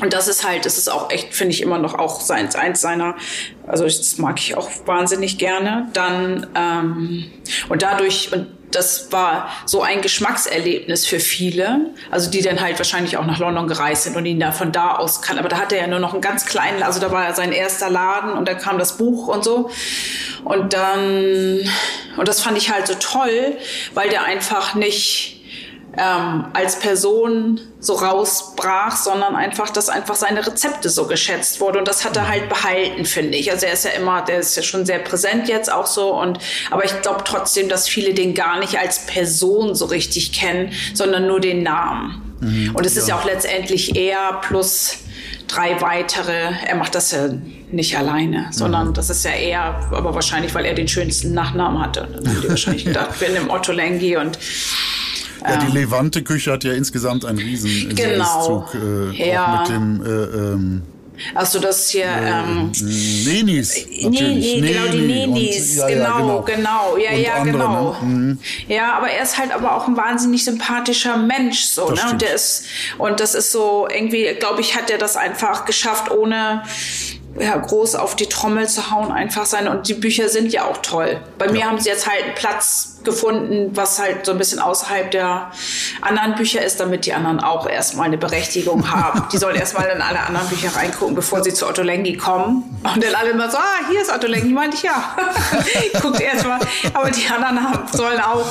Und 0.01 0.13
das 0.13 0.27
ist 0.27 0.47
halt, 0.47 0.67
das 0.67 0.77
ist 0.77 0.91
auch 0.91 1.09
echt, 1.11 1.35
finde 1.35 1.55
ich 1.55 1.63
immer 1.63 1.79
noch 1.79 1.95
auch 1.95 2.21
seins, 2.21 2.57
eins 2.57 2.81
seiner, 2.81 3.15
also 3.65 3.85
das 3.85 4.19
mag 4.19 4.41
ich 4.41 4.57
auch 4.57 4.69
wahnsinnig 4.87 5.39
gerne. 5.39 5.89
Dann, 5.93 6.49
ähm, 6.57 7.31
und 7.69 7.83
dadurch, 7.83 8.33
und 8.33 8.49
das 8.75 9.12
war 9.12 9.49
so 9.66 9.83
ein 9.83 10.01
Geschmackserlebnis 10.01 11.07
für 11.07 11.20
viele, 11.20 11.91
also 12.11 12.31
die 12.31 12.43
dann 12.43 12.61
halt 12.61 12.79
wahrscheinlich 12.79 13.16
auch 13.16 13.27
nach 13.27 13.39
London 13.39 13.68
gereist 13.68 14.05
sind 14.05 14.16
und 14.16 14.27
ihn 14.27 14.41
da 14.41 14.53
von 14.53 14.72
da 14.72 14.97
aus 14.97 15.22
kann. 15.22 15.39
Aber 15.39 15.49
da 15.49 15.59
hatte 15.59 15.77
er 15.77 15.83
ja 15.83 15.87
nur 15.87 16.01
noch 16.01 16.12
einen 16.12 16.22
ganz 16.22 16.47
kleinen, 16.47 16.83
also 16.83 17.01
da 17.01 17.11
war 17.11 17.35
sein 17.35 17.53
erster 17.53 17.91
Laden 17.91 18.33
und 18.33 18.49
da 18.49 18.55
kam 18.55 18.79
das 18.79 18.97
Buch 18.97 19.29
und 19.29 19.45
so. 19.45 19.70
Und 20.45 20.72
dann, 20.72 21.61
und 22.16 22.29
das 22.29 22.43
fand 22.43 22.59
ich 22.59 22.70
halt 22.70 22.87
so 22.87 22.95
toll, 22.95 23.57
weil 23.95 24.11
der 24.11 24.25
einfach 24.25 24.75
nicht, 24.75 25.44
ähm, 25.97 26.47
als 26.53 26.79
Person 26.79 27.61
so 27.81 27.95
rausbrach, 27.95 28.97
sondern 28.97 29.37
einfach, 29.37 29.71
dass 29.71 29.89
einfach 29.89 30.15
seine 30.15 30.47
Rezepte 30.47 30.89
so 30.89 31.07
geschätzt 31.07 31.61
wurde. 31.61 31.79
Und 31.79 31.89
das 31.89 32.05
hat 32.05 32.17
er 32.17 32.29
halt 32.29 32.49
behalten, 32.49 33.05
finde 33.05 33.37
ich. 33.37 33.51
Also 33.51 33.67
er 33.67 33.73
ist 33.73 33.85
ja 33.85 33.91
immer, 33.93 34.23
der 34.23 34.39
ist 34.39 34.57
ja 34.57 34.63
schon 34.63 34.87
sehr 34.87 34.99
präsent 34.99 35.49
jetzt 35.49 35.71
auch 35.71 35.87
so. 35.87 36.19
Und 36.19 36.39
aber 36.71 36.85
ich 36.85 37.03
glaube 37.03 37.23
trotzdem, 37.25 37.69
dass 37.69 37.89
viele 37.89 38.15
den 38.15 38.35
gar 38.35 38.59
nicht 38.59 38.79
als 38.79 39.07
Person 39.07 39.75
so 39.75 39.87
richtig 39.87 40.33
kennen, 40.33 40.73
sondern 40.95 41.27
nur 41.27 41.41
den 41.41 41.63
Namen. 41.63 42.37
Mhm, 42.41 42.75
und 42.75 42.85
es 42.87 42.95
ja. 42.95 43.03
ist 43.03 43.09
ja 43.09 43.19
auch 43.19 43.25
letztendlich 43.25 43.97
er 43.97 44.41
plus 44.43 44.99
drei 45.47 45.81
weitere. 45.81 46.51
Er 46.67 46.77
macht 46.77 46.95
das 46.95 47.13
ja 47.13 47.29
nicht 47.71 47.97
alleine, 47.97 48.49
sondern 48.51 48.89
mhm. 48.89 48.95
das 48.95 49.11
ist 49.11 49.25
ja 49.25 49.33
eher, 49.33 49.81
aber 49.93 50.15
wahrscheinlich, 50.15 50.55
weil 50.55 50.65
er 50.65 50.75
den 50.75 50.89
schönsten 50.89 51.35
Nachnamen 51.35 51.81
hatte. 51.81 52.09
Dann 52.13 52.29
haben 52.29 52.43
die 52.43 52.49
wahrscheinlich 52.49 52.85
gedacht, 52.87 53.21
wir 53.21 53.29
nehmen 53.29 53.51
Otto 53.51 53.73
Lengi 53.73 54.17
und 54.17 54.39
ja, 55.47 55.57
die 55.59 55.73
Levante-Küche 55.73 56.53
hat 56.53 56.65
ja 56.65 56.73
insgesamt 56.73 57.25
einen 57.25 57.39
riesen 57.39 57.95
genau. 57.95 58.43
Zug, 58.43 58.75
äh, 58.75 59.31
ja. 59.31 59.61
mit 59.61 59.69
dem 59.69 60.03
äh, 60.05 60.09
ähm, 60.09 60.83
also 61.35 61.61
das 61.61 61.91
hier. 61.91 62.07
Ähm, 62.07 62.73
Nenis. 63.25 63.87
Nee, 63.87 64.09
nee, 64.09 64.61
genau, 64.61 64.91
die 64.91 65.01
Nenis. 65.01 65.77
Ja, 65.77 65.89
genau, 65.89 66.03
ja, 66.03 66.19
genau, 66.19 66.43
genau. 66.43 66.97
Ja, 66.97 67.13
ja, 67.13 67.35
andere, 67.35 67.53
genau. 67.53 67.97
Ne? 68.03 68.07
Mhm. 68.07 68.39
Ja, 68.69 68.95
aber 68.95 69.11
er 69.11 69.23
ist 69.23 69.39
halt 69.39 69.53
aber 69.53 69.77
auch 69.77 69.87
ein 69.87 69.97
wahnsinnig 69.97 70.45
sympathischer 70.45 71.17
Mensch, 71.17 71.65
so, 71.65 71.89
das 71.91 72.05
ne? 72.05 72.11
Und 72.11 72.23
der 72.23 72.35
ist, 72.35 72.65
und 72.99 73.21
das 73.21 73.35
ist 73.35 73.53
so, 73.53 73.89
irgendwie, 73.89 74.35
glaube 74.39 74.61
ich, 74.61 74.77
hat 74.77 74.91
er 74.91 74.99
das 74.99 75.17
einfach 75.17 75.65
geschafft, 75.65 76.11
ohne 76.11 76.65
ja, 77.39 77.57
groß 77.57 77.97
auf 77.97 78.17
die 78.17 78.27
Trommel 78.27 78.69
zu 78.69 78.91
hauen, 78.91 79.11
einfach 79.11 79.47
sein. 79.47 79.69
Und 79.69 79.89
die 79.89 79.95
Bücher 79.95 80.29
sind 80.29 80.53
ja 80.53 80.65
auch 80.65 80.79
toll. 80.79 81.21
Bei 81.39 81.47
ja. 81.47 81.53
mir 81.53 81.65
haben 81.67 81.81
sie 81.81 81.89
jetzt 81.89 82.09
halt 82.09 82.25
einen 82.25 82.35
Platz 82.35 82.94
gefunden, 83.05 83.71
was 83.75 83.99
halt 83.99 84.27
so 84.27 84.33
ein 84.33 84.39
bisschen 84.39 84.59
außerhalb 84.59 85.11
der 85.11 85.51
anderen 86.01 86.35
Bücher 86.35 86.65
ist, 86.65 86.81
damit 86.81 87.07
die 87.07 87.13
anderen 87.13 87.41
auch 87.41 87.69
erstmal 87.69 88.07
eine 88.07 88.19
Berechtigung 88.19 88.91
haben. 88.91 89.25
Die 89.33 89.39
sollen 89.39 89.57
erstmal 89.57 89.89
in 89.89 90.03
alle 90.03 90.21
anderen 90.21 90.49
Bücher 90.49 90.75
reingucken, 90.75 91.15
bevor 91.15 91.43
sie 91.43 91.53
zu 91.53 91.67
Otto 91.67 91.83
Lengi 91.83 92.17
kommen. 92.17 92.65
Und 92.83 93.03
dann 93.03 93.15
alle 93.15 93.31
immer 93.31 93.51
so, 93.51 93.57
ah, 93.57 93.89
hier 93.91 94.03
ist 94.03 94.13
Otto 94.13 94.27
Lengi, 94.27 94.53
meinte 94.53 94.77
ich 94.77 94.83
ja. 94.83 95.17
Guckt 96.01 96.21
erstmal. 96.21 96.61
Aber 96.93 97.11
die 97.11 97.27
anderen 97.27 97.63
haben, 97.63 97.97
sollen 97.97 98.21
auch 98.21 98.47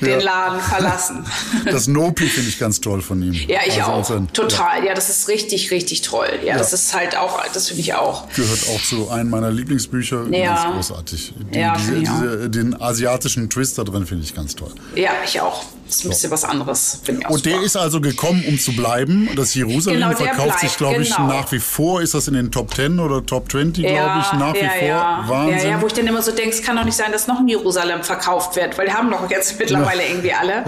ja. 0.00 0.08
den 0.08 0.20
Laden 0.20 0.60
verlassen. 0.60 1.26
Das 1.64 1.86
Nopi 1.86 2.26
finde 2.26 2.48
ich 2.48 2.58
ganz 2.58 2.80
toll 2.80 3.02
von 3.02 3.22
ihm. 3.22 3.32
Ja, 3.32 3.60
ich 3.66 3.82
also 3.82 3.92
auch. 3.92 4.16
Ein, 4.16 4.32
Total. 4.32 4.80
Ja. 4.80 4.86
ja. 4.86 4.94
das 4.94 5.08
ist 5.08 5.28
richtig, 5.28 5.70
richtig 5.70 6.02
toll. 6.02 6.28
Ja, 6.42 6.48
ja. 6.48 6.58
das 6.58 6.72
ist 6.72 6.94
halt 6.94 7.16
auch, 7.16 7.42
das 7.52 7.68
finde 7.68 7.80
ich 7.82 7.94
auch. 7.94 8.28
Gehört 8.34 8.60
auch 8.74 8.82
zu 8.82 9.10
einem 9.10 9.30
meiner 9.30 9.50
Lieblingsbücher. 9.50 10.26
Ja. 10.30 10.54
Ganz 10.54 10.74
großartig. 10.74 11.34
Die, 11.52 11.58
ja, 11.58 11.76
diese, 11.76 11.98
diese, 11.98 12.50
den 12.50 12.80
asiatischen 12.80 13.50
Twist 13.50 13.78
da 13.78 13.84
drin 13.84 13.95
drin 13.96 14.06
finde 14.06 14.24
ich 14.24 14.34
ganz 14.34 14.54
toll. 14.54 14.72
Ja, 14.94 15.10
ich 15.24 15.40
auch. 15.40 15.64
Das 15.86 15.96
ist 15.96 16.04
ein 16.04 16.08
bisschen 16.08 16.30
was 16.32 16.44
anderes. 16.44 17.00
Und 17.28 17.46
der 17.46 17.62
ist 17.62 17.76
also 17.76 18.00
gekommen, 18.00 18.44
um 18.48 18.58
zu 18.58 18.74
bleiben. 18.74 19.28
Das 19.36 19.54
Jerusalem 19.54 20.00
genau, 20.00 20.16
verkauft 20.16 20.46
bleibt, 20.48 20.60
sich, 20.60 20.76
glaube 20.76 21.02
ich, 21.02 21.14
genau. 21.14 21.28
nach 21.28 21.52
wie 21.52 21.60
vor. 21.60 22.02
Ist 22.02 22.14
das 22.14 22.26
in 22.26 22.34
den 22.34 22.50
Top 22.50 22.74
10 22.74 22.98
oder 22.98 23.24
Top 23.24 23.50
20, 23.50 23.84
ja, 23.84 23.90
glaube 23.92 24.20
ich, 24.20 24.32
nach 24.32 24.56
ja, 24.56 24.62
wie 24.62 24.78
vor? 24.80 24.88
Ja. 24.88 25.24
Wahnsinn. 25.28 25.58
Ja, 25.58 25.76
ja, 25.76 25.82
wo 25.82 25.86
ich 25.86 25.92
dann 25.92 26.06
immer 26.08 26.22
so 26.22 26.32
denke, 26.32 26.50
es 26.50 26.62
kann 26.62 26.76
doch 26.76 26.84
nicht 26.84 26.96
sein, 26.96 27.12
dass 27.12 27.28
noch 27.28 27.38
ein 27.38 27.46
Jerusalem 27.46 28.02
verkauft 28.02 28.56
wird, 28.56 28.76
weil 28.76 28.86
die 28.86 28.92
haben 28.92 29.10
doch 29.10 29.30
jetzt 29.30 29.58
mittlerweile 29.60 30.04
irgendwie 30.04 30.32
alle. 30.32 30.64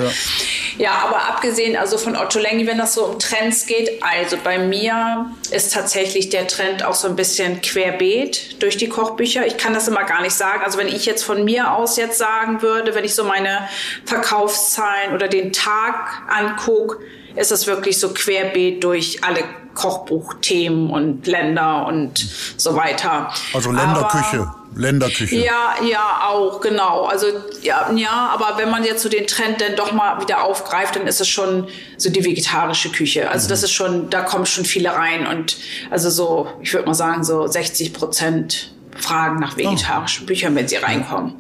Ja. 0.79 0.93
aber 1.07 1.29
abgesehen 1.29 1.76
also 1.76 1.99
von 1.99 2.14
Otto 2.14 2.39
Lengi, 2.39 2.66
wenn 2.68 2.79
das 2.79 2.95
so 2.95 3.07
um 3.07 3.18
Trends 3.18 3.66
geht, 3.66 4.01
also 4.01 4.37
bei 4.45 4.59
mir 4.59 5.26
ist 5.51 5.72
tatsächlich 5.72 6.29
der 6.29 6.47
Trend 6.47 6.85
auch 6.85 6.95
so 6.95 7.09
ein 7.09 7.16
bisschen 7.16 7.61
querbeet 7.61 8.62
durch 8.62 8.76
die 8.76 8.89
Kochbücher. 8.89 9.45
Ich 9.47 9.57
kann 9.57 9.74
das 9.74 9.89
immer 9.89 10.05
gar 10.05 10.22
nicht 10.22 10.35
sagen. 10.35 10.62
Also 10.64 10.79
wenn 10.79 10.89
ich 10.89 11.07
jetzt 11.07 11.24
von 11.24 11.45
mir 11.45 11.72
aus 11.72 11.97
jetzt 11.97 12.18
sagen 12.18 12.62
würde, 12.62 12.95
wenn 12.95 13.05
ich 13.05 13.16
so 13.18 13.24
meine 13.24 13.68
Verkaufszahlen 14.06 15.12
oder 15.14 15.28
den 15.28 15.52
Tag 15.52 16.22
angucke, 16.28 16.98
ist 17.36 17.52
es 17.52 17.66
wirklich 17.66 17.98
so 18.00 18.14
querbeet 18.14 18.82
durch 18.82 19.22
alle 19.22 19.44
Kochbuchthemen 19.74 20.90
und 20.90 21.26
Länder 21.26 21.86
und 21.86 22.26
so 22.56 22.74
weiter. 22.74 23.32
Also 23.52 23.70
Länderküche. 23.70 24.40
Aber, 24.40 24.58
Länderküche. 24.74 25.36
Ja, 25.36 25.74
ja, 25.88 26.28
auch, 26.28 26.60
genau. 26.60 27.04
Also 27.04 27.26
ja, 27.62 27.90
ja, 27.94 28.30
aber 28.32 28.58
wenn 28.58 28.70
man 28.70 28.84
jetzt 28.84 29.02
so 29.02 29.08
den 29.08 29.26
Trend 29.26 29.60
dann 29.60 29.76
doch 29.76 29.92
mal 29.92 30.20
wieder 30.20 30.42
aufgreift, 30.44 30.96
dann 30.96 31.06
ist 31.06 31.20
es 31.20 31.28
schon 31.28 31.68
so 31.96 32.10
die 32.10 32.24
vegetarische 32.24 32.90
Küche. 32.90 33.30
Also 33.30 33.46
mhm. 33.46 33.50
das 33.50 33.62
ist 33.62 33.72
schon, 33.72 34.10
da 34.10 34.22
kommen 34.22 34.46
schon 34.46 34.64
viele 34.64 34.90
rein 34.90 35.26
und 35.26 35.56
also 35.90 36.10
so, 36.10 36.48
ich 36.62 36.72
würde 36.72 36.86
mal 36.86 36.94
sagen, 36.94 37.24
so 37.24 37.46
60 37.46 37.92
Prozent 37.92 38.72
fragen 38.99 39.40
nach 39.40 39.57
vegetarischen 39.57 40.24
oh. 40.24 40.26
Büchern, 40.26 40.55
wenn 40.55 40.68
sie 40.68 40.76
reinkommen. 40.76 41.34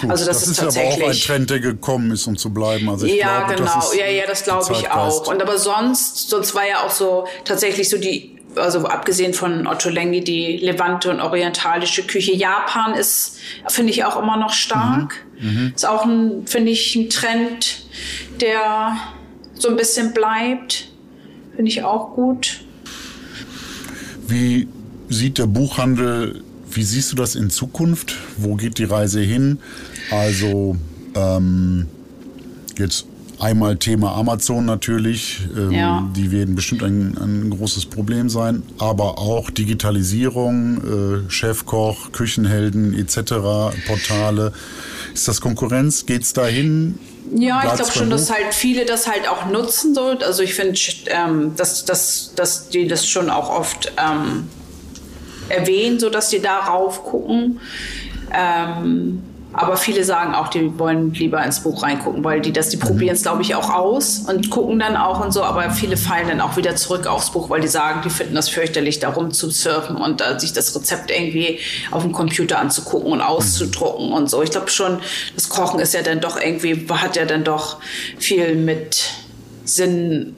Gut, 0.00 0.10
also 0.10 0.24
das, 0.24 0.38
das 0.38 0.42
ist, 0.42 0.48
ist 0.50 0.60
tatsächlich 0.60 0.94
aber 0.96 1.04
auch 1.04 1.10
ein 1.10 1.20
Trend, 1.20 1.50
der 1.50 1.60
gekommen 1.60 2.10
ist, 2.10 2.26
um 2.26 2.36
zu 2.36 2.52
bleiben. 2.52 2.88
Also 2.88 3.06
ich 3.06 3.16
ja, 3.16 3.38
glaube, 3.38 3.54
genau, 3.56 3.74
das 3.74 3.92
ist 3.92 3.98
ja, 3.98 4.06
ja, 4.06 4.26
das 4.26 4.44
glaube 4.44 4.72
ich 4.72 4.90
auch. 4.90 5.26
Und 5.26 5.42
aber 5.42 5.58
sonst, 5.58 6.28
sonst 6.28 6.54
war 6.54 6.66
ja 6.66 6.82
auch 6.82 6.90
so 6.90 7.26
tatsächlich 7.44 7.88
so 7.88 7.98
die, 7.98 8.38
also 8.56 8.84
abgesehen 8.86 9.34
von 9.34 9.66
Otto 9.66 9.88
Lengi, 9.88 10.22
die 10.22 10.56
Levante 10.56 11.10
und 11.10 11.20
orientalische 11.20 12.02
Küche. 12.02 12.34
Japan 12.34 12.94
ist, 12.94 13.38
finde 13.68 13.92
ich, 13.92 14.04
auch 14.04 14.20
immer 14.20 14.36
noch 14.36 14.52
stark. 14.52 15.24
Mhm. 15.40 15.48
Mhm. 15.48 15.72
Ist 15.74 15.86
auch 15.86 16.04
ein, 16.04 16.46
finde 16.46 16.72
ich, 16.72 16.94
ein 16.96 17.10
Trend, 17.10 17.84
der 18.40 18.96
so 19.54 19.68
ein 19.68 19.76
bisschen 19.76 20.12
bleibt. 20.12 20.88
Finde 21.54 21.70
ich 21.70 21.82
auch 21.82 22.14
gut. 22.14 22.60
Wie 24.26 24.68
sieht 25.08 25.38
der 25.38 25.46
Buchhandel 25.46 26.42
wie 26.76 26.82
siehst 26.82 27.12
du 27.12 27.16
das 27.16 27.34
in 27.34 27.50
Zukunft? 27.50 28.14
Wo 28.36 28.54
geht 28.54 28.78
die 28.78 28.84
Reise 28.84 29.20
hin? 29.20 29.58
Also 30.10 30.76
ähm, 31.14 31.86
jetzt 32.78 33.06
einmal 33.38 33.76
Thema 33.76 34.14
Amazon 34.14 34.66
natürlich. 34.66 35.40
Ähm, 35.56 35.70
ja. 35.70 36.10
Die 36.14 36.30
werden 36.30 36.54
bestimmt 36.54 36.82
ein, 36.82 37.16
ein, 37.18 37.50
großes 37.50 37.86
Problem 37.86 38.28
sein. 38.28 38.62
Aber 38.78 39.18
auch 39.18 39.50
Digitalisierung, 39.50 41.24
äh, 41.26 41.30
Chefkoch, 41.30 42.12
Küchenhelden 42.12 42.94
etc., 42.94 43.16
Portale. 43.86 44.52
Ist 45.14 45.28
das 45.28 45.40
Konkurrenz? 45.40 46.04
Geht 46.04 46.22
es 46.22 46.34
dahin? 46.34 46.98
Ja, 47.34 47.60
Platz 47.60 47.72
ich 47.72 47.76
glaube 47.78 47.98
schon, 47.98 48.10
dass 48.10 48.30
halt 48.30 48.54
viele 48.54 48.84
das 48.84 49.06
halt 49.08 49.28
auch 49.28 49.46
nutzen 49.46 49.94
so. 49.94 50.16
Also 50.24 50.42
ich 50.42 50.54
finde, 50.54 50.78
ähm, 51.06 51.56
dass, 51.56 51.84
dass, 51.84 52.32
dass 52.36 52.68
die 52.68 52.86
das 52.86 53.06
schon 53.06 53.30
auch 53.30 53.50
oft 53.50 53.92
ähm, 53.98 54.44
erwähnen, 55.48 55.98
sodass 55.98 56.28
die 56.28 56.40
darauf 56.40 57.04
gucken. 57.04 57.60
Ähm, 58.32 59.22
aber 59.56 59.78
viele 59.78 60.04
sagen 60.04 60.34
auch, 60.34 60.48
die 60.48 60.78
wollen 60.78 61.14
lieber 61.14 61.42
ins 61.42 61.60
Buch 61.60 61.82
reingucken, 61.82 62.22
weil 62.22 62.42
die 62.42 62.52
das, 62.52 62.68
die 62.68 62.76
probieren 62.76 63.14
es, 63.14 63.22
glaube 63.22 63.40
ich, 63.40 63.54
auch 63.54 63.70
aus 63.70 64.18
und 64.28 64.50
gucken 64.50 64.78
dann 64.78 64.98
auch 64.98 65.24
und 65.24 65.32
so. 65.32 65.42
Aber 65.42 65.70
viele 65.70 65.96
fallen 65.96 66.28
dann 66.28 66.42
auch 66.42 66.58
wieder 66.58 66.76
zurück 66.76 67.06
aufs 67.06 67.30
Buch, 67.30 67.48
weil 67.48 67.62
die 67.62 67.68
sagen, 67.68 68.02
die 68.04 68.10
finden 68.10 68.34
das 68.34 68.50
fürchterlich, 68.50 68.98
da 69.00 69.08
rumzusurfen 69.08 69.96
und 69.96 70.20
uh, 70.20 70.38
sich 70.38 70.52
das 70.52 70.76
Rezept 70.76 71.10
irgendwie 71.10 71.58
auf 71.90 72.02
dem 72.02 72.12
Computer 72.12 72.58
anzugucken 72.58 73.10
und 73.10 73.22
auszudrucken 73.22 74.12
und 74.12 74.28
so. 74.28 74.42
Ich 74.42 74.50
glaube 74.50 74.68
schon, 74.68 74.98
das 75.34 75.48
Kochen 75.48 75.80
ist 75.80 75.94
ja 75.94 76.02
dann 76.02 76.20
doch 76.20 76.38
irgendwie, 76.38 76.86
hat 76.90 77.16
ja 77.16 77.24
dann 77.24 77.42
doch 77.42 77.78
viel 78.18 78.56
mit 78.56 79.08
Sinn 79.64 80.35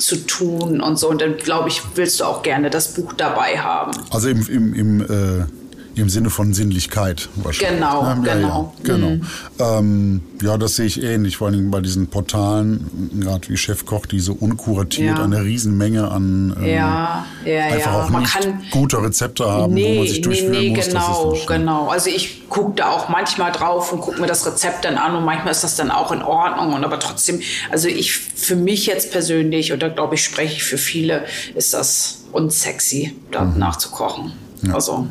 zu 0.00 0.16
tun 0.26 0.80
und 0.80 0.98
so. 0.98 1.08
Und 1.08 1.20
dann, 1.20 1.36
glaube 1.36 1.68
ich, 1.68 1.82
willst 1.94 2.20
du 2.20 2.24
auch 2.24 2.42
gerne 2.42 2.70
das 2.70 2.94
Buch 2.94 3.12
dabei 3.12 3.58
haben. 3.58 3.92
Also 4.10 4.28
im, 4.28 4.46
im, 4.48 4.74
im 4.74 5.00
äh 5.02 5.59
im 5.94 6.08
Sinne 6.08 6.30
von 6.30 6.54
Sinnlichkeit 6.54 7.28
wahrscheinlich. 7.36 7.80
Genau, 7.80 8.02
ja, 8.02 8.14
genau. 8.14 8.74
Ja, 8.84 8.94
genau. 8.94 9.08
Mhm. 9.08 9.22
Ähm, 9.58 10.20
ja, 10.42 10.56
das 10.56 10.76
sehe 10.76 10.86
ich 10.86 11.02
ähnlich, 11.02 11.36
vor 11.36 11.48
allem 11.48 11.70
bei 11.70 11.80
diesen 11.80 12.06
Portalen, 12.06 13.10
gerade 13.20 13.48
wie 13.48 13.56
Chefkoch, 13.56 14.06
die 14.06 14.20
so 14.20 14.32
unkuratiert 14.32 15.18
ja. 15.18 15.24
eine 15.24 15.42
Riesenmenge 15.42 16.10
an 16.10 16.56
ähm, 16.58 16.66
ja, 16.66 17.26
ja, 17.44 17.64
einfach 17.64 17.94
auch 17.94 18.08
man 18.10 18.22
nicht 18.22 18.32
kann, 18.32 18.62
gute 18.70 19.02
Rezepte 19.02 19.46
haben, 19.46 19.74
nee, 19.74 19.94
wo 19.94 19.98
man 20.00 20.08
sich 20.08 20.20
durchführen 20.20 20.52
nee, 20.52 20.70
nee, 20.70 20.76
muss. 20.76 20.86
Genau, 20.86 21.36
genau. 21.46 21.88
Also 21.88 22.10
ich 22.10 22.48
gucke 22.48 22.72
da 22.76 22.90
auch 22.90 23.08
manchmal 23.08 23.52
drauf 23.52 23.92
und 23.92 24.00
gucke 24.00 24.20
mir 24.20 24.26
das 24.26 24.46
Rezept 24.46 24.84
dann 24.84 24.96
an 24.96 25.14
und 25.16 25.24
manchmal 25.24 25.52
ist 25.52 25.64
das 25.64 25.76
dann 25.76 25.90
auch 25.90 26.12
in 26.12 26.22
Ordnung. 26.22 26.72
Und 26.74 26.84
aber 26.84 26.98
trotzdem, 26.98 27.40
also 27.70 27.88
ich 27.88 28.12
für 28.12 28.56
mich 28.56 28.86
jetzt 28.86 29.12
persönlich, 29.12 29.72
oder 29.72 29.90
glaube 29.90 30.14
ich, 30.14 30.24
spreche 30.24 30.54
ich 30.54 30.64
für 30.64 30.78
viele, 30.78 31.24
ist 31.54 31.74
das 31.74 32.24
unsexy, 32.32 33.16
da 33.30 33.44
mhm. 33.44 33.58
nachzukochen. 33.58 34.32
Also 34.72 35.06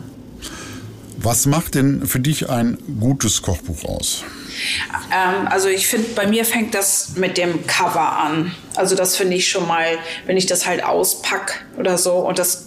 was 1.23 1.45
macht 1.45 1.75
denn 1.75 2.05
für 2.05 2.19
dich 2.19 2.49
ein 2.49 2.77
gutes 2.99 3.41
Kochbuch 3.41 3.83
aus? 3.85 4.23
Ähm, 5.13 5.47
also 5.47 5.67
ich 5.67 5.87
finde, 5.87 6.09
bei 6.09 6.27
mir 6.27 6.45
fängt 6.45 6.73
das 6.73 7.15
mit 7.15 7.37
dem 7.37 7.65
Cover 7.67 8.19
an. 8.19 8.53
Also 8.75 8.95
das 8.95 9.15
finde 9.15 9.35
ich 9.35 9.49
schon 9.49 9.67
mal, 9.67 9.97
wenn 10.25 10.37
ich 10.37 10.45
das 10.45 10.65
halt 10.65 10.83
auspack 10.83 11.65
oder 11.77 11.97
so 11.97 12.15
und 12.15 12.39
das 12.39 12.65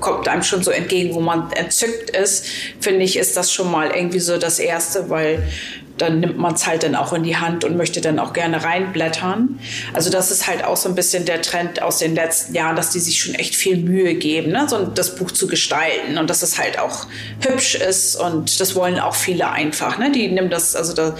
kommt 0.00 0.28
einem 0.28 0.42
schon 0.42 0.62
so 0.62 0.70
entgegen, 0.70 1.14
wo 1.14 1.20
man 1.20 1.52
entzückt 1.52 2.10
ist, 2.10 2.46
finde 2.80 3.04
ich, 3.04 3.16
ist 3.16 3.36
das 3.36 3.52
schon 3.52 3.70
mal 3.70 3.90
irgendwie 3.90 4.18
so 4.18 4.36
das 4.36 4.58
Erste, 4.58 5.08
weil 5.08 5.48
dann 6.02 6.18
nimmt 6.18 6.36
man 6.36 6.54
es 6.54 6.66
halt 6.66 6.82
dann 6.82 6.96
auch 6.96 7.12
in 7.12 7.22
die 7.22 7.36
Hand 7.36 7.62
und 7.64 7.76
möchte 7.76 8.00
dann 8.00 8.18
auch 8.18 8.32
gerne 8.32 8.64
reinblättern. 8.64 9.60
Also 9.92 10.10
das 10.10 10.32
ist 10.32 10.48
halt 10.48 10.64
auch 10.64 10.76
so 10.76 10.88
ein 10.88 10.96
bisschen 10.96 11.24
der 11.26 11.42
Trend 11.42 11.80
aus 11.80 11.98
den 11.98 12.16
letzten 12.16 12.54
Jahren, 12.54 12.74
dass 12.74 12.90
die 12.90 12.98
sich 12.98 13.20
schon 13.20 13.34
echt 13.34 13.54
viel 13.54 13.76
Mühe 13.76 14.14
geben, 14.16 14.50
ne? 14.50 14.66
so 14.68 14.84
das 14.84 15.14
Buch 15.14 15.30
zu 15.30 15.46
gestalten 15.46 16.18
und 16.18 16.28
dass 16.28 16.42
es 16.42 16.58
halt 16.58 16.80
auch 16.80 17.06
hübsch 17.40 17.76
ist 17.76 18.16
und 18.16 18.58
das 18.58 18.74
wollen 18.74 18.98
auch 18.98 19.14
viele 19.14 19.48
einfach. 19.48 19.98
Ne? 19.98 20.10
Die 20.10 20.26
nehmen 20.26 20.50
das, 20.50 20.74
also 20.74 20.92
da, 20.92 21.14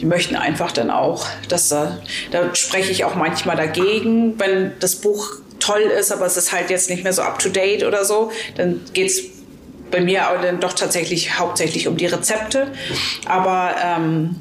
die 0.00 0.06
möchten 0.06 0.36
einfach 0.36 0.70
dann 0.70 0.90
auch, 0.90 1.26
dass 1.48 1.68
da, 1.68 1.98
da 2.30 2.54
spreche 2.54 2.92
ich 2.92 3.04
auch 3.04 3.16
manchmal 3.16 3.56
dagegen, 3.56 4.38
wenn 4.38 4.70
das 4.78 4.96
Buch 4.96 5.32
toll 5.58 5.80
ist, 5.80 6.12
aber 6.12 6.26
es 6.26 6.36
ist 6.36 6.52
halt 6.52 6.70
jetzt 6.70 6.88
nicht 6.88 7.02
mehr 7.02 7.12
so 7.12 7.22
up 7.22 7.40
to 7.40 7.48
date 7.48 7.82
oder 7.82 8.04
so, 8.04 8.30
dann 8.56 8.80
geht's 8.92 9.20
bei 9.90 10.00
mir 10.00 10.30
auch 10.30 10.40
dann 10.40 10.60
doch 10.60 10.72
tatsächlich 10.72 11.38
hauptsächlich 11.38 11.88
um 11.88 11.96
die 11.96 12.06
Rezepte. 12.06 12.72
Aber, 13.26 13.74
ähm, 13.84 14.36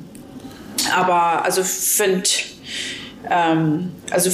aber 0.96 1.44
also 1.44 1.64
finde, 1.64 2.30
ähm, 3.30 3.92
also 4.12 4.32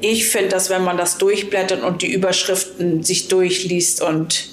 ich 0.00 0.28
finde, 0.28 0.48
dass 0.48 0.70
wenn 0.70 0.84
man 0.84 0.96
das 0.96 1.18
durchblättert 1.18 1.82
und 1.82 2.02
die 2.02 2.12
Überschriften 2.12 3.02
sich 3.02 3.28
durchliest 3.28 4.02
und 4.02 4.50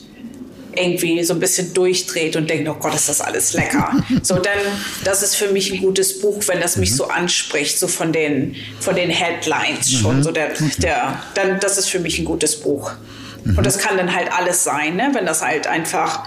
irgendwie 0.77 1.23
so 1.23 1.33
ein 1.33 1.39
bisschen 1.39 1.73
durchdreht 1.73 2.35
und 2.35 2.49
denkt, 2.49 2.69
oh 2.69 2.75
Gott, 2.75 2.93
ist 2.93 3.09
das 3.09 3.21
alles 3.21 3.53
lecker. 3.53 3.91
So, 4.23 4.35
dann, 4.35 4.59
das 5.03 5.23
ist 5.23 5.35
für 5.35 5.49
mich 5.49 5.71
ein 5.71 5.81
gutes 5.81 6.19
Buch, 6.19 6.41
wenn 6.47 6.59
das 6.59 6.77
mich 6.77 6.91
mhm. 6.91 6.95
so 6.95 7.07
anspricht, 7.07 7.79
so 7.79 7.87
von 7.87 8.11
den, 8.11 8.55
von 8.79 8.95
den 8.95 9.09
Headlines 9.09 9.91
schon. 9.91 10.17
Mhm. 10.17 10.23
So 10.23 10.31
der, 10.31 10.51
der, 10.77 11.21
dann, 11.33 11.59
das 11.59 11.77
ist 11.77 11.89
für 11.89 11.99
mich 11.99 12.19
ein 12.19 12.25
gutes 12.25 12.59
Buch. 12.59 12.91
Mhm. 13.51 13.57
Und 13.57 13.65
das 13.65 13.77
kann 13.77 13.97
dann 13.97 14.13
halt 14.13 14.31
alles 14.31 14.63
sein, 14.63 14.95
ne? 14.95 15.09
wenn 15.13 15.25
das 15.25 15.41
halt 15.41 15.67
einfach, 15.67 16.23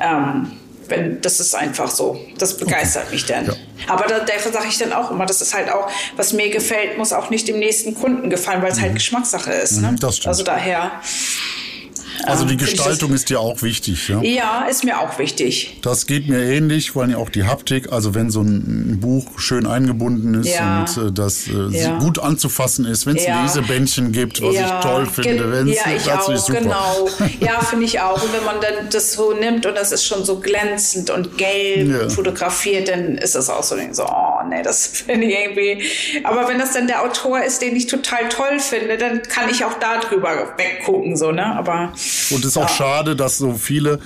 ähm, 0.00 0.52
wenn, 0.88 1.20
das 1.20 1.40
ist 1.40 1.54
einfach 1.54 1.90
so. 1.90 2.20
Das 2.38 2.56
begeistert 2.56 3.04
okay. 3.06 3.14
mich 3.14 3.26
dann. 3.26 3.46
Ja. 3.46 3.52
Aber 3.88 4.06
da, 4.06 4.20
dafür 4.20 4.52
sage 4.52 4.66
ich 4.68 4.78
dann 4.78 4.92
auch 4.92 5.10
immer, 5.10 5.26
das 5.26 5.40
ist 5.40 5.54
halt 5.54 5.70
auch, 5.70 5.90
was 6.16 6.32
mir 6.32 6.50
gefällt, 6.50 6.98
muss 6.98 7.12
auch 7.12 7.30
nicht 7.30 7.48
dem 7.48 7.58
nächsten 7.58 7.94
Kunden 7.94 8.30
gefallen, 8.30 8.62
weil 8.62 8.68
es 8.68 8.74
halt 8.74 8.82
mhm. 8.82 8.88
halt 8.88 8.94
Geschmackssache 8.96 9.52
ist. 9.52 9.80
Ne? 9.80 9.94
Das 9.98 10.16
stimmt. 10.16 10.28
Also 10.28 10.42
daher. 10.42 10.92
Also 12.24 12.44
die 12.44 12.56
Gestaltung 12.56 13.12
ist 13.12 13.30
dir 13.30 13.40
auch 13.40 13.62
wichtig, 13.62 14.08
ja? 14.08 14.22
Ja, 14.22 14.66
ist 14.68 14.84
mir 14.84 15.00
auch 15.00 15.18
wichtig. 15.18 15.78
Das 15.82 16.06
geht 16.06 16.28
mir 16.28 16.40
ähnlich, 16.40 16.92
vor 16.92 17.02
allem 17.02 17.16
auch 17.16 17.28
die 17.28 17.44
Haptik. 17.44 17.92
Also 17.92 18.14
wenn 18.14 18.30
so 18.30 18.40
ein 18.40 18.98
Buch 19.00 19.38
schön 19.38 19.66
eingebunden 19.66 20.34
ist 20.34 20.54
ja. 20.54 20.80
und 20.80 21.08
äh, 21.08 21.12
das 21.12 21.48
äh, 21.48 21.52
ja. 21.70 21.98
gut 21.98 22.18
anzufassen 22.18 22.84
ist, 22.84 23.06
wenn 23.06 23.16
es 23.16 23.26
ja. 23.26 23.42
Lesebändchen 23.42 24.12
gibt, 24.12 24.40
was 24.42 24.54
ich 24.54 24.70
toll 24.82 25.06
finde, 25.06 25.50
wenn 25.52 25.68
es 25.68 25.76
ja, 25.76 25.92
ich 25.94 26.10
auch, 26.10 26.36
super. 26.36 26.60
genau. 26.60 27.08
Ja, 27.40 27.60
finde 27.60 27.84
ich 27.84 28.00
auch. 28.00 28.22
Und 28.22 28.32
wenn 28.32 28.44
man 28.44 28.56
dann 28.60 28.88
das 28.90 29.12
so 29.12 29.32
nimmt 29.32 29.66
und 29.66 29.76
das 29.76 29.92
ist 29.92 30.04
schon 30.04 30.24
so 30.24 30.38
glänzend 30.38 31.10
und 31.10 31.36
gelb 31.36 32.10
fotografiert, 32.10 32.88
dann 32.88 33.18
ist 33.18 33.34
das 33.34 33.50
auch 33.50 33.62
so, 33.62 33.76
so 33.92 34.04
oh 34.04 34.33
nee, 34.48 34.62
das 34.62 34.86
finde 35.06 35.26
ich 35.26 35.34
irgendwie. 35.38 35.82
Aber 36.24 36.48
wenn 36.48 36.58
das 36.58 36.72
dann 36.72 36.86
der 36.86 37.02
Autor 37.02 37.42
ist, 37.42 37.62
den 37.62 37.76
ich 37.76 37.86
total 37.86 38.28
toll 38.28 38.58
finde, 38.58 38.96
dann 38.98 39.22
kann 39.22 39.48
ich 39.50 39.64
auch 39.64 39.74
darüber 39.74 40.54
weggucken, 40.56 41.16
so, 41.16 41.32
ne? 41.32 41.44
Aber 41.44 41.92
und 42.30 42.40
es 42.40 42.44
ist 42.44 42.56
auch 42.56 42.68
schade, 42.68 43.16
dass 43.16 43.38
so 43.38 43.52
viele 43.54 44.00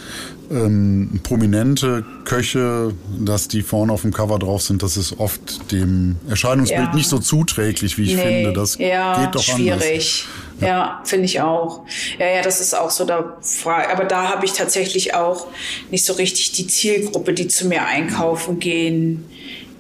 ähm, 0.51 1.21
prominente 1.23 2.05
Köche, 2.25 2.95
dass 3.19 3.49
die 3.49 3.63
vorne 3.63 3.93
auf 3.93 4.03
dem 4.03 4.13
Cover 4.13 4.39
drauf 4.39 4.63
sind, 4.63 4.83
das 4.83 4.97
ist 4.97 5.19
oft 5.19 5.71
dem 5.73 6.17
Erscheinungsbild 6.29 6.89
ja. 6.89 6.95
nicht 6.95 7.09
so 7.09 7.19
zuträglich, 7.19 7.99
wie 7.99 8.05
ich 8.05 8.17
nee. 8.17 8.23
finde. 8.23 8.53
Das 8.53 8.79
ja, 8.79 9.25
geht 9.25 9.35
doch 9.35 9.43
schwierig. 9.43 9.73
anders. 9.73 10.25
Ja, 10.61 10.67
ja 10.67 11.03
finde 11.05 11.27
ich 11.27 11.41
auch. 11.41 11.85
Ja, 12.19 12.27
ja, 12.27 12.43
das 12.43 12.61
ist 12.61 12.75
auch 12.75 12.91
so 12.91 13.05
der 13.05 13.37
Frage. 13.43 13.91
Aber 13.91 14.05
da 14.05 14.31
habe 14.31 14.45
ich 14.47 14.53
tatsächlich 14.53 15.15
auch 15.15 15.47
nicht 15.91 16.05
so 16.05 16.15
richtig 16.15 16.53
die 16.53 16.67
Zielgruppe, 16.67 17.33
die 17.35 17.49
zu 17.49 17.67
mir 17.67 17.85
einkaufen 17.85 18.59
gehen. 18.59 19.25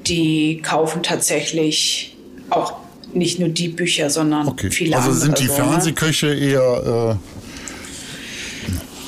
Die 0.07 0.63
kaufen 0.63 1.03
tatsächlich 1.03 2.17
auch 2.51 2.75
nicht 3.13 3.39
nur 3.39 3.49
die 3.49 3.69
Bücher, 3.69 4.11
sondern 4.11 4.49
okay. 4.49 4.71
viele 4.71 4.97
also 4.97 5.11
andere. 5.11 5.25
Also 5.25 5.27
sind 5.27 5.39
die 5.41 5.47
so, 5.47 5.63
ne? 5.63 5.71
Fernsehköche 5.71 6.35
eher 6.35 7.19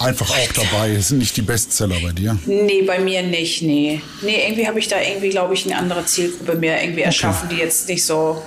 äh, 0.00 0.02
einfach 0.02 0.30
auch 0.30 0.52
dabei. 0.52 0.92
Es 0.92 1.08
sind 1.08 1.18
nicht 1.18 1.36
die 1.36 1.42
Bestseller 1.42 1.96
bei 2.02 2.12
dir? 2.12 2.38
Nee, 2.46 2.82
bei 2.82 2.98
mir 2.98 3.22
nicht, 3.22 3.62
nee. 3.62 4.00
Nee, 4.22 4.44
irgendwie 4.46 4.66
habe 4.66 4.78
ich 4.78 4.88
da 4.88 5.00
irgendwie, 5.00 5.28
glaube 5.28 5.54
ich, 5.54 5.66
eine 5.66 5.76
andere 5.76 6.04
Zielgruppe 6.06 6.56
mehr 6.56 6.82
irgendwie 6.82 7.02
erschaffen, 7.02 7.46
okay. 7.46 7.56
die 7.56 7.62
jetzt 7.62 7.88
nicht 7.88 8.04
so 8.04 8.42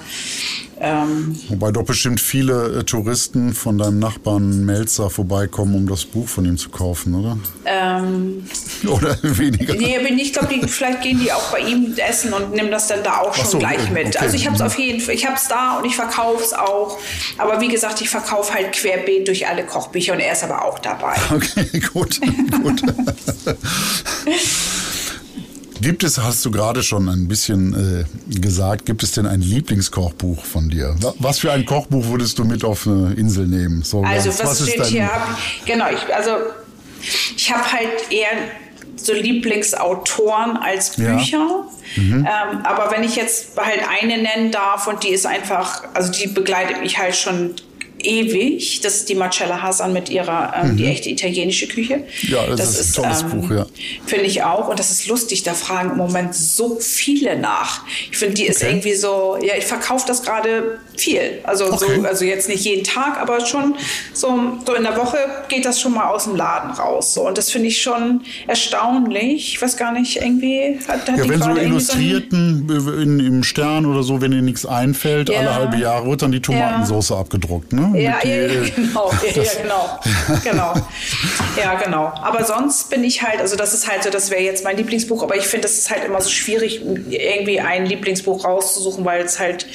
ähm, 0.80 1.36
Wobei 1.50 1.72
doch 1.72 1.84
bestimmt 1.84 2.20
viele 2.20 2.80
äh, 2.80 2.84
Touristen 2.84 3.54
von 3.54 3.78
deinem 3.78 4.00
Nachbarn 4.00 4.66
Melzer 4.66 5.10
vorbeikommen, 5.10 5.76
um 5.76 5.88
das 5.88 6.06
Buch 6.06 6.28
von 6.28 6.46
ihm 6.46 6.58
zu 6.58 6.70
kaufen, 6.70 7.16
oder? 7.16 7.38
Ähm, 7.66 8.46
oder 8.88 9.18
weniger? 9.22 9.76
Nee, 9.76 9.98
ich 10.18 10.34
glaube, 10.34 10.68
vielleicht 10.68 11.02
gehen 11.02 11.20
die 11.20 11.32
auch 11.32 11.52
bei 11.52 11.60
ihm 11.60 11.94
essen 11.96 12.34
und 12.34 12.54
nehmen 12.54 12.72
das 12.72 12.88
dann 12.88 13.04
da 13.04 13.20
auch 13.20 13.34
schon 13.36 13.46
so, 13.46 13.60
gleich 13.60 13.90
mit. 13.92 14.08
Okay. 14.08 14.18
Also 14.20 14.36
ich 14.36 14.46
habe 14.46 14.56
es 14.56 14.62
auf 14.62 14.78
jeden 14.78 15.00
Fall, 15.00 15.16
ich 15.16 15.26
habe 15.26 15.36
es 15.36 15.48
da 15.48 15.78
und 15.78 15.86
ich 15.86 15.96
verkaufe 15.96 16.44
es 16.44 16.54
auch. 16.54 16.98
Aber 17.38 17.62
wie 17.62 17.68
gesagt, 17.68 18.02
ich 18.02 18.10
verkaufe 18.10 18.54
halt 18.54 18.74
querbeet 18.74 19.28
durch 19.28 19.48
alle 19.48 19.66
Kochbücher 19.66 20.14
und 20.14 20.20
er 20.20 20.34
ist 20.34 20.44
aber 20.44 20.66
auch 20.66 20.80
dabei. 20.80 21.16
Okay, 21.34 21.80
gut, 21.94 22.20
gut. 22.62 22.82
Gibt 25.84 26.04
es, 26.04 26.18
hast 26.18 26.46
du 26.46 26.52
gerade 26.52 26.82
schon 26.82 27.10
ein 27.10 27.28
bisschen 27.28 28.06
äh, 28.32 28.40
gesagt, 28.40 28.86
gibt 28.86 29.04
es 29.04 29.12
denn 29.12 29.26
ein 29.26 29.42
Lieblingskochbuch 29.42 30.46
von 30.46 30.70
dir? 30.70 30.96
Was 31.20 31.40
für 31.40 31.52
ein 31.52 31.66
Kochbuch 31.66 32.06
würdest 32.08 32.40
du 32.40 32.46
mit 32.46 32.64
auf 32.64 32.88
eine 32.88 33.14
Insel 33.16 33.48
nehmen? 33.48 33.84
So 33.84 34.02
also 34.02 34.30
was, 34.30 34.62
was 34.62 34.70
steht 34.70 34.86
hier? 34.86 35.10
Genau, 35.66 35.88
ich, 35.92 36.16
also 36.16 36.32
ich 37.36 37.54
habe 37.54 37.70
halt 37.70 38.12
eher 38.12 38.30
so 38.96 39.12
Lieblingsautoren 39.12 40.56
als 40.56 40.92
Bücher. 40.92 41.66
Ja. 41.96 42.02
Mhm. 42.02 42.14
Ähm, 42.14 42.66
aber 42.66 42.92
wenn 42.92 43.04
ich 43.04 43.18
jetzt 43.18 43.58
halt 43.58 43.82
eine 43.86 44.22
nennen 44.22 44.52
darf 44.52 44.88
und 44.88 45.04
die 45.04 45.10
ist 45.10 45.26
einfach, 45.26 45.84
also 45.94 46.14
die 46.14 46.28
begleitet 46.28 46.80
mich 46.80 46.98
halt 46.98 47.16
schon 47.16 47.56
ewig. 48.04 48.82
Das 48.82 48.96
ist 48.96 49.10
die 49.10 49.16
Marcella 49.16 49.62
Hasan 49.62 49.94
mit 49.94 50.10
ihrer 50.10 50.54
ähm, 50.56 50.72
mhm. 50.72 50.78
Die 50.78 50.86
echte 50.86 51.10
italienische 51.10 51.68
Küche. 51.68 52.04
Ja, 52.22 52.46
das, 52.48 52.58
das 52.58 52.80
ist 52.80 53.00
ein 53.00 53.04
tolles 53.04 53.22
ähm, 53.22 53.30
Buch, 53.30 53.52
ja. 53.52 53.66
Finde 54.06 54.26
ich 54.26 54.44
auch. 54.44 54.68
Und 54.68 54.80
das 54.80 54.92
ist 54.92 55.08
lustig, 55.08 55.44
da 55.44 55.54
fragen 55.54 55.92
im 55.92 55.98
Moment 55.98 56.36
so 56.36 56.78
viele 56.80 57.38
nach. 57.38 57.82
Ich 58.12 58.18
finde, 58.18 58.36
die 58.36 58.44
okay. 58.44 58.52
ist 58.52 58.64
irgendwie 58.64 58.96
so, 58.96 59.38
ja, 59.42 59.56
ich 59.58 59.66
verkaufe 59.66 60.06
das 60.08 60.24
gerade 60.24 60.80
viel. 60.98 61.40
Also, 61.44 61.72
okay. 61.72 62.00
so, 62.02 62.08
also 62.08 62.26
jetzt 62.26 62.50
nicht 62.50 62.66
jeden 62.66 62.84
Tag, 62.84 63.20
aber 63.20 63.46
schon 63.46 63.76
so, 64.14 64.58
so 64.66 64.76
in 64.76 64.84
der 64.84 64.98
Woche 64.98 65.18
geht 65.50 65.66
das 65.66 65.80
schon 65.80 65.94
mal 65.94 66.06
aus 66.06 66.26
dem 66.26 66.36
Laden 66.36 66.72
raus. 66.72 67.14
So. 67.14 67.28
Und 67.28 67.38
das 67.38 67.52
finde 67.52 67.68
ich 67.68 67.82
schon 67.82 68.22
erstaunlich. 68.48 69.54
Ich 69.54 69.62
weiß 69.62 69.78
gar 69.78 69.92
nicht, 69.92 70.18
irgendwie 70.18 70.80
hat, 70.88 71.08
hat 71.10 71.18
Ja, 71.18 71.28
wenn 71.28 71.42
so 71.42 71.50
Illustrierten 71.52 72.68
so 72.70 72.92
in, 72.94 73.20
im 73.20 73.44
Stern 73.44 73.86
oder 73.86 74.04
so, 74.04 74.22
wenn 74.22 74.32
dir 74.32 74.42
nichts 74.42 74.66
einfällt, 74.66 75.30
ja. 75.30 75.40
alle 75.40 75.56
halbe 75.56 75.78
Jahre 75.78 76.08
wird 76.08 76.22
dann 76.22 76.32
die 76.32 76.42
Tomatensauce 76.42 77.10
ja. 77.10 77.18
abgedruckt, 77.18 77.74
ne? 77.74 77.93
Ja, 78.04 78.20
ja, 78.24 78.36
ja, 78.36 78.70
genau. 78.76 79.12
ja, 79.24 79.44
genau. 79.62 80.00
genau. 80.44 80.74
Ja, 81.58 81.76
genau. 81.76 82.12
Aber 82.22 82.44
sonst 82.44 82.90
bin 82.90 83.04
ich 83.04 83.22
halt, 83.22 83.40
also 83.40 83.56
das 83.56 83.74
ist 83.74 83.90
halt 83.90 84.04
so, 84.04 84.10
das 84.10 84.30
wäre 84.30 84.42
jetzt 84.42 84.64
mein 84.64 84.78
Lieblingsbuch, 84.78 85.24
aber 85.24 85.36
ich 85.36 85.46
finde, 85.46 85.68
das 85.68 85.78
ist 85.78 85.90
halt 85.90 86.04
immer 86.06 86.20
so 86.22 86.30
schwierig, 86.30 86.82
irgendwie 87.10 87.60
ein 87.60 87.86
Lieblingsbuch 87.86 88.44
rauszusuchen, 88.44 89.06
weil 89.06 89.24
es 89.24 89.40
halt, 89.40 89.68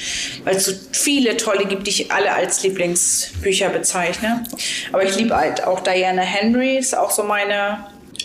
weil 0.44 0.56
es 0.56 0.64
so 0.64 0.72
viele 0.92 1.36
tolle 1.36 1.66
gibt, 1.66 1.86
die 1.86 1.90
ich 1.90 2.10
alle 2.10 2.32
als 2.32 2.62
Lieblingsbücher 2.62 3.68
bezeichne. 3.68 4.44
Aber 4.92 5.04
ich 5.04 5.16
liebe 5.16 5.36
halt 5.36 5.64
auch 5.64 5.80
Diana 5.80 6.22
Henry, 6.22 6.76
ist 6.76 6.96
auch 6.96 7.10
so 7.10 7.22
meine 7.22 7.78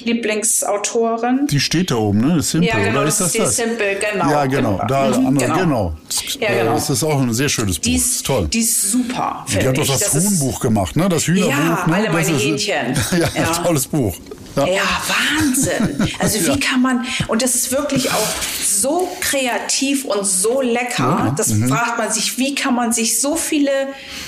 Lieblingsautorin. 0.05 1.47
Die 1.47 1.59
steht 1.59 1.91
da 1.91 1.95
oben, 1.95 2.19
ne? 2.19 2.41
Simple, 2.41 2.69
ja, 2.69 2.79
genau, 2.79 2.99
oder 2.99 3.07
ist 3.07 3.21
das 3.21 3.33
das? 3.33 3.43
das? 3.43 3.55
Simple, 3.55 3.95
genau. 3.95 4.29
Ja, 4.29 4.45
genau. 4.45 4.81
Da, 4.87 5.07
mhm, 5.07 5.27
andere, 5.27 5.45
genau. 5.47 5.59
genau. 5.59 5.93
Ja, 6.39 6.53
genau. 6.53 6.73
Das 6.73 6.89
ist 6.89 7.03
auch 7.03 7.21
ein 7.21 7.33
sehr 7.33 7.49
schönes 7.49 7.77
Buch. 7.77 7.83
Die 7.83 7.95
ist, 7.95 8.15
ist 8.15 8.25
toll. 8.25 8.47
Die 8.47 8.59
ist 8.59 8.91
super. 8.91 9.45
Die 9.49 9.67
hat 9.67 9.77
doch 9.77 9.87
das, 9.87 10.11
das 10.11 10.13
Huhnbuch 10.13 10.59
gemacht, 10.59 10.95
ne? 10.95 11.09
Das 11.09 11.27
Hühnerbuch. 11.27 11.51
Ja, 11.51 11.85
ne? 11.87 11.93
alle 11.93 12.09
meine 12.09 12.31
das 12.31 12.41
Hähnchen. 12.41 12.91
Ist, 12.91 13.11
ja, 13.11 13.29
ja, 13.35 13.45
tolles 13.63 13.87
Buch. 13.87 14.15
Ja. 14.55 14.67
ja, 14.67 15.01
Wahnsinn. 15.07 16.07
Also 16.19 16.39
wie 16.41 16.51
ja. 16.51 16.57
kann 16.57 16.81
man, 16.81 17.05
und 17.27 17.41
das 17.41 17.55
ist 17.55 17.71
wirklich 17.71 18.11
auch 18.11 18.27
so 18.63 19.09
kreativ 19.19 20.05
und 20.05 20.25
so 20.25 20.61
lecker, 20.61 21.23
ja. 21.25 21.33
das 21.35 21.49
mhm. 21.49 21.69
fragt 21.69 21.97
man 21.97 22.11
sich, 22.11 22.37
wie 22.37 22.53
kann 22.53 22.75
man 22.75 22.93
sich 22.93 23.19
so 23.19 23.35
viele, 23.35 23.71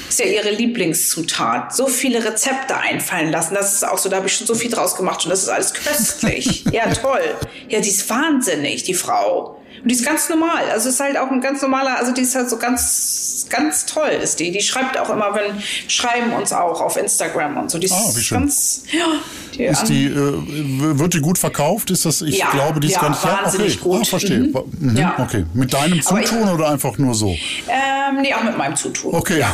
ist 0.10 0.20
ja 0.20 0.26
ihre 0.26 0.52
Lieblingszutat, 0.52 1.76
so 1.76 1.88
viele 1.88 2.24
Rezepte 2.24 2.78
einfallen 2.78 3.32
lassen. 3.32 3.54
Das 3.54 3.74
ist 3.74 3.88
auch 3.88 3.98
so, 3.98 4.10
da 4.10 4.18
habe 4.18 4.28
ich 4.28 4.36
schon 4.36 4.48
so 4.48 4.56
viel 4.56 4.72
draus 4.72 4.96
gemacht 4.96 5.24
und 5.26 5.30
das 5.30 5.44
ist 5.44 5.50
alles 5.50 5.74
köstlich. 5.74 6.64
ja, 6.72 6.92
toll. 6.94 7.36
Ja, 7.70 7.80
die 7.80 7.90
ist 7.90 8.10
wahnsinnig, 8.10 8.84
die 8.84 8.94
Frau. 8.94 9.55
Und 9.86 9.92
die 9.92 9.96
ist 9.98 10.04
ganz 10.04 10.30
normal. 10.30 10.68
Also 10.72 10.90
ist 10.90 11.00
halt 11.00 11.16
auch 11.16 11.30
ein 11.30 11.42
ganz 11.42 11.62
normaler, 11.62 12.00
also 12.00 12.12
die 12.12 12.22
ist 12.22 12.34
halt 12.34 12.50
so 12.50 12.58
ganz, 12.58 13.46
ganz 13.52 13.86
toll 13.86 14.10
ist 14.10 14.40
die. 14.40 14.50
Die 14.52 14.62
schreibt 14.62 14.98
auch 14.98 15.12
immer, 15.12 15.36
wenn, 15.36 15.62
schreiben 15.88 16.34
uns 16.34 16.52
auch 16.54 16.82
auf 16.82 16.98
Instagram 16.98 17.56
und 17.58 17.70
so. 17.70 17.78
Die 17.78 17.86
ist 17.86 17.94
ah, 17.94 18.12
wie 18.16 18.20
schön. 18.20 18.40
ganz, 18.40 18.82
ja. 18.92 19.06
Die 19.54 19.64
ist 19.64 19.84
die, 19.84 20.06
äh, 20.06 20.98
wird 20.98 21.14
die 21.14 21.20
gut 21.20 21.38
verkauft? 21.38 21.92
Ist 21.92 22.04
das, 22.04 22.24
ich 22.24 22.40
ja, 22.40 22.50
glaube, 22.50 22.80
die 22.80 22.88
ist 22.88 22.96
ja, 22.96 23.02
ganz 23.02 23.24
wahnsinnig 23.24 23.76
okay. 23.80 23.84
gut. 23.84 24.02
Ah, 24.02 24.06
verstehe. 24.06 24.40
Mhm. 24.40 24.64
Mhm. 24.80 24.98
Ja. 24.98 25.16
Okay. 25.20 25.46
Mit 25.54 25.72
deinem 25.72 26.02
Zutun 26.02 26.24
ich, 26.24 26.50
oder 26.52 26.68
einfach 26.68 26.98
nur 26.98 27.14
so? 27.14 27.28
Ähm, 27.28 28.22
nee, 28.24 28.34
auch 28.34 28.44
mit 28.44 28.58
meinem 28.58 28.76
Zutun. 28.76 29.14
Okay, 29.14 29.40
ja. 29.42 29.54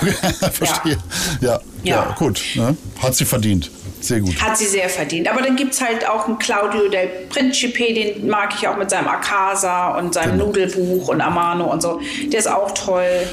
verstehe. 0.49 0.97
Ja. 1.41 1.59
Ja, 1.83 2.15
gut. 2.17 2.41
Ne? 2.55 2.77
Hat 3.01 3.15
sie 3.15 3.25
verdient. 3.25 3.69
Sehr 4.01 4.19
gut. 4.19 4.41
Hat 4.41 4.57
sie 4.57 4.65
sehr 4.65 4.89
verdient. 4.89 5.29
Aber 5.29 5.41
dann 5.41 5.55
gibt 5.55 5.73
es 5.73 5.81
halt 5.81 6.07
auch 6.09 6.27
einen 6.27 6.37
Claudio 6.39 6.89
del 6.89 7.07
Principe, 7.29 7.93
den 7.93 8.27
mag 8.27 8.53
ich 8.57 8.67
auch 8.67 8.75
mit 8.77 8.89
seinem 8.89 9.07
Akasa 9.07 9.97
und 9.97 10.13
seinem 10.13 10.33
Genau. 10.33 10.45
Nudelbuch 10.47 11.07
und 11.09 11.21
Amano 11.21 11.71
und 11.71 11.81
so. 11.81 12.01
Der 12.27 12.39
ist 12.39 12.49
auch 12.49 12.71
toll. 12.71 13.27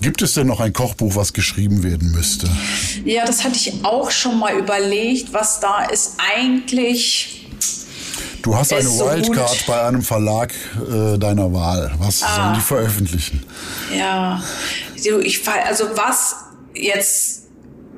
Gibt 0.00 0.22
es 0.22 0.34
denn 0.34 0.46
noch 0.46 0.60
ein 0.60 0.72
Kochbuch, 0.72 1.16
was 1.16 1.32
geschrieben 1.32 1.82
werden 1.82 2.12
müsste? 2.12 2.48
Ja, 3.04 3.24
das 3.24 3.42
hatte 3.44 3.56
ich 3.56 3.72
auch 3.82 4.10
schon 4.10 4.38
mal 4.38 4.54
überlegt, 4.56 5.32
was 5.32 5.58
da 5.60 5.84
ist 5.86 6.14
eigentlich. 6.34 7.46
Du 8.42 8.54
hast 8.54 8.72
eine 8.72 8.82
so 8.86 9.06
Wildcard 9.10 9.48
gut. 9.50 9.66
bei 9.66 9.82
einem 9.82 10.02
Verlag 10.02 10.54
äh, 10.88 11.18
deiner 11.18 11.52
Wahl. 11.52 11.92
Was 11.98 12.22
Ah. 12.22 12.36
sollen 12.36 12.54
die 12.54 12.60
veröffentlichen? 12.60 13.42
Ja, 13.92 14.40
also 15.66 15.84
was 15.96 16.36
jetzt, 16.74 17.45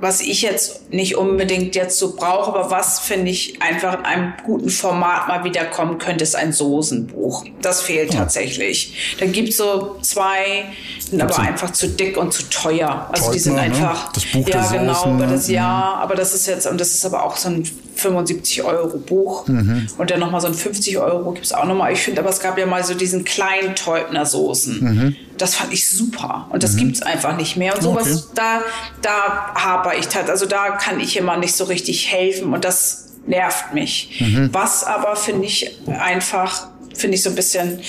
was 0.00 0.20
ich 0.20 0.42
jetzt 0.42 0.92
nicht 0.92 1.16
unbedingt 1.16 1.74
jetzt 1.74 1.98
so 1.98 2.14
brauche, 2.14 2.48
aber 2.48 2.70
was 2.70 3.00
finde 3.00 3.30
ich 3.30 3.60
einfach 3.60 3.98
in 3.98 4.04
einem 4.04 4.32
guten 4.44 4.70
Format 4.70 5.28
mal 5.28 5.44
wieder 5.44 5.64
kommen 5.64 5.98
könnte, 5.98 6.22
ist 6.22 6.36
ein 6.36 6.52
Soßenbuch. 6.52 7.44
Das 7.60 7.82
fehlt 7.82 8.12
tatsächlich. 8.12 9.16
Da 9.18 9.26
gibt's 9.26 9.56
so 9.56 9.96
zwei, 10.02 10.66
sind 11.00 11.20
aber 11.20 11.38
einfach 11.38 11.72
zu 11.72 11.88
dick 11.88 12.16
und 12.16 12.32
zu 12.32 12.44
teuer. 12.48 13.08
Also 13.12 13.32
die 13.32 13.38
sind 13.38 13.54
ne? 13.54 13.62
einfach. 13.62 14.12
Das 14.12 14.24
Buch 14.24 14.46
ja, 14.46 14.68
der 14.68 14.80
genau, 14.80 14.94
Soßen, 14.94 15.12
aber 15.12 15.26
ne? 15.26 15.32
das 15.32 15.48
ja, 15.48 15.98
aber 16.00 16.14
das 16.14 16.34
ist 16.34 16.46
jetzt, 16.46 16.66
und 16.66 16.80
das 16.80 16.94
ist 16.94 17.04
aber 17.04 17.24
auch 17.24 17.36
so 17.36 17.48
ein 17.48 17.64
75 18.00 18.62
Euro 18.62 18.98
Buch. 18.98 19.46
Mhm. 19.48 19.86
Und 19.98 20.10
dann 20.10 20.20
nochmal 20.20 20.40
so 20.40 20.46
ein 20.46 20.54
50 20.54 20.98
Euro 20.98 21.32
gibt's 21.32 21.52
auch 21.52 21.64
nochmal. 21.64 21.92
Ich 21.92 22.00
finde, 22.00 22.20
aber 22.20 22.30
es 22.30 22.40
gab 22.40 22.58
ja 22.58 22.66
mal 22.66 22.84
so 22.84 22.94
diesen 22.94 23.24
kleinen 23.24 23.74
Teubner 23.74 24.24
Soßen. 24.24 24.80
Mhm. 24.80 25.16
Das 25.36 25.54
fand 25.56 25.72
ich 25.72 25.88
super. 25.90 26.48
Und 26.50 26.62
das 26.62 26.76
gibt's 26.76 27.02
einfach 27.02 27.36
nicht 27.36 27.56
mehr. 27.56 27.74
Und 27.74 27.82
sowas, 27.82 28.06
Okay. 28.06 28.32
da, 28.34 28.62
da 29.02 29.54
haper 29.54 29.96
ich 29.98 30.08
tat. 30.08 30.30
Also 30.30 30.46
da 30.46 30.70
kann 30.70 31.00
ich 31.00 31.16
immer 31.16 31.36
nicht 31.36 31.54
so 31.54 31.64
richtig 31.64 32.10
helfen. 32.12 32.54
Und 32.54 32.64
das 32.64 33.04
nervt 33.26 33.74
mich. 33.74 34.20
Mhm. 34.20 34.48
Was 34.52 34.84
aber 34.84 35.14
finde 35.16 35.46
ich 35.46 35.78
einfach, 35.86 36.67
finde 36.98 37.16
ich 37.16 37.22
so 37.22 37.30
ein 37.30 37.34
bisschen, 37.36 37.80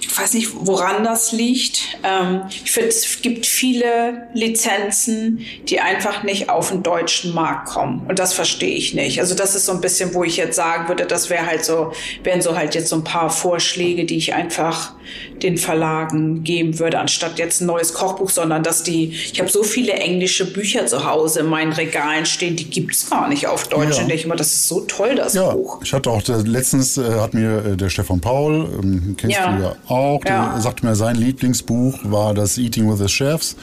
ich 0.00 0.18
weiß 0.18 0.34
nicht, 0.34 0.50
woran 0.54 1.04
das 1.04 1.32
liegt. 1.32 1.80
Ähm, 2.04 2.42
ich 2.64 2.70
finde, 2.70 2.88
es 2.88 3.22
gibt 3.22 3.46
viele 3.46 4.28
Lizenzen, 4.34 5.40
die 5.68 5.80
einfach 5.80 6.22
nicht 6.22 6.50
auf 6.50 6.70
den 6.70 6.82
deutschen 6.82 7.34
Markt 7.34 7.68
kommen. 7.68 8.04
Und 8.08 8.18
das 8.18 8.32
verstehe 8.32 8.76
ich 8.76 8.94
nicht. 8.94 9.20
Also 9.20 9.34
das 9.34 9.54
ist 9.54 9.66
so 9.66 9.72
ein 9.72 9.80
bisschen, 9.80 10.14
wo 10.14 10.24
ich 10.24 10.36
jetzt 10.36 10.56
sagen 10.56 10.88
würde, 10.88 11.06
das 11.06 11.30
wäre 11.30 11.46
halt 11.46 11.64
so, 11.64 11.92
wären 12.22 12.42
so 12.42 12.56
halt 12.56 12.74
jetzt 12.74 12.88
so 12.88 12.96
ein 12.96 13.04
paar 13.04 13.30
Vorschläge, 13.30 14.04
die 14.04 14.16
ich 14.16 14.34
einfach 14.34 14.92
den 15.42 15.56
Verlagen 15.56 16.42
geben 16.44 16.78
würde, 16.78 16.98
anstatt 16.98 17.38
jetzt 17.38 17.60
ein 17.60 17.66
neues 17.66 17.94
Kochbuch, 17.94 18.28
sondern 18.28 18.62
dass 18.62 18.82
die, 18.82 19.10
ich 19.10 19.38
habe 19.40 19.50
so 19.50 19.62
viele 19.62 19.92
englische 19.92 20.44
Bücher 20.52 20.86
zu 20.86 21.04
Hause 21.04 21.40
in 21.40 21.46
meinen 21.46 21.72
Regalen 21.72 22.26
stehen, 22.26 22.56
die 22.56 22.64
gibt's 22.68 23.08
gar 23.08 23.28
nicht 23.28 23.46
auf 23.46 23.68
Deutsch. 23.68 23.96
Ja. 23.96 24.04
Und 24.04 24.12
ich 24.12 24.24
immer, 24.24 24.36
das 24.36 24.48
ist 24.52 24.68
so 24.68 24.80
toll, 24.80 25.14
das 25.14 25.34
Ja, 25.34 25.52
Buch. 25.52 25.80
ich 25.82 25.92
hatte 25.92 26.10
auch 26.10 26.20
letztens 26.26 26.98
äh, 26.98 27.02
hat 27.20 27.34
mir 27.34 27.64
äh, 27.64 27.76
der 27.76 27.88
Stefan 27.88 28.20
Paul, 28.20 28.57
ähm, 28.64 29.14
kennst 29.18 29.36
Ja. 29.36 29.52
du 29.52 29.62
ja 29.62 29.74
auch, 29.88 30.20
der 30.24 30.32
Ja. 30.34 30.60
sagte 30.60 30.86
mir, 30.86 30.94
sein 30.94 31.16
Lieblingsbuch 31.16 31.98
war 32.04 32.34
das 32.34 32.58
Eating 32.58 32.90
with 32.90 32.98
the 32.98 33.08
Chefs. 33.08 33.56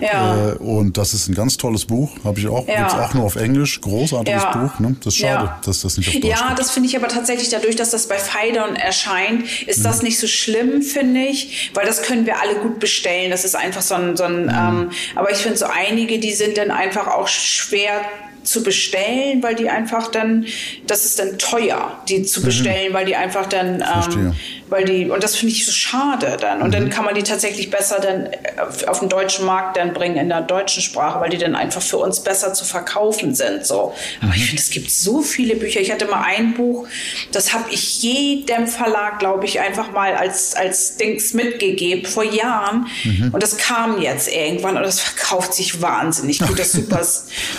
Ja. 0.00 0.52
Äh, 0.52 0.52
und 0.54 0.96
das 0.96 1.12
ist 1.12 1.28
ein 1.28 1.34
ganz 1.34 1.56
tolles 1.58 1.84
Buch, 1.84 2.10
habe 2.24 2.38
ich 2.40 2.48
auch, 2.48 2.66
Ja. 2.66 2.78
gibt's 2.78 2.94
auch 2.94 3.12
nur 3.14 3.24
auf 3.24 3.36
Englisch, 3.36 3.80
großartiges. 3.80 4.44
Buch. 4.52 4.78
Ne? 4.80 4.96
Das 5.04 5.14
ist 5.14 5.20
schade, 5.20 5.44
Ja. 5.44 5.60
dass 5.64 5.82
das 5.82 5.96
nicht 5.98 6.08
auf 6.08 6.14
Deutsch 6.14 6.24
Ja, 6.40 6.46
gibt. 6.48 6.58
das 6.58 6.70
finde 6.70 6.88
ich 6.88 6.96
aber 6.96 7.08
tatsächlich 7.08 7.50
dadurch, 7.50 7.76
dass 7.76 7.90
das 7.90 8.08
bei 8.08 8.16
Feidon 8.18 8.76
erscheint, 8.76 9.44
ist 9.66 9.80
Mhm. 9.80 9.82
das 9.84 10.02
nicht 10.02 10.18
so 10.18 10.26
schlimm, 10.26 10.80
finde 10.82 11.20
ich, 11.20 11.70
weil 11.74 11.86
das 11.86 12.02
können 12.02 12.24
wir 12.26 12.40
alle 12.40 12.54
gut 12.56 12.78
bestellen. 12.80 13.30
Das 13.30 13.44
ist 13.44 13.54
einfach 13.56 13.82
so 13.82 13.94
ein, 13.94 14.16
so 14.16 14.24
ein 14.24 14.44
Mhm. 14.44 14.48
ähm, 14.50 14.90
aber 15.16 15.30
ich 15.30 15.38
finde 15.38 15.58
so 15.58 15.66
einige, 15.66 16.18
die 16.18 16.32
sind 16.32 16.56
dann 16.56 16.70
einfach 16.70 17.06
auch 17.08 17.28
schwer 17.28 18.00
zu 18.44 18.62
bestellen, 18.62 19.42
weil 19.42 19.54
die 19.54 19.68
einfach 19.68 20.08
dann, 20.08 20.46
das 20.86 21.04
ist 21.04 21.18
dann 21.18 21.38
teuer, 21.38 21.98
die 22.08 22.22
zu 22.24 22.42
bestellen, 22.42 22.92
weil 22.94 23.04
die 23.06 23.16
einfach 23.16 23.46
dann, 23.46 23.76
Mhm. 23.76 24.14
Mhm. 24.14 24.26
ähm, 24.28 24.36
weil 24.70 24.84
die, 24.84 25.10
und 25.10 25.24
das 25.24 25.34
finde 25.34 25.52
ich 25.52 25.66
so 25.66 25.72
schade 25.72 26.36
dann. 26.40 26.62
Und 26.62 26.72
dann 26.72 26.90
kann 26.90 27.04
man 27.04 27.16
die 27.16 27.24
tatsächlich 27.24 27.70
besser 27.70 27.98
dann 28.00 28.28
auf, 28.68 28.84
auf 28.86 29.00
den 29.00 29.08
deutschen 29.08 29.44
Markt 29.44 29.76
dann 29.76 29.92
bringen, 29.92 30.16
in 30.16 30.28
der 30.28 30.42
deutschen 30.42 30.80
Sprache, 30.80 31.20
weil 31.20 31.28
die 31.30 31.38
dann 31.38 31.56
einfach 31.56 31.82
für 31.82 31.96
uns 31.96 32.20
besser 32.20 32.54
zu 32.54 32.64
verkaufen 32.64 33.34
sind. 33.34 33.66
So. 33.66 33.92
Aber 34.20 34.28
Mhm. 34.28 34.32
ich 34.36 34.46
finde, 34.46 34.62
es 34.62 34.70
gibt 34.70 34.90
so 34.92 35.22
viele 35.22 35.56
Bücher. 35.56 35.80
Ich 35.80 35.90
hatte 35.90 36.04
mal 36.06 36.22
ein 36.24 36.54
Buch, 36.54 36.86
das 37.32 37.52
habe 37.52 37.64
ich 37.72 38.00
jedem 38.02 38.68
Verlag, 38.68 39.18
glaube 39.18 39.44
ich, 39.44 39.58
einfach 39.58 39.90
mal 39.90 40.14
als, 40.14 40.54
als 40.54 40.96
Dings 40.96 41.34
mitgegeben 41.34 42.06
vor 42.08 42.22
Jahren. 42.24 42.86
Mhm. 43.02 43.30
Und 43.32 43.42
das 43.42 43.56
kam 43.56 44.00
jetzt 44.00 44.32
irgendwann 44.32 44.76
und 44.76 44.84
das 44.84 45.00
verkauft 45.00 45.52
sich 45.52 45.82
wahnsinnig 45.82 46.38
gut. 46.38 46.58
Das 46.60 46.70
Super, 46.80 47.00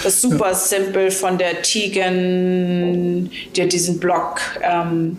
das 0.04 0.22
Super 0.22 0.56
Simple 0.72 1.12
von 1.12 1.38
der 1.38 1.62
Tegan, 1.62 3.30
die 3.56 3.62
hat 3.62 3.74
diesen 3.74 4.00
Blog. 4.00 4.40
Ähm, 4.64 5.18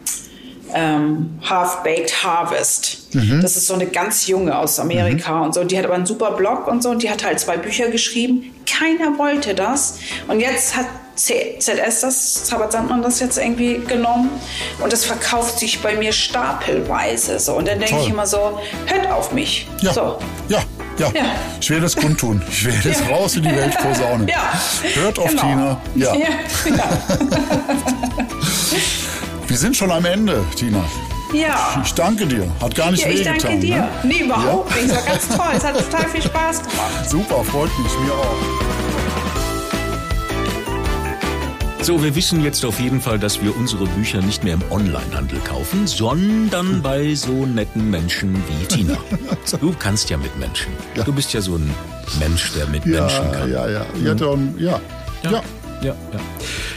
ähm, 0.75 1.39
Half-Baked 1.43 2.25
Harvest. 2.25 3.09
Das 3.43 3.59
ist 3.59 3.67
so 3.67 3.75
eine 3.75 3.87
ganz 3.87 4.27
junge 4.27 4.57
aus 4.57 4.81
Amerika 4.81 5.43
und 5.43 5.53
so. 5.53 5.65
Die 5.65 5.77
hat 5.77 5.85
aber 5.85 5.95
einen 5.95 6.07
super 6.07 6.33
Blog 6.33 6.67
und 6.67 6.83
so 6.83 6.89
und 6.89 7.03
die 7.03 7.11
hat 7.11 7.23
halt 7.23 7.39
zwei 7.41 7.59
Bücher 7.59 7.89
geschrieben. 7.91 8.55
Keiner 8.67 9.19
wollte 9.19 9.55
das. 9.55 9.99
Und 10.29 10.41
jetzt 10.41 10.75
hat 10.75 10.87
ZS 11.15 12.01
das, 12.01 12.45
Zabert 12.45 12.73
Sandmann 12.73 13.03
das 13.03 13.21
jetzt 13.21 13.37
irgendwie 13.39 13.79
genommen 13.87 14.31
und 14.83 14.93
das 14.93 15.05
verkauft 15.05 15.59
sich 15.59 15.81
bei 15.81 15.95
mir 15.95 16.13
stapelweise. 16.13 17.39
So. 17.39 17.55
Und 17.55 17.69
dann 17.69 17.79
denke 17.81 18.01
ich 18.01 18.09
immer 18.09 18.27
so, 18.27 18.59
hört 18.87 19.11
auf 19.13 19.33
mich. 19.33 19.67
Ja, 19.83 19.93
So. 19.93 20.19
ja, 20.49 20.61
ja, 20.99 21.09
Ja. 21.15 21.25
Ich 21.61 21.71
werde 21.71 21.87
es 21.87 21.97
kundtun. 21.97 22.43
Ich 22.51 22.65
werde 22.65 22.91
es 22.91 23.01
Ja. 23.01 23.07
raus 23.15 23.37
in 23.37 23.43
die 23.43 23.55
Welt 23.55 23.77
posaunen. 23.83 24.27
Ja. 24.29 24.53
Hört 24.95 25.19
auf 25.19 25.29
Genau. 25.29 25.43
Tina. 25.43 25.81
Ja. 25.97 26.15
Ja, 26.15 26.29
ja. 26.67 26.85
Wir 29.47 29.57
sind 29.59 29.77
schon 29.77 29.91
am 29.91 30.05
Ende, 30.05 30.43
Tina. 30.57 30.83
ja. 31.35 31.83
Ich 31.85 31.93
danke 31.95 32.27
dir. 32.27 32.47
Hat 32.61 32.75
gar 32.75 32.91
nicht 32.91 33.03
Ja, 33.05 33.11
ich 33.11 33.21
wehgetan. 33.21 33.39
danke 33.39 33.59
dir. 33.59 33.77
Ne? 33.77 33.89
Nee, 34.05 34.19
überhaupt 34.21 34.75
nicht. 34.75 34.89
Es 34.89 34.95
war 34.97 35.03
ganz 35.03 35.29
toll. 35.29 35.47
Es 35.57 35.65
hat 35.65 35.77
total 35.79 36.09
viel 36.09 36.23
Spaß 36.23 36.63
gemacht. 36.63 36.77
Super, 37.11 37.45
freut 37.45 37.71
mich. 37.79 37.93
Mir 38.01 38.13
auch. 38.13 38.82
So, 41.83 42.01
wir 42.03 42.15
wissen 42.15 42.45
jetzt 42.45 42.65
auf 42.65 42.79
jeden 42.79 43.01
Fall, 43.01 43.19
dass 43.19 43.43
wir 43.43 43.57
unsere 43.57 43.87
Bücher 43.87 44.21
nicht 44.23 44.45
mehr 44.45 44.55
im 44.55 44.63
Onlinehandel 44.71 45.41
kaufen, 45.41 45.87
sondern 45.89 46.81
bei 46.81 47.13
so 47.15 47.45
netten 47.45 47.91
Menschen 47.91 48.35
wie 48.49 48.65
Tina. 48.67 48.97
Du 49.61 49.75
kannst 49.77 50.09
ja 50.09 50.17
mit 50.17 50.37
Menschen. 50.39 50.73
Du 51.05 51.13
bist 51.13 51.33
ja 51.35 51.41
so 51.41 51.57
ein 51.57 51.69
Mensch, 52.21 52.53
der 52.53 52.67
mit 52.69 52.87
Menschen 52.87 53.25
Ja, 53.25 53.31
kann. 53.33 53.51
ja, 53.51 53.69
ja. 53.69 53.87
Ja, 54.03 54.15
dann, 54.15 54.55
ja. 54.59 54.81
Ja. 55.25 55.31
ja, 55.33 55.43
ja. 55.83 55.95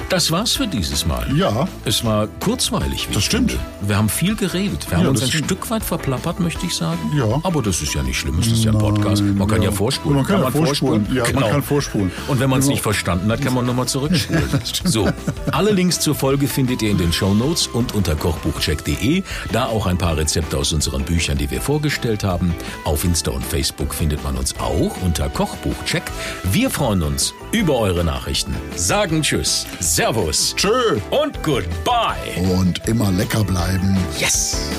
Das 0.10 0.30
war's 0.32 0.52
für 0.54 0.68
dieses 0.68 1.06
Mal. 1.06 1.26
Ja. 1.36 1.68
Es 1.84 2.04
war 2.06 2.28
kurzweilig. 2.40 3.08
Das 3.12 3.24
stimmt. 3.24 3.52
finde. 3.52 3.66
Wir 3.82 3.98
haben 3.98 4.08
viel 4.10 4.36
geredet. 4.36 4.86
Wir 4.90 4.98
haben 4.98 5.04
Ja, 5.06 5.10
uns 5.10 5.22
ein 5.24 5.30
stimmt. 5.30 5.46
Stück 5.46 5.70
weit 5.72 5.84
verplappert, 5.84 6.40
möchte 6.40 6.66
ich 6.66 6.76
sagen. 6.76 7.00
Ja. 7.16 7.40
Aber 7.44 7.62
das 7.64 7.82
ist 7.82 7.94
ja 7.96 8.04
nicht 8.04 8.18
schlimm. 8.20 8.38
Es 8.40 8.48
ist 8.48 8.64
ja 8.64 8.72
ein 8.72 8.78
Podcast. 8.78 9.24
Man 9.24 9.48
kann 9.48 9.62
ja, 9.64 9.70
ja. 9.70 9.76
vorspulen. 9.76 10.18
Man 10.18 10.26
kann 10.26 10.42
ja 10.42 10.52
vorspulen. 10.52 11.08
Ja, 11.14 11.24
man 11.34 11.44
kann 11.50 11.64
vorspulen. 11.64 12.12
Und 12.28 12.40
wenn 12.40 12.50
man 12.50 12.60
es 12.60 12.66
Genau. 12.66 12.74
nicht 12.76 12.84
verstanden 12.84 13.32
hat, 13.32 13.42
kann 13.42 13.54
man 13.54 13.66
nochmal 13.66 13.88
zurückspulen. 13.88 14.44
so, 14.84 15.10
alle 15.52 15.72
Links 15.72 16.00
zur 16.00 16.14
Folge 16.16 16.48
findet 16.48 16.82
ihr 16.82 16.92
in 16.92 16.98
den 16.98 17.12
Shownotes 17.14 17.68
und 17.68 17.94
unter 17.96 18.16
kochbuchcheck.de. 18.16 19.24
Da 19.52 19.66
auch 19.66 19.86
ein 19.88 19.98
paar 19.98 20.18
Rezepte 20.18 20.58
aus 20.58 20.72
unseren 20.74 21.04
Büchern, 21.04 21.38
die 21.38 21.50
wir 21.50 21.62
vorgestellt 21.62 22.24
haben. 22.24 22.54
Auf 22.84 23.04
Insta 23.04 23.32
und 23.32 23.44
Facebook 23.46 23.94
findet 23.94 24.24
man 24.24 24.36
uns 24.38 24.56
auch 24.60 24.96
unter 25.04 25.30
Kochbuchcheck. 25.30 26.04
Wir 26.44 26.70
freuen 26.70 27.02
uns 27.04 27.34
über 27.52 27.78
eure 27.80 28.04
Nachrichten. 28.04 28.56
Sagen 28.96 29.22
Tschüss, 29.22 29.68
Servus 29.82 30.56
Tschö. 30.56 31.02
und 31.10 31.44
Goodbye. 31.44 32.40
Und 32.58 32.88
immer 32.88 33.12
lecker 33.12 33.44
bleiben. 33.44 33.98
Yes! 34.18 34.70